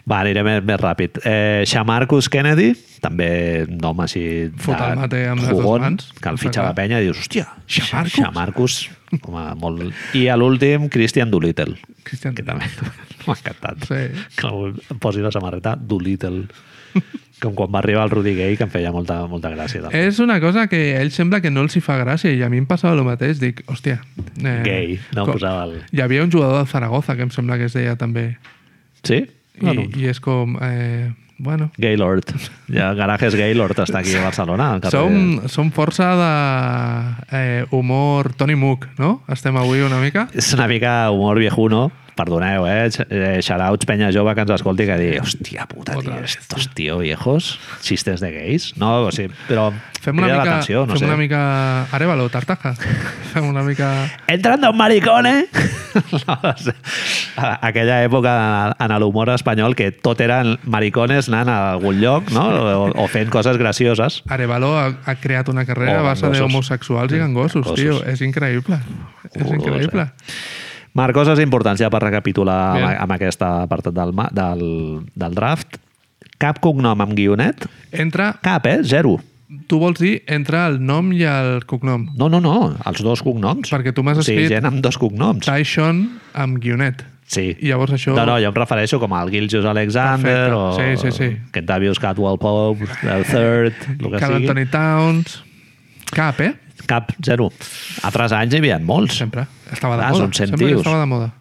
Va, 0.05 0.19
aniré 0.21 0.43
més, 0.45 0.59
més 0.61 0.77
ràpid. 0.77 1.17
Eh, 1.25 1.63
Shamarcus 1.65 2.27
Kennedy, 2.29 2.75
també 3.01 3.65
nom 3.69 4.03
així... 4.03 4.21
Fot 4.61 4.77
el 4.77 4.99
mate 4.99 5.23
amb 5.31 5.41
les 5.41 5.49
dues 5.49 5.81
mans. 5.81 6.11
Que 6.21 6.29
el 6.29 6.37
fitxa 6.41 6.65
la 6.65 6.75
penya 6.77 7.01
i 7.01 7.07
dius, 7.07 7.23
hòstia, 7.23 7.47
Shamarcus? 7.65 8.19
Shamarcus. 8.19 8.77
Home, 9.23 9.43
molt... 9.61 9.83
I 10.17 10.27
a 10.29 10.35
l'últim, 10.37 10.89
Christian 10.93 11.31
Doolittle. 11.31 11.77
Christian 12.03 12.35
que 12.35 12.43
també 12.43 12.67
m'ha 13.25 13.35
encantat. 13.37 13.85
Sí. 13.89 14.01
Que 14.39 14.51
em 14.93 14.99
posi 15.01 15.23
la 15.23 15.31
samarreta 15.33 15.75
Doolittle. 15.79 16.45
Com 17.43 17.51
quan 17.57 17.67
va 17.73 17.81
arribar 17.81 18.05
el 18.07 18.11
Rudy 18.13 18.31
Gay, 18.37 18.53
que 18.55 18.63
em 18.63 18.69
feia 18.71 18.91
molta, 18.95 19.17
molta 19.27 19.49
gràcia. 19.51 19.81
També. 19.83 20.05
És 20.07 20.21
una 20.23 20.37
cosa 20.39 20.67
que 20.71 20.77
a 20.95 21.01
ell 21.03 21.11
sembla 21.11 21.41
que 21.43 21.51
no 21.51 21.65
els 21.65 21.75
hi 21.75 21.81
fa 21.83 21.97
gràcia 21.99 22.31
i 22.31 22.39
a 22.45 22.47
mi 22.49 22.61
em 22.63 22.67
passava 22.69 22.95
el 22.95 23.03
mateix. 23.03 23.41
Dic, 23.41 23.65
hòstia... 23.67 23.97
Eh, 24.39 24.61
Gay, 24.63 24.95
no 25.17 25.25
com- 25.27 25.35
posava 25.35 25.65
el... 25.67 25.73
Hi 25.91 25.99
havia 26.05 26.23
un 26.23 26.31
jugador 26.31 26.61
de 26.63 26.71
Zaragoza 26.71 27.17
que 27.19 27.27
em 27.27 27.33
sembla 27.35 27.57
que 27.59 27.67
es 27.67 27.75
deia 27.75 27.97
també. 27.99 28.37
Sí? 29.03 29.25
I, 29.59 29.61
Bueno, 29.65 29.83
i 29.99 30.07
és 30.11 30.19
com... 30.23 30.55
Eh, 30.63 31.11
bueno, 31.37 31.71
Gaylord. 31.77 32.31
Ja, 32.71 32.93
Garajes 32.93 33.35
Gaylord 33.35 33.79
està 33.83 33.99
aquí 33.99 34.15
a 34.15 34.23
Barcelona. 34.23 34.71
Al 34.75 34.81
carrer... 34.83 35.01
som, 35.01 35.49
som 35.51 35.71
força 35.75 36.13
de 36.19 36.31
eh, 37.37 37.65
humor 37.75 38.33
Tony 38.39 38.55
Mook, 38.55 38.87
no? 39.01 39.19
Estem 39.31 39.57
avui 39.59 39.83
una 39.85 39.99
mica. 40.03 40.29
És 40.33 40.53
una 40.55 40.67
mica 40.71 40.95
humor 41.11 41.41
viejuno. 41.43 41.89
Perdoneu, 42.15 42.65
eh? 42.67 42.87
Ch- 42.89 43.05
eh 43.09 43.41
penya 43.85 44.11
jove 44.11 44.33
que 44.35 44.41
ens 44.45 44.51
escolti 44.55 44.85
que 44.87 44.95
digui 44.97 45.19
hòstia 45.19 45.65
puta, 45.67 45.97
tio, 45.99 46.15
estos 46.23 46.69
tío 46.73 46.97
viejos, 46.99 47.59
chistes 47.81 48.21
de 48.21 48.31
gays. 48.31 48.73
No, 48.77 49.03
o 49.07 49.11
sigui, 49.11 49.33
però 49.49 49.71
Fem 50.05 50.19
una 50.19 50.27
mica... 50.27 50.61
no 50.85 50.93
fem 50.93 50.97
sé. 50.99 51.05
una 51.05 51.17
mica... 51.17 51.39
Arevalo, 51.91 52.29
tartaja. 52.29 52.75
fem 53.33 53.47
una 53.49 53.63
mica... 53.63 54.07
Entrando 54.27 54.69
un 54.69 54.77
maricón, 54.77 55.25
eh? 55.25 55.47
no, 56.27 56.39
o 56.43 56.53
sigui, 56.57 56.75
a- 57.37 57.57
aquella 57.67 58.03
època 58.05 58.75
en 58.79 58.93
l'humor 59.01 59.29
espanyol 59.33 59.73
que 59.75 59.89
tot 59.91 60.21
eren 60.21 60.59
maricones 60.63 61.27
anant 61.31 61.49
a 61.49 61.57
algun 61.73 61.99
lloc, 62.01 62.29
no? 62.31 62.45
O, 62.47 62.91
o 63.03 63.07
fent 63.09 63.31
coses 63.33 63.57
gracioses. 63.57 64.21
Arevalo 64.29 64.75
ha, 64.77 64.91
ha 65.05 65.15
creat 65.19 65.49
una 65.49 65.65
carrera 65.65 65.97
Oh, 65.97 66.05
a 66.05 66.09
base 66.13 66.29
d'homosexuals 66.29 67.11
i 67.11 67.17
gangossos, 67.17 67.65
Gangossos. 67.65 67.81
tio. 67.81 67.99
És 68.05 68.21
increïble. 68.21 68.77
És 69.33 69.49
increïble. 69.51 70.05
Marc, 70.95 71.13
coses 71.17 71.39
importants 71.43 71.81
ja 71.83 71.89
per 71.91 71.99
recapitular 72.05 72.59
Bien. 72.77 72.85
amb, 72.89 73.01
amb 73.05 73.15
aquest 73.17 73.41
apartat 73.45 73.93
del, 73.95 74.13
del, 74.31 74.65
del 75.15 75.35
draft. 75.35 75.77
Cap 76.41 76.59
cognom 76.63 76.99
amb 77.03 77.15
guionet? 77.15 77.65
Entra, 77.91 78.33
Cap, 78.43 78.65
eh? 78.71 78.79
Zero. 78.83 79.17
tu 79.69 79.77
vols 79.79 79.99
dir 80.01 80.21
entre 80.27 80.57
el 80.67 80.79
nom 80.83 81.11
i 81.13 81.21
el 81.27 81.61
cognom. 81.69 82.07
No, 82.17 82.27
no, 82.31 82.39
no, 82.43 82.73
els 82.89 83.03
dos 83.05 83.21
cognoms. 83.23 83.69
Perquè 83.71 83.93
tu 83.95 84.03
m'has 84.03 84.17
o 84.19 84.23
sigui, 84.25 84.45
escrit 84.47 84.55
gent 84.57 84.65
amb 84.71 84.81
dos 84.83 84.97
cognoms. 84.99 85.45
Tyson 85.45 86.01
amb 86.33 86.57
guionet. 86.63 87.03
Sí. 87.27 87.55
I 87.59 87.71
llavors 87.71 87.93
això... 87.95 88.13
No, 88.17 88.25
no, 88.29 88.35
jo 88.41 88.49
em 88.51 88.57
refereixo 88.57 88.99
com 89.01 89.13
al 89.17 89.31
Gilgius 89.33 89.65
Alexander 89.65 90.51
Perfecte. 90.51 90.59
o 90.59 90.73
Sí, 90.77 90.89
sí, 91.01 91.11
sí. 91.17 91.29
Kentavious 91.55 91.99
Catwell 91.99 92.37
Pope, 92.41 92.85
el 93.09 93.25
Third, 93.25 93.79
el 93.95 94.11
que 94.11 94.19
Carl 94.19 94.35
sigui. 94.39 94.47
Anthony 94.49 94.67
Towns... 94.71 95.39
Cap, 96.13 96.39
eh? 96.45 96.51
Cap, 96.85 97.09
zero. 97.25 97.47
Altres 98.05 98.33
anys 98.37 98.53
hi 98.53 98.59
havia 98.61 98.75
molts. 98.77 99.15
Sempre. 99.23 99.47
Estava 99.71 99.97
de 99.97 100.03
Ah, 100.03 100.11
moda. 100.11 100.19
són 100.19 100.31
estava 100.79 100.99
de 101.01 101.05
moda. 101.05 101.31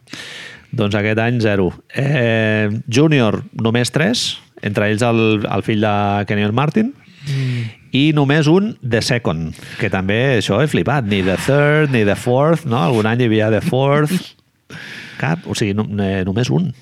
Doncs 0.75 0.95
aquest 0.95 1.19
any, 1.19 1.41
zero. 1.41 1.73
Eh, 1.95 2.69
júnior, 2.89 3.45
només 3.53 3.91
tres, 3.95 4.39
entre 4.63 4.89
ells 4.91 5.03
el, 5.03 5.47
el 5.47 5.63
fill 5.63 5.81
de 5.81 6.25
Kenyon 6.27 6.55
Martin, 6.55 6.95
Mm. 7.25 7.71
i 7.93 8.13
només 8.13 8.47
un 8.53 8.77
The 8.87 9.01
Second, 9.01 9.55
que 9.81 9.89
també 9.89 10.37
això 10.43 10.59
he 10.61 10.67
flipat, 10.69 11.07
ni 11.09 11.23
The 11.23 11.37
Third, 11.47 11.91
ni 11.95 12.03
The 12.05 12.17
Fourth, 12.17 12.67
no? 12.67 12.77
Algun 12.83 13.07
any 13.07 13.23
hi 13.23 13.25
havia 13.31 13.49
The 13.51 13.63
Fourth, 13.63 14.13
cap, 15.23 15.47
o 15.49 15.55
sigui, 15.55 15.73
no, 15.73 15.87
eh, 16.05 16.23
només 16.27 16.51
un. 16.51 16.75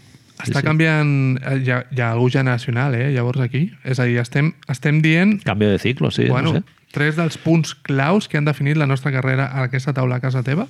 Està 0.42 0.62
canviant... 0.64 1.38
eh, 1.38 1.60
Hi 1.62 1.70
ha, 1.70 1.84
hi 1.94 2.00
ha 2.02 2.08
algú 2.10 2.28
generacional, 2.32 2.96
eh? 2.98 3.12
Llavors 3.14 3.38
aquí. 3.44 3.68
És 3.84 4.00
a 4.00 4.04
dir, 4.08 4.16
estem, 4.18 4.54
estem 4.68 4.98
dient 5.04 5.36
Canvi 5.44 5.66
de 5.70 5.78
ciclo, 5.78 6.10
sí, 6.10 6.24
bueno, 6.26 6.52
no 6.54 6.58
sé. 6.58 6.64
tres 6.90 7.14
dels 7.14 7.38
punts 7.38 7.76
claus 7.76 8.26
que 8.26 8.38
han 8.38 8.44
definit 8.48 8.76
la 8.76 8.86
nostra 8.90 9.12
carrera 9.12 9.46
a 9.46 9.62
aquesta 9.68 9.92
taula 9.94 10.16
a 10.16 10.20
casa 10.20 10.42
teva 10.42 10.66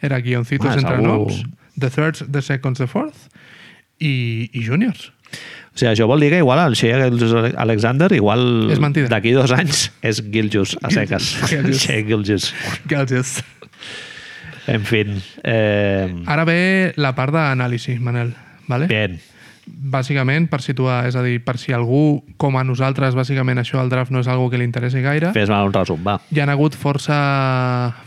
era 0.00 0.20
guioncitos 0.20 0.70
Ah, 0.70 0.74
entre 0.78 0.96
segur. 0.96 1.06
noms, 1.06 1.42
the 1.78 1.90
thirds, 1.90 2.24
the 2.30 2.42
seconds, 2.42 2.78
the 2.78 2.86
fourth 2.86 3.28
i, 3.98 4.50
i 4.52 4.62
juniors. 4.64 5.10
O 5.74 5.78
sigui, 5.78 5.90
això 5.90 6.06
vol 6.06 6.20
dir 6.22 6.30
que 6.30 6.38
igual 6.38 6.60
el 6.68 6.76
Shea 6.78 7.08
Alexander 7.58 8.12
igual 8.14 8.68
d'aquí 9.10 9.32
dos 9.34 9.50
anys 9.50 9.90
és 10.02 10.22
Gilgeous 10.30 10.76
a 10.82 10.90
seques. 10.94 11.32
Shea 11.80 12.04
Gilgeous. 12.06 12.52
Gadgets. 12.86 13.42
En 14.66 14.80
fi. 14.86 15.02
Eh, 15.42 16.08
Ara 16.26 16.44
ve 16.48 16.92
la 16.96 17.10
part 17.14 17.34
d'anàlisi, 17.34 17.98
Manel. 17.98 18.30
Vale? 18.68 18.86
bien. 18.86 19.18
Bàsicament, 19.66 20.48
per 20.52 20.60
situar, 20.64 21.02
és 21.08 21.16
a 21.16 21.22
dir, 21.24 21.38
per 21.44 21.56
si 21.60 21.72
algú, 21.76 22.22
com 22.40 22.56
a 22.60 22.64
nosaltres, 22.66 23.16
bàsicament 23.16 23.62
això 23.62 23.80
del 23.80 23.92
draft 23.92 24.12
no 24.14 24.20
és 24.20 24.28
algo 24.28 24.50
que 24.52 24.60
li 24.60 24.66
interessi 24.68 25.02
gaire, 25.04 25.32
Fes-me 25.36 25.60
un 25.64 25.72
resum, 25.74 26.02
va. 26.04 26.18
hi 26.30 26.40
han 26.40 26.52
hagut 26.52 26.76
força... 26.78 27.16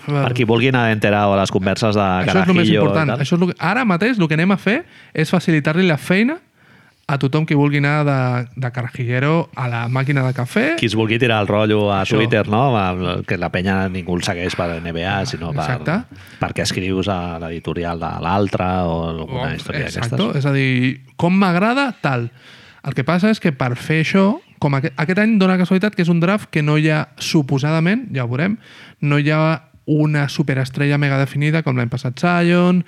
Per 0.05 0.33
qui 0.37 0.47
vulgui 0.47 0.71
anar 0.73 0.87
enterar 0.93 1.25
a 1.27 1.37
les 1.41 1.53
converses 1.53 1.95
de 1.97 2.07
Això 2.07 2.33
és 2.33 2.35
el 2.35 2.41
més 2.41 2.67
Carajillo 2.67 2.83
important. 2.85 3.15
Això 3.17 3.35
és 3.35 3.41
el 3.41 3.51
que... 3.51 3.57
Ara 3.59 3.85
mateix 3.85 4.19
el 4.19 4.27
que 4.27 4.37
anem 4.37 4.53
a 4.53 4.59
fer 4.61 4.81
és 5.13 5.33
facilitar-li 5.33 5.87
la 5.87 5.97
feina 5.97 6.37
a 7.07 7.15
tothom 7.15 7.45
qui 7.47 7.55
vulgui 7.55 7.79
anar 7.79 8.03
de, 8.03 8.49
de 8.59 8.69
carajillero 8.75 9.47
a 9.55 9.69
la 9.71 9.85
màquina 9.87 10.25
de 10.25 10.33
cafè. 10.35 10.65
Qui 10.75 10.89
es 10.89 10.95
vulgui 10.99 11.15
tirar 11.21 11.39
el 11.39 11.47
rotllo 11.47 11.85
a 11.87 12.01
Això. 12.01 12.19
Twitter, 12.19 12.43
no? 12.51 12.65
Que 13.27 13.37
la 13.39 13.47
penya 13.53 13.85
ningú 13.91 14.17
el 14.19 14.25
segueix 14.27 14.57
per 14.59 14.67
NBA, 14.81 15.13
sinó 15.31 15.53
per, 15.55 15.63
Exacte. 15.63 15.95
perquè 16.41 16.65
escrius 16.67 17.07
a 17.07 17.37
l'editorial 17.39 18.03
de 18.03 18.11
l'altre 18.25 18.67
o 18.83 18.97
alguna 19.13 19.53
història 19.55 19.87
Exacte. 19.87 20.17
d'aquestes. 20.17 20.41
És 20.41 20.49
a 20.49 20.51
dir, 20.51 20.99
com 21.15 21.39
m'agrada, 21.39 21.93
tal. 22.03 22.27
El 22.83 22.95
que 22.95 23.07
passa 23.07 23.31
és 23.31 23.39
que 23.39 23.53
per 23.55 23.73
fer 23.79 24.01
això, 24.03 24.27
com 24.59 24.75
aquest, 24.75 24.99
aquest 24.99 25.23
any 25.23 25.37
dona 25.39 25.55
casualitat 25.59 25.95
que 25.95 26.03
és 26.03 26.11
un 26.11 26.19
draft 26.19 26.51
que 26.51 26.63
no 26.63 26.75
hi 26.75 26.91
ha, 26.91 27.05
suposadament, 27.23 28.09
ja 28.15 28.27
ho 28.27 28.31
veurem, 28.31 28.59
no 28.99 29.19
hi 29.19 29.31
ha 29.31 29.41
una 29.87 30.27
superestrella 30.27 30.97
mega 30.99 31.17
definida 31.17 31.63
com 31.63 31.77
l'any 31.79 31.87
passat 31.87 32.19
Zion, 32.19 32.83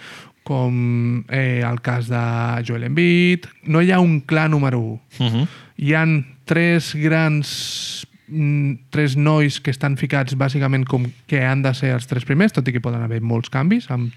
com 0.50 1.24
eh, 1.30 1.62
el 1.62 1.78
cas 1.86 2.08
de 2.10 2.64
Joel 2.66 2.88
Embiid, 2.88 3.45
no 3.70 3.84
hi 3.86 3.91
ha 3.93 4.00
un 4.02 4.22
clar 4.26 4.50
número 4.50 4.80
1. 4.80 5.02
Uh 5.20 5.28
-huh. 5.28 5.47
Hi 5.78 5.93
han 5.93 6.26
tres 6.45 6.95
grans 6.95 8.08
mm, 8.28 8.89
tres 8.89 9.16
nois 9.16 9.60
que 9.62 9.70
estan 9.70 9.95
ficats 9.97 10.34
bàsicament 10.34 10.88
com 10.89 11.06
que 11.28 11.45
han 11.45 11.62
de 11.62 11.74
ser 11.74 11.93
els 11.93 12.08
tres 12.08 12.26
primers, 12.26 12.52
tot 12.52 12.68
i 12.68 12.72
que 12.72 12.82
poden 12.82 13.04
haver 13.04 13.22
molts 13.22 13.50
canvis, 13.50 13.91
amb, 13.91 14.12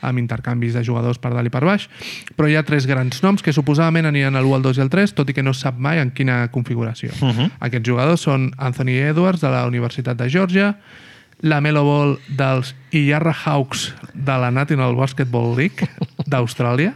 amb 0.00 0.18
intercanvis 0.18 0.74
de 0.74 0.82
jugadors 0.82 1.18
per 1.18 1.32
dalt 1.32 1.46
i 1.46 1.50
per 1.50 1.64
baix, 1.64 1.88
però 2.34 2.48
hi 2.48 2.56
ha 2.56 2.64
tres 2.64 2.86
grans 2.86 3.22
noms 3.22 3.42
que 3.42 3.52
suposadament 3.52 4.06
aniran 4.06 4.34
a 4.34 4.40
l'1, 4.40 4.54
al 4.54 4.62
2 4.62 4.78
i 4.78 4.80
al 4.80 4.90
3, 4.90 5.14
tot 5.14 5.30
i 5.30 5.32
que 5.32 5.42
no 5.42 5.54
sap 5.54 5.78
mai 5.78 5.98
en 5.98 6.10
quina 6.10 6.50
configuració. 6.50 7.10
Uh 7.20 7.30
-huh. 7.30 7.50
Aquests 7.60 7.88
jugadors 7.88 8.20
són 8.20 8.50
Anthony 8.58 8.98
Edwards, 8.98 9.40
de 9.40 9.48
la 9.48 9.66
Universitat 9.66 10.18
de 10.18 10.28
Georgia, 10.28 10.76
la 11.40 11.60
Melo 11.60 11.84
Ball 11.84 12.16
dels 12.38 12.74
Iyarra 12.96 13.34
Hawks 13.44 13.90
de 14.14 14.38
la 14.40 14.50
National 14.50 14.96
Basketball 14.96 15.56
League 15.56 15.88
d'Austràlia, 16.26 16.94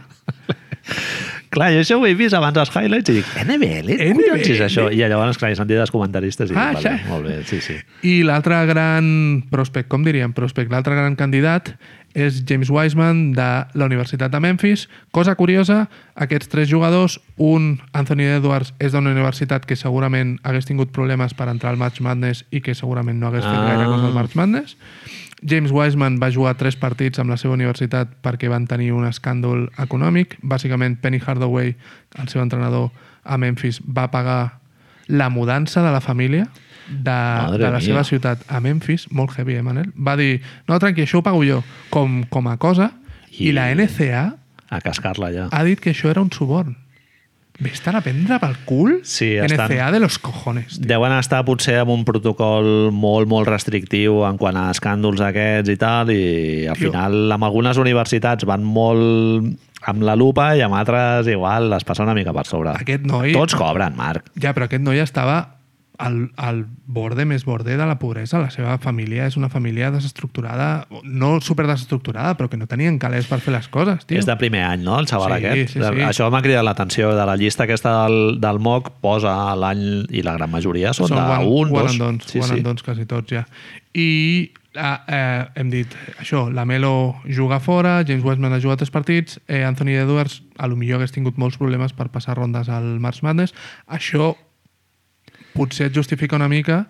Clar, 1.51 1.67
jo 1.75 1.81
això 1.83 1.97
ho 1.99 2.05
he 2.07 2.13
vist 2.15 2.31
abans 2.33 2.55
als 2.61 2.69
highlights 2.71 3.11
i 3.11 3.17
dic, 3.17 3.27
NBL? 3.43 3.89
NBL? 3.91 4.21
Collons 4.31 4.51
és 4.53 4.61
això? 4.63 4.85
I 4.87 5.01
llavors, 5.03 5.35
clar, 5.37 5.49
he 5.51 5.57
sentit 5.59 5.81
els 5.83 5.91
comentaristes 5.91 6.53
i 6.53 6.55
Ah, 6.55 6.69
vale, 6.77 6.93
molt 7.09 7.27
bé, 7.27 7.33
sí, 7.49 7.59
sí. 7.63 7.75
I 8.07 8.21
l'altre 8.23 8.55
gran 8.69 9.09
prospect, 9.51 9.89
com 9.91 10.05
diríem 10.07 10.31
prospect, 10.33 10.71
l'altre 10.71 10.95
gran 10.95 11.17
candidat 11.19 11.73
és 12.13 12.43
James 12.47 12.69
Wiseman 12.69 13.31
de 13.33 13.47
la 13.73 13.85
Universitat 13.85 14.31
de 14.31 14.39
Memphis. 14.39 14.87
Cosa 15.11 15.35
curiosa, 15.35 15.89
aquests 16.15 16.49
tres 16.49 16.69
jugadors, 16.69 17.19
un, 17.37 17.81
Anthony 17.93 18.25
Edwards, 18.37 18.73
és 18.79 18.91
d'una 18.91 19.11
universitat 19.11 19.65
que 19.65 19.75
segurament 19.75 20.37
hagués 20.43 20.65
tingut 20.67 20.91
problemes 20.91 21.33
per 21.33 21.47
entrar 21.49 21.71
al 21.71 21.79
March 21.81 22.01
Madness 22.01 22.45
i 22.51 22.61
que 22.61 22.75
segurament 22.75 23.19
no 23.19 23.27
hagués 23.27 23.43
fet 23.45 23.55
Ah. 23.57 23.67
gaire 23.67 23.85
cosa 23.85 24.07
al 24.07 24.13
March 24.13 24.35
Madness. 24.35 24.77
James 25.41 25.71
Wiseman 25.71 26.19
va 26.21 26.29
jugar 26.31 26.53
tres 26.57 26.75
partits 26.75 27.17
amb 27.19 27.31
la 27.31 27.37
seva 27.37 27.55
universitat 27.55 28.07
perquè 28.21 28.49
van 28.49 28.67
tenir 28.67 28.91
un 28.93 29.05
escàndol 29.07 29.69
econòmic. 29.81 30.37
Bàsicament, 30.43 30.99
Penny 31.01 31.19
Hardaway, 31.25 31.75
el 32.19 32.27
seu 32.27 32.41
entrenador 32.43 32.91
a 33.23 33.37
Memphis, 33.37 33.81
va 33.81 34.11
pagar 34.11 34.59
la 35.07 35.29
mudança 35.29 35.81
de 35.81 35.91
la 35.91 35.99
família 36.01 36.47
de, 36.91 37.11
Madre 37.11 37.63
de 37.65 37.71
la 37.71 37.77
mia. 37.79 37.85
seva 37.85 38.03
ciutat 38.03 38.43
a 38.47 38.59
Memphis, 38.59 39.07
molt 39.11 39.31
heavy, 39.37 39.55
eh, 39.55 39.63
Manel? 39.63 39.91
Va 39.95 40.15
dir, 40.19 40.41
no, 40.67 40.77
tranqui, 40.79 41.01
això 41.07 41.19
ho 41.19 41.23
pago 41.23 41.43
jo, 41.47 41.63
com, 41.89 42.23
com 42.29 42.47
a 42.47 42.57
cosa, 42.57 42.91
i, 43.31 43.49
I- 43.49 43.51
la 43.55 43.69
NCA 43.73 44.35
A 44.69 44.79
cascar-la 44.81 45.31
ja. 45.33 45.47
ha 45.51 45.63
dit 45.63 45.79
que 45.79 45.91
això 45.91 46.09
era 46.11 46.21
un 46.21 46.31
suborn. 46.31 46.77
Vés-te'n 47.61 47.93
a 47.93 48.01
prendre 48.01 48.39
pel 48.41 48.55
cul 48.65 49.01
Sí, 49.03 49.35
NCA 49.37 49.65
estan- 49.67 49.91
de 49.93 49.99
los 49.99 50.17
cojones. 50.17 50.79
tio. 50.79 50.87
Deuen 50.87 51.11
estar 51.13 51.43
potser 51.45 51.75
amb 51.83 51.91
un 51.91 52.03
protocol 52.05 52.89
molt, 52.91 53.27
molt 53.29 53.47
restrictiu 53.47 54.23
en 54.25 54.37
quant 54.39 54.57
a 54.57 54.71
escàndols 54.71 55.21
aquests 55.21 55.69
i 55.69 55.75
tal, 55.77 56.09
i 56.09 56.65
al 56.67 56.75
Tio. 56.77 56.89
final 56.89 57.31
amb 57.31 57.43
algunes 57.43 57.77
universitats 57.77 58.45
van 58.45 58.63
molt 58.63 59.59
amb 59.83 60.01
la 60.01 60.15
lupa 60.15 60.55
i 60.55 60.61
amb 60.61 60.73
altres 60.77 61.27
igual 61.27 61.69
les 61.69 61.83
passa 61.83 62.03
una 62.03 62.13
mica 62.15 62.33
per 62.33 62.45
sobre. 62.47 62.71
Aquest 62.71 63.03
noi... 63.05 63.31
Tots 63.33 63.53
cobren, 63.55 63.95
Marc. 63.95 64.31
Ja, 64.39 64.53
però 64.53 64.65
aquest 64.65 64.81
noi 64.81 64.97
estava 64.99 65.57
al, 66.01 66.31
al 66.35 66.63
borde 66.89 67.25
més 67.29 67.45
borde 67.45 67.75
de 67.77 67.85
la 67.87 67.97
pobresa. 68.01 68.39
La 68.41 68.49
seva 68.53 68.77
família 68.81 69.27
és 69.29 69.37
una 69.39 69.49
família 69.53 69.91
desestructurada, 69.93 70.87
no 71.03 71.35
super 71.45 71.67
desestructurada, 71.69 72.33
però 72.39 72.49
que 72.49 72.57
no 72.59 72.67
tenien 72.69 72.97
calés 73.01 73.29
per 73.29 73.39
fer 73.43 73.53
les 73.55 73.67
coses, 73.71 74.05
tio. 74.09 74.19
És 74.19 74.27
de 74.29 74.35
primer 74.39 74.63
any, 74.67 74.85
no?, 74.87 74.97
el 74.99 75.07
xaval 75.09 75.35
Sí, 75.37 75.45
aquest. 75.45 75.75
sí, 75.75 75.83
sí. 75.83 76.05
Això 76.07 76.29
m'ha 76.33 76.41
cridat 76.43 76.65
l'atenció. 76.65 77.11
De 77.15 77.25
la 77.27 77.37
llista 77.39 77.67
aquesta 77.67 77.93
del, 78.03 78.39
del 78.41 78.59
MOC 78.59 78.89
posa 79.03 79.35
l'any 79.55 79.85
i 80.09 80.23
la 80.25 80.33
gran 80.39 80.51
majoria 80.51 80.93
són, 80.97 81.11
Són 81.11 81.21
de 81.21 81.37
one, 81.37 81.45
un, 81.45 81.75
one 81.75 81.87
dos. 81.91 81.99
dons, 82.01 82.25
sí, 82.31 82.41
sí. 82.41 82.59
dons 82.65 82.83
quasi 82.83 83.05
tots 83.05 83.31
ja. 83.31 83.45
I 83.93 84.09
ah, 84.79 85.01
eh, 85.07 85.45
hem 85.59 85.69
dit 85.73 85.95
això, 86.19 86.45
la 86.53 86.65
Melo 86.65 87.15
juga 87.27 87.59
fora, 87.59 87.99
James 88.07 88.23
Westman 88.23 88.53
ha 88.55 88.61
jugat 88.63 88.79
tres 88.83 88.91
partits, 88.93 89.39
eh, 89.47 89.63
Anthony 89.67 89.97
Edwards 89.99 90.41
a 90.57 90.67
lo 90.71 90.77
millor 90.79 91.01
hagués 91.01 91.11
tingut 91.11 91.37
molts 91.41 91.59
problemes 91.59 91.93
per 91.93 92.09
passar 92.13 92.37
rondes 92.39 92.69
al 92.71 92.97
March 93.03 93.21
Madness. 93.25 93.53
Això 93.87 94.33
potser 95.53 95.89
et 95.89 95.95
justifica 95.95 96.35
una 96.35 96.49
mica 96.51 96.85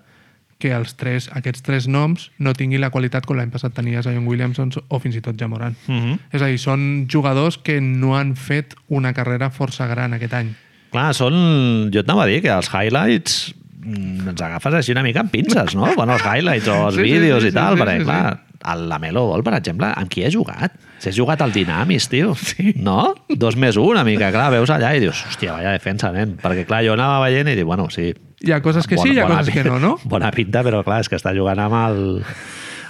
que 0.62 0.72
els 0.78 0.93
tres, 0.93 1.28
aquests 1.34 1.64
tres 1.66 1.88
noms 1.89 2.28
no 2.38 2.53
tinguin 2.53 2.84
la 2.84 2.91
qualitat 2.93 3.26
com 3.26 3.39
l'any 3.39 3.49
passat 3.53 3.74
tenia 3.74 4.03
Zion 4.05 4.28
Williamson 4.30 4.70
o 4.89 4.99
fins 5.01 5.18
i 5.18 5.24
tot 5.26 5.39
Jamoran. 5.39 5.74
Mhm. 5.88 6.20
És 6.32 6.41
a 6.41 6.51
dir, 6.51 6.59
són 6.62 7.07
jugadors 7.09 7.57
que 7.57 7.80
no 7.82 8.14
han 8.18 8.36
fet 8.38 8.76
una 8.89 9.14
carrera 9.18 9.49
força 9.49 9.88
gran 9.89 10.14
aquest 10.14 10.38
any. 10.38 10.53
Clar, 10.91 11.09
són... 11.18 11.89
Jo 11.93 12.03
et 12.03 12.07
anava 12.09 12.28
a 12.28 12.30
dir 12.30 12.41
que 12.43 12.51
els 12.53 12.70
highlights 12.70 13.55
mm, 13.82 14.30
ens 14.34 14.41
agafes 14.45 14.78
així 14.78 14.93
una 14.93 15.03
mica 15.07 15.24
amb 15.24 15.32
pinces, 15.34 15.74
no? 15.74 15.88
Bueno, 15.95 16.14
els 16.20 16.26
highlights 16.28 16.68
o 16.70 16.78
els 16.89 16.95
Sí, 16.99 17.05
sí, 17.05 17.09
vídeos 17.09 17.41
sí, 17.41 17.49
i 17.49 17.53
sí, 17.53 17.57
tal, 17.57 17.78
sí, 17.78 17.82
perquè, 17.82 17.97
sí, 18.01 18.05
clar, 18.09 18.39
el 18.72 18.84
Lamelo 18.91 19.24
Ball, 19.32 19.41
per 19.47 19.55
exemple, 19.57 19.88
amb 19.97 20.12
qui 20.12 20.22
he 20.28 20.30
jugat? 20.30 20.76
Si 21.01 21.09
has 21.09 21.18
jugat 21.18 21.41
al 21.41 21.53
Dinamis, 21.55 22.05
tio. 22.12 22.36
Sí. 22.38 22.76
No? 22.78 23.16
Dos 23.30 23.55
més 23.57 23.80
un, 23.82 23.95
una 23.95 24.03
mica, 24.05 24.30
clar, 24.36 24.51
veus 24.53 24.70
allà 24.70 24.91
i 24.93 25.01
dius, 25.01 25.24
hòstia, 25.32 25.55
vaya 25.55 25.72
defensa, 25.74 26.12
nen. 26.14 26.36
Perquè, 26.43 26.68
clar, 26.70 26.84
jo 26.86 26.93
anava 26.93 27.24
veient 27.26 27.49
i 27.49 27.55
dic, 27.57 27.66
bueno, 27.66 27.89
sí... 27.89 28.12
Hi 28.44 28.52
ha 28.56 28.62
coses 28.62 28.88
que 28.89 28.98
sí, 28.98 29.12
hi 29.14 29.20
ha 29.20 29.28
coses 29.30 29.54
que 29.54 29.64
no, 29.64 29.78
no? 29.80 29.98
Bona 30.10 30.32
pinta, 30.34 30.64
però 30.66 30.84
clar, 30.84 31.02
és 31.04 31.10
que 31.10 31.18
està 31.20 31.34
jugant 31.38 31.60
amb 31.62 31.78
el... 31.84 32.02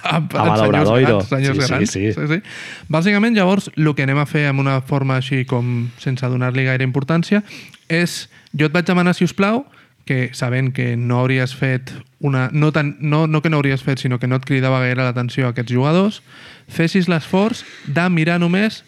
Amb, 0.02 0.32
Amb 0.34 0.48
amb 0.50 0.56
l'Obradoiro. 0.58 1.20
senyors 1.28 1.58
grans, 1.68 1.90
Sí, 1.92 2.08
sí, 2.08 2.12
sí. 2.12 2.20
sí, 2.26 2.26
sí. 2.40 2.86
Bàsicament, 2.90 3.36
llavors, 3.36 3.68
el 3.76 3.92
que 3.94 4.02
anem 4.02 4.18
a 4.18 4.24
fer 4.26 4.48
amb 4.50 4.58
una 4.64 4.80
forma 4.82 5.20
així 5.20 5.44
com 5.46 5.90
sense 6.02 6.26
donar-li 6.26 6.64
gaire 6.66 6.82
importància 6.82 7.42
és, 7.86 8.24
jo 8.56 8.66
et 8.66 8.74
vaig 8.74 8.88
demanar, 8.88 9.14
si 9.14 9.22
us 9.28 9.34
plau, 9.36 9.60
que 10.04 10.32
sabent 10.34 10.72
que 10.74 10.96
no 10.98 11.20
hauries 11.20 11.52
fet 11.54 11.92
una... 12.18 12.48
No, 12.50 12.72
tan, 12.74 12.96
no, 12.98 13.28
no 13.30 13.42
que 13.44 13.52
no 13.52 13.60
hauries 13.60 13.84
fet, 13.86 14.00
sinó 14.02 14.18
que 14.18 14.26
no 14.26 14.40
et 14.40 14.48
cridava 14.48 14.80
gaire 14.82 15.04
l'atenció 15.04 15.46
a 15.46 15.52
aquests 15.54 15.70
jugadors, 15.70 16.18
fessis 16.66 17.06
l'esforç 17.06 17.62
de 17.86 18.08
mirar 18.10 18.40
només 18.42 18.80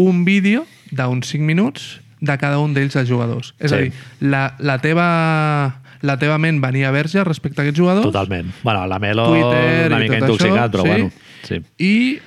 un 0.00 0.24
vídeo 0.24 0.64
d'uns 0.94 1.28
5 1.28 1.44
minuts 1.44 1.98
de 2.24 2.38
cada 2.40 2.56
un 2.64 2.72
d'ells 2.72 2.96
els 2.96 3.10
jugadors. 3.10 3.52
És 3.60 3.68
Sí. 3.68 3.76
a 3.76 3.82
dir, 3.84 3.92
la, 4.24 4.54
la 4.64 4.78
teva 4.80 5.82
la 6.02 6.16
teva 6.18 6.38
ment 6.38 6.60
venia 6.62 6.90
verge 6.94 7.24
respecte 7.24 7.60
a 7.60 7.64
aquests 7.64 7.78
jugadors 7.80 8.06
Totalment. 8.06 8.52
Bueno, 8.62 8.86
la 8.86 8.98
Melo 8.98 9.26
Twitter 9.28 9.86
una 9.92 9.98
mica 9.98 10.18
intoxicat, 10.18 10.68
això, 10.68 10.70
però 10.72 10.82
sí. 10.82 10.88
bueno. 10.88 11.10
Sí. 11.42 11.62
i 11.78 12.18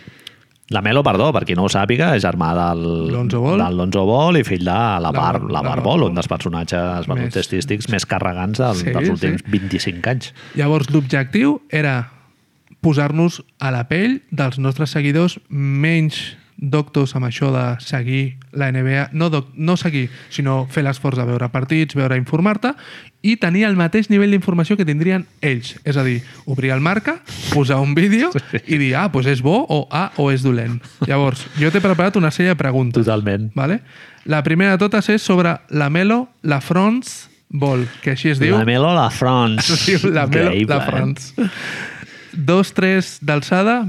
La 0.71 0.79
Melo, 0.81 1.01
perdó, 1.03 1.33
per 1.35 1.43
qui 1.43 1.51
no 1.53 1.65
ho 1.65 1.69
sàpiga, 1.69 2.13
és 2.15 2.23
germà 2.23 2.53
del 2.55 2.83
Lonzo 3.11 3.41
Ball. 3.43 3.59
del 3.59 3.75
Lonzo 3.75 4.05
Ball 4.07 4.37
i 4.39 4.43
fill 4.47 4.63
de 4.63 4.71
la, 4.71 5.01
La 5.03 5.11
Bar, 5.11 5.41
la 5.51 5.61
Bar 5.61 5.81
Ball. 5.83 6.03
un 6.05 6.15
dels 6.15 6.29
personatges 6.31 6.79
Més- 7.01 7.07
baloncetístics 7.11 7.89
més 7.91 8.05
carregants 8.05 8.57
del, 8.57 8.75
Sí, 8.79 8.85
dels 8.95 9.09
últims 9.09 9.41
sí. 9.43 9.51
25 9.51 10.09
anys. 10.09 10.33
Llavors, 10.55 10.89
l'objectiu 10.95 11.57
era 11.69 12.13
posar-nos 12.79 13.41
a 13.59 13.69
la 13.75 13.83
pell 13.89 14.21
dels 14.31 14.57
nostres 14.63 14.89
seguidors 14.95 15.39
menys 15.49 16.37
doctors 16.61 17.15
amb 17.17 17.25
això 17.25 17.49
de 17.51 17.63
seguir 17.81 18.37
la 18.53 18.69
NBA, 18.71 19.09
no, 19.17 19.31
doc, 19.33 19.49
no 19.57 19.75
seguir, 19.81 20.05
sinó 20.29 20.67
fer 20.69 20.83
l'esforç 20.85 21.17
de 21.17 21.25
veure 21.25 21.49
partits, 21.49 21.97
veure 21.97 22.19
informar-te 22.19 22.75
i 23.25 23.35
tenir 23.41 23.65
el 23.65 23.75
mateix 23.77 24.11
nivell 24.13 24.31
d'informació 24.33 24.77
que 24.77 24.85
tindrien 24.85 25.25
ells. 25.41 25.73
És 25.83 25.97
a 25.97 26.05
dir, 26.05 26.19
obrir 26.45 26.71
el 26.75 26.81
marca, 26.85 27.17
posar 27.51 27.81
un 27.81 27.95
vídeo 27.97 28.29
i 28.65 28.77
dir, 28.77 28.93
ah, 28.95 29.07
doncs 29.11 29.31
és 29.33 29.41
bo 29.45 29.57
o 29.65 29.83
ah, 29.89 30.11
o 30.21 30.29
és 30.31 30.45
dolent. 30.45 30.77
Llavors, 31.09 31.47
jo 31.57 31.73
t'he 31.73 31.81
preparat 31.83 32.21
una 32.21 32.31
sèrie 32.31 32.53
de 32.53 32.59
preguntes. 32.61 33.01
Totalment. 33.01 33.49
Vale? 33.57 33.81
La 34.29 34.43
primera 34.45 34.77
de 34.77 34.81
totes 34.85 35.09
és 35.09 35.25
sobre 35.25 35.57
la 35.73 35.89
Melo, 35.89 36.27
la 36.45 36.61
France 36.61 37.31
Ball, 37.49 37.87
que 38.03 38.13
així 38.13 38.31
es 38.31 38.39
diu. 38.39 38.55
La 38.55 38.65
Melo, 38.69 38.93
la 38.95 39.09
France. 39.09 39.73
Es 39.73 39.87
diu 39.89 40.13
la 40.13 40.27
Melo, 40.29 40.53
Increïble, 40.53 40.77
la 40.77 40.83
eh? 40.83 40.87
France. 40.87 41.49
Dos, 42.31 42.71
tres 42.77 43.17
d'alçada. 43.25 43.81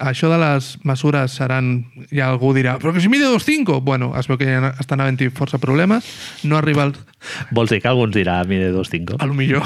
Això 0.00 0.28
de 0.32 0.38
les 0.40 0.78
mesures 0.88 1.30
seran... 1.36 1.84
Ja 2.10 2.30
algú 2.32 2.52
dirà, 2.56 2.78
però 2.80 2.92
que 2.94 3.00
si 3.00 3.08
mide 3.12 3.26
2,5! 3.28 3.80
Bueno, 3.84 4.12
es 4.18 4.26
veu 4.26 4.38
que 4.40 4.46
ja 4.48 4.72
estan 4.80 5.00
havent-hi 5.04 5.28
força 5.30 5.58
problemes. 5.62 6.04
No 6.44 6.56
arriba 6.58 6.82
al... 6.88 6.94
Vols 7.52 7.70
dir 7.70 7.80
que 7.82 7.88
algú 7.90 8.04
ens 8.08 8.14
dirà 8.16 8.40
mide 8.48 8.72
2,5? 8.74 9.20
A 9.20 9.26
lo 9.26 9.34
millor... 9.34 9.62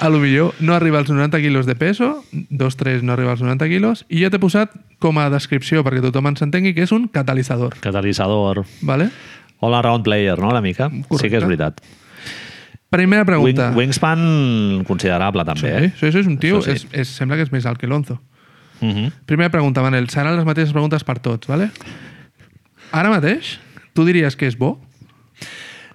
a 0.00 0.08
lo 0.08 0.18
millor 0.18 0.54
no 0.60 0.74
arriba 0.74 0.98
als 0.98 1.08
90 1.10 1.38
quilos 1.38 1.66
de 1.66 1.76
peso, 1.76 2.24
2-3 2.32 3.02
no 3.02 3.12
arriba 3.12 3.32
als 3.32 3.40
90 3.40 3.68
quilos, 3.68 4.04
i 4.08 4.22
jo 4.24 4.30
t'he 4.32 4.40
posat 4.42 4.72
com 4.98 5.18
a 5.22 5.28
descripció, 5.30 5.84
perquè 5.86 6.02
tothom 6.04 6.26
ens 6.32 6.42
entengui, 6.42 6.74
que 6.74 6.82
és 6.88 6.92
un 6.92 7.06
catalitzador. 7.12 7.76
Catalitzador. 7.80 8.64
Vale? 8.82 9.10
All 9.60 9.74
around 9.78 10.04
player, 10.04 10.38
no, 10.38 10.50
una 10.50 10.60
mica? 10.60 10.90
Sí 10.90 11.00
que 11.02 11.08
Correcte. 11.08 11.36
és 11.38 11.46
veritat. 11.46 11.80
Primera 12.90 13.22
Wing, 13.22 13.26
pregunta. 13.56 13.70
wingspan 13.76 14.84
considerable, 14.86 15.44
també, 15.44 15.60
Sí, 15.60 15.84
eh? 15.86 15.92
sí, 15.98 16.10
sí, 16.12 16.18
és 16.20 16.26
un 16.26 16.36
tio, 16.38 16.60
Això 16.60 16.72
és, 16.74 16.82
sí. 16.84 16.88
és, 16.92 17.08
sembla 17.08 17.36
que 17.36 17.42
és 17.46 17.52
més 17.52 17.66
alt 17.66 17.78
que 17.80 17.86
l'Onzo. 17.90 18.18
Uh 18.80 18.88
-huh. 18.88 19.12
Primera 19.26 19.50
pregunta, 19.50 19.82
Manel. 19.82 20.08
Seran 20.08 20.36
les 20.36 20.44
mateixes 20.44 20.72
preguntes 20.72 21.04
per 21.04 21.18
tots, 21.18 21.46
¿vale? 21.46 21.70
Ara 22.92 23.10
mateix, 23.10 23.58
tu 23.92 24.04
diries 24.04 24.36
que 24.36 24.46
és 24.46 24.56
bo? 24.56 24.80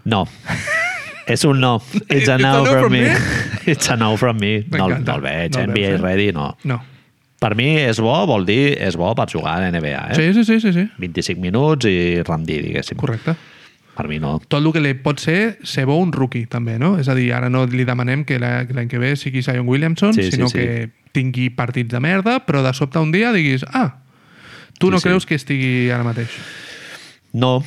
No. 0.03 0.27
És 1.27 1.43
un 1.45 1.59
no. 1.59 1.81
It's 2.09 2.29
a 2.29 2.37
no 2.37 2.65
from 2.65 2.91
me. 2.91 3.15
It's 3.71 3.89
a 3.89 3.95
no 3.95 4.17
from 4.17 4.39
me. 4.39 4.65
No, 4.71 4.87
no 4.87 5.15
el 5.15 5.21
veig. 5.21 5.55
No 5.55 5.61
el 5.61 5.69
NBA 5.69 5.73
veus, 5.73 5.99
eh? 5.99 6.03
ready, 6.03 6.31
no. 6.31 6.57
No. 6.63 6.81
Per 7.41 7.55
mi 7.57 7.71
és 7.81 7.97
bo, 7.97 8.13
vol 8.29 8.45
dir, 8.45 8.75
és 8.77 8.97
bo 8.99 9.15
per 9.17 9.25
jugar 9.31 9.55
a 9.63 9.71
NBA, 9.71 10.01
eh? 10.11 10.15
Sí, 10.17 10.33
sí, 10.33 10.43
sí, 10.45 10.59
sí, 10.61 10.73
sí. 10.75 10.83
25 11.01 11.41
minuts 11.41 11.87
i 11.89 12.21
rendir, 12.21 12.59
diguéssim. 12.67 12.99
Correcte. 13.01 13.33
Per 13.95 14.07
mi 14.07 14.19
no. 14.23 14.37
Tot 14.47 14.63
el 14.63 14.71
que 14.73 14.79
li 14.81 14.93
pot 14.95 15.19
ser 15.19 15.57
ser 15.67 15.83
bo 15.85 15.97
un 15.99 16.13
rookie, 16.15 16.45
també, 16.47 16.77
no? 16.79 16.93
És 16.97 17.09
a 17.11 17.15
dir, 17.15 17.31
ara 17.35 17.49
no 17.51 17.65
li 17.67 17.83
demanem 17.85 18.23
que 18.25 18.39
la- 18.39 18.65
que 18.65 18.73
l'any 18.73 18.87
que 18.87 18.97
ve 18.97 19.15
sigui 19.15 19.41
Zion 19.43 19.67
Williamson, 19.67 20.13
Sí, 20.13 20.23
sí, 20.23 20.31
sinó 20.37 20.47
sí. 20.49 20.57
que 20.57 20.89
tingui 21.11 21.49
partits 21.49 21.91
de 21.91 21.99
merda, 21.99 22.39
però 22.45 22.63
de 22.63 22.71
sobte 22.73 22.99
un 22.99 23.11
dia 23.11 23.33
diguis, 23.33 23.65
ah, 23.73 23.97
tu 24.79 24.87
Sí, 24.87 24.91
no 24.91 24.99
sí. 24.99 25.03
creus 25.09 25.25
que 25.25 25.35
estigui 25.35 25.89
ara 25.91 26.03
mateix? 26.07 26.29
No, 27.33 27.63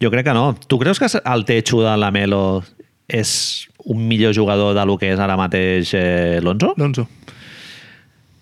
jo 0.00 0.10
crec 0.10 0.24
que 0.26 0.32
no. 0.34 0.54
Tu 0.54 0.78
creus 0.78 0.98
que 1.00 1.06
el 1.24 1.44
techo 1.44 1.82
de 1.82 1.96
la 1.96 2.10
Melo 2.12 2.62
és 3.08 3.68
un 3.84 4.06
millor 4.06 4.34
jugador 4.34 4.74
de 4.74 4.86
lo 4.86 4.96
que 4.98 5.12
és 5.12 5.18
ara 5.18 5.36
mateix 5.36 5.90
eh, 5.94 6.40
Lonzo? 6.42 6.74
Lonzo. 6.76 7.08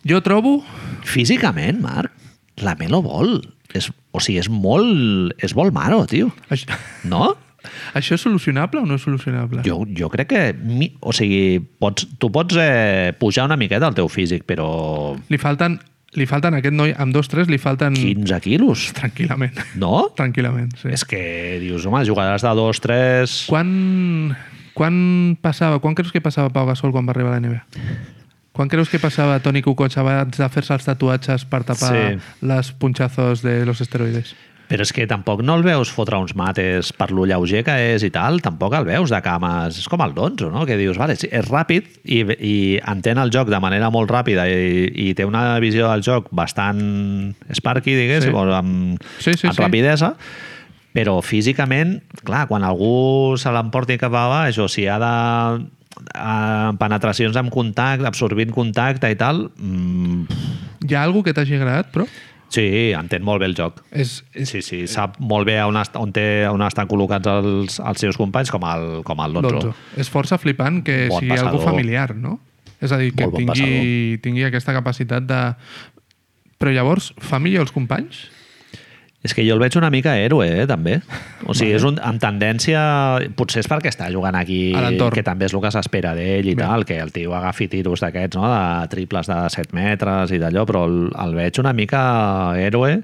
Jo 0.05 0.21
trobo... 0.23 0.63
Físicament, 1.07 1.79
Marc, 1.81 2.11
la 2.63 2.75
Melo 2.75 3.01
vol. 3.01 3.37
És, 3.73 3.91
o 4.17 4.23
sigui, 4.23 4.41
és 4.43 4.49
molt... 4.53 5.35
És 5.45 5.55
molt 5.59 5.75
maro, 5.77 6.05
tio. 6.11 6.31
Això, 6.51 6.77
No? 7.09 7.35
això 7.99 8.15
és 8.15 8.23
solucionable 8.23 8.79
o 8.83 8.87
no 8.87 8.95
és 8.99 9.03
solucionable? 9.03 9.65
Jo, 9.67 9.81
jo 9.99 10.09
crec 10.13 10.29
que... 10.31 10.43
Mi, 10.63 10.93
o 11.01 11.13
sigui, 11.17 11.59
pots, 11.83 12.07
tu 12.23 12.31
pots 12.35 12.57
eh, 12.63 13.13
pujar 13.21 13.47
una 13.49 13.59
miqueta 13.61 13.91
el 13.91 13.97
teu 13.99 14.09
físic, 14.13 14.45
però 14.49 14.69
Li 15.33 15.39
falten, 15.43 15.79
li 16.17 16.27
falten 16.31 16.55
a 16.57 16.61
aquest 16.63 16.77
noi, 16.77 16.95
amb 16.97 17.13
dos, 17.15 17.29
tres, 17.33 17.51
li 17.53 17.59
falten... 17.61 17.97
15 17.99 18.39
quilos, 18.45 18.89
Tranquil·lament. 19.01 19.59
no? 19.83 20.07
Tranquil·lament, 20.17 20.73
sí. 20.81 20.93
És 20.95 21.05
que 21.09 21.23
dius, 21.63 21.87
home, 21.91 22.05
jugaràs 22.09 22.47
de 22.47 22.55
dos, 22.59 22.81
tres... 22.85 23.41
Quan, 23.51 23.69
quan 24.77 24.97
passava, 25.43 25.81
quan 25.83 25.99
creus 25.99 26.15
que 26.15 26.23
passava 26.25 26.53
Pau 26.55 26.69
Gasol 26.71 26.95
quan 26.95 27.09
va 27.09 27.17
arribar 27.17 27.35
a 27.35 27.41
la 27.41 27.43
NBA? 27.49 28.15
Quan 28.57 28.71
creus 28.73 28.89
que 28.89 28.99
passava 29.03 29.37
Toni 29.45 29.61
Kukoc 29.63 29.93
abans 30.01 30.39
de 30.41 30.47
fer-se 30.49 30.73
els 30.79 30.87
tatuatges 30.89 31.45
per 31.45 31.63
tapar 31.69 31.93
Sí. 31.93 32.19
les 32.41 32.73
punxazos 32.73 33.43
de 33.45 33.67
los 33.69 33.83
esteroides? 33.85 34.35
Però 34.67 34.83
és 34.83 34.91
que 34.93 35.05
tampoc 35.07 35.45
no 35.47 35.55
el 35.55 35.63
veus 35.63 35.93
fotre 35.95 36.17
uns 36.19 36.33
mates 36.35 36.89
per 36.97 37.13
lo 37.15 37.23
lleuger 37.29 37.61
que 37.63 37.75
és 37.95 38.03
i 38.03 38.09
tal, 38.11 38.41
tampoc 38.43 38.73
el 38.75 38.85
veus 38.89 39.13
de 39.15 39.21
cames. 39.23 39.77
És 39.79 39.87
com 39.87 40.01
el 40.03 40.15
Donzo, 40.17 40.49
no? 40.51 40.65
Que 40.67 40.75
dius, 40.77 40.99
vale, 40.99 41.13
és 41.15 41.47
ràpid 41.47 41.85
i, 42.03 42.25
i 42.43 42.55
entén 42.83 43.21
el 43.23 43.31
joc 43.31 43.47
de 43.53 43.61
manera 43.63 43.91
molt 43.95 44.11
ràpida 44.11 44.49
i, 44.51 44.89
i 45.11 45.15
té 45.15 45.25
una 45.29 45.61
visió 45.63 45.87
del 45.93 46.03
joc 46.03 46.33
bastant 46.35 47.37
sparky, 47.55 47.95
diguéssim, 47.95 48.33
Sí. 48.35 48.53
amb, 48.59 49.03
Sí, 49.21 49.35
sí, 49.39 49.47
amb 49.47 49.55
sí. 49.55 49.63
rapidesa, 49.63 50.17
però 50.97 51.21
físicament, 51.23 52.01
clar, 52.25 52.49
quan 52.49 52.65
algú 52.65 53.37
se 53.39 53.53
l'emporti 53.53 53.99
cap 54.01 54.15
a 54.19 54.27
baix 54.33 54.59
o 54.59 54.67
si 54.67 54.89
ha 54.89 54.99
de 54.99 55.67
eh, 56.15 56.71
penetracions 56.79 57.37
amb 57.37 57.51
contacte, 57.55 58.07
absorbint 58.07 58.53
contacte 58.55 59.11
i 59.11 59.19
tal, 59.19 59.51
mm, 59.59 60.43
Hi 60.87 60.95
ha 60.95 61.03
algú 61.03 61.23
que 61.25 61.33
t'hagi 61.35 61.57
agradat, 61.57 61.89
però? 61.95 62.05
sí, 62.53 62.93
entén 62.95 63.25
molt 63.27 63.41
bé 63.43 63.47
el 63.49 63.57
joc. 63.59 63.81
És, 63.91 64.23
és 64.33 64.49
Sí, 64.49 64.61
sí, 64.63 64.87
sap 64.87 65.17
molt 65.19 65.47
bé 65.49 65.57
on, 65.65 65.77
est 65.81 65.97
on, 65.99 66.13
té, 66.15 66.47
on 66.49 66.63
estan 66.63 66.87
col·locats 66.87 67.27
els, 67.27 67.81
els 67.81 67.99
seus 68.01 68.17
companys, 68.17 68.53
com 68.55 68.63
el, 68.63 69.03
com 69.03 69.19
el 69.25 69.33
Lonzo. 69.35 69.51
Lonzo. 69.57 69.75
És 69.97 70.09
força 70.13 70.39
flipant 70.39 70.83
que 70.87 71.09
Bon 71.11 71.19
sigui 71.21 71.33
algú 71.35 71.59
passador. 71.59 71.73
familiar, 71.73 72.15
no? 72.15 72.39
És 72.81 72.93
a 72.93 72.99
dir, 73.01 73.11
que 73.17 73.25
Molt 73.25 73.35
bon 73.35 73.53
tingui, 73.57 74.19
tingui 74.23 74.45
aquesta 74.45 74.73
capacitat 74.77 75.27
de... 75.27 75.41
Però 76.57 76.73
llavors, 76.73 77.11
fa 77.21 77.39
millor 77.43 77.67
els 77.67 77.73
companys? 77.75 78.27
És 79.27 79.35
que 79.35 79.43
jo 79.47 79.57
el 79.57 79.63
veig 79.63 79.75
una 79.79 79.91
mica 79.91 80.15
héroe, 80.23 80.47
eh, 80.63 80.67
també. 80.71 81.01
O 81.47 81.55
sigui, 81.57 81.75
és 81.77 81.87
un, 81.87 81.99
amb 82.03 82.23
tendència... 82.23 82.81
Potser 83.37 83.65
és 83.65 83.71
perquè 83.71 83.91
està 83.91 84.11
jugant 84.15 84.39
aquí, 84.39 84.61
que 85.13 85.25
també 85.27 85.49
és 85.49 85.57
el 85.57 85.65
que 85.65 85.73
s'espera 85.75 86.15
d'ell 86.19 86.53
i 86.53 86.55
Bé. 86.55 86.63
tal, 86.63 86.87
que 86.87 87.01
el 87.03 87.11
tio 87.15 87.35
agafi 87.35 87.67
tiros 87.73 88.05
d'aquests, 88.05 88.39
no?, 88.39 88.47
de 88.53 88.93
triples 88.93 89.31
de 89.33 89.41
7 89.57 89.75
metres 89.77 90.35
i 90.37 90.39
d'allò, 90.43 90.63
però 90.69 90.87
el, 90.87 91.01
el 91.11 91.35
veig 91.39 91.59
una 91.63 91.75
mica 91.77 92.05
héroe 92.61 93.01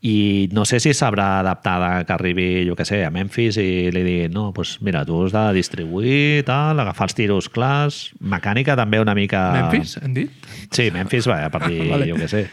i 0.00 0.48
no 0.52 0.64
sé 0.64 0.78
si 0.80 0.94
sabrà 0.96 1.40
adaptar 1.40 1.76
de 1.80 2.04
que 2.08 2.12
arribi, 2.14 2.46
jo 2.64 2.74
que 2.76 2.86
sé, 2.88 3.02
a 3.04 3.10
Memphis 3.12 3.58
i 3.60 3.90
li 3.92 4.02
digui, 4.04 4.28
no, 4.32 4.46
doncs 4.56 4.78
mira, 4.80 5.04
tu 5.04 5.18
has 5.26 5.34
de 5.34 5.42
distribuir, 5.58 6.44
tal, 6.48 6.80
agafar 6.80 7.10
els 7.10 7.16
tiros 7.18 7.50
clars, 7.52 8.00
mecànica 8.20 8.78
també 8.80 9.02
una 9.02 9.14
mica... 9.14 9.42
Memphis, 9.58 9.98
hem 10.00 10.16
dit? 10.16 10.48
Sí, 10.72 10.88
Memphis 10.94 11.28
va 11.28 11.42
a 11.44 11.52
partir, 11.52 11.84
Vale. 11.92 12.08
jo 12.08 12.16
que 12.16 12.30
sé. 12.32 12.46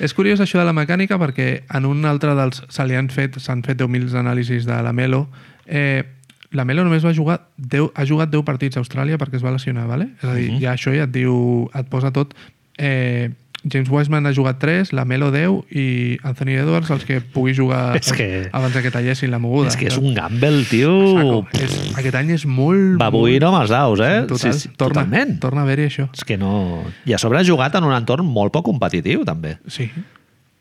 És 0.00 0.12
curiós 0.16 0.40
això 0.44 0.60
de 0.60 0.68
la 0.68 0.76
mecànica 0.76 1.16
perquè 1.20 1.50
en 1.76 1.88
un 1.88 2.04
altre 2.08 2.36
dels... 2.36 2.62
Se 2.68 2.84
li 2.88 2.96
han 2.96 3.08
fet, 3.12 3.40
s'han 3.40 3.64
fet 3.64 3.80
10.000 3.80 4.16
anàlisis 4.20 4.68
de 4.68 4.80
la 4.84 4.92
Melo. 4.96 5.26
Eh, 5.66 6.04
la 6.52 6.64
Melo 6.68 6.84
només 6.84 7.04
va 7.04 7.16
jugar 7.16 7.42
10, 7.56 7.92
ha 7.94 8.08
jugat 8.08 8.32
10 8.32 8.44
partits 8.44 8.76
a 8.76 8.84
Austràlia 8.84 9.20
perquè 9.20 9.40
es 9.40 9.44
va 9.44 9.52
lesionar, 9.56 9.88
¿vale? 9.88 10.12
És 10.20 10.24
a 10.28 10.34
dir, 10.34 10.50
uh 10.50 10.56
-huh. 10.56 10.64
ja 10.64 10.72
això 10.74 10.92
ja 10.92 11.04
et 11.08 11.12
diu, 11.12 11.70
et 11.74 11.88
posa 11.88 12.12
tot... 12.12 12.34
Eh, 12.76 13.30
James 13.62 13.90
Wiseman 13.92 14.24
ha 14.26 14.32
jugat 14.32 14.58
3, 14.62 14.92
la 14.96 15.04
Melo 15.04 15.30
10 15.34 15.74
i 15.76 15.86
Anthony 16.24 16.54
Edwards 16.62 16.90
els 16.94 17.04
que 17.04 17.18
pugui 17.20 17.52
jugar 17.56 17.96
És 18.00 18.12
que- 18.16 18.48
abans 18.56 18.76
que 18.80 18.92
tallessin 18.92 19.30
la 19.30 19.40
moguda. 19.42 19.68
És 19.68 19.76
que 19.76 19.90
és 19.90 19.98
un 20.00 20.14
gamble, 20.16 20.64
tio... 20.70 20.94
Saco. 21.18 21.42
És, 21.60 21.76
aquest 22.00 22.16
any 22.22 22.32
és 22.38 22.46
molt... 22.48 22.96
Babuïno 23.00 23.50
amb 23.50 23.62
els 23.62 23.74
daus, 23.74 24.00
eh? 24.00 24.22
Total, 24.30 24.54
sí, 24.54 24.64
sí, 24.64 24.72
torna, 24.76 25.04
totalment. 25.04 25.36
torna 25.42 25.64
a 25.64 25.68
haver-hi 25.68 25.90
això. 25.90 26.08
És 26.16 26.24
que 26.24 26.38
no... 26.40 26.54
I 27.04 27.16
a 27.16 27.20
sobre 27.20 27.42
ha 27.42 27.44
jugat 27.46 27.76
en 27.76 27.84
un 27.88 27.96
entorn 27.96 28.24
molt 28.24 28.54
poc 28.56 28.64
competitiu, 28.70 29.26
també. 29.28 29.58
Sí. 29.68 29.90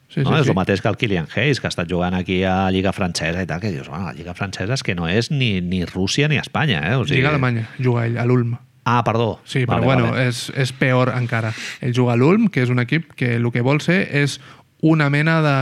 Sí, 0.09 0.23
no? 0.25 0.31
sí, 0.33 0.39
és 0.39 0.47
sí. 0.47 0.49
el 0.49 0.57
mateix 0.57 0.81
que 0.81 0.89
el 0.89 0.97
Kylian 0.97 1.27
Hayes, 1.35 1.59
que 1.61 1.69
ha 1.69 1.71
estat 1.71 1.89
jugant 1.89 2.15
aquí 2.17 2.41
a 2.43 2.71
Lliga 2.73 2.91
Francesa 2.97 3.43
i 3.45 3.47
tal, 3.47 3.61
que 3.61 3.69
dius, 3.71 3.87
bueno, 3.87 4.09
la 4.09 4.15
Lliga 4.17 4.33
Francesa 4.33 4.73
és 4.73 4.83
que 4.83 4.95
no 4.97 5.05
és 5.07 5.29
ni, 5.29 5.59
ni 5.61 5.83
Rússia 5.85 6.27
ni 6.27 6.41
Espanya, 6.41 6.81
eh? 6.89 6.95
O 6.97 7.05
sigui... 7.05 7.19
Lliga 7.21 7.29
Alemanya, 7.29 7.67
juga 7.77 8.07
ell, 8.09 8.17
a 8.17 8.25
l'Ulm. 8.25 8.57
Ah, 8.97 9.03
perdó. 9.05 9.39
Sí, 9.45 9.65
però 9.65 9.77
Vale, 9.79 9.85
bueno, 9.85 10.07
vale. 10.11 10.27
És, 10.29 10.47
és 10.55 10.71
peor 10.73 11.11
encara. 11.15 11.51
Ell 11.81 11.93
juga 11.93 12.13
a 12.13 12.17
l'Ulm, 12.17 12.47
que 12.49 12.63
és 12.63 12.69
un 12.73 12.79
equip 12.81 13.13
que 13.19 13.35
el 13.35 13.45
que 13.53 13.61
vol 13.61 13.81
ser 13.85 14.01
és 14.23 14.39
una 14.81 15.09
mena 15.13 15.41
de 15.45 15.55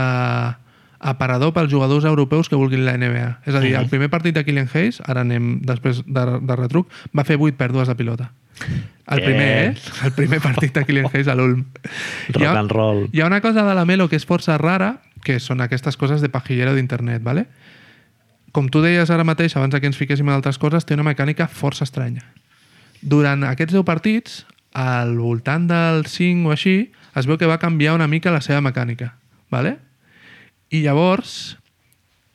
aparador 1.00 1.52
pels 1.54 1.70
jugadors 1.70 2.04
europeus 2.08 2.48
que 2.48 2.56
vulguin 2.58 2.84
la 2.86 2.96
NBA. 2.96 3.38
És 3.46 3.54
a 3.54 3.60
dir, 3.60 3.74
Mhm. 3.74 3.80
el 3.84 3.88
primer 3.88 4.08
partit 4.10 4.34
de 4.34 4.44
Kylian 4.44 4.68
Hayes, 4.72 5.00
ara 5.06 5.20
anem 5.22 5.60
després 5.62 6.02
de, 6.06 6.24
de 6.40 6.56
retruc, 6.56 6.88
va 7.16 7.24
fer 7.24 7.36
8 7.38 7.56
pèrdues 7.56 7.86
de 7.88 7.94
pilota. 7.94 8.32
El 9.06 9.22
primer, 9.22 9.48
eh? 9.68 9.74
El 10.04 10.12
primer 10.12 10.40
partit 10.42 10.74
de 10.74 10.84
Kylian 10.84 11.06
Hayes 11.12 11.28
a 11.28 11.34
l'Ulm. 11.36 11.66
Rock 12.34 12.56
and 12.56 12.70
roll. 12.70 13.06
Hi 13.12 13.20
ha 13.20 13.26
una 13.26 13.40
cosa 13.40 13.62
de 13.64 13.74
la 13.74 13.84
Melo 13.84 14.08
que 14.08 14.16
és 14.16 14.26
força 14.26 14.58
rara, 14.58 14.96
que 15.22 15.38
són 15.40 15.60
aquestes 15.60 15.96
coses 15.96 16.20
de 16.20 16.28
pajillero 16.28 16.74
d'internet, 16.74 17.22
¿vale? 17.22 17.46
Com 18.52 18.68
tu 18.68 18.80
deies 18.82 19.10
ara 19.10 19.24
mateix, 19.24 19.54
abans 19.56 19.74
que 19.78 19.86
ens 19.86 19.96
fiquéssim 19.96 20.26
en 20.28 20.34
altres 20.34 20.58
coses, 20.58 20.84
té 20.84 20.94
una 20.94 21.04
mecànica 21.04 21.46
força 21.48 21.84
estranya. 21.84 22.22
Durant 23.02 23.44
aquests 23.44 23.72
10 23.74 23.84
partits, 23.86 24.44
al 24.74 25.16
voltant 25.18 25.66
del 25.70 26.06
5 26.06 26.48
o 26.48 26.52
així, 26.54 26.90
es 27.18 27.26
veu 27.26 27.38
que 27.38 27.46
va 27.50 27.58
canviar 27.58 27.94
una 27.94 28.06
mica 28.08 28.30
la 28.34 28.40
seva 28.44 28.60
mecànica, 28.60 29.14
¿vale? 29.50 29.78
I 30.70 30.82
llavors 30.84 31.56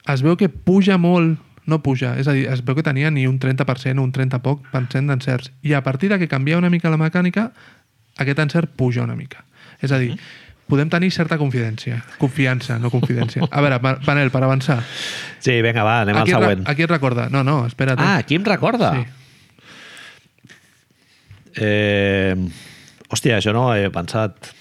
es 0.10 0.22
veu 0.26 0.36
que 0.36 0.50
puja 0.50 0.98
molt, 0.98 1.40
no 1.66 1.80
puja, 1.84 2.16
és 2.20 2.28
a 2.28 2.34
dir, 2.36 2.48
es 2.52 2.64
veu 2.66 2.76
que 2.76 2.84
tenia 2.84 3.12
ni 3.12 3.28
un 3.28 3.38
30% 3.40 4.00
o 4.00 4.04
un 4.04 4.12
30 4.12 4.40
poc 4.44 4.66
per 4.74 4.86
cent 4.92 5.08
d'encerts. 5.08 5.52
I 5.64 5.74
a 5.78 5.84
partir 5.84 6.10
de 6.12 6.18
que 6.20 6.28
canvia 6.28 6.58
una 6.58 6.70
mica 6.74 6.90
la 6.92 6.98
mecànica, 7.00 7.52
aquest 8.18 8.40
encert 8.40 8.74
puja 8.76 9.04
una 9.04 9.16
mica. 9.16 9.46
És 9.80 9.92
a 9.96 10.00
dir, 10.02 10.18
podem 10.68 10.90
tenir 10.90 11.12
certa 11.12 11.38
confidència. 11.38 12.02
Confiança, 12.20 12.80
no 12.80 12.90
confidència. 12.92 13.48
A 13.52 13.62
veure, 13.62 13.80
Pa- 13.80 14.00
Panel, 14.04 14.32
per 14.32 14.44
avançar. 14.44 14.82
Sí, 15.40 15.62
vinga, 15.62 15.84
va, 15.84 16.02
anem 16.02 16.18
Aquí 16.18 16.34
al 16.34 16.42
següent. 16.42 16.68
aquí 16.68 16.84
et 16.84 16.90
recorda. 16.92 17.30
No, 17.30 17.44
no, 17.44 17.66
espera't. 17.68 18.00
Ah, 18.00 18.18
aquí 18.18 18.36
em 18.36 18.44
recorda? 18.44 18.92
Sí. 18.98 19.06
Eh, 21.58 22.34
hòstia, 23.10 23.38
això 23.38 23.54
no 23.54 23.68
ho 23.68 23.74
he 23.78 23.90
pensat. 23.94 24.54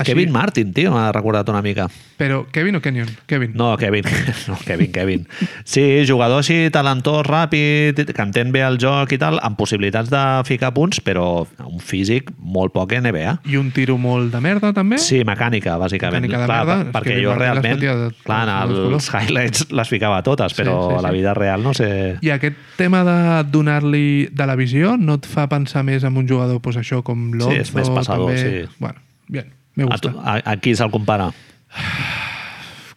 Així- 0.00 0.12
Kevin 0.14 0.32
Martin, 0.32 0.72
tio, 0.74 0.90
m'ha 0.92 1.10
recordat 1.12 1.48
una 1.52 1.60
mica. 1.62 1.86
Però 2.20 2.42
Kevin 2.52 2.76
o 2.76 2.80
Kenyon? 2.82 3.08
Kevin. 3.26 3.52
No, 3.54 3.76
Kevin. 3.80 4.04
No, 4.48 4.56
Kevin, 4.66 4.90
Kevin. 4.92 5.26
Sí, 5.64 6.02
jugador 6.08 6.40
així, 6.42 6.70
talentós, 6.72 7.22
ràpid, 7.26 8.00
que 8.12 8.22
entén 8.24 8.50
bé 8.52 8.62
el 8.66 8.78
joc 8.82 9.12
i 9.12 9.18
tal, 9.20 9.38
amb 9.44 9.56
possibilitats 9.60 10.10
de 10.10 10.22
ficar 10.48 10.72
punts, 10.74 11.00
però 11.04 11.46
un 11.66 11.78
físic 11.80 12.30
molt 12.38 12.72
poc 12.74 12.92
NBA. 12.96 13.36
I 13.46 13.56
un 13.60 13.70
tiro 13.76 13.96
molt 14.00 14.32
de 14.34 14.40
merda, 14.40 14.72
també? 14.76 14.98
Sí, 14.98 15.22
mecànica, 15.24 15.76
bàsicament. 15.80 16.24
Mecànica 16.24 16.40
de 16.42 16.46
clar, 16.50 16.58
merda, 16.66 16.78
per- 16.90 16.92
perquè 17.00 17.14
que 17.14 17.22
jo 17.22 17.30
Martin 17.30 17.44
realment, 17.44 17.80
de- 17.80 18.10
clar, 18.24 18.40
en 18.48 18.74
els 18.96 19.10
highlights 19.14 19.66
les 19.70 19.88
ficava 19.92 20.22
totes, 20.26 20.56
però 20.58 20.76
Sí, 20.80 20.94
sí, 20.94 20.98
a 20.98 21.02
la 21.02 21.10
sí. 21.10 21.16
vida 21.20 21.34
real 21.34 21.62
no 21.62 21.74
sé... 21.74 21.90
I 22.20 22.30
aquest 22.34 22.56
tema 22.76 23.04
de 23.04 23.16
donar-li 23.50 24.28
de 24.32 24.46
la 24.46 24.56
visió 24.56 24.96
no 24.96 25.14
et 25.20 25.26
fa 25.28 25.46
pensar 25.48 25.84
més 25.84 26.04
en 26.04 26.16
un 26.16 26.26
jugador, 26.28 26.60
pues 26.60 26.76
això, 26.80 27.02
com 27.06 27.30
Lonzo... 27.32 27.52
és 27.60 27.72
més 27.74 27.88
passador, 27.90 28.32
també... 28.34 28.66
sí. 28.66 28.76
Bueno, 28.80 28.98
bien, 29.28 29.52
A, 29.78 29.84
gusta. 29.86 30.10
tu, 30.10 30.18
a, 30.18 30.40
a 30.44 30.56
qui 30.58 30.74
se'l 30.76 30.90
compara? 30.90 31.30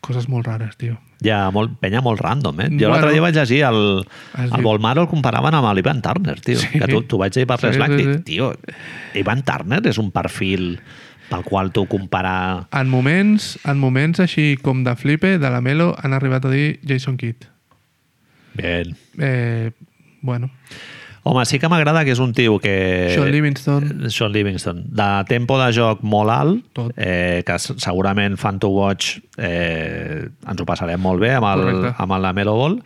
Coses 0.03 0.27
molt 0.27 0.47
rares, 0.49 0.75
tio. 0.75 0.97
Hi 1.23 1.29
ha 1.31 1.45
molt, 1.55 1.77
penya 1.79 2.01
molt 2.03 2.19
random, 2.19 2.57
eh? 2.59 2.65
Jo 2.73 2.89
Bueno. 2.89 2.95
l'altre 2.97 3.11
dia 3.13 3.21
vaig 3.23 3.35
llegir 3.37 3.61
el, 3.63 3.77
el 4.41 4.49
dit- 4.51 4.63
Volmaro 4.65 5.05
el 5.05 5.07
comparaven 5.07 5.55
amb 5.55 5.69
l'Ivan 5.77 6.01
Turner, 6.03 6.35
tio. 6.43 6.57
Sí. 6.59 6.79
Que 6.79 6.87
tu, 6.91 7.03
tu 7.07 7.17
vaig 7.21 7.31
dir 7.31 7.45
per 7.47 7.59
Sí, 7.61 7.71
Slack, 7.77 7.93
sí, 7.95 7.97
sí, 7.97 8.03
sí. 8.03 8.17
sí. 8.17 8.23
tio, 8.27 8.49
Ivan 9.15 9.43
Turner 9.47 9.79
és 9.87 9.97
un 10.01 10.11
perfil 10.11 10.79
pel 11.29 11.45
qual 11.47 11.71
tu 11.71 11.85
comparar... 11.87 12.67
En 12.75 12.89
moments, 12.91 13.53
en 13.63 13.79
moments 13.79 14.19
així 14.19 14.57
com 14.61 14.83
de 14.83 14.93
flipe, 14.99 15.37
de 15.39 15.49
la 15.49 15.61
Melo, 15.61 15.93
han 16.03 16.11
arribat 16.13 16.43
a 16.45 16.51
dir 16.51 16.81
Jason 16.85 17.15
Kidd. 17.17 17.47
Bien. 18.59 18.91
Eh, 19.17 19.71
bueno, 20.21 20.51
Home, 21.23 21.45
sí 21.47 21.55
que 21.59 21.69
m'agrada 21.71 22.03
que 22.03 22.11
és 22.11 22.19
un 22.19 22.33
tio 22.35 22.57
que... 22.59 22.73
Sean 23.13 23.31
Livingston, 23.31 24.09
Sean 24.11 24.33
Livingston. 24.35 24.81
De 24.91 25.07
tempo 25.29 25.55
de 25.61 25.69
joc 25.71 26.01
molt 26.03 26.33
alt, 26.33 26.65
Tot. 26.75 26.91
eh, 26.99 27.43
que 27.47 27.55
segurament 27.63 28.35
fan 28.39 28.59
to 28.59 28.67
watch 28.75 29.21
eh, 29.39 30.27
ens 30.27 30.59
ho 30.59 30.67
passarem 30.67 30.99
molt 30.99 31.23
bé 31.23 31.31
amb 31.37 31.47
el, 31.53 31.63
Correcte. 31.63 31.93
amb 32.03 32.17
el 32.17 32.25
Lamelo 32.27 32.57
Ball 32.59 32.79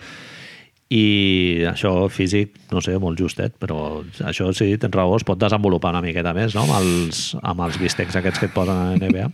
i 0.93 1.65
això 1.67 2.05
físic, 2.13 2.53
no 2.71 2.79
sé, 2.79 2.93
molt 3.01 3.19
justet, 3.19 3.57
però 3.59 4.03
això 4.23 4.53
sí, 4.55 4.69
tens 4.79 4.93
raó, 4.95 5.17
es 5.17 5.25
pot 5.27 5.39
desenvolupar 5.41 5.91
una 5.91 6.03
miqueta 6.05 6.31
més, 6.37 6.53
no?, 6.55 6.63
amb 6.63 6.77
els, 6.77 7.23
amb 7.41 7.65
els 7.65 7.79
bistecs 7.81 8.15
aquests 8.21 8.39
que 8.39 8.47
et 8.47 8.55
posen 8.55 8.77
a 8.77 8.93
NBA. 8.95 9.27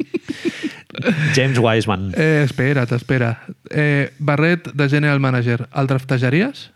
James 1.35 1.59
Wiseman. 1.59 2.11
Eh, 2.17 2.45
espera't, 2.47 2.95
espera. 2.95 3.35
Eh, 3.69 4.13
Barret, 4.17 4.71
de 4.73 4.87
General 4.89 5.19
Manager, 5.19 5.67
el 5.75 5.91
draftejaries? 5.91 6.71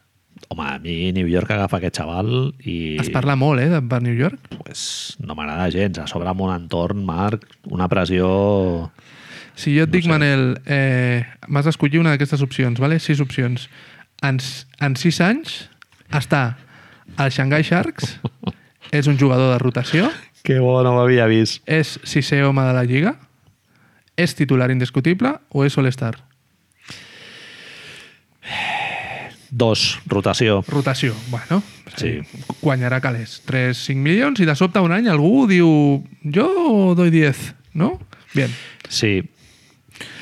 Home, 0.50 0.64
a 0.64 0.78
mi 0.80 1.12
New 1.14 1.28
York 1.28 1.50
agafa 1.52 1.78
aquest 1.82 1.98
xaval 2.00 2.30
i... 2.64 2.98
Es 3.02 3.10
parla 3.14 3.36
molt, 3.36 3.62
eh, 3.64 3.70
de 3.72 3.82
per 3.82 4.02
New 4.06 4.16
York. 4.16 4.40
pues, 4.64 5.16
no 5.20 5.36
m'agrada 5.36 5.70
gens. 5.74 6.00
A 6.00 6.08
sobre 6.08 6.30
amb 6.30 6.42
un 6.46 6.54
entorn, 6.54 7.04
Marc, 7.06 7.46
una 7.66 7.88
pressió... 7.92 8.92
Si 9.58 9.74
jo 9.74 9.88
et 9.88 9.92
dic, 9.92 10.06
Manel, 10.06 10.60
eh, 10.70 11.26
m'has 11.50 11.66
d'escollir 11.66 11.98
una 12.00 12.12
d'aquestes 12.14 12.44
opcions, 12.46 12.78
vale? 12.80 13.00
sis 13.02 13.20
opcions. 13.24 13.68
En, 14.22 14.38
en 14.86 14.96
sis 15.02 15.18
anys 15.26 15.64
està 16.14 16.44
al 17.18 17.32
Shanghai 17.34 17.66
Sharks, 17.66 18.20
és 18.98 19.10
un 19.10 19.18
jugador 19.18 19.56
de 19.56 19.60
rotació, 19.64 20.12
Que 20.48 20.60
bo, 20.64 20.78
no 20.86 20.94
m'havia 20.96 21.26
vist. 21.28 21.60
és 21.68 21.98
sisè 22.08 22.38
home 22.46 22.64
de 22.64 22.76
la 22.78 22.86
Lliga, 22.88 23.16
és 24.16 24.32
titular 24.38 24.70
indiscutible 24.72 25.34
o 25.50 25.66
és 25.66 25.76
All-Star? 25.78 26.14
Dos, 29.50 30.00
rotació. 30.08 30.64
Rotació. 30.68 31.14
Bueno, 31.30 31.64
Sí. 31.96 32.20
guanyarà 32.62 33.00
calés. 33.02 33.42
3-5 33.46 33.96
milions 34.02 34.40
i 34.40 34.46
de 34.46 34.56
sobte 34.56 34.80
un 34.84 34.92
any 34.92 35.08
algú 35.08 35.48
diu 35.48 36.04
jo 36.24 36.94
doy 36.96 37.10
10, 37.10 37.56
no? 37.74 38.00
Bien. 38.34 38.52
Sí. 38.90 39.24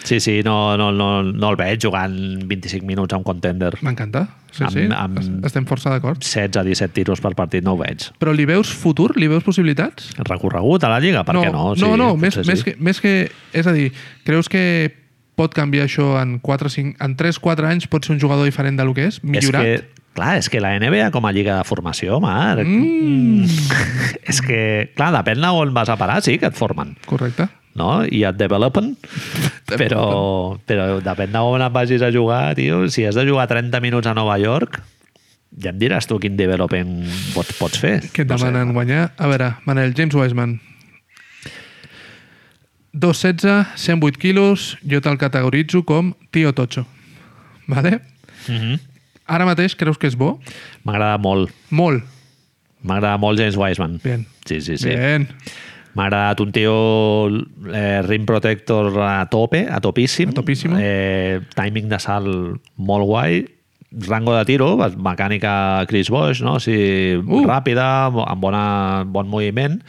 Sí, 0.06 0.20
sí, 0.20 0.42
no, 0.46 0.78
no, 0.78 0.92
no, 0.94 1.24
no 1.24 1.50
el 1.50 1.56
veig 1.58 1.82
jugant 1.82 2.14
25 2.48 2.86
minuts 2.86 3.12
a 3.14 3.18
un 3.18 3.24
contender. 3.24 3.74
M'encanta. 3.82 4.28
Sí, 4.52 4.64
Amb- 4.64 4.72
sí. 4.72 4.84
amb- 4.88 5.20
Es- 5.20 5.30
Estem 5.50 5.66
força 5.66 5.90
d'acord. 5.90 6.20
16 6.22 6.56
a 6.58 6.64
17 6.64 6.94
tiros 6.94 7.20
per 7.20 7.34
partit 7.36 7.64
no 7.66 7.74
ho 7.74 7.78
veig. 7.78 8.06
Però 8.20 8.32
li 8.32 8.46
veus 8.46 8.70
futur? 8.70 9.18
Li 9.18 9.28
veus 9.28 9.44
possibilitats? 9.44 10.12
Recorregut 10.20 10.84
a 10.86 10.90
la 10.90 11.00
Lliga? 11.02 11.26
Per 11.26 11.34
no, 11.36 11.42
què 11.44 11.52
no? 11.52 11.74
no, 11.76 11.98
no, 11.98 12.16
més, 12.16 12.36
potser 12.36 12.46
més, 12.54 12.64
que, 12.64 12.76
més 12.80 13.02
que... 13.02 13.32
És 13.52 13.66
a 13.68 13.74
dir, 13.74 13.92
creus 14.24 14.48
que 14.48 14.94
pot 15.36 15.54
canviar 15.56 15.86
això 15.90 16.16
en 16.22 16.38
4 16.44 16.72
5, 16.72 16.96
en 17.04 17.16
3-4 17.20 17.70
anys 17.70 17.90
pot 17.92 18.06
ser 18.06 18.16
un 18.16 18.22
jugador 18.24 18.48
diferent 18.48 18.80
del 18.80 18.94
que 18.96 19.10
és? 19.10 19.20
Millorat? 19.24 19.68
És 19.68 19.84
que, 19.84 20.06
clar, 20.16 20.32
és 20.40 20.50
que 20.52 20.64
la 20.64 20.74
NBA 20.80 21.12
com 21.16 21.28
a 21.28 21.34
lliga 21.36 21.60
de 21.60 21.68
formació, 21.68 22.20
Marc, 22.24 22.66
mm. 22.66 23.46
és 24.32 24.42
que, 24.46 24.60
clar, 24.96 25.12
depèn 25.20 25.44
de 25.44 25.54
on 25.60 25.76
vas 25.76 25.92
a 25.92 26.00
parar, 26.00 26.22
sí 26.26 26.40
que 26.42 26.50
et 26.52 26.58
formen, 26.58 26.96
Correcte. 27.10 27.50
no? 27.76 28.00
I 28.08 28.24
et 28.30 28.40
developen, 28.40 28.94
però, 29.82 30.06
però 30.68 30.90
depèn 31.04 31.36
d'on 31.36 31.68
et 31.68 31.76
vagis 31.76 32.06
a 32.06 32.12
jugar, 32.16 32.56
tio, 32.60 32.86
si 32.90 33.08
has 33.08 33.20
de 33.20 33.28
jugar 33.28 33.50
30 33.52 33.84
minuts 33.84 34.12
a 34.12 34.16
Nova 34.18 34.40
York, 34.42 34.80
ja 35.56 35.72
em 35.72 35.80
diràs 35.80 36.08
tu 36.08 36.18
quin 36.20 36.36
development 36.36 37.04
pots, 37.36 37.56
pots 37.60 37.80
fer. 37.80 37.98
Què 38.12 38.26
et 38.26 38.32
demanen 38.32 38.74
guanyar? 38.76 39.10
A 39.16 39.30
veure, 39.32 39.54
Manel, 39.68 39.94
James 39.96 40.16
Wiseman. 40.18 40.58
2,16, 42.96 43.66
108 43.76 44.18
quilos, 44.20 44.78
jo 44.88 45.02
te'l 45.04 45.18
categoritzo 45.20 45.84
com 45.84 46.14
tio 46.32 46.54
tocho. 46.56 46.86
Vale? 47.68 48.00
Mm 48.48 48.56
-hmm. 48.58 48.80
Ara 49.28 49.46
mateix 49.46 49.76
creus 49.76 49.98
que 49.98 50.08
és 50.08 50.16
bo? 50.16 50.40
M'agrada 50.84 51.18
molt. 51.18 51.52
Molt. 51.70 52.04
M'agrada 52.82 53.18
molt 53.18 53.40
James 53.40 53.58
Wiseman. 53.58 54.00
Bien. 54.04 54.26
Sí, 54.46 54.62
sí, 54.62 54.78
sí. 54.78 54.90
Bien. 54.90 55.28
M'ha 55.96 56.06
agradat 56.06 56.40
un 56.40 56.52
tio 56.52 57.28
eh, 57.74 58.02
rim 58.04 58.26
protector 58.26 59.00
a 59.02 59.26
tope, 59.32 59.66
a 59.72 59.80
topíssim. 59.80 60.30
A 60.30 60.34
topíssimo. 60.34 60.76
Eh, 60.80 61.42
timing 61.56 61.90
de 61.90 62.00
salt 62.00 62.60
molt 62.76 63.06
guai. 63.06 63.46
Rango 64.08 64.36
de 64.36 64.46
tiro, 64.46 64.78
mecànica 64.98 65.86
Chris 65.88 66.10
Bosh, 66.10 66.42
no? 66.44 66.56
O 66.56 66.60
sigui, 66.60 67.16
Uh. 67.16 67.46
ràpida, 67.48 68.12
amb 68.28 68.42
bona, 68.42 69.04
bon 69.08 69.28
moviment. 69.28 69.82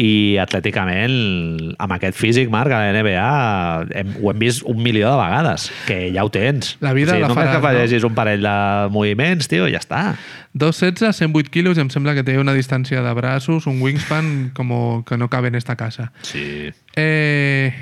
I 0.00 0.38
atlèticament, 0.40 1.74
amb 1.76 1.92
aquest 1.98 2.16
físic, 2.16 2.48
Marc, 2.52 2.72
a 2.72 2.78
la 2.80 2.94
NBA 2.96 3.98
hem, 4.00 4.14
ho 4.22 4.30
hem 4.32 4.38
vist 4.40 4.64
un 4.64 4.80
milió 4.80 5.10
de 5.10 5.18
vegades, 5.20 5.66
que 5.84 6.06
ja 6.14 6.24
ho 6.24 6.30
tens. 6.32 6.78
La 6.80 6.94
vida 6.96 7.12
o 7.12 7.18
sigui, 7.18 7.26
la 7.26 7.28
només 7.28 7.42
faràs, 7.42 7.52
que 7.52 7.60
no? 7.60 7.68
afegeixis 7.68 8.06
un 8.08 8.16
parell 8.16 8.46
de 8.46 8.56
moviments, 8.94 9.50
tio, 9.52 9.68
ja 9.68 9.82
està. 9.84 10.02
2,16, 10.56 11.12
108 11.20 11.52
quilos 11.52 11.80
em 11.80 11.92
sembla 11.92 12.16
que 12.16 12.24
té 12.24 12.38
una 12.40 12.56
distància 12.56 13.04
de 13.04 13.12
braços, 13.16 13.68
un 13.68 13.82
wingspan 13.84 14.52
com 14.56 14.72
que 15.04 15.20
no 15.20 15.28
cabe 15.28 15.52
en 15.52 15.60
esta 15.60 15.76
casa. 15.76 16.08
Sí. 16.24 16.72
Eh, 16.96 17.72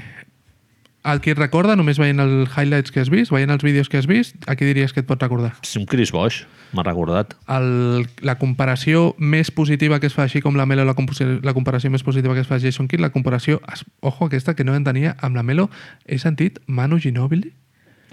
el 1.05 1.21
qui 1.21 1.31
et 1.33 1.39
recorda, 1.39 1.77
només 1.77 1.97
veient 1.99 2.19
els 2.21 2.51
highlights 2.57 2.91
que 2.93 3.01
has 3.01 3.09
vist, 3.09 3.33
veient 3.33 3.51
els 3.51 3.63
vídeos 3.65 3.89
que 3.89 3.97
has 3.99 4.07
vist, 4.07 4.37
a 4.47 4.55
qui 4.57 4.65
diries 4.69 4.93
que 4.93 5.01
et 5.01 5.07
pot 5.09 5.23
recordar? 5.23 5.55
És 5.63 5.77
un 5.77 5.87
Chris 5.87 6.13
Bosh, 6.13 6.43
m'ha 6.77 6.83
recordat. 6.85 7.33
El, 7.49 8.07
la 8.21 8.35
comparació 8.39 9.15
més 9.19 9.51
positiva 9.51 9.99
que 10.01 10.07
es 10.07 10.15
fa, 10.15 10.25
així 10.25 10.43
com 10.45 10.57
la 10.57 10.67
Melo, 10.67 10.85
la, 10.85 10.95
la 11.43 11.55
comparació 11.55 11.91
més 11.91 12.03
positiva 12.05 12.35
que 12.35 12.41
es 12.41 12.47
fa 12.47 12.57
a 12.57 12.61
Jason 12.61 12.87
Kidd, 12.89 13.01
la 13.01 13.11
comparació, 13.11 13.61
ojo, 14.01 14.27
aquesta 14.27 14.55
que 14.55 14.65
no 14.65 14.75
entenia, 14.77 15.17
amb 15.21 15.37
la 15.37 15.43
Melo, 15.43 15.71
he 16.07 16.19
sentit 16.19 16.61
Manu 16.67 16.99
Ginobili 17.01 17.55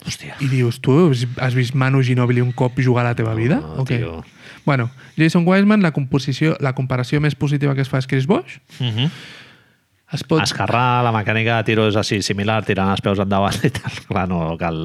Hòstia. 0.06 0.36
i 0.40 0.48
dius, 0.48 0.80
tu 0.80 1.12
has- 1.42 1.56
vist 1.56 1.74
Manu 1.76 2.04
Ginobili 2.04 2.40
un 2.42 2.52
cop 2.54 2.80
jugar 2.80 3.06
a 3.06 3.10
la 3.10 3.16
teva 3.16 3.34
vida? 3.36 3.58
No, 3.60 3.82
O 3.82 3.86
què? 3.86 3.98
tio. 3.98 4.24
Bueno, 4.66 4.92
Jason 5.18 5.44
Wiseman, 5.48 5.82
la, 5.82 5.92
composició, 5.92 6.56
la 6.60 6.74
comparació 6.76 7.20
més 7.20 7.36
positiva 7.36 7.74
que 7.76 7.82
es 7.82 7.90
fa 7.90 7.98
és 8.00 8.08
Chris 8.08 8.28
Bosh. 8.28 8.60
Uh 8.80 8.86
-huh. 8.86 9.10
Es 10.16 10.24
pot, 10.24 10.40
Esquerrar, 10.40 11.04
la 11.04 11.12
mecànica 11.12 11.58
de 11.60 11.68
tiro 11.68 11.88
és 11.90 11.98
així 12.00 12.22
similar, 12.24 12.62
tirant 12.64 12.94
els 12.94 13.04
peus 13.04 13.20
endavant 13.20 13.58
i 13.68 13.72
tal. 13.76 13.98
Clar, 14.08 14.24
no 14.32 14.40
cal... 14.60 14.80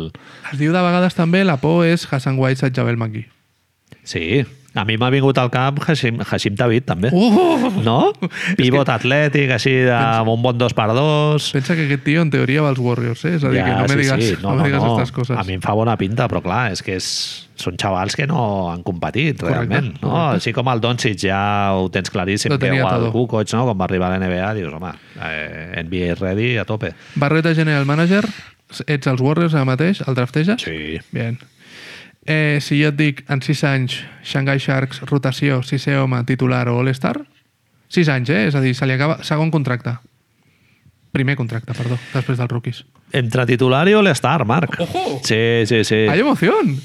es 0.51 0.59
diu 0.59 0.75
de 0.75 0.83
vegades 0.83 1.15
també 1.15 1.45
la 1.47 1.61
por 1.63 1.87
és 1.87 2.09
Hassan 2.11 2.41
Whiteside, 2.43 2.75
Javel 2.75 2.99
McGee. 2.99 3.29
Sí, 4.03 4.43
a 4.75 4.85
mi 4.89 4.97
m'ha 4.97 5.11
vingut 5.13 5.37
al 5.39 5.51
cap 5.53 5.81
Hashim, 5.85 6.21
Hashim 6.25 6.55
David, 6.57 6.87
també. 6.89 7.11
Uh! 7.13 7.71
No? 7.85 8.13
Pivot 8.57 8.89
atlètic, 8.93 9.51
així, 9.57 9.75
de, 9.85 9.93
amb 9.93 10.33
un 10.33 10.43
bon 10.45 10.57
dos 10.59 10.75
per 10.77 10.89
dos. 10.97 11.51
Pensa 11.53 11.77
que 11.77 11.87
aquest 11.89 12.05
tio 12.07 12.25
en 12.25 12.33
teoria 12.33 12.65
va 12.65 12.73
als 12.73 12.81
Warriors, 12.81 13.25
eh? 13.29 13.37
És 13.37 13.45
a 13.45 13.53
dir, 13.53 13.61
que 13.67 13.75
no 13.77 13.87
me 13.91 13.99
digues, 14.01 14.43
no, 14.43 14.55
me 14.57 14.69
digues 14.71 14.87
estas 14.95 15.13
coses. 15.13 15.37
A 15.37 15.45
mi 15.49 15.59
em 15.59 15.65
fa 15.65 15.75
bona 15.77 15.99
pinta, 16.01 16.29
però 16.33 16.41
clar, 16.45 16.63
és 16.73 16.85
que 16.85 16.97
és, 16.97 17.11
són 17.61 17.77
xavals 17.81 18.17
que 18.19 18.27
no 18.31 18.71
han 18.73 18.85
competit, 18.87 19.43
Correcte, 19.43 19.59
realment. 19.59 19.93
No? 20.01 20.09
correcte. 20.09 20.41
Així 20.41 20.57
com 20.57 20.73
el 20.73 20.83
Doncic 20.85 21.21
ja 21.27 21.43
ho 21.77 21.87
tens 21.93 22.13
claríssim, 22.15 22.57
que 22.57 22.73
o 22.73 22.89
el. 22.89 23.09
Kukoc, 23.13 23.53
no? 23.53 23.67
quan 23.69 23.81
va 23.81 23.89
arribar 23.91 24.09
a 24.09 24.17
la 24.17 24.25
NBA, 24.25 24.53
dius, 24.61 24.73
home, 24.79 24.95
eh, 25.21 25.85
NBA 25.85 26.17
ready 26.21 26.57
a 26.63 26.67
tope. 26.69 26.95
Barreta 27.21 27.55
General 27.59 27.85
Manager, 27.89 28.25
ets 28.87 29.11
als 29.11 29.21
Warriors 29.21 29.55
ara 29.55 29.69
mateix, 29.69 30.01
el 30.07 30.17
drafteges? 30.17 30.65
Sí. 30.65 30.97
Bien. 31.13 31.37
Eh, 32.27 32.59
si 32.63 32.79
jo 32.83 32.93
et 32.93 32.97
dic 32.97 33.25
en 33.33 33.41
6 33.43 33.65
anys 33.67 33.97
Shanghai 34.23 34.61
Sharks, 34.63 35.01
rotació, 35.11 35.61
sisè 35.67 35.97
home, 35.99 36.21
titular 36.29 36.69
o 36.71 36.77
All-Star, 36.79 37.17
6 37.91 38.09
anys, 38.15 38.31
eh? 38.31 38.45
És 38.47 38.55
a 38.55 38.61
dir, 38.63 38.75
se 38.79 38.87
li 38.87 38.95
acaba 38.95 39.19
segon 39.27 39.51
contracte. 39.51 39.97
Primer 41.13 41.35
contracte, 41.37 41.75
perdó, 41.77 41.99
després 42.15 42.39
dels 42.39 42.51
rookies. 42.51 42.85
Entre 43.13 43.45
titular 43.51 43.83
i 43.91 43.97
All-Star, 43.99 44.47
Marc. 44.49 44.79
Ojo! 44.81 45.19
Sí, 45.25 45.67
sí, 45.67 45.83
sí. 45.85 46.05
Hay 46.09 46.21
emoción! 46.23 46.79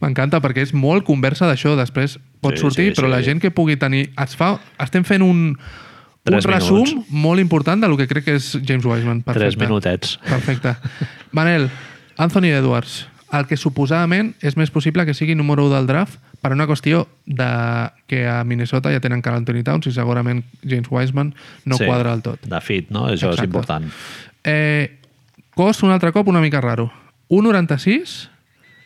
M'encanta 0.00 0.40
perquè 0.42 0.62
és 0.64 0.72
molt 0.74 1.04
conversa 1.06 1.46
d'això. 1.50 1.74
Després 1.78 2.16
pot 2.42 2.54
Sí, 2.56 2.62
sortir, 2.64 2.88
sí, 2.90 2.96
però 2.96 3.08
sí. 3.10 3.12
la 3.16 3.20
gent 3.22 3.40
que 3.42 3.50
pugui 3.54 3.76
tenir... 3.78 4.08
Es 4.22 4.34
fa, 4.38 4.52
estem 4.82 5.04
fent 5.06 5.22
un, 5.26 5.52
un 5.58 6.40
resum 6.46 6.84
minuts. 6.84 7.10
molt 7.10 7.42
important 7.42 7.82
del 7.82 7.96
que 7.98 8.06
crec 8.10 8.24
que 8.28 8.36
és 8.38 8.50
James 8.64 8.86
Wiseman. 8.86 9.22
Perfecte. 9.26 9.44
Tres 9.52 9.58
minutets. 9.62 10.16
Perfecte. 10.26 10.74
Manel, 11.34 11.68
Anthony 12.16 12.50
Edwards, 12.54 13.04
el 13.32 13.46
que 13.46 13.58
suposadament 13.60 14.32
és 14.40 14.56
més 14.56 14.70
possible 14.72 15.04
que 15.04 15.14
sigui 15.16 15.34
número 15.36 15.66
1 15.66 15.74
del 15.74 15.88
draft 15.90 16.16
per 16.40 16.52
una 16.54 16.66
qüestió 16.70 17.06
de 17.26 17.48
que 18.08 18.22
a 18.28 18.42
Minnesota 18.44 18.92
ja 18.94 19.02
tenen 19.04 19.20
Carl 19.22 19.36
Anthony 19.40 19.64
Towns 19.66 19.90
i 19.90 19.92
segurament 19.92 20.44
James 20.62 20.88
Wiseman 20.90 21.34
no 21.64 21.76
Sí, 21.76 21.84
quadra 21.84 22.14
del 22.14 22.22
tot. 22.22 22.46
De 22.48 22.60
fit, 22.64 22.88
no? 22.94 23.06
Això 23.08 23.32
Exacte. 23.32 23.42
és 23.42 23.50
important. 23.50 23.90
Eh, 24.44 24.98
cost, 25.54 25.82
un 25.82 25.92
altre 25.92 26.12
cop, 26.12 26.28
una 26.28 26.40
mica 26.40 26.60
raro. 26.62 26.90
1,96, 27.28 28.30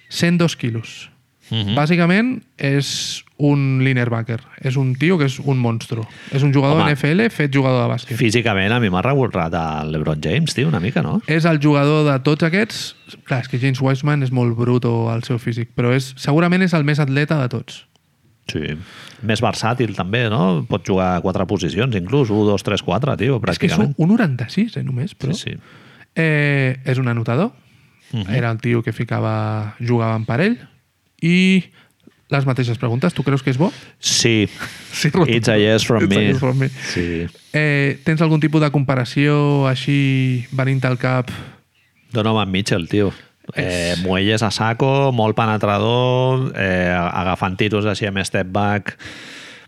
102 0.08 0.56
quilos. 0.56 1.10
Mhm. 1.50 1.76
Bàsicament 1.76 2.42
és 2.56 3.24
un 3.42 3.82
linebacker. 3.82 4.38
És 4.62 4.76
un 4.78 4.92
tio 4.94 5.16
que 5.18 5.26
és 5.26 5.38
un 5.42 5.58
monstru. 5.58 6.04
És 6.30 6.44
un 6.46 6.52
jugador 6.54 6.80
Home. 6.80 6.94
NFL 6.94 7.26
fet 7.34 7.52
jugador 7.54 7.82
de 7.82 7.90
bàsquet. 7.90 8.16
Físicament 8.20 8.72
a 8.72 8.78
mi 8.82 8.90
m'ha 8.92 9.02
recordat 9.02 9.54
el 9.58 9.90
LeBron 9.92 10.20
James, 10.22 10.54
tio, 10.54 10.68
una 10.70 10.80
mica, 10.80 11.02
no? 11.02 11.20
és 11.26 11.46
el 11.48 11.58
jugador 11.62 12.06
de 12.06 12.18
tots 12.22 12.46
aquests... 12.46 12.82
Clar, 13.26 13.40
és 13.42 13.48
que 13.50 13.58
James 13.60 13.80
Wiseman 13.82 14.22
és 14.22 14.30
molt 14.32 14.54
bruto 14.56 15.10
al 15.12 15.24
seu 15.26 15.40
físic, 15.42 15.72
però 15.76 15.90
és, 15.92 16.12
segurament 16.16 16.62
és 16.64 16.72
el 16.78 16.86
més 16.86 17.02
atleta 17.02 17.40
de 17.42 17.48
tots. 17.52 17.82
Sí. 18.50 18.72
Més 19.26 19.42
versàtil 19.42 19.92
també, 19.94 20.24
no? 20.30 20.62
Pot 20.68 20.86
jugar 20.86 21.16
a 21.16 21.20
quatre 21.24 21.44
posicions, 21.50 21.94
inclús. 21.98 22.30
1, 22.30 22.46
2, 22.48 22.64
3, 22.66 22.82
4, 22.82 23.16
tio, 23.20 23.40
És 23.48 23.58
que 23.58 23.68
és 23.68 23.76
un, 23.78 23.92
pràcticament. 23.92 23.94
un 23.98 24.14
96, 24.14 24.76
eh, 24.78 24.82
només, 24.86 25.14
però... 25.18 25.34
Sí, 25.34 25.52
sí. 25.52 25.80
Eh, 26.14 26.78
és 26.84 26.98
un 26.98 27.08
anotador. 27.08 27.52
Mhm. 28.12 28.34
Era 28.34 28.50
el 28.50 28.60
tio 28.60 28.82
que 28.82 28.92
ficava... 28.92 29.74
Jugaven 29.80 30.26
per 30.28 30.40
ell. 30.44 30.58
I 31.22 31.64
les 32.32 32.46
mateixes 32.48 32.78
preguntes. 32.80 33.14
Tu 33.14 33.22
creus 33.26 33.42
que 33.44 33.52
és 33.52 33.58
bo? 33.60 33.70
Sí. 34.00 34.48
Sí, 34.92 35.10
It's 35.28 35.48
a 35.48 35.56
yes 35.60 35.84
from 35.86 36.04
It's 36.04 36.14
me. 36.16 36.22
yes 36.30 36.38
from 36.40 36.58
me. 36.58 36.68
Sí. 36.92 37.26
Eh, 37.52 37.98
tens 38.04 38.20
algun 38.24 38.40
tipus 38.40 38.60
de 38.64 38.70
comparació 38.72 39.66
així 39.68 40.46
venint 40.52 40.82
al 40.88 40.98
cap? 41.00 41.30
Donovan 42.12 42.50
Mitchell, 42.50 42.88
tio. 42.88 43.12
Eh, 43.56 43.96
muelles 44.04 44.42
a 44.42 44.50
saco, 44.54 45.10
molt 45.12 45.34
penetrador, 45.36 46.52
eh, 46.56 46.92
agafant 46.94 47.56
tiros 47.58 47.84
així 47.90 48.06
amb 48.06 48.20
step 48.24 48.48
back, 48.54 48.96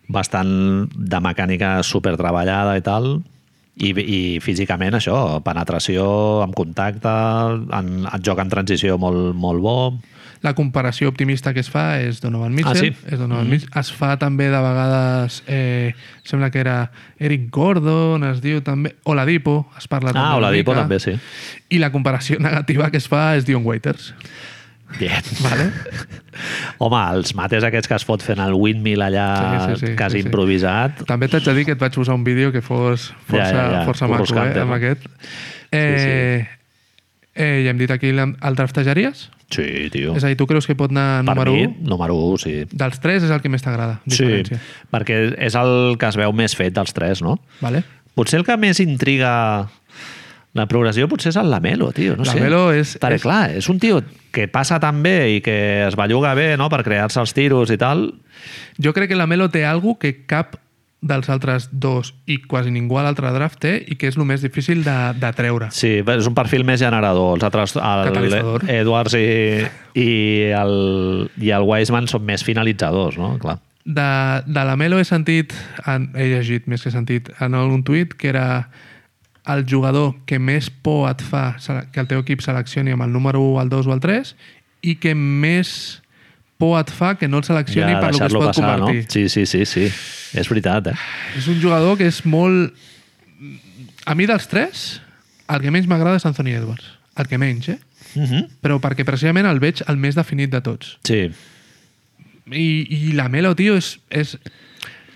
bastant 0.09 0.89
de 0.95 1.21
mecànica 1.25 1.79
super 1.83 2.15
treballada 2.21 2.77
i 2.79 2.85
tal, 2.85 3.23
i, 3.75 3.91
i 3.91 4.21
físicament 4.45 4.95
això, 4.95 5.41
penetració 5.43 6.05
amb 6.45 6.55
contacte, 6.55 7.11
en, 7.75 7.89
en 8.07 8.23
joc 8.25 8.39
en 8.45 8.53
transició 8.53 8.99
molt, 9.03 9.33
molt 9.35 9.65
bo. 9.65 9.77
La 10.45 10.53
comparació 10.53 11.09
optimista 11.09 11.55
que 11.57 11.63
es 11.65 11.71
fa 11.73 11.99
és 12.05 12.19
Donovan 12.21 12.53
Mitchell. 12.53 12.77
Ah, 12.77 12.81
sí? 12.81 12.91
És 13.09 13.19
Donovan 13.19 13.49
Mitchell. 13.49 13.71
Es 13.81 13.89
fa 13.97 14.11
també 14.21 14.51
de 14.53 14.59
vegades, 14.61 15.39
eh, 15.49 15.95
sembla 16.23 16.51
que 16.53 16.61
era 16.61 16.91
Eric 17.19 17.47
Gordon, 17.55 18.27
es 18.29 18.43
diu 18.45 18.61
també, 18.61 18.93
Oladipo, 19.09 19.63
es 19.81 19.89
parla 19.89 20.13
també 20.13 20.21
Ah, 20.27 20.37
Oladipo 20.37 20.73
mica. 20.75 20.83
també, 20.83 20.99
sí. 21.01 21.15
I 21.73 21.79
la 21.81 21.89
comparació 21.95 22.37
negativa 22.45 22.91
que 22.93 22.99
es 23.01 23.09
fa 23.09 23.31
és 23.39 23.47
Dion 23.49 23.65
Waiters. 23.65 24.13
Bien. 24.99 25.23
Vale? 25.43 25.71
Home, 26.85 26.99
els 27.17 27.33
mates 27.35 27.65
aquests 27.65 27.89
que 27.89 27.97
es 27.97 28.05
fot 28.05 28.23
fent 28.23 28.39
el 28.45 28.53
windmill 28.55 29.01
allà 29.03 29.25
Sí, 29.39 29.79
sí, 29.81 29.87
sí, 29.87 29.93
quasi 29.97 30.19
sí, 30.19 30.23
sí. 30.23 30.29
improvisat, 30.29 31.01
També 31.09 31.27
t'haig 31.33 31.47
de 31.49 31.55
dir 31.57 31.65
que 31.65 31.73
et 31.75 31.81
vaig 31.81 31.95
posar 31.97 32.15
un 32.19 32.23
vídeo 32.27 32.53
que 32.53 32.61
fos 32.63 33.09
força, 33.27 33.49
Ja, 33.49 33.55
ja, 33.55 33.71
ja. 33.79 33.85
força 33.89 34.07
maco, 34.11 34.29
eh, 34.37 34.61
amb 34.61 34.71
no? 34.71 34.77
aquest. 34.77 35.09
Eh, 35.73 36.47
eh, 37.35 37.63
ja 37.65 37.71
hem 37.73 37.79
dit 37.81 37.91
aquí, 37.91 38.13
el 38.13 38.55
draftejaries? 38.61 39.31
Sí, 39.55 39.89
tio. 39.95 40.17
És 40.19 40.25
a 40.25 40.31
dir, 40.33 40.37
tu 40.41 40.47
creus 40.51 40.67
que 40.67 40.75
pot 40.79 40.91
anar 40.91 41.23
per 41.25 41.35
número 41.37 41.53
mi, 41.55 41.65
1? 41.69 41.77
número 41.91 42.17
1, 42.33 42.39
sí. 42.43 42.55
Dels 42.73 42.99
tres 43.01 43.23
és 43.27 43.31
el 43.31 43.41
que 43.45 43.49
més 43.53 43.63
t'agrada, 43.63 44.01
Sí, 44.11 44.27
perquè 44.91 45.21
és 45.39 45.55
el 45.61 45.97
que 46.01 46.11
es 46.11 46.19
veu 46.21 46.33
més 46.35 46.57
fet 46.59 46.75
dels 46.75 46.93
tres, 46.97 47.23
no? 47.23 47.39
Vale? 47.63 47.85
Potser 48.15 48.39
el 48.41 48.45
que 48.47 48.57
més 48.57 48.79
intriga 48.83 49.33
la 50.55 50.69
progressió 50.71 51.09
potser 51.11 51.33
és 51.33 51.37
el 51.41 51.49
Lamelo, 51.51 51.89
tio. 51.93 52.15
No 52.17 52.25
sé. 52.25 52.37
Lamelo 52.39 52.73
és- 52.73 52.97
Perquè, 53.01 53.17
és- 53.19 53.23
clar, 53.23 53.51
és 53.59 53.69
un 53.69 53.81
tio 53.83 54.03
que 54.31 54.47
passa 54.47 54.79
tan 54.79 55.03
bé 55.03 55.37
i 55.37 55.41
que 55.43 55.87
es 55.89 55.97
belluga 55.97 56.35
bé 56.35 56.57
no? 56.57 56.69
per 56.71 56.85
crear-se 56.85 57.19
els 57.21 57.35
tiros 57.35 57.71
i 57.71 57.77
tal. 57.79 58.15
Jo 58.79 58.93
crec 58.93 59.09
que 59.11 59.17
la 59.19 59.27
Melo 59.27 59.49
té 59.51 59.65
algo 59.67 59.99
que 59.99 60.25
cap 60.27 60.57
dels 61.05 61.29
altres 61.29 61.69
dos 61.71 62.15
i 62.25 62.39
quasi 62.49 62.73
ningú 62.73 62.97
a 62.97 63.05
l'altre 63.05 63.29
draft 63.35 63.61
té 63.61 63.75
i 63.93 63.99
que 64.01 64.09
és 64.09 64.17
el 64.17 64.25
més 64.25 64.41
difícil 64.45 64.81
de, 64.87 64.97
de 65.21 65.31
treure. 65.37 65.69
Sí, 65.77 65.99
és 66.01 66.31
un 66.31 66.37
perfil 66.37 66.65
més 66.65 66.81
generador. 66.81 67.37
Els 67.37 67.45
altres, 67.45 67.77
el. 67.77 68.39
Edwards 68.73 69.17
i, 69.19 69.29
i, 70.01 70.09
el, 70.57 70.75
i 71.45 71.53
el 71.53 71.69
Wiseman 71.69 72.09
són 72.09 72.25
més 72.25 72.45
finalitzadors, 72.47 73.21
no? 73.21 73.35
Clar. 73.43 73.59
De, 73.85 74.09
de 74.49 74.65
la 74.65 74.79
Melo 74.81 74.97
he 74.97 75.05
sentit, 75.05 75.53
en, 75.85 76.09
he 76.17 76.31
llegit 76.31 76.71
més 76.73 76.83
que 76.83 76.93
sentit, 76.95 77.29
en 77.45 77.57
algun 77.59 77.85
tuit 77.85 78.17
que 78.17 78.33
era 78.33 78.71
el 79.53 79.67
jugador 79.69 80.15
que 80.25 80.39
més 80.41 80.71
por 80.73 81.11
et 81.11 81.21
fa 81.21 81.51
que 81.93 82.01
el 82.01 82.09
teu 82.09 82.25
equip 82.25 82.41
seleccioni 82.41 82.95
amb 82.97 83.05
el 83.05 83.13
número 83.13 83.43
1, 83.45 83.61
el 83.61 83.75
2 83.75 83.91
o 83.91 83.93
el 83.93 84.01
3 84.01 84.33
i 84.89 84.97
que 85.01 85.13
més 85.13 86.01
por 86.65 86.81
et 86.81 86.91
fa 86.97 87.13
que 87.21 87.29
no 87.29 87.43
el 87.43 87.45
seleccioni 87.45 87.93
per 88.01 88.13
lo 88.15 88.19
que 88.19 88.29
es 88.31 88.33
pot 88.33 88.49
passar, 88.49 88.79
convertir. 88.79 89.05
No? 89.05 89.11
Sí, 89.13 89.29
sí, 89.29 89.45
sí, 89.47 89.65
sí. 89.69 89.89
És 90.35 90.49
veritat, 90.51 90.89
eh? 90.95 90.99
És 91.37 91.49
un 91.53 91.61
jugador 91.61 91.99
que 92.01 92.09
és 92.09 92.23
molt... 92.25 92.73
A 94.09 94.17
mi 94.17 94.29
dels 94.29 94.49
tres, 94.49 94.85
el 95.53 95.61
que 95.61 95.73
menys 95.75 95.89
m'agrada 95.91 96.21
és 96.21 96.25
Anthony 96.29 96.55
Edwards. 96.57 96.89
El 97.21 97.29
que 97.29 97.41
menys, 97.41 97.69
eh? 97.69 97.79
Uh 98.15 98.23
-huh. 98.23 98.47
Però 98.65 98.81
perquè 98.81 99.05
precisament 99.05 99.47
el 99.47 99.61
veig 99.61 99.83
el 99.87 100.01
més 100.01 100.17
definit 100.17 100.51
de 100.51 100.61
tots. 100.61 100.99
Sí, 101.05 101.29
I, 102.53 102.87
i 102.91 103.13
la 103.13 103.29
Melo, 103.29 103.55
tio, 103.55 103.77
és, 103.77 103.99
és... 104.11 104.39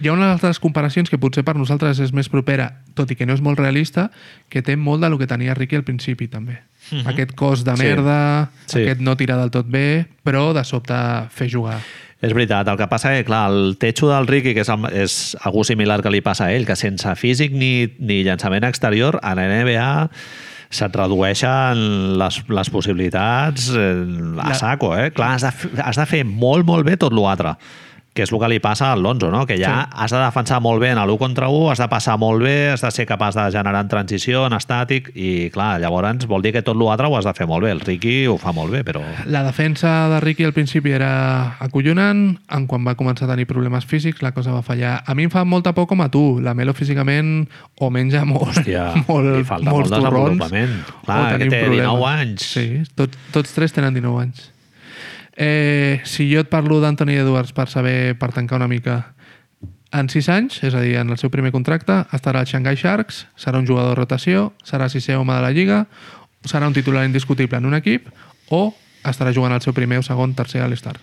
Hi 0.01 0.09
ha 0.09 0.13
una 0.13 0.33
altres 0.33 0.61
comparacions 0.61 1.11
que 1.11 1.19
potser 1.19 1.43
per 1.43 1.57
nosaltres 1.57 1.99
és 1.99 2.13
més 2.13 2.29
propera, 2.29 2.85
tot 2.95 3.11
i 3.11 3.17
que 3.17 3.27
no 3.27 3.35
és 3.35 3.41
molt 3.41 3.59
realista, 3.59 4.13
que 4.49 4.63
té 4.63 4.77
molt 4.77 5.03
de 5.03 5.09
lo 5.11 5.19
que 5.19 5.27
tenia 5.27 5.55
Ricky 5.55 5.77
al 5.77 5.83
principi, 5.83 6.29
també. 6.29 6.61
-huh. 6.91 7.09
Aquest 7.09 7.33
cos 7.35 7.65
de 7.65 7.77
Sí. 7.77 7.83
merda, 7.83 8.51
Sí. 8.67 8.83
aquest 8.83 9.01
no 9.01 9.17
tirar 9.17 9.39
del 9.39 9.51
tot 9.51 9.67
bé, 9.67 10.07
però 10.25 10.53
de 10.55 10.65
sobte 10.65 10.95
fer 11.31 11.49
jugar. 11.51 11.81
És 12.21 12.33
veritat, 12.35 12.67
el 12.67 12.77
que 12.77 12.87
passa 12.89 13.13
és 13.15 13.21
que, 13.21 13.27
clar, 13.27 13.49
el 13.51 13.77
techo 13.79 14.09
del 14.09 14.27
Ricky, 14.27 14.53
que 14.55 14.61
és, 14.63 14.69
el, 14.69 14.85
és 14.93 15.37
algú 15.45 15.63
similar 15.65 16.03
que 16.03 16.11
li 16.11 16.21
passa 16.21 16.47
a 16.47 16.53
ell, 16.53 16.67
que 16.67 16.75
sense 16.75 17.15
físic 17.15 17.53
ni, 17.53 17.93
ni 17.99 18.25
llançament 18.25 18.65
exterior, 18.65 19.21
a 19.23 19.35
la 19.37 19.43
NBA 19.47 20.11
se't 20.71 20.93
redueixen 20.97 22.19
les, 22.19 22.43
les 22.49 22.71
possibilitats 22.71 23.71
eh, 23.75 24.05
a 24.43 24.55
saco, 24.55 24.97
eh? 24.99 25.11
Clar, 25.13 25.35
has 25.37 25.43
de, 25.43 25.83
has 25.83 25.97
de 25.97 26.07
fer 26.07 26.25
molt, 26.25 26.67
molt 26.67 26.85
bé 26.85 26.97
tot 26.97 27.13
l'altre 27.13 27.57
que 28.19 28.27
és 28.27 28.33
el 28.35 28.41
que 28.43 28.49
li 28.51 28.59
passa 28.59 28.91
al 28.93 29.03
Lonzo, 29.05 29.31
no? 29.31 29.45
que 29.47 29.55
ja 29.61 29.69
Sí. 29.87 29.93
has 30.03 30.11
de 30.11 30.19
defensar 30.19 30.59
molt 30.65 30.81
bé 30.83 30.91
en 30.91 30.99
l'1 30.99 31.19
contra 31.19 31.49
1, 31.49 31.71
has 31.71 31.79
de 31.79 31.87
passar 31.89 32.17
molt 32.19 32.43
bé, 32.43 32.73
has 32.73 32.83
de 32.83 32.91
ser 32.91 33.07
capaç 33.07 33.37
de 33.39 33.45
generar 33.55 33.85
en 33.85 33.89
transició, 33.89 34.45
en 34.49 34.57
estàtic, 34.59 35.13
i 35.15 35.51
clar, 35.55 35.79
llavors 35.81 36.27
vol 36.27 36.43
dir 36.43 36.53
que 36.57 36.63
tot 36.67 36.77
l'altre 36.77 37.07
ho 37.07 37.17
has 37.17 37.25
de 37.29 37.35
fer 37.35 37.47
molt 37.47 37.63
bé. 37.65 37.71
El 37.71 37.81
Ricky 37.81 38.27
ho 38.27 38.37
fa 38.39 38.51
molt 38.53 38.73
bé, 38.75 38.83
però... 38.85 39.03
La 39.27 39.43
defensa 39.47 40.09
de 40.09 40.21
Ricky 40.21 40.45
al 40.45 40.53
principi 40.57 40.91
era 40.97 41.57
acollonant, 41.61 42.39
en 42.51 42.67
quan 42.67 42.85
va 42.87 42.95
començar 42.99 43.29
a 43.29 43.33
tenir 43.35 43.47
problemes 43.47 43.85
físics 43.87 44.23
la 44.23 44.33
cosa 44.33 44.53
va 44.53 44.63
fallar. 44.63 45.03
A 45.07 45.15
mi 45.15 45.25
em 45.29 45.31
fa 45.31 45.45
molta 45.45 45.73
por 45.77 45.87
com 45.87 46.01
a 46.03 46.09
tu. 46.09 46.41
La 46.43 46.55
Melo 46.55 46.75
físicament 46.75 47.49
o 47.79 47.91
menja 47.91 48.25
molt, 48.25 48.49
Hòstia, 48.59 48.93
molt, 49.09 49.45
falta 49.47 49.71
molts 49.71 49.91
molt 49.91 50.03
desenvolupament. 50.03 50.77
Clar, 51.05 51.19
o 51.35 51.39
que 51.39 51.49
té 51.51 51.65
problemes. 51.65 51.87
19 51.87 52.07
anys. 52.15 52.47
Sí, 52.55 52.67
tots, 52.99 53.19
tots 53.35 53.53
tres 53.55 53.73
tenen 53.77 53.95
19 53.95 54.23
anys. 54.23 54.49
Eh, 55.39 56.01
si 56.03 56.27
jo 56.33 56.43
et 56.43 56.49
parlo 56.51 56.81
d'Anthony 56.83 57.15
Edwards 57.21 57.55
per 57.55 57.69
saber, 57.71 58.17
per 58.19 58.33
tancar 58.35 58.59
una 58.59 58.67
mica, 58.67 59.15
en 59.95 60.09
6 60.11 60.29
anys, 60.35 60.59
és 60.67 60.75
a 60.75 60.83
dir, 60.83 60.97
en 60.99 61.15
el 61.15 61.19
seu 61.21 61.31
primer 61.31 61.53
contracte, 61.55 61.95
estarà 62.13 62.43
al 62.43 62.51
Shanghai 62.51 62.77
Sharks, 62.77 63.23
serà 63.39 63.61
un 63.63 63.69
jugador 63.69 63.95
de 63.95 64.01
rotació, 64.03 64.49
serà 64.67 64.91
sisè 64.91 65.17
home 65.17 65.37
de 65.37 65.45
la 65.45 65.53
Lliga, 65.55 65.85
serà 66.45 66.67
un 66.67 66.75
titular 66.75 67.07
indiscutible 67.07 67.63
en 67.63 67.71
un 67.71 67.79
equip, 67.79 68.11
o 68.51 68.75
estarà 69.07 69.33
jugant 69.33 69.55
el 69.55 69.63
seu 69.63 69.73
primer 69.77 70.03
o 70.03 70.05
segon, 70.05 70.35
tercer 70.35 70.61
All-Star. 70.67 70.99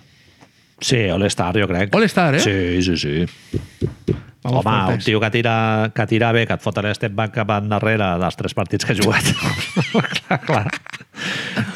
Sí, 0.84 1.06
All-Star, 1.07 1.56
jo 1.56 1.72
crec. 1.72 1.95
All-Star, 1.95 2.36
eh? 2.36 2.44
Sí, 2.44 2.84
sí, 2.84 2.98
sí. 2.99 4.16
Vamos 4.45 4.63
Home, 4.63 4.93
un 4.93 4.99
tio 4.99 5.19
que 5.19 5.31
tira, 5.31 5.91
que 5.95 6.05
tira 6.05 6.31
bé, 6.31 6.43
que 6.45 6.53
et 6.53 6.61
fot 6.61 6.77
l'step 6.85 7.15
back 7.17 7.31
cap 7.34 7.49
endarrere 7.55 8.11
dels 8.22 8.38
tres 8.38 8.53
partits 8.53 8.85
que 8.85 8.93
ha 8.93 8.99
jugat. 8.99 9.26
clar, 10.19 10.38
clar. 10.45 10.67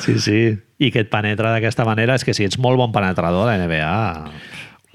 Sí, 0.04 0.20
sí. 0.22 0.42
I 0.78 0.92
que 0.94 1.02
et 1.02 1.10
penetra 1.10 1.50
d'aquesta 1.56 1.88
manera 1.88 2.14
és 2.14 2.26
que 2.28 2.36
si 2.38 2.46
ets 2.46 2.60
molt 2.62 2.78
bon 2.78 2.94
penetrador 2.94 3.48
a 3.48 3.56
la 3.56 3.66
NBA... 3.66 3.98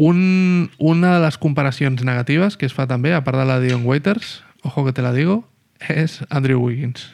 Un, 0.03 0.71
una 0.83 1.13
de 1.17 1.21
les 1.23 1.37
comparacions 1.39 2.01
negatives 2.03 2.57
que 2.59 2.67
es 2.67 2.75
fa 2.75 2.87
també, 2.91 3.13
a 3.15 3.23
part 3.27 3.39
de 3.39 3.45
la 3.47 3.61
Dion 3.63 3.85
Waiters, 3.87 4.41
ojo 4.67 4.83
que 4.87 4.95
te 4.95 5.03
la 5.03 5.13
digo, 5.15 5.45
és 5.91 6.21
Andrew 6.31 6.63
Wiggins. 6.63 7.13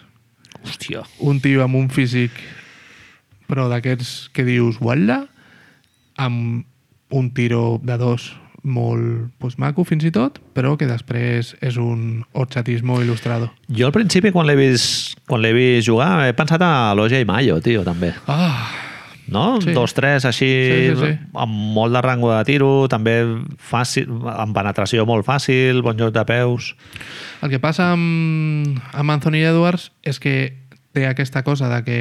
Hòstia. 0.60 1.04
Un 1.20 1.40
tio 1.44 1.64
amb 1.64 1.76
un 1.76 1.88
físic 1.92 2.36
però 3.48 3.66
d'aquests 3.72 4.28
que 4.36 4.44
dius 4.44 4.76
uala, 4.80 5.24
amb 6.20 6.64
un 7.10 7.32
tiro 7.36 7.80
de 7.82 7.96
dos 8.00 8.30
molt 8.62 9.30
pues, 9.38 9.56
maco 9.58 9.84
fins 9.88 10.04
i 10.04 10.12
tot, 10.14 10.38
però 10.56 10.76
que 10.78 10.88
després 10.88 11.54
és 11.60 11.78
un 11.80 12.22
horchatismo 12.32 13.00
il·lustrado. 13.00 13.50
Jo 13.68 13.88
al 13.88 13.96
principi, 13.96 14.32
quan 14.34 14.46
l'he 14.48 14.58
vist, 14.58 15.16
quan 15.28 15.42
l'he 15.42 15.54
vist 15.56 15.88
jugar, 15.88 16.28
he 16.28 16.36
pensat 16.36 16.62
a 16.64 16.92
l'Oja 16.94 17.20
i 17.20 17.28
Mayo, 17.28 17.60
tio, 17.64 17.84
també. 17.86 18.14
Ah, 18.26 18.68
No? 19.30 19.60
Sí. 19.62 19.70
Dos, 19.70 19.94
tres, 19.94 20.24
així, 20.26 20.48
Sí, 20.48 20.90
sí, 20.90 21.06
sí. 21.06 21.18
amb 21.38 21.52
molt 21.54 21.94
de 21.94 22.00
rango 22.02 22.32
de 22.34 22.42
tiro, 22.44 22.88
també 22.90 23.22
fàcil, 23.62 24.10
amb 24.26 24.56
penetració 24.56 25.06
molt 25.06 25.24
fàcil, 25.24 25.84
bon 25.86 25.96
joc 25.96 26.12
de 26.12 26.24
peus... 26.26 26.74
El 27.40 27.48
que 27.48 27.60
passa 27.62 27.92
amb, 27.94 28.80
amb 28.92 29.14
Anthony 29.14 29.38
Edwards 29.46 29.92
és 30.02 30.18
que 30.20 30.52
té 30.92 31.06
aquesta 31.06 31.44
cosa 31.46 31.70
de 31.70 31.78
que 31.86 32.00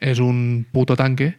és 0.00 0.18
un 0.18 0.64
puto 0.72 0.96
tanque 0.96 1.36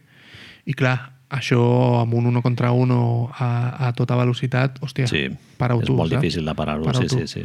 i 0.64 0.72
clar, 0.72 1.13
això 1.34 1.60
amb 2.02 2.14
un 2.14 2.26
1 2.30 2.42
contra 2.42 2.70
1 2.72 3.30
a, 3.38 3.50
a 3.88 3.92
tota 3.92 4.16
velocitat, 4.16 4.78
hòstia, 4.82 5.06
Sí, 5.10 5.26
parau 5.58 5.80
és 5.82 5.86
tu, 5.88 5.96
molt 5.98 6.12
saps? 6.12 6.22
difícil 6.22 6.44
de 6.46 6.54
parar-ho, 6.54 6.86
sí, 6.94 7.06
tu. 7.10 7.18
sí, 7.18 7.26
sí. 7.26 7.44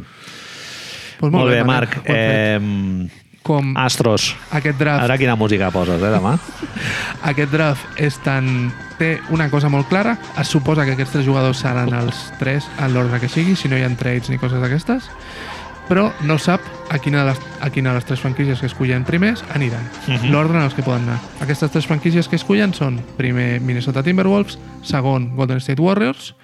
Pues 1.20 1.32
Molt, 1.32 1.50
bé, 1.50 1.58
Manel, 1.62 1.66
Marc. 1.66 1.98
fet. 2.02 2.14
Eh, 2.16 3.08
Com 3.42 3.72
Astros. 3.76 4.34
aquest 4.52 4.76
draft 4.78 5.02
Ara 5.02 5.16
quina 5.18 5.34
música 5.34 5.70
poses, 5.72 5.96
eh, 6.02 6.10
demà? 6.12 6.34
aquest 7.30 7.50
draft 7.52 7.98
és 8.00 8.18
tan... 8.24 8.70
té 9.00 9.14
una 9.32 9.46
cosa 9.48 9.70
molt 9.72 9.88
clara, 9.88 10.18
es 10.38 10.48
suposa 10.52 10.84
que 10.84 10.92
aquests 10.92 11.12
tres 11.14 11.24
jugadors 11.24 11.56
seran 11.64 11.88
els 11.96 12.18
tres 12.38 12.66
en 12.78 12.92
l'ordre 12.92 13.18
que 13.18 13.30
sigui, 13.32 13.54
si 13.56 13.66
no 13.68 13.78
hi 13.78 13.82
ha 13.82 13.88
trades 13.96 14.28
ni 14.28 14.36
coses 14.36 14.60
d'aquestes, 14.60 15.08
però 15.90 16.12
no 16.22 16.36
sap 16.38 16.62
a 16.88 16.98
quina, 17.02 17.24
de 17.24 17.32
les, 17.32 17.38
a 17.60 17.68
quina 17.74 17.90
de 17.90 17.96
les 17.98 18.04
tres 18.06 18.20
franquícies 18.22 18.60
que 18.62 18.66
escullen 18.70 19.02
primers 19.04 19.42
aniran, 19.52 19.82
Mhm. 20.06 20.30
l'ordre 20.30 20.58
en 20.58 20.64
els 20.64 20.74
que 20.74 20.82
poden 20.86 21.02
anar. 21.02 21.18
Aquestes 21.40 21.70
tres 21.72 21.86
franquícies 21.86 22.28
que 22.28 22.36
escullen 22.36 22.72
són 22.74 23.00
primer 23.16 23.60
Minnesota 23.60 24.02
Timberwolves, 24.04 24.58
segon 24.82 25.34
Golden 25.34 25.58
State 25.58 25.82
Warriors 25.82 26.36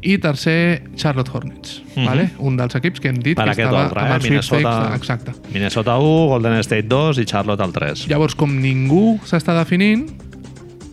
i 0.00 0.16
tercer 0.18 0.84
Charlotte 0.96 1.30
Hornets, 1.32 1.82
Mhm. 1.94 2.06
vale? 2.06 2.30
un 2.38 2.56
dels 2.56 2.74
equips 2.74 3.00
que 3.00 3.08
hem 3.08 3.16
dit 3.20 3.36
Per 3.36 3.44
que 3.44 3.62
estava 3.62 3.84
ordre, 3.86 4.00
amb 4.00 4.10
eh? 4.10 4.14
els. 4.16 4.24
Minnesota- 4.24 4.88
de- 4.90 4.96
Exacte. 4.96 5.32
Minnesota 5.52 5.98
1, 5.98 6.26
Golden 6.28 6.58
State 6.64 6.82
2 6.88 7.18
i 7.18 7.24
Charlotte 7.26 7.62
al 7.62 7.72
3. 7.72 8.06
Llavors, 8.08 8.34
com 8.34 8.50
ningú 8.60 9.18
s'està 9.24 9.54
definint, 9.56 10.08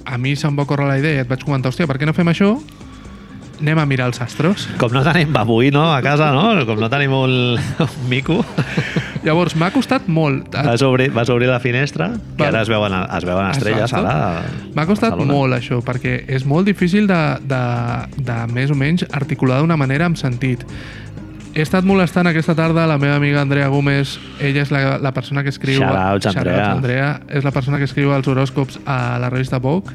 a 0.06 0.18
mi 0.18 0.36
se'm 0.36 0.58
va 0.60 0.66
córrer 0.66 0.88
la 0.88 1.00
idea 1.00 1.14
i 1.16 1.18
et 1.20 1.28
vaig 1.30 1.44
comentar, 1.44 1.72
hòstia, 1.72 1.88
per 1.88 1.98
què 1.98 2.06
no 2.06 2.14
fem 2.14 2.28
això? 2.28 2.62
Anem 3.62 3.80
a 3.80 3.86
mirar 3.86 4.10
els 4.12 4.20
astros. 4.22 4.66
Com 4.82 4.92
no 4.96 5.04
tenim 5.06 5.32
babuïno 5.34 5.86
a 5.94 6.02
casa, 6.04 6.32
no? 6.36 6.66
Com 6.68 6.80
no 6.82 6.90
tenim 6.92 7.14
un, 7.16 7.36
un 7.60 8.10
mico, 8.10 8.42
Llavors, 9.24 9.54
m'ha 9.56 9.70
costat 9.72 10.10
molt. 10.12 10.50
vas 10.52 10.82
obrir, 10.84 11.10
vas 11.16 11.30
obrir 11.32 11.48
la 11.48 11.62
finestra, 11.64 12.10
que 12.36 12.44
ara 12.44 12.62
es 12.62 12.68
veuen, 12.68 12.92
es 12.92 13.24
veuen 13.24 13.48
estrelles 13.54 13.86
Exacte. 13.94 14.10
ara. 14.12 14.42
M'ha 14.76 14.86
costat 14.86 15.14
Barcelona. 15.14 15.34
molt 15.34 15.56
això, 15.56 15.80
perquè 15.86 16.26
és 16.28 16.44
molt 16.46 16.68
difícil 16.68 17.08
de, 17.08 17.22
de, 17.48 17.62
de 18.20 18.38
més 18.52 18.74
o 18.74 18.76
menys 18.76 19.06
articular 19.16 19.62
d'una 19.62 19.78
manera 19.80 20.10
amb 20.12 20.20
sentit. 20.20 20.66
He 21.54 21.62
estat 21.64 21.86
molestant 21.88 22.28
aquesta 22.28 22.56
tarda 22.58 22.84
la 22.90 22.98
meva 23.00 23.16
amiga 23.16 23.40
Andrea 23.46 23.70
Gómez. 23.72 24.18
Ella 24.42 24.66
és 24.66 24.72
la, 24.74 24.98
la 25.00 25.14
persona 25.16 25.44
que 25.46 25.54
escriu... 25.54 25.80
Shoutouts, 25.80 26.28
Andrea. 26.34 26.72
Andrea. 26.74 27.10
És 27.30 27.46
la 27.46 27.52
persona 27.56 27.78
que 27.80 27.88
escriu 27.88 28.12
els 28.12 28.28
horòscops 28.28 28.82
a 28.84 29.20
la 29.24 29.30
revista 29.30 29.62
Vogue, 29.62 29.94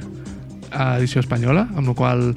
a 0.73 0.95
edició 1.03 1.21
espanyola, 1.21 1.67
amb 1.77 1.91
la 1.91 1.95
qual 1.99 2.31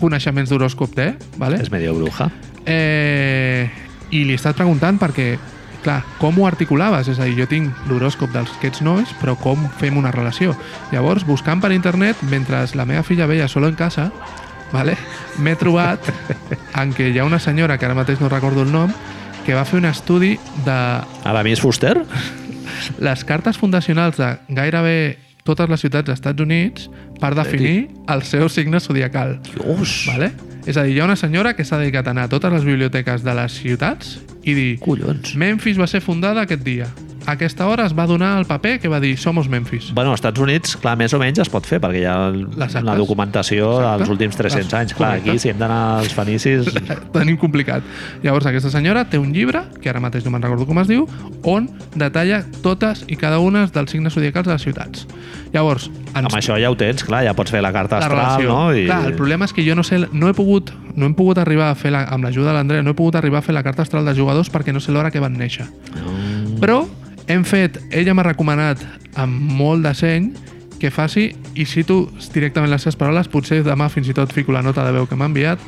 coneixements 0.00 0.50
d'horòscop 0.50 0.94
té, 0.96 1.12
vale? 1.40 1.60
És 1.62 1.70
medio 1.72 1.94
bruja. 1.96 2.30
Eh, 2.66 3.68
I 4.10 4.24
li 4.24 4.34
he 4.34 4.38
estat 4.38 4.58
preguntant 4.58 4.98
perquè, 5.00 5.36
clar, 5.84 6.00
com 6.20 6.38
ho 6.40 6.46
articulaves? 6.48 7.08
És 7.12 7.20
a 7.20 7.28
dir, 7.28 7.36
jo 7.38 7.48
tinc 7.50 7.86
l'horòscop 7.90 8.32
dels 8.34 8.52
aquests 8.58 8.82
nois, 8.86 9.12
però 9.20 9.36
com 9.40 9.68
fem 9.80 9.98
una 9.98 10.14
relació? 10.14 10.56
Llavors, 10.92 11.26
buscant 11.26 11.62
per 11.62 11.72
internet, 11.74 12.22
mentre 12.30 12.64
la 12.74 12.88
meva 12.88 13.04
filla 13.06 13.28
veia 13.30 13.48
solo 13.48 13.70
en 13.70 13.78
casa, 13.78 14.10
vale? 14.72 14.96
m'he 15.38 15.54
trobat 15.58 16.10
en 16.80 16.94
què 16.96 17.12
hi 17.12 17.20
ha 17.20 17.28
una 17.28 17.42
senyora, 17.42 17.78
que 17.78 17.86
ara 17.86 17.98
mateix 17.98 18.20
no 18.20 18.32
recordo 18.32 18.66
el 18.66 18.72
nom, 18.72 18.92
que 19.46 19.54
va 19.54 19.64
fer 19.64 19.78
un 19.78 19.86
estudi 19.86 20.34
de 20.66 20.74
A 20.74 21.32
la 21.32 21.44
Miss 21.46 21.62
Fuster? 21.62 22.00
les 22.98 23.24
cartes 23.24 23.58
fundacionals 23.58 24.18
de 24.18 24.32
gairebé 24.48 25.18
totes 25.46 25.70
les 25.70 25.80
ciutats 25.80 26.08
dels 26.10 26.18
Estats 26.18 26.42
Units 26.42 26.90
per 27.22 27.32
definir 27.38 27.88
el 28.12 28.26
seu 28.26 28.50
signe 28.52 28.82
zodiacal. 28.82 29.38
Dios, 29.52 30.02
Vale? 30.10 30.32
És 30.66 30.74
a 30.74 30.82
dir, 30.82 30.96
hi 30.96 31.00
ha 31.00 31.06
una 31.06 31.14
senyora 31.14 31.54
que 31.54 31.64
s'ha 31.64 31.78
dedicat 31.78 32.08
a 32.08 32.10
anar 32.10 32.26
a 32.26 32.30
totes 32.32 32.50
les 32.52 32.64
biblioteques 32.66 33.22
de 33.22 33.34
les 33.38 33.58
ciutats 33.62 34.16
i 34.42 34.54
dir 34.58 34.70
collons. 34.82 35.36
Memphis 35.38 35.78
va 35.78 35.86
ser 35.86 36.02
fundada 36.02 36.42
aquest 36.42 36.64
dia. 36.66 36.90
A 37.26 37.32
aquesta 37.32 37.66
hora 37.66 37.86
es 37.86 37.92
va 37.98 38.06
donar 38.06 38.38
el 38.38 38.44
paper 38.46 38.78
que 38.78 38.86
va 38.88 39.00
dir 39.00 39.16
Somos 39.18 39.48
Memphis. 39.48 39.88
Bueno, 39.92 40.10
als 40.12 40.20
Estats 40.20 40.38
Units, 40.38 40.76
clar, 40.78 40.96
més 40.96 41.12
o 41.12 41.18
menys 41.18 41.40
es 41.42 41.48
pot 41.50 41.66
fer, 41.66 41.80
perquè 41.82 42.04
hi 42.04 42.06
ha 42.06 42.28
actes. 42.28 42.84
documentació 43.00 43.72
Exacte. 43.80 43.98
dels 43.98 44.10
últims 44.14 44.36
300 44.36 44.66
Les- 44.66 44.74
anys. 44.80 44.94
Clar, 44.94 45.08
correcte. 45.10 45.30
aquí, 45.30 45.38
si 45.42 45.48
hem 45.50 45.58
d'anar 45.58 45.80
als 45.98 46.14
fenicis... 46.14 46.70
Tenim 47.12 47.36
complicat. 47.36 47.82
Llavors, 48.22 48.46
aquesta 48.46 48.70
senyora 48.70 49.04
té 49.10 49.18
un 49.18 49.32
llibre, 49.34 49.64
que 49.82 49.90
ara 49.90 49.98
mateix 49.98 50.24
no 50.24 50.30
me'n 50.30 50.42
recordo 50.46 50.66
com 50.66 50.78
es 50.78 50.86
diu, 50.86 51.08
on 51.42 51.66
detalla 51.96 52.44
totes 52.62 53.02
i 53.08 53.16
cada 53.16 53.40
una 53.42 53.66
dels 53.66 53.90
signes 53.90 54.14
zodiacals 54.14 54.46
de 54.46 54.52
les 54.54 54.62
ciutats. 54.62 55.06
Llavors, 55.52 55.88
ens 56.14 56.28
Amb 56.28 56.36
això 56.38 56.54
ja 56.62 56.70
ho 56.70 56.76
tens, 56.78 57.02
clar, 57.02 57.24
ja 57.26 57.34
pots 57.34 57.50
fer 57.50 57.60
la 57.64 57.72
carta 57.74 57.98
la 57.98 58.06
astral, 58.06 58.22
relació. 58.22 58.48
no? 58.54 58.70
I... 58.74 58.84
Clar, 58.86 59.00
el 59.10 59.14
problema 59.18 59.46
és 59.50 59.52
que 59.56 59.64
jo 59.66 59.74
no 59.74 59.82
sé, 59.82 59.98
no 60.12 60.28
he 60.30 60.34
pogut, 60.34 60.70
no 60.94 61.06
hem 61.10 61.14
pogut 61.18 61.38
arribar 61.42 61.72
a 61.72 61.74
fer, 61.74 61.90
la, 61.90 62.04
amb 62.06 62.22
l'ajuda 62.22 62.52
de 62.52 62.54
l'Andrea, 62.60 62.82
no 62.86 62.94
he 62.94 62.98
pogut 62.98 63.18
arribar 63.18 63.40
a 63.42 63.42
fer 63.42 63.54
la 63.56 63.64
carta 63.66 63.82
astral 63.82 64.06
de 64.06 64.14
jugadors 64.14 64.48
perquè 64.54 64.72
no 64.72 64.78
sé 64.78 64.92
l'hora 64.94 65.10
que 65.10 65.18
van 65.18 65.34
néixer. 65.34 65.66
Mm. 65.66 66.60
Però 66.62 66.84
hem 67.28 67.44
fet, 67.44 67.78
ella 67.90 68.14
m'ha 68.14 68.22
recomanat 68.26 68.82
amb 69.18 69.32
molt 69.58 69.82
de 69.86 69.94
seny 69.94 70.30
que 70.78 70.90
faci, 70.92 71.30
i 71.56 71.64
cito 71.64 72.10
directament 72.34 72.70
les 72.70 72.82
seves 72.84 72.96
paraules, 73.00 73.28
potser 73.32 73.62
demà 73.64 73.88
fins 73.88 74.08
i 74.12 74.14
tot 74.14 74.32
fico 74.32 74.52
la 74.52 74.60
nota 74.62 74.84
de 74.84 74.92
veu 74.92 75.06
que 75.08 75.16
m'ha 75.16 75.24
enviat, 75.30 75.58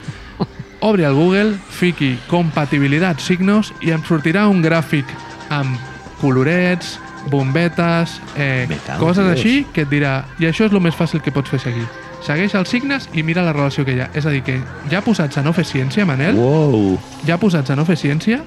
obri 0.85 1.03
el 1.09 1.15
Google, 1.17 1.55
fiqui 1.71 2.19
compatibilitat 2.29 3.19
signos 3.25 3.73
i 3.81 3.91
em 3.97 4.03
sortirà 4.05 4.47
un 4.53 4.61
gràfic 4.63 5.09
amb 5.51 5.79
colorets, 6.21 6.99
bombetes, 7.33 8.21
eh, 8.37 8.67
Me 8.69 8.77
cago 8.77 9.01
en 9.01 9.07
coses 9.09 9.25
Dios. 9.25 9.39
així 9.39 9.67
que 9.73 9.83
et 9.83 9.91
dirà, 9.91 10.25
i 10.39 10.45
això 10.47 10.67
és 10.69 10.73
el 10.73 10.81
més 10.81 10.95
fàcil 10.95 11.23
que 11.25 11.33
pots 11.33 11.51
fer 11.51 11.59
seguir. 11.61 11.87
Segueix 12.23 12.55
els 12.59 12.69
signes 12.69 13.09
i 13.15 13.23
mira 13.23 13.43
la 13.47 13.53
relació 13.53 13.85
que 13.87 13.95
hi 13.95 14.01
ha. 14.01 14.11
És 14.15 14.27
a 14.27 14.31
dir, 14.31 14.43
que 14.43 14.61
ja 14.91 15.01
posats 15.01 15.39
a 15.39 15.43
no 15.43 15.53
fer 15.55 15.65
ciència, 15.65 16.05
Manel, 16.05 16.35
Wow! 16.37 16.99
ja 17.27 17.39
posats 17.39 17.71
a 17.71 17.77
no 17.77 17.85
fer 17.87 17.97
ciència, 17.97 18.41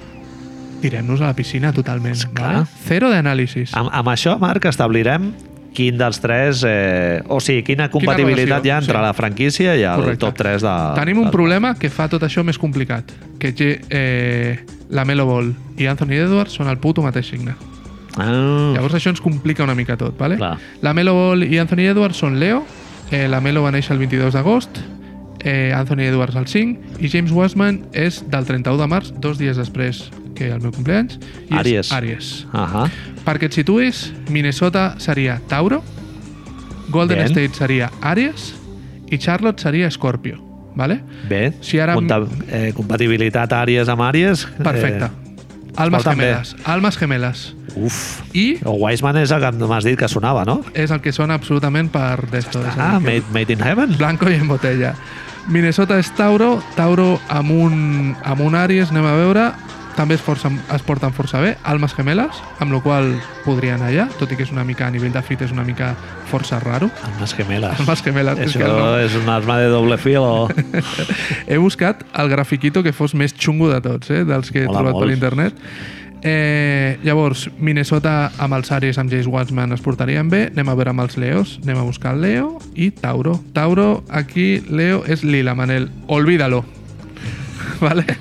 tirem-nos 0.82 1.22
a 1.22 1.30
la 1.30 1.36
piscina 1.38 1.72
totalment. 1.72 2.18
Esclar. 2.18 2.52
Vale? 2.62 2.66
Zero 2.88 3.08
d'anàlisis. 3.12 3.72
Amb, 3.78 3.88
amb 3.94 4.12
això, 4.12 4.36
Marc, 4.42 4.66
establirem 4.68 5.30
quin 5.72 5.96
dels 5.96 6.20
tres... 6.20 6.62
Eh, 6.68 7.22
o 7.32 7.40
sigui, 7.40 7.62
quina 7.64 7.88
compatibilitat 7.90 8.60
relació, 8.60 8.68
hi 8.68 8.74
ha 8.74 8.78
entre 8.82 8.98
sí. 8.98 9.02
la 9.06 9.12
franquícia 9.16 9.76
i 9.78 9.82
el 9.88 10.02
Correcte. 10.02 10.20
top 10.26 10.36
3 10.42 10.62
de... 10.66 10.74
Tenim 11.00 11.22
un 11.22 11.28
del- 11.30 11.32
problema 11.32 11.74
que 11.80 11.88
fa 11.90 12.08
tot 12.12 12.22
això 12.28 12.44
més 12.44 12.58
complicat, 12.60 13.12
que 13.40 13.54
eh, 13.88 14.58
la 14.90 15.06
Melo 15.08 15.26
Ball 15.26 15.52
i 15.80 15.88
Anthony 15.88 16.18
Edwards 16.20 16.58
són 16.60 16.68
el 16.68 16.76
puto 16.78 17.02
mateix 17.02 17.32
signe. 17.32 17.54
Ah, 18.20 18.74
Llavors 18.76 18.98
això 18.98 19.08
ens 19.14 19.22
complica 19.24 19.64
una 19.64 19.74
mica 19.74 19.96
tot, 19.96 20.18
vale? 20.20 20.36
Clar. 20.36 20.58
La 20.84 20.92
Melo 20.92 21.14
Ball 21.16 21.46
i 21.48 21.56
Anthony 21.58 21.86
Edwards 21.88 22.20
són 22.20 22.36
Leo, 22.38 22.66
eh, 23.10 23.24
la 23.28 23.40
Melo 23.40 23.62
va 23.64 23.72
néixer 23.72 23.94
el 23.96 24.02
22 24.04 24.36
d'agost, 24.36 24.82
eh, 25.40 25.72
Anthony 25.74 26.04
Edwards 26.10 26.36
el 26.36 26.46
5, 26.46 26.98
i 27.00 27.08
James 27.08 27.32
Wiseman 27.32 27.86
és 27.96 28.20
del 28.28 28.44
31 28.44 28.76
de 28.82 28.90
març, 28.92 29.14
dos 29.16 29.40
dies 29.40 29.56
després 29.56 30.10
que 30.48 30.52
el 30.52 30.60
meu 30.60 30.72
compleanys, 30.72 31.18
i 31.50 31.54
Àries. 31.54 31.86
és 31.86 31.92
Àries. 31.92 32.46
Ahà. 32.52 32.88
Perquè 33.24 33.44
et 33.50 33.52
situïs, 33.54 34.12
Minnesota 34.30 34.94
seria 34.98 35.40
Tauro, 35.48 35.82
Golden 36.90 37.18
Ben. 37.18 37.28
State 37.28 37.54
seria 37.54 37.90
Àries 38.02 38.52
i 39.10 39.18
Charlotte 39.18 39.62
seria 39.62 39.90
Scorpio, 39.90 40.38
vale? 40.74 41.00
Bé, 41.28 41.52
Si 41.60 41.78
ara- 41.78 41.94
eh, 42.50 42.72
compatibilitat 42.74 43.52
àries 43.52 43.88
amb 43.88 44.00
àries. 44.02 44.46
Perfecte. 44.62 45.10
Almas 45.76 46.02
porten 46.02 46.18
bé. 46.18 46.24
gemeles, 46.26 46.56
almas 46.64 46.98
gemeles. 46.98 47.54
Eh, 47.74 47.80
uf. 47.86 48.20
I 48.34 48.58
O 48.64 48.72
Wiseman 48.72 49.16
és 49.16 49.30
el 49.30 49.40
que 49.40 49.52
m'has 49.66 49.84
dit 49.84 49.98
que 49.98 50.08
sonava, 50.08 50.44
no? 50.44 50.62
és 50.74 50.90
el 50.90 51.00
que 51.00 51.12
sona 51.12 51.34
absolutament 51.34 51.88
per 51.90 52.26
d'esto. 52.30 52.60
Ah, 52.76 52.98
que- 52.98 53.04
made, 53.06 53.22
made 53.32 53.52
in 53.54 53.60
Heaven. 53.62 53.96
Blanco 53.96 54.28
i 54.28 54.34
en 54.34 54.48
botella. 54.48 54.94
Minnesota 55.48 55.98
és 55.98 56.10
Tauro, 56.14 56.62
Tauro 56.76 57.18
amb 57.28 57.50
un, 57.50 58.16
amb 58.22 58.40
un 58.42 58.54
Aries, 58.54 58.90
anem 58.90 59.06
a 59.06 59.12
veure, 59.16 59.52
també 59.96 60.14
es, 60.16 60.22
força, 60.24 60.48
es 60.74 60.82
porten 60.82 61.12
força 61.12 61.40
bé, 61.40 61.56
almes 61.68 61.92
gemeles, 61.94 62.38
amb 62.60 62.72
la 62.72 62.80
qual 62.80 63.10
podria 63.44 63.74
anar 63.76 63.90
allà, 63.90 64.06
tot 64.18 64.30
i 64.32 64.36
que 64.38 64.42
és 64.46 64.52
una 64.54 64.64
mica, 64.64 64.86
a 64.86 64.90
nivell 64.90 65.12
de 65.12 65.22
fit, 65.22 65.42
és 65.44 65.52
una 65.52 65.64
mica 65.64 65.92
força 66.30 66.58
raro. 66.60 66.88
Almas 67.04 67.34
gemeles. 67.36 67.78
Almas 67.80 68.02
gemeles, 68.02 68.38
és 68.38 68.50
Això 68.54 68.58
que 68.62 68.68
el 68.70 68.76
nom- 68.78 69.00
és 69.04 69.14
un 69.20 69.28
arma 69.28 69.58
de 69.60 69.68
doble 69.68 69.98
filo. 69.98 70.48
He 71.46 71.58
buscat 71.58 72.04
el 72.16 72.28
grafiquito 72.32 72.82
que 72.82 72.92
fos 72.92 73.14
més 73.14 73.34
xungo 73.36 73.68
de 73.68 73.80
tots, 73.84 74.10
eh, 74.10 74.24
dels 74.24 74.50
que 74.50 74.62
he 74.64 74.66
Mola 74.66 74.78
trobat 74.78 74.94
molt. 74.94 75.04
per 75.06 75.12
internet. 75.14 75.54
Eh, 76.24 76.98
llavors, 77.02 77.48
Minnesota 77.58 78.30
amb 78.38 78.54
els 78.54 78.70
Aries, 78.70 78.96
amb 78.98 79.10
Jace 79.10 79.26
Wattsman 79.26 79.72
es 79.74 79.80
portarien 79.82 80.28
bé. 80.30 80.46
Anem 80.52 80.68
a 80.70 80.74
veure 80.78 80.90
amb 80.94 81.00
els 81.02 81.16
Leos. 81.18 81.58
Anem 81.64 81.78
a 81.80 81.82
buscar 81.82 82.14
el 82.14 82.20
Leo 82.22 82.58
i 82.74 82.92
Tauro. 82.92 83.40
Tauro, 83.52 84.04
aquí, 84.08 84.62
Leo, 84.70 85.02
és 85.04 85.24
lila, 85.24 85.56
Manel. 85.58 85.90
Olvídalo. 86.06 86.64
vale? 87.80 88.06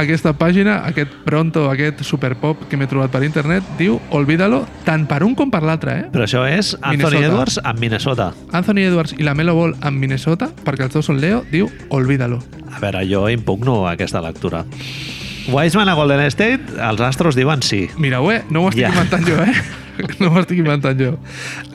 Aquesta 0.00 0.32
pàgina, 0.38 0.78
aquest 0.88 1.10
pronto, 1.26 1.66
aquest 1.68 2.00
superpop 2.08 2.62
que 2.70 2.78
m'he 2.80 2.86
trobat 2.88 3.12
per 3.12 3.20
internet, 3.26 3.66
diu 3.76 3.98
Olvídalo 4.16 4.62
tant 4.86 5.02
per 5.10 5.18
un 5.26 5.34
com 5.36 5.50
per 5.52 5.60
l'altre, 5.66 5.96
eh? 5.98 6.06
Però 6.14 6.24
això 6.24 6.46
és 6.48 6.72
Anthony 6.80 6.96
Minnesota. 7.18 7.26
Edwards 7.28 7.58
amb 7.68 7.82
Minnesota. 7.84 8.28
Anthony 8.56 8.86
Edwards 8.86 9.12
i 9.18 9.26
la 9.26 9.34
Melo 9.36 9.54
Ball 9.58 9.74
amb 9.84 10.00
Minnesota, 10.00 10.48
perquè 10.64 10.86
els 10.88 10.96
dos 10.96 11.04
són 11.10 11.20
Leo, 11.20 11.42
diu 11.52 11.68
Olvídalo. 11.92 12.40
A 12.72 12.80
veure, 12.80 13.04
jo 13.10 13.26
impugno 13.28 13.82
aquesta 13.90 14.22
lectura. 14.24 14.64
Wiseman 15.50 15.88
a 15.90 15.94
Golden 15.98 16.24
State, 16.32 16.78
els 16.80 17.00
astros 17.04 17.36
diuen 17.36 17.60
sí. 17.66 17.84
Mireu, 18.00 18.30
eh? 18.32 18.40
No 18.48 18.62
m'ho 18.64 18.72
estic 18.72 18.86
Ja. 18.86 18.94
inventant 18.94 19.26
jo, 19.28 19.36
eh? 19.44 19.54
No 20.22 20.30
m'ho 20.32 20.40
estic 20.40 20.62
inventant 20.62 20.96
jo. 20.96 21.16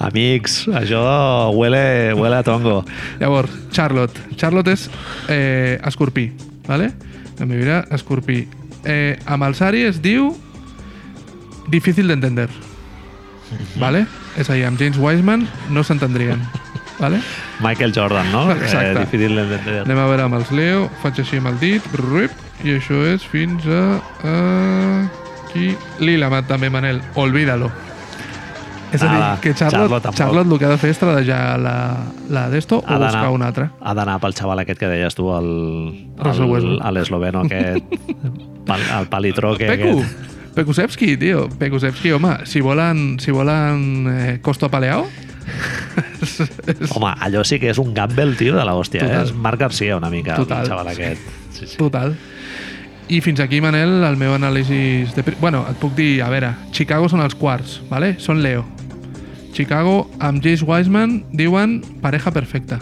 Amics, 0.02 0.64
això 0.74 1.02
huele, 1.54 2.14
huele 2.18 2.40
a 2.40 2.44
tongo. 2.48 2.80
Llavors, 3.20 3.52
Charlotte. 3.76 4.18
Charlotte 4.36 4.74
és 4.74 4.88
eh, 5.30 5.78
escorpí, 5.86 6.32
¿vale? 6.66 6.90
Anem 7.40 7.58
a 7.58 7.60
mirar, 7.60 7.80
escorpí. 7.96 8.46
Eh, 8.86 9.18
amb 9.26 9.44
els 9.48 9.62
Aries 9.66 10.00
diu 10.02 10.32
difícil 11.72 12.08
d'entender, 12.08 12.50
¿vale? 13.84 14.06
És 14.40 14.50
a 14.50 14.58
dir, 14.58 14.66
amb 14.68 14.80
James 14.80 15.00
Wiseman 15.02 15.48
no 15.74 15.84
s'entendrien, 15.84 16.42
¿vale? 17.00 17.22
Michael 17.66 17.94
Jordan, 17.96 18.32
no? 18.32 18.48
Exacte. 18.54 18.92
Eh, 18.92 19.06
difícil 19.06 19.36
d'entendre. 19.36 19.82
Anem 19.84 20.02
a 20.04 20.08
veure 20.12 20.28
amb 20.30 20.40
els 20.40 20.52
Leo, 20.56 20.88
faig 21.04 21.24
així 21.24 21.42
amb 21.42 21.54
el 21.54 21.60
dit, 21.64 21.94
ruip, 22.02 22.34
i 22.64 22.78
això 22.80 23.02
és 23.10 23.26
fins 23.28 23.66
a... 23.68 23.84
aquí... 25.46 25.74
Lila, 26.04 26.30
també, 26.48 26.70
Manel, 26.70 27.02
olvídalo. 27.16 27.72
És 28.96 29.04
a 29.04 29.10
dir, 29.10 29.20
Nada, 29.20 29.40
que 29.44 29.54
Charlotte, 29.54 29.90
Charlotte 29.90 30.18
Charlotte, 30.18 30.52
el 30.54 30.60
que 30.62 30.68
ha 30.68 30.74
de 30.74 30.78
fer 30.82 30.92
és 30.94 31.02
tradejar 31.02 31.42
la, 31.62 31.76
la 32.32 32.46
d'esto 32.54 32.80
o 32.80 33.00
buscar 33.02 33.28
una 33.36 33.50
altra. 33.52 33.70
Ha 33.82 33.96
d'anar 33.98 34.20
pel 34.24 34.36
xaval 34.38 34.64
aquest 34.64 34.80
que 34.82 34.92
deies 34.92 35.18
tu, 35.18 35.28
l'esloveno 36.96 37.44
aquest, 37.46 38.00
pal, 38.70 38.88
el 39.02 39.12
palitró 39.12 39.56
que... 39.60 39.70
Peku, 39.74 40.00
Aquest. 40.00 40.32
Pekusevski, 40.56 41.18
tio. 41.20 41.50
Pekusevski, 41.60 42.14
home, 42.16 42.38
si 42.48 42.62
volen, 42.64 43.18
si 43.20 43.36
volen 43.36 44.08
eh, 44.08 44.38
costo 44.42 44.72
paleao, 44.72 45.04
Home, 46.96 47.12
allò 47.22 47.44
sí 47.46 47.60
que 47.62 47.70
és 47.70 47.80
un 47.82 47.94
gamble, 47.94 48.34
tio, 48.40 48.56
de 48.58 48.64
l'hòstia. 48.66 49.06
Eh? 49.06 49.20
És 49.24 49.34
Marc 49.34 49.62
Garcia 49.62 49.98
una 49.98 50.10
mica, 50.10 50.40
Total. 50.40 50.64
el 50.64 50.72
xaval 50.72 50.90
aquest. 50.94 51.28
Sí, 51.52 51.68
sí. 51.68 51.78
total. 51.78 52.16
I 53.08 53.20
fins 53.22 53.40
aquí, 53.40 53.60
Manel, 53.62 54.00
el 54.04 54.18
meu 54.18 54.34
anàlisi... 54.34 55.06
De... 55.14 55.24
Bueno, 55.40 55.62
et 55.70 55.78
puc 55.78 55.94
dir, 55.98 56.24
a 56.26 56.30
veure, 56.34 56.56
Chicago 56.74 57.10
són 57.12 57.22
els 57.22 57.38
quarts, 57.38 57.78
¿vale? 57.92 58.16
Són 58.22 58.42
Leo. 58.42 58.66
Chicago, 59.56 60.10
amb 60.20 60.44
Jace 60.44 60.66
Wiseman, 60.68 61.24
diuen 61.32 61.80
pareja 62.04 62.32
perfecta. 62.36 62.82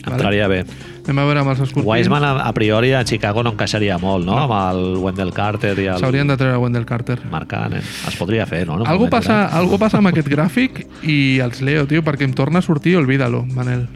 Entraria 0.00 0.48
bé. 0.48 0.64
Anem 1.04 1.18
a 1.20 1.24
veure 1.26 1.40
amb 1.42 1.50
els 1.52 1.60
escorpins. 1.64 1.88
Wiseman, 1.88 2.24
a, 2.24 2.30
a 2.48 2.52
priori, 2.56 2.92
a 2.96 3.02
Chicago 3.04 3.42
no 3.44 3.52
encaixaria 3.52 3.98
molt, 4.00 4.24
no? 4.24 4.36
Amb 4.40 4.54
el 4.56 4.80
Wendell 5.04 5.32
Carter 5.36 5.74
i 5.82 5.88
el 5.92 6.00
S'haurien 6.00 6.28
de 6.32 6.36
treure 6.40 6.60
Wendell 6.62 6.86
Carter. 6.88 7.18
Marc 7.32 7.50
Cannon. 7.52 7.84
Es 8.08 8.16
podria 8.16 8.46
fer, 8.48 8.62
no? 8.68 8.78
Algo 8.80 9.04
moment 9.04 9.16
passa, 9.18 9.40
algo 9.58 9.78
passa 9.80 10.00
amb 10.00 10.12
aquest 10.12 10.28
gràfic 10.32 10.84
i 11.02 11.18
els 11.44 11.60
leo, 11.66 11.84
tio, 11.90 12.04
perquè 12.06 12.28
em 12.28 12.32
torna 12.36 12.60
a 12.60 12.64
sortir 12.64 12.96
Olvídalo, 13.00 13.44
Manel. 13.52 13.88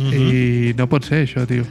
Mhm. 0.00 0.12
I 0.16 0.74
no 0.76 0.88
pot 0.88 1.04
ser 1.08 1.24
això, 1.26 1.46
tio. 1.48 1.64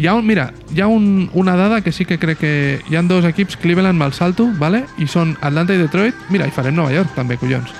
Hi 0.00 0.06
ha 0.06 0.14
un, 0.14 0.24
mira, 0.24 0.54
hi 0.74 0.80
ha 0.80 0.86
un, 0.86 1.28
una 1.34 1.56
dada 1.56 1.82
que 1.82 1.92
sí 1.92 2.06
que 2.06 2.16
crec 2.18 2.38
que 2.38 2.80
hi 2.88 2.96
han 2.96 3.06
dos 3.06 3.26
equips, 3.28 3.58
Cleveland 3.60 4.00
amb 4.00 4.06
el 4.06 4.14
salto, 4.16 4.46
vale? 4.56 4.86
i 4.96 5.04
són 5.04 5.34
Atlanta 5.44 5.74
i 5.76 5.82
Detroit. 5.82 6.16
Mira, 6.32 6.46
i 6.48 6.54
farem 6.56 6.72
Nova 6.72 6.94
York 6.94 7.12
també, 7.12 7.36
collons. 7.36 7.74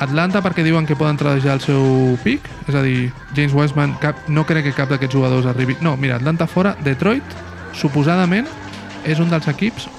Atlanta 0.00 0.40
perquè 0.40 0.64
diuen 0.64 0.88
que 0.88 0.96
poden 0.96 1.20
tradejar 1.20 1.58
el 1.58 1.60
seu 1.60 2.16
pic, 2.24 2.48
és 2.72 2.72
a 2.72 2.80
dir, 2.86 3.10
James 3.36 3.52
Wiseman, 3.52 3.92
cap, 4.00 4.24
no 4.32 4.46
crec 4.48 4.64
que 4.70 4.72
cap 4.78 4.88
d'aquests 4.88 5.18
jugadors 5.18 5.44
arribi... 5.44 5.76
No, 5.84 5.92
mira, 6.00 6.16
Atlanta 6.16 6.48
fora, 6.48 6.72
Detroit, 6.88 7.36
suposadament, 7.76 8.48
és 9.04 9.20
un 9.20 9.28
dels 9.28 9.52
equips, 9.52 9.90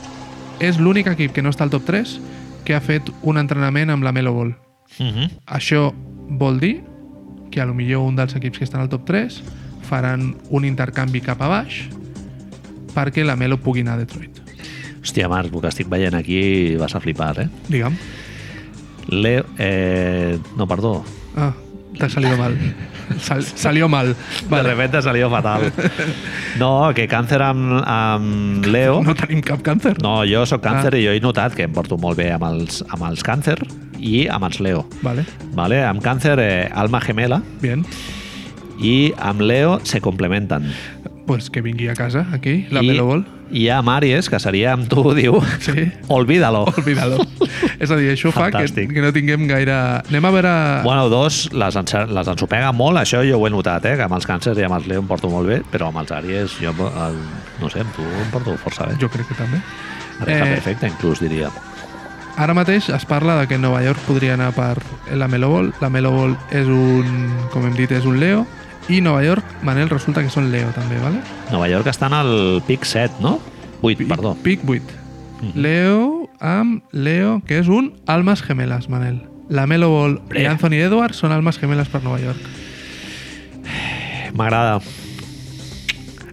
és 0.65 0.81
l'únic 0.81 1.13
equip 1.13 1.37
que 1.37 1.45
no 1.45 1.53
està 1.53 1.69
al 1.69 1.75
top 1.77 1.85
3 1.85 2.17
que 2.65 2.73
ha 2.73 2.81
fet 2.81 3.13
un 3.21 3.37
entrenament 3.37 3.93
amb 3.93 4.09
la 4.09 4.17
Melo 4.17 4.33
Ball. 4.33 4.55
Mhm. 4.97 5.37
Això 5.45 5.91
vol 6.33 6.57
dir 6.57 6.79
que 7.53 7.61
a 7.61 7.69
lo 7.69 7.77
millor 7.77 8.09
un 8.09 8.17
dels 8.17 8.33
equips 8.33 8.57
que 8.57 8.65
estan 8.65 8.81
al 8.81 8.89
top 8.89 9.05
3 9.05 9.43
faran 9.87 10.35
un 10.49 10.65
intercanvi 10.65 11.21
cap 11.21 11.41
a 11.41 11.47
baix 11.47 11.83
perquè 12.95 13.23
la 13.25 13.35
Melo 13.39 13.57
pugui 13.61 13.81
anar 13.85 13.93
a 13.99 14.03
Detroit. 14.03 14.39
Hòstia, 14.99 15.29
Marc, 15.31 15.53
el 15.53 15.61
que 15.63 15.69
estic 15.71 15.87
veient 15.89 16.15
aquí 16.17 16.75
vas 16.77 16.93
a 16.95 16.99
flipar, 16.99 17.35
eh? 17.45 17.49
Digue'm. 17.69 17.95
Leo... 19.09 19.45
Eh, 19.57 20.37
no, 20.57 20.67
perdó. 20.67 21.03
Ah, 21.37 21.53
te 21.97 22.05
ha 22.05 22.09
salido 22.09 22.37
mal. 22.37 22.57
Sal, 23.21 23.43
salió 23.43 23.87
mal. 23.89 24.15
De 24.49 24.61
repente 24.63 25.01
salió 25.01 25.29
fatal. 25.31 25.71
No, 26.59 26.91
que 26.93 27.07
càncer 27.09 27.39
amb, 27.41 27.79
amb 27.85 28.65
Leo... 28.69 28.99
No 29.01 29.15
tenim 29.17 29.41
cap 29.41 29.63
càncer. 29.65 29.95
No, 30.03 30.19
jo 30.29 30.43
sóc 30.45 30.61
càncer 30.61 30.93
Ah. 30.93 30.99
i 30.99 31.05
jo 31.07 31.15
he 31.15 31.21
notat 31.23 31.55
que 31.57 31.65
em 31.65 31.73
porto 31.73 31.97
molt 31.97 32.19
bé 32.19 32.29
amb 32.35 32.45
els, 32.51 32.83
amb 32.89 33.07
els 33.09 33.23
càncer 33.25 33.57
i 33.97 34.27
amb 34.29 34.45
els 34.45 34.59
Leo. 34.61 34.83
Vale, 35.01 35.25
Vale? 35.57 35.81
Amb 35.87 36.03
càncer, 36.05 36.37
eh, 36.43 36.69
alma 36.73 36.99
gemela, 37.01 37.41
bien. 37.61 37.85
I 38.79 39.13
amb 39.17 39.41
Leo 39.41 39.79
se 39.83 40.01
complementen. 40.01 40.71
Pues 41.27 41.49
que 41.51 41.61
vingui 41.61 41.87
a 41.89 41.93
casa, 41.93 42.25
aquí, 42.33 42.65
la 42.71 42.81
I 42.81 42.87
Melo 42.87 43.05
Ball. 43.05 43.25
hi 43.51 43.67
ha 43.69 43.81
Maries, 43.85 44.29
que 44.29 44.39
seria 44.39 44.73
amb 44.73 44.87
tu, 44.89 45.03
diu, 45.17 45.37
Sí. 45.61 45.91
olvídalo. 46.07 46.63
Olvídalo. 46.77 47.19
És 47.79 47.91
a 47.91 47.95
dir, 47.97 48.09
això 48.15 48.31
fa 48.31 48.47
que, 48.49 48.57
Fantàstic. 48.57 48.91
que 48.93 49.01
no 49.01 49.11
tinguem 49.13 49.45
gaire... 49.47 49.73
Anem 50.09 50.25
a 50.25 50.31
veure... 50.33 50.53
Bueno, 50.83 51.07
dos, 51.09 51.49
les, 51.53 51.75
les 52.09 52.27
ensopega 52.33 52.71
molt, 52.73 52.97
això 52.97 53.21
jo 53.27 53.37
ho 53.39 53.45
he 53.47 53.51
notat, 53.53 53.85
eh? 53.85 53.95
que 53.99 54.07
amb 54.07 54.17
els 54.17 54.25
càncers 54.25 54.57
i 54.57 54.65
amb 54.65 54.75
els 54.79 54.87
Leo 54.89 55.01
em 55.03 55.07
porto 55.07 55.29
molt 55.29 55.47
bé, 55.47 55.61
però 55.71 55.89
amb 55.93 56.01
els 56.01 56.11
Àries, 56.11 56.57
jo, 56.63 56.73
el, 56.73 57.17
no 57.61 57.69
sé, 57.69 57.81
amb 57.85 57.93
tu 57.95 58.01
em 58.03 58.29
porto 58.33 58.57
força 58.65 58.89
bé. 58.89 58.97
Jo 59.01 59.09
crec 59.13 59.27
que 59.29 59.37
també. 59.37 59.61
Pareja 60.19 60.45
Eh, 60.45 60.53
perfecta, 60.57 60.87
inclús, 60.89 61.21
diria. 61.21 61.49
Ara 62.39 62.53
mateix 62.55 62.89
es 62.89 63.05
parla 63.05 63.35
de 63.41 63.47
que 63.47 63.57
Nova 63.59 63.83
York 63.83 63.99
podria 64.07 64.33
anar 64.33 64.49
per 64.55 64.77
la 65.13 65.27
Melo 65.27 65.49
Ball. 65.51 65.73
La 65.81 65.89
Melo 65.89 66.11
Ball 66.15 66.35
és 66.55 66.67
un, 66.67 67.29
com 67.53 67.65
hem 67.67 67.75
dit, 67.75 67.91
és 67.91 68.05
un 68.07 68.17
Leo. 68.19 68.45
I 68.89 69.01
Nova 69.01 69.23
York, 69.23 69.45
Manel, 69.61 69.89
resulta 69.89 70.23
que 70.25 70.31
són 70.33 70.49
Leo 70.51 70.71
també, 70.73 70.97
¿vale? 71.01 71.21
Nova 71.53 71.69
York 71.69 71.87
estan 71.91 72.13
al 72.17 72.63
pic 72.65 72.87
7, 72.89 73.21
no? 73.21 73.37
8, 73.81 74.07
perdó. 74.09 74.35
Pic 74.43 74.65
8. 74.65 74.81
Leo 75.55 76.29
amb 76.39 76.83
Leo, 76.91 77.41
que 77.45 77.59
és 77.61 77.69
un 77.69 77.93
Almas 78.07 78.41
Gemelas, 78.43 78.89
Manel. 78.89 79.21
La 79.49 79.65
Melo 79.67 79.89
Ball 79.89 80.17
i 80.29 80.41
Bé. 80.41 80.47
Anthony 80.47 80.81
Edwards 80.83 81.17
són 81.21 81.31
almas 81.33 81.57
gemelas 81.57 81.89
per 81.89 82.03
Nova 82.05 82.19
York. 82.21 82.41
M'agrada. 84.33 84.79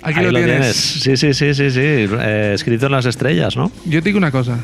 Aquí 0.03 0.21
Ahí 0.21 0.31
lo 0.31 0.39
tienes. 0.39 0.77
Sí, 0.77 1.17
sí, 1.17 1.33
sí, 1.35 1.55
sí, 1.55 1.71
sí. 1.71 1.81
Eh, 1.81 2.53
escrito 2.55 2.87
en 2.87 2.93
las 2.93 3.07
estrellas, 3.07 3.57
no? 3.57 3.71
Jo 3.85 3.99
et 3.99 4.05
dic 4.05 4.17
una 4.17 4.31
cosa. 4.31 4.59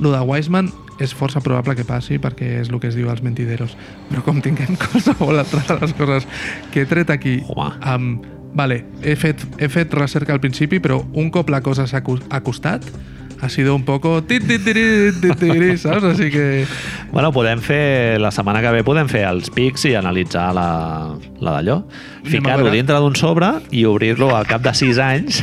Lo 0.00 0.12
de 0.12 0.20
Wiseman 0.20 0.70
és 1.00 1.12
força 1.16 1.42
probable 1.44 1.76
que 1.76 1.84
passi 1.84 2.20
perquè 2.20 2.60
és 2.62 2.70
el 2.72 2.80
que 2.80 2.88
es 2.90 2.96
diu 2.96 3.10
als 3.12 3.22
mentideros. 3.24 3.76
Però 4.10 4.24
com 4.24 4.40
tinguem 4.44 4.78
qualsevol 4.82 5.42
altra 5.42 5.64
de 5.68 5.80
les 5.82 5.96
coses 5.98 6.28
que 6.72 6.84
he 6.84 6.88
tret 6.88 7.12
aquí 7.12 7.40
Home. 7.48 7.74
amb... 7.80 8.32
Vale, 8.56 8.78
he 9.04 9.12
fet, 9.20 9.42
he 9.60 9.66
fet 9.68 9.92
recerca 9.92 10.32
al 10.32 10.40
principi, 10.40 10.78
però 10.80 11.02
un 11.20 11.26
cop 11.28 11.50
la 11.52 11.58
cosa 11.60 11.84
s'ha 11.84 12.00
acostat, 12.32 12.86
ha 13.40 13.48
sido 13.48 13.74
un 13.74 13.84
poco... 13.84 14.22
tit, 14.24 14.46
tit, 14.48 14.64
tiri, 14.64 15.12
tit, 15.20 15.36
tiri, 15.36 15.76
saps? 15.76 16.04
Així 16.08 16.30
que... 16.32 16.64
Bueno, 17.12 17.30
podem 17.36 17.60
fer, 17.60 18.16
la 18.20 18.30
setmana 18.32 18.62
que 18.64 18.72
ve 18.78 18.82
podem 18.86 19.10
fer 19.12 19.26
els 19.28 19.50
pics 19.52 19.84
i 19.90 19.94
analitzar 19.98 20.48
la, 20.56 20.68
la 21.40 21.58
d'allò. 21.58 21.82
Veure. 22.30 22.74
dintre 22.74 22.98
d'un 23.02 23.16
sobre 23.16 23.48
i 23.70 23.84
obrir-lo 23.86 24.32
al 24.36 24.46
cap 24.48 24.62
de 24.64 24.72
6 24.74 24.98
anys, 25.02 25.42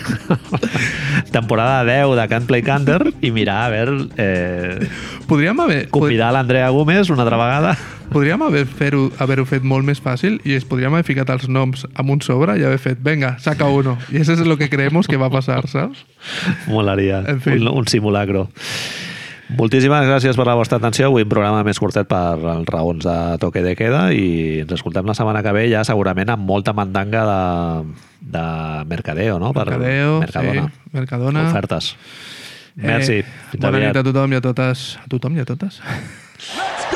temporada 1.35 1.83
10 1.87 2.15
de 2.19 2.27
Can't 2.31 2.47
Play 2.49 2.63
Canter, 2.63 3.01
i 3.21 3.31
mirar 3.31 3.65
a 3.65 3.69
veure... 3.73 3.97
Eh, 4.17 4.89
Podríem 5.27 5.59
haver... 5.59 5.89
convidar 5.89 6.33
l'Andrea 6.35 6.69
Gómez 6.69 7.09
una 7.09 7.23
altra 7.23 7.39
vegada. 7.39 7.77
Podríem 8.13 8.41
haver 8.45 8.65
fer-ho 8.67 9.07
haver 9.17 9.39
fet 9.49 9.63
molt 9.65 9.87
més 9.87 10.01
fàcil 10.03 10.35
i 10.45 10.53
es 10.57 10.67
podríem 10.69 10.93
haver 10.93 11.07
ficat 11.07 11.31
els 11.33 11.47
noms 11.49 11.87
amb 11.95 12.13
un 12.13 12.21
sobre 12.21 12.59
i 12.59 12.65
haver 12.67 12.81
fet, 12.81 12.99
venga, 13.01 13.37
saca 13.39 13.65
uno. 13.71 13.97
I 14.11 14.21
eso 14.21 14.33
es 14.33 14.43
lo 14.45 14.57
que 14.59 14.69
creemos 14.69 15.07
que 15.07 15.17
va 15.17 15.31
a 15.31 15.33
pasar, 15.33 15.63
saps? 15.71 16.03
Molaria. 16.67 17.23
En 17.25 17.41
fi. 17.41 17.57
Un, 17.57 17.71
un 17.71 17.87
simulacro. 17.87 18.49
Moltíssimes 19.57 20.05
gràcies 20.07 20.37
per 20.39 20.45
la 20.47 20.55
vostra 20.57 20.79
atenció. 20.79 21.07
Avui 21.11 21.25
un 21.25 21.29
programa 21.31 21.63
més 21.67 21.79
curtet 21.81 22.07
per 22.09 22.37
els 22.55 22.69
raons 22.71 23.05
de 23.05 23.17
toque 23.43 23.61
de 23.65 23.75
queda 23.79 24.07
i 24.15 24.61
ens 24.63 24.73
escoltem 24.77 25.05
la 25.09 25.15
setmana 25.17 25.43
que 25.45 25.53
ve 25.55 25.67
ja 25.71 25.83
segurament 25.87 26.31
amb 26.33 26.47
molta 26.49 26.73
mandanga 26.73 27.23
de, 27.29 27.41
de 28.37 28.45
Mercadeo, 28.89 29.39
no? 29.39 29.53
Per 29.53 29.65
Mercadeo, 29.69 30.19
Mercadona. 30.23 30.65
sí, 30.67 30.89
Mercadona. 30.97 31.45
Ofertes. 31.49 31.93
Merci. 32.75 33.19
Eh, 33.21 33.25
Fins 33.51 33.61
bona 33.61 33.77
aviat. 33.77 33.93
nit 33.93 34.01
a 34.01 34.07
tothom 34.09 34.33
i 34.33 34.39
a 34.39 34.41
totes. 34.41 34.87
A 35.03 35.07
tothom 35.11 35.37
i 35.37 35.45
a 35.45 35.45
totes? 35.45 35.81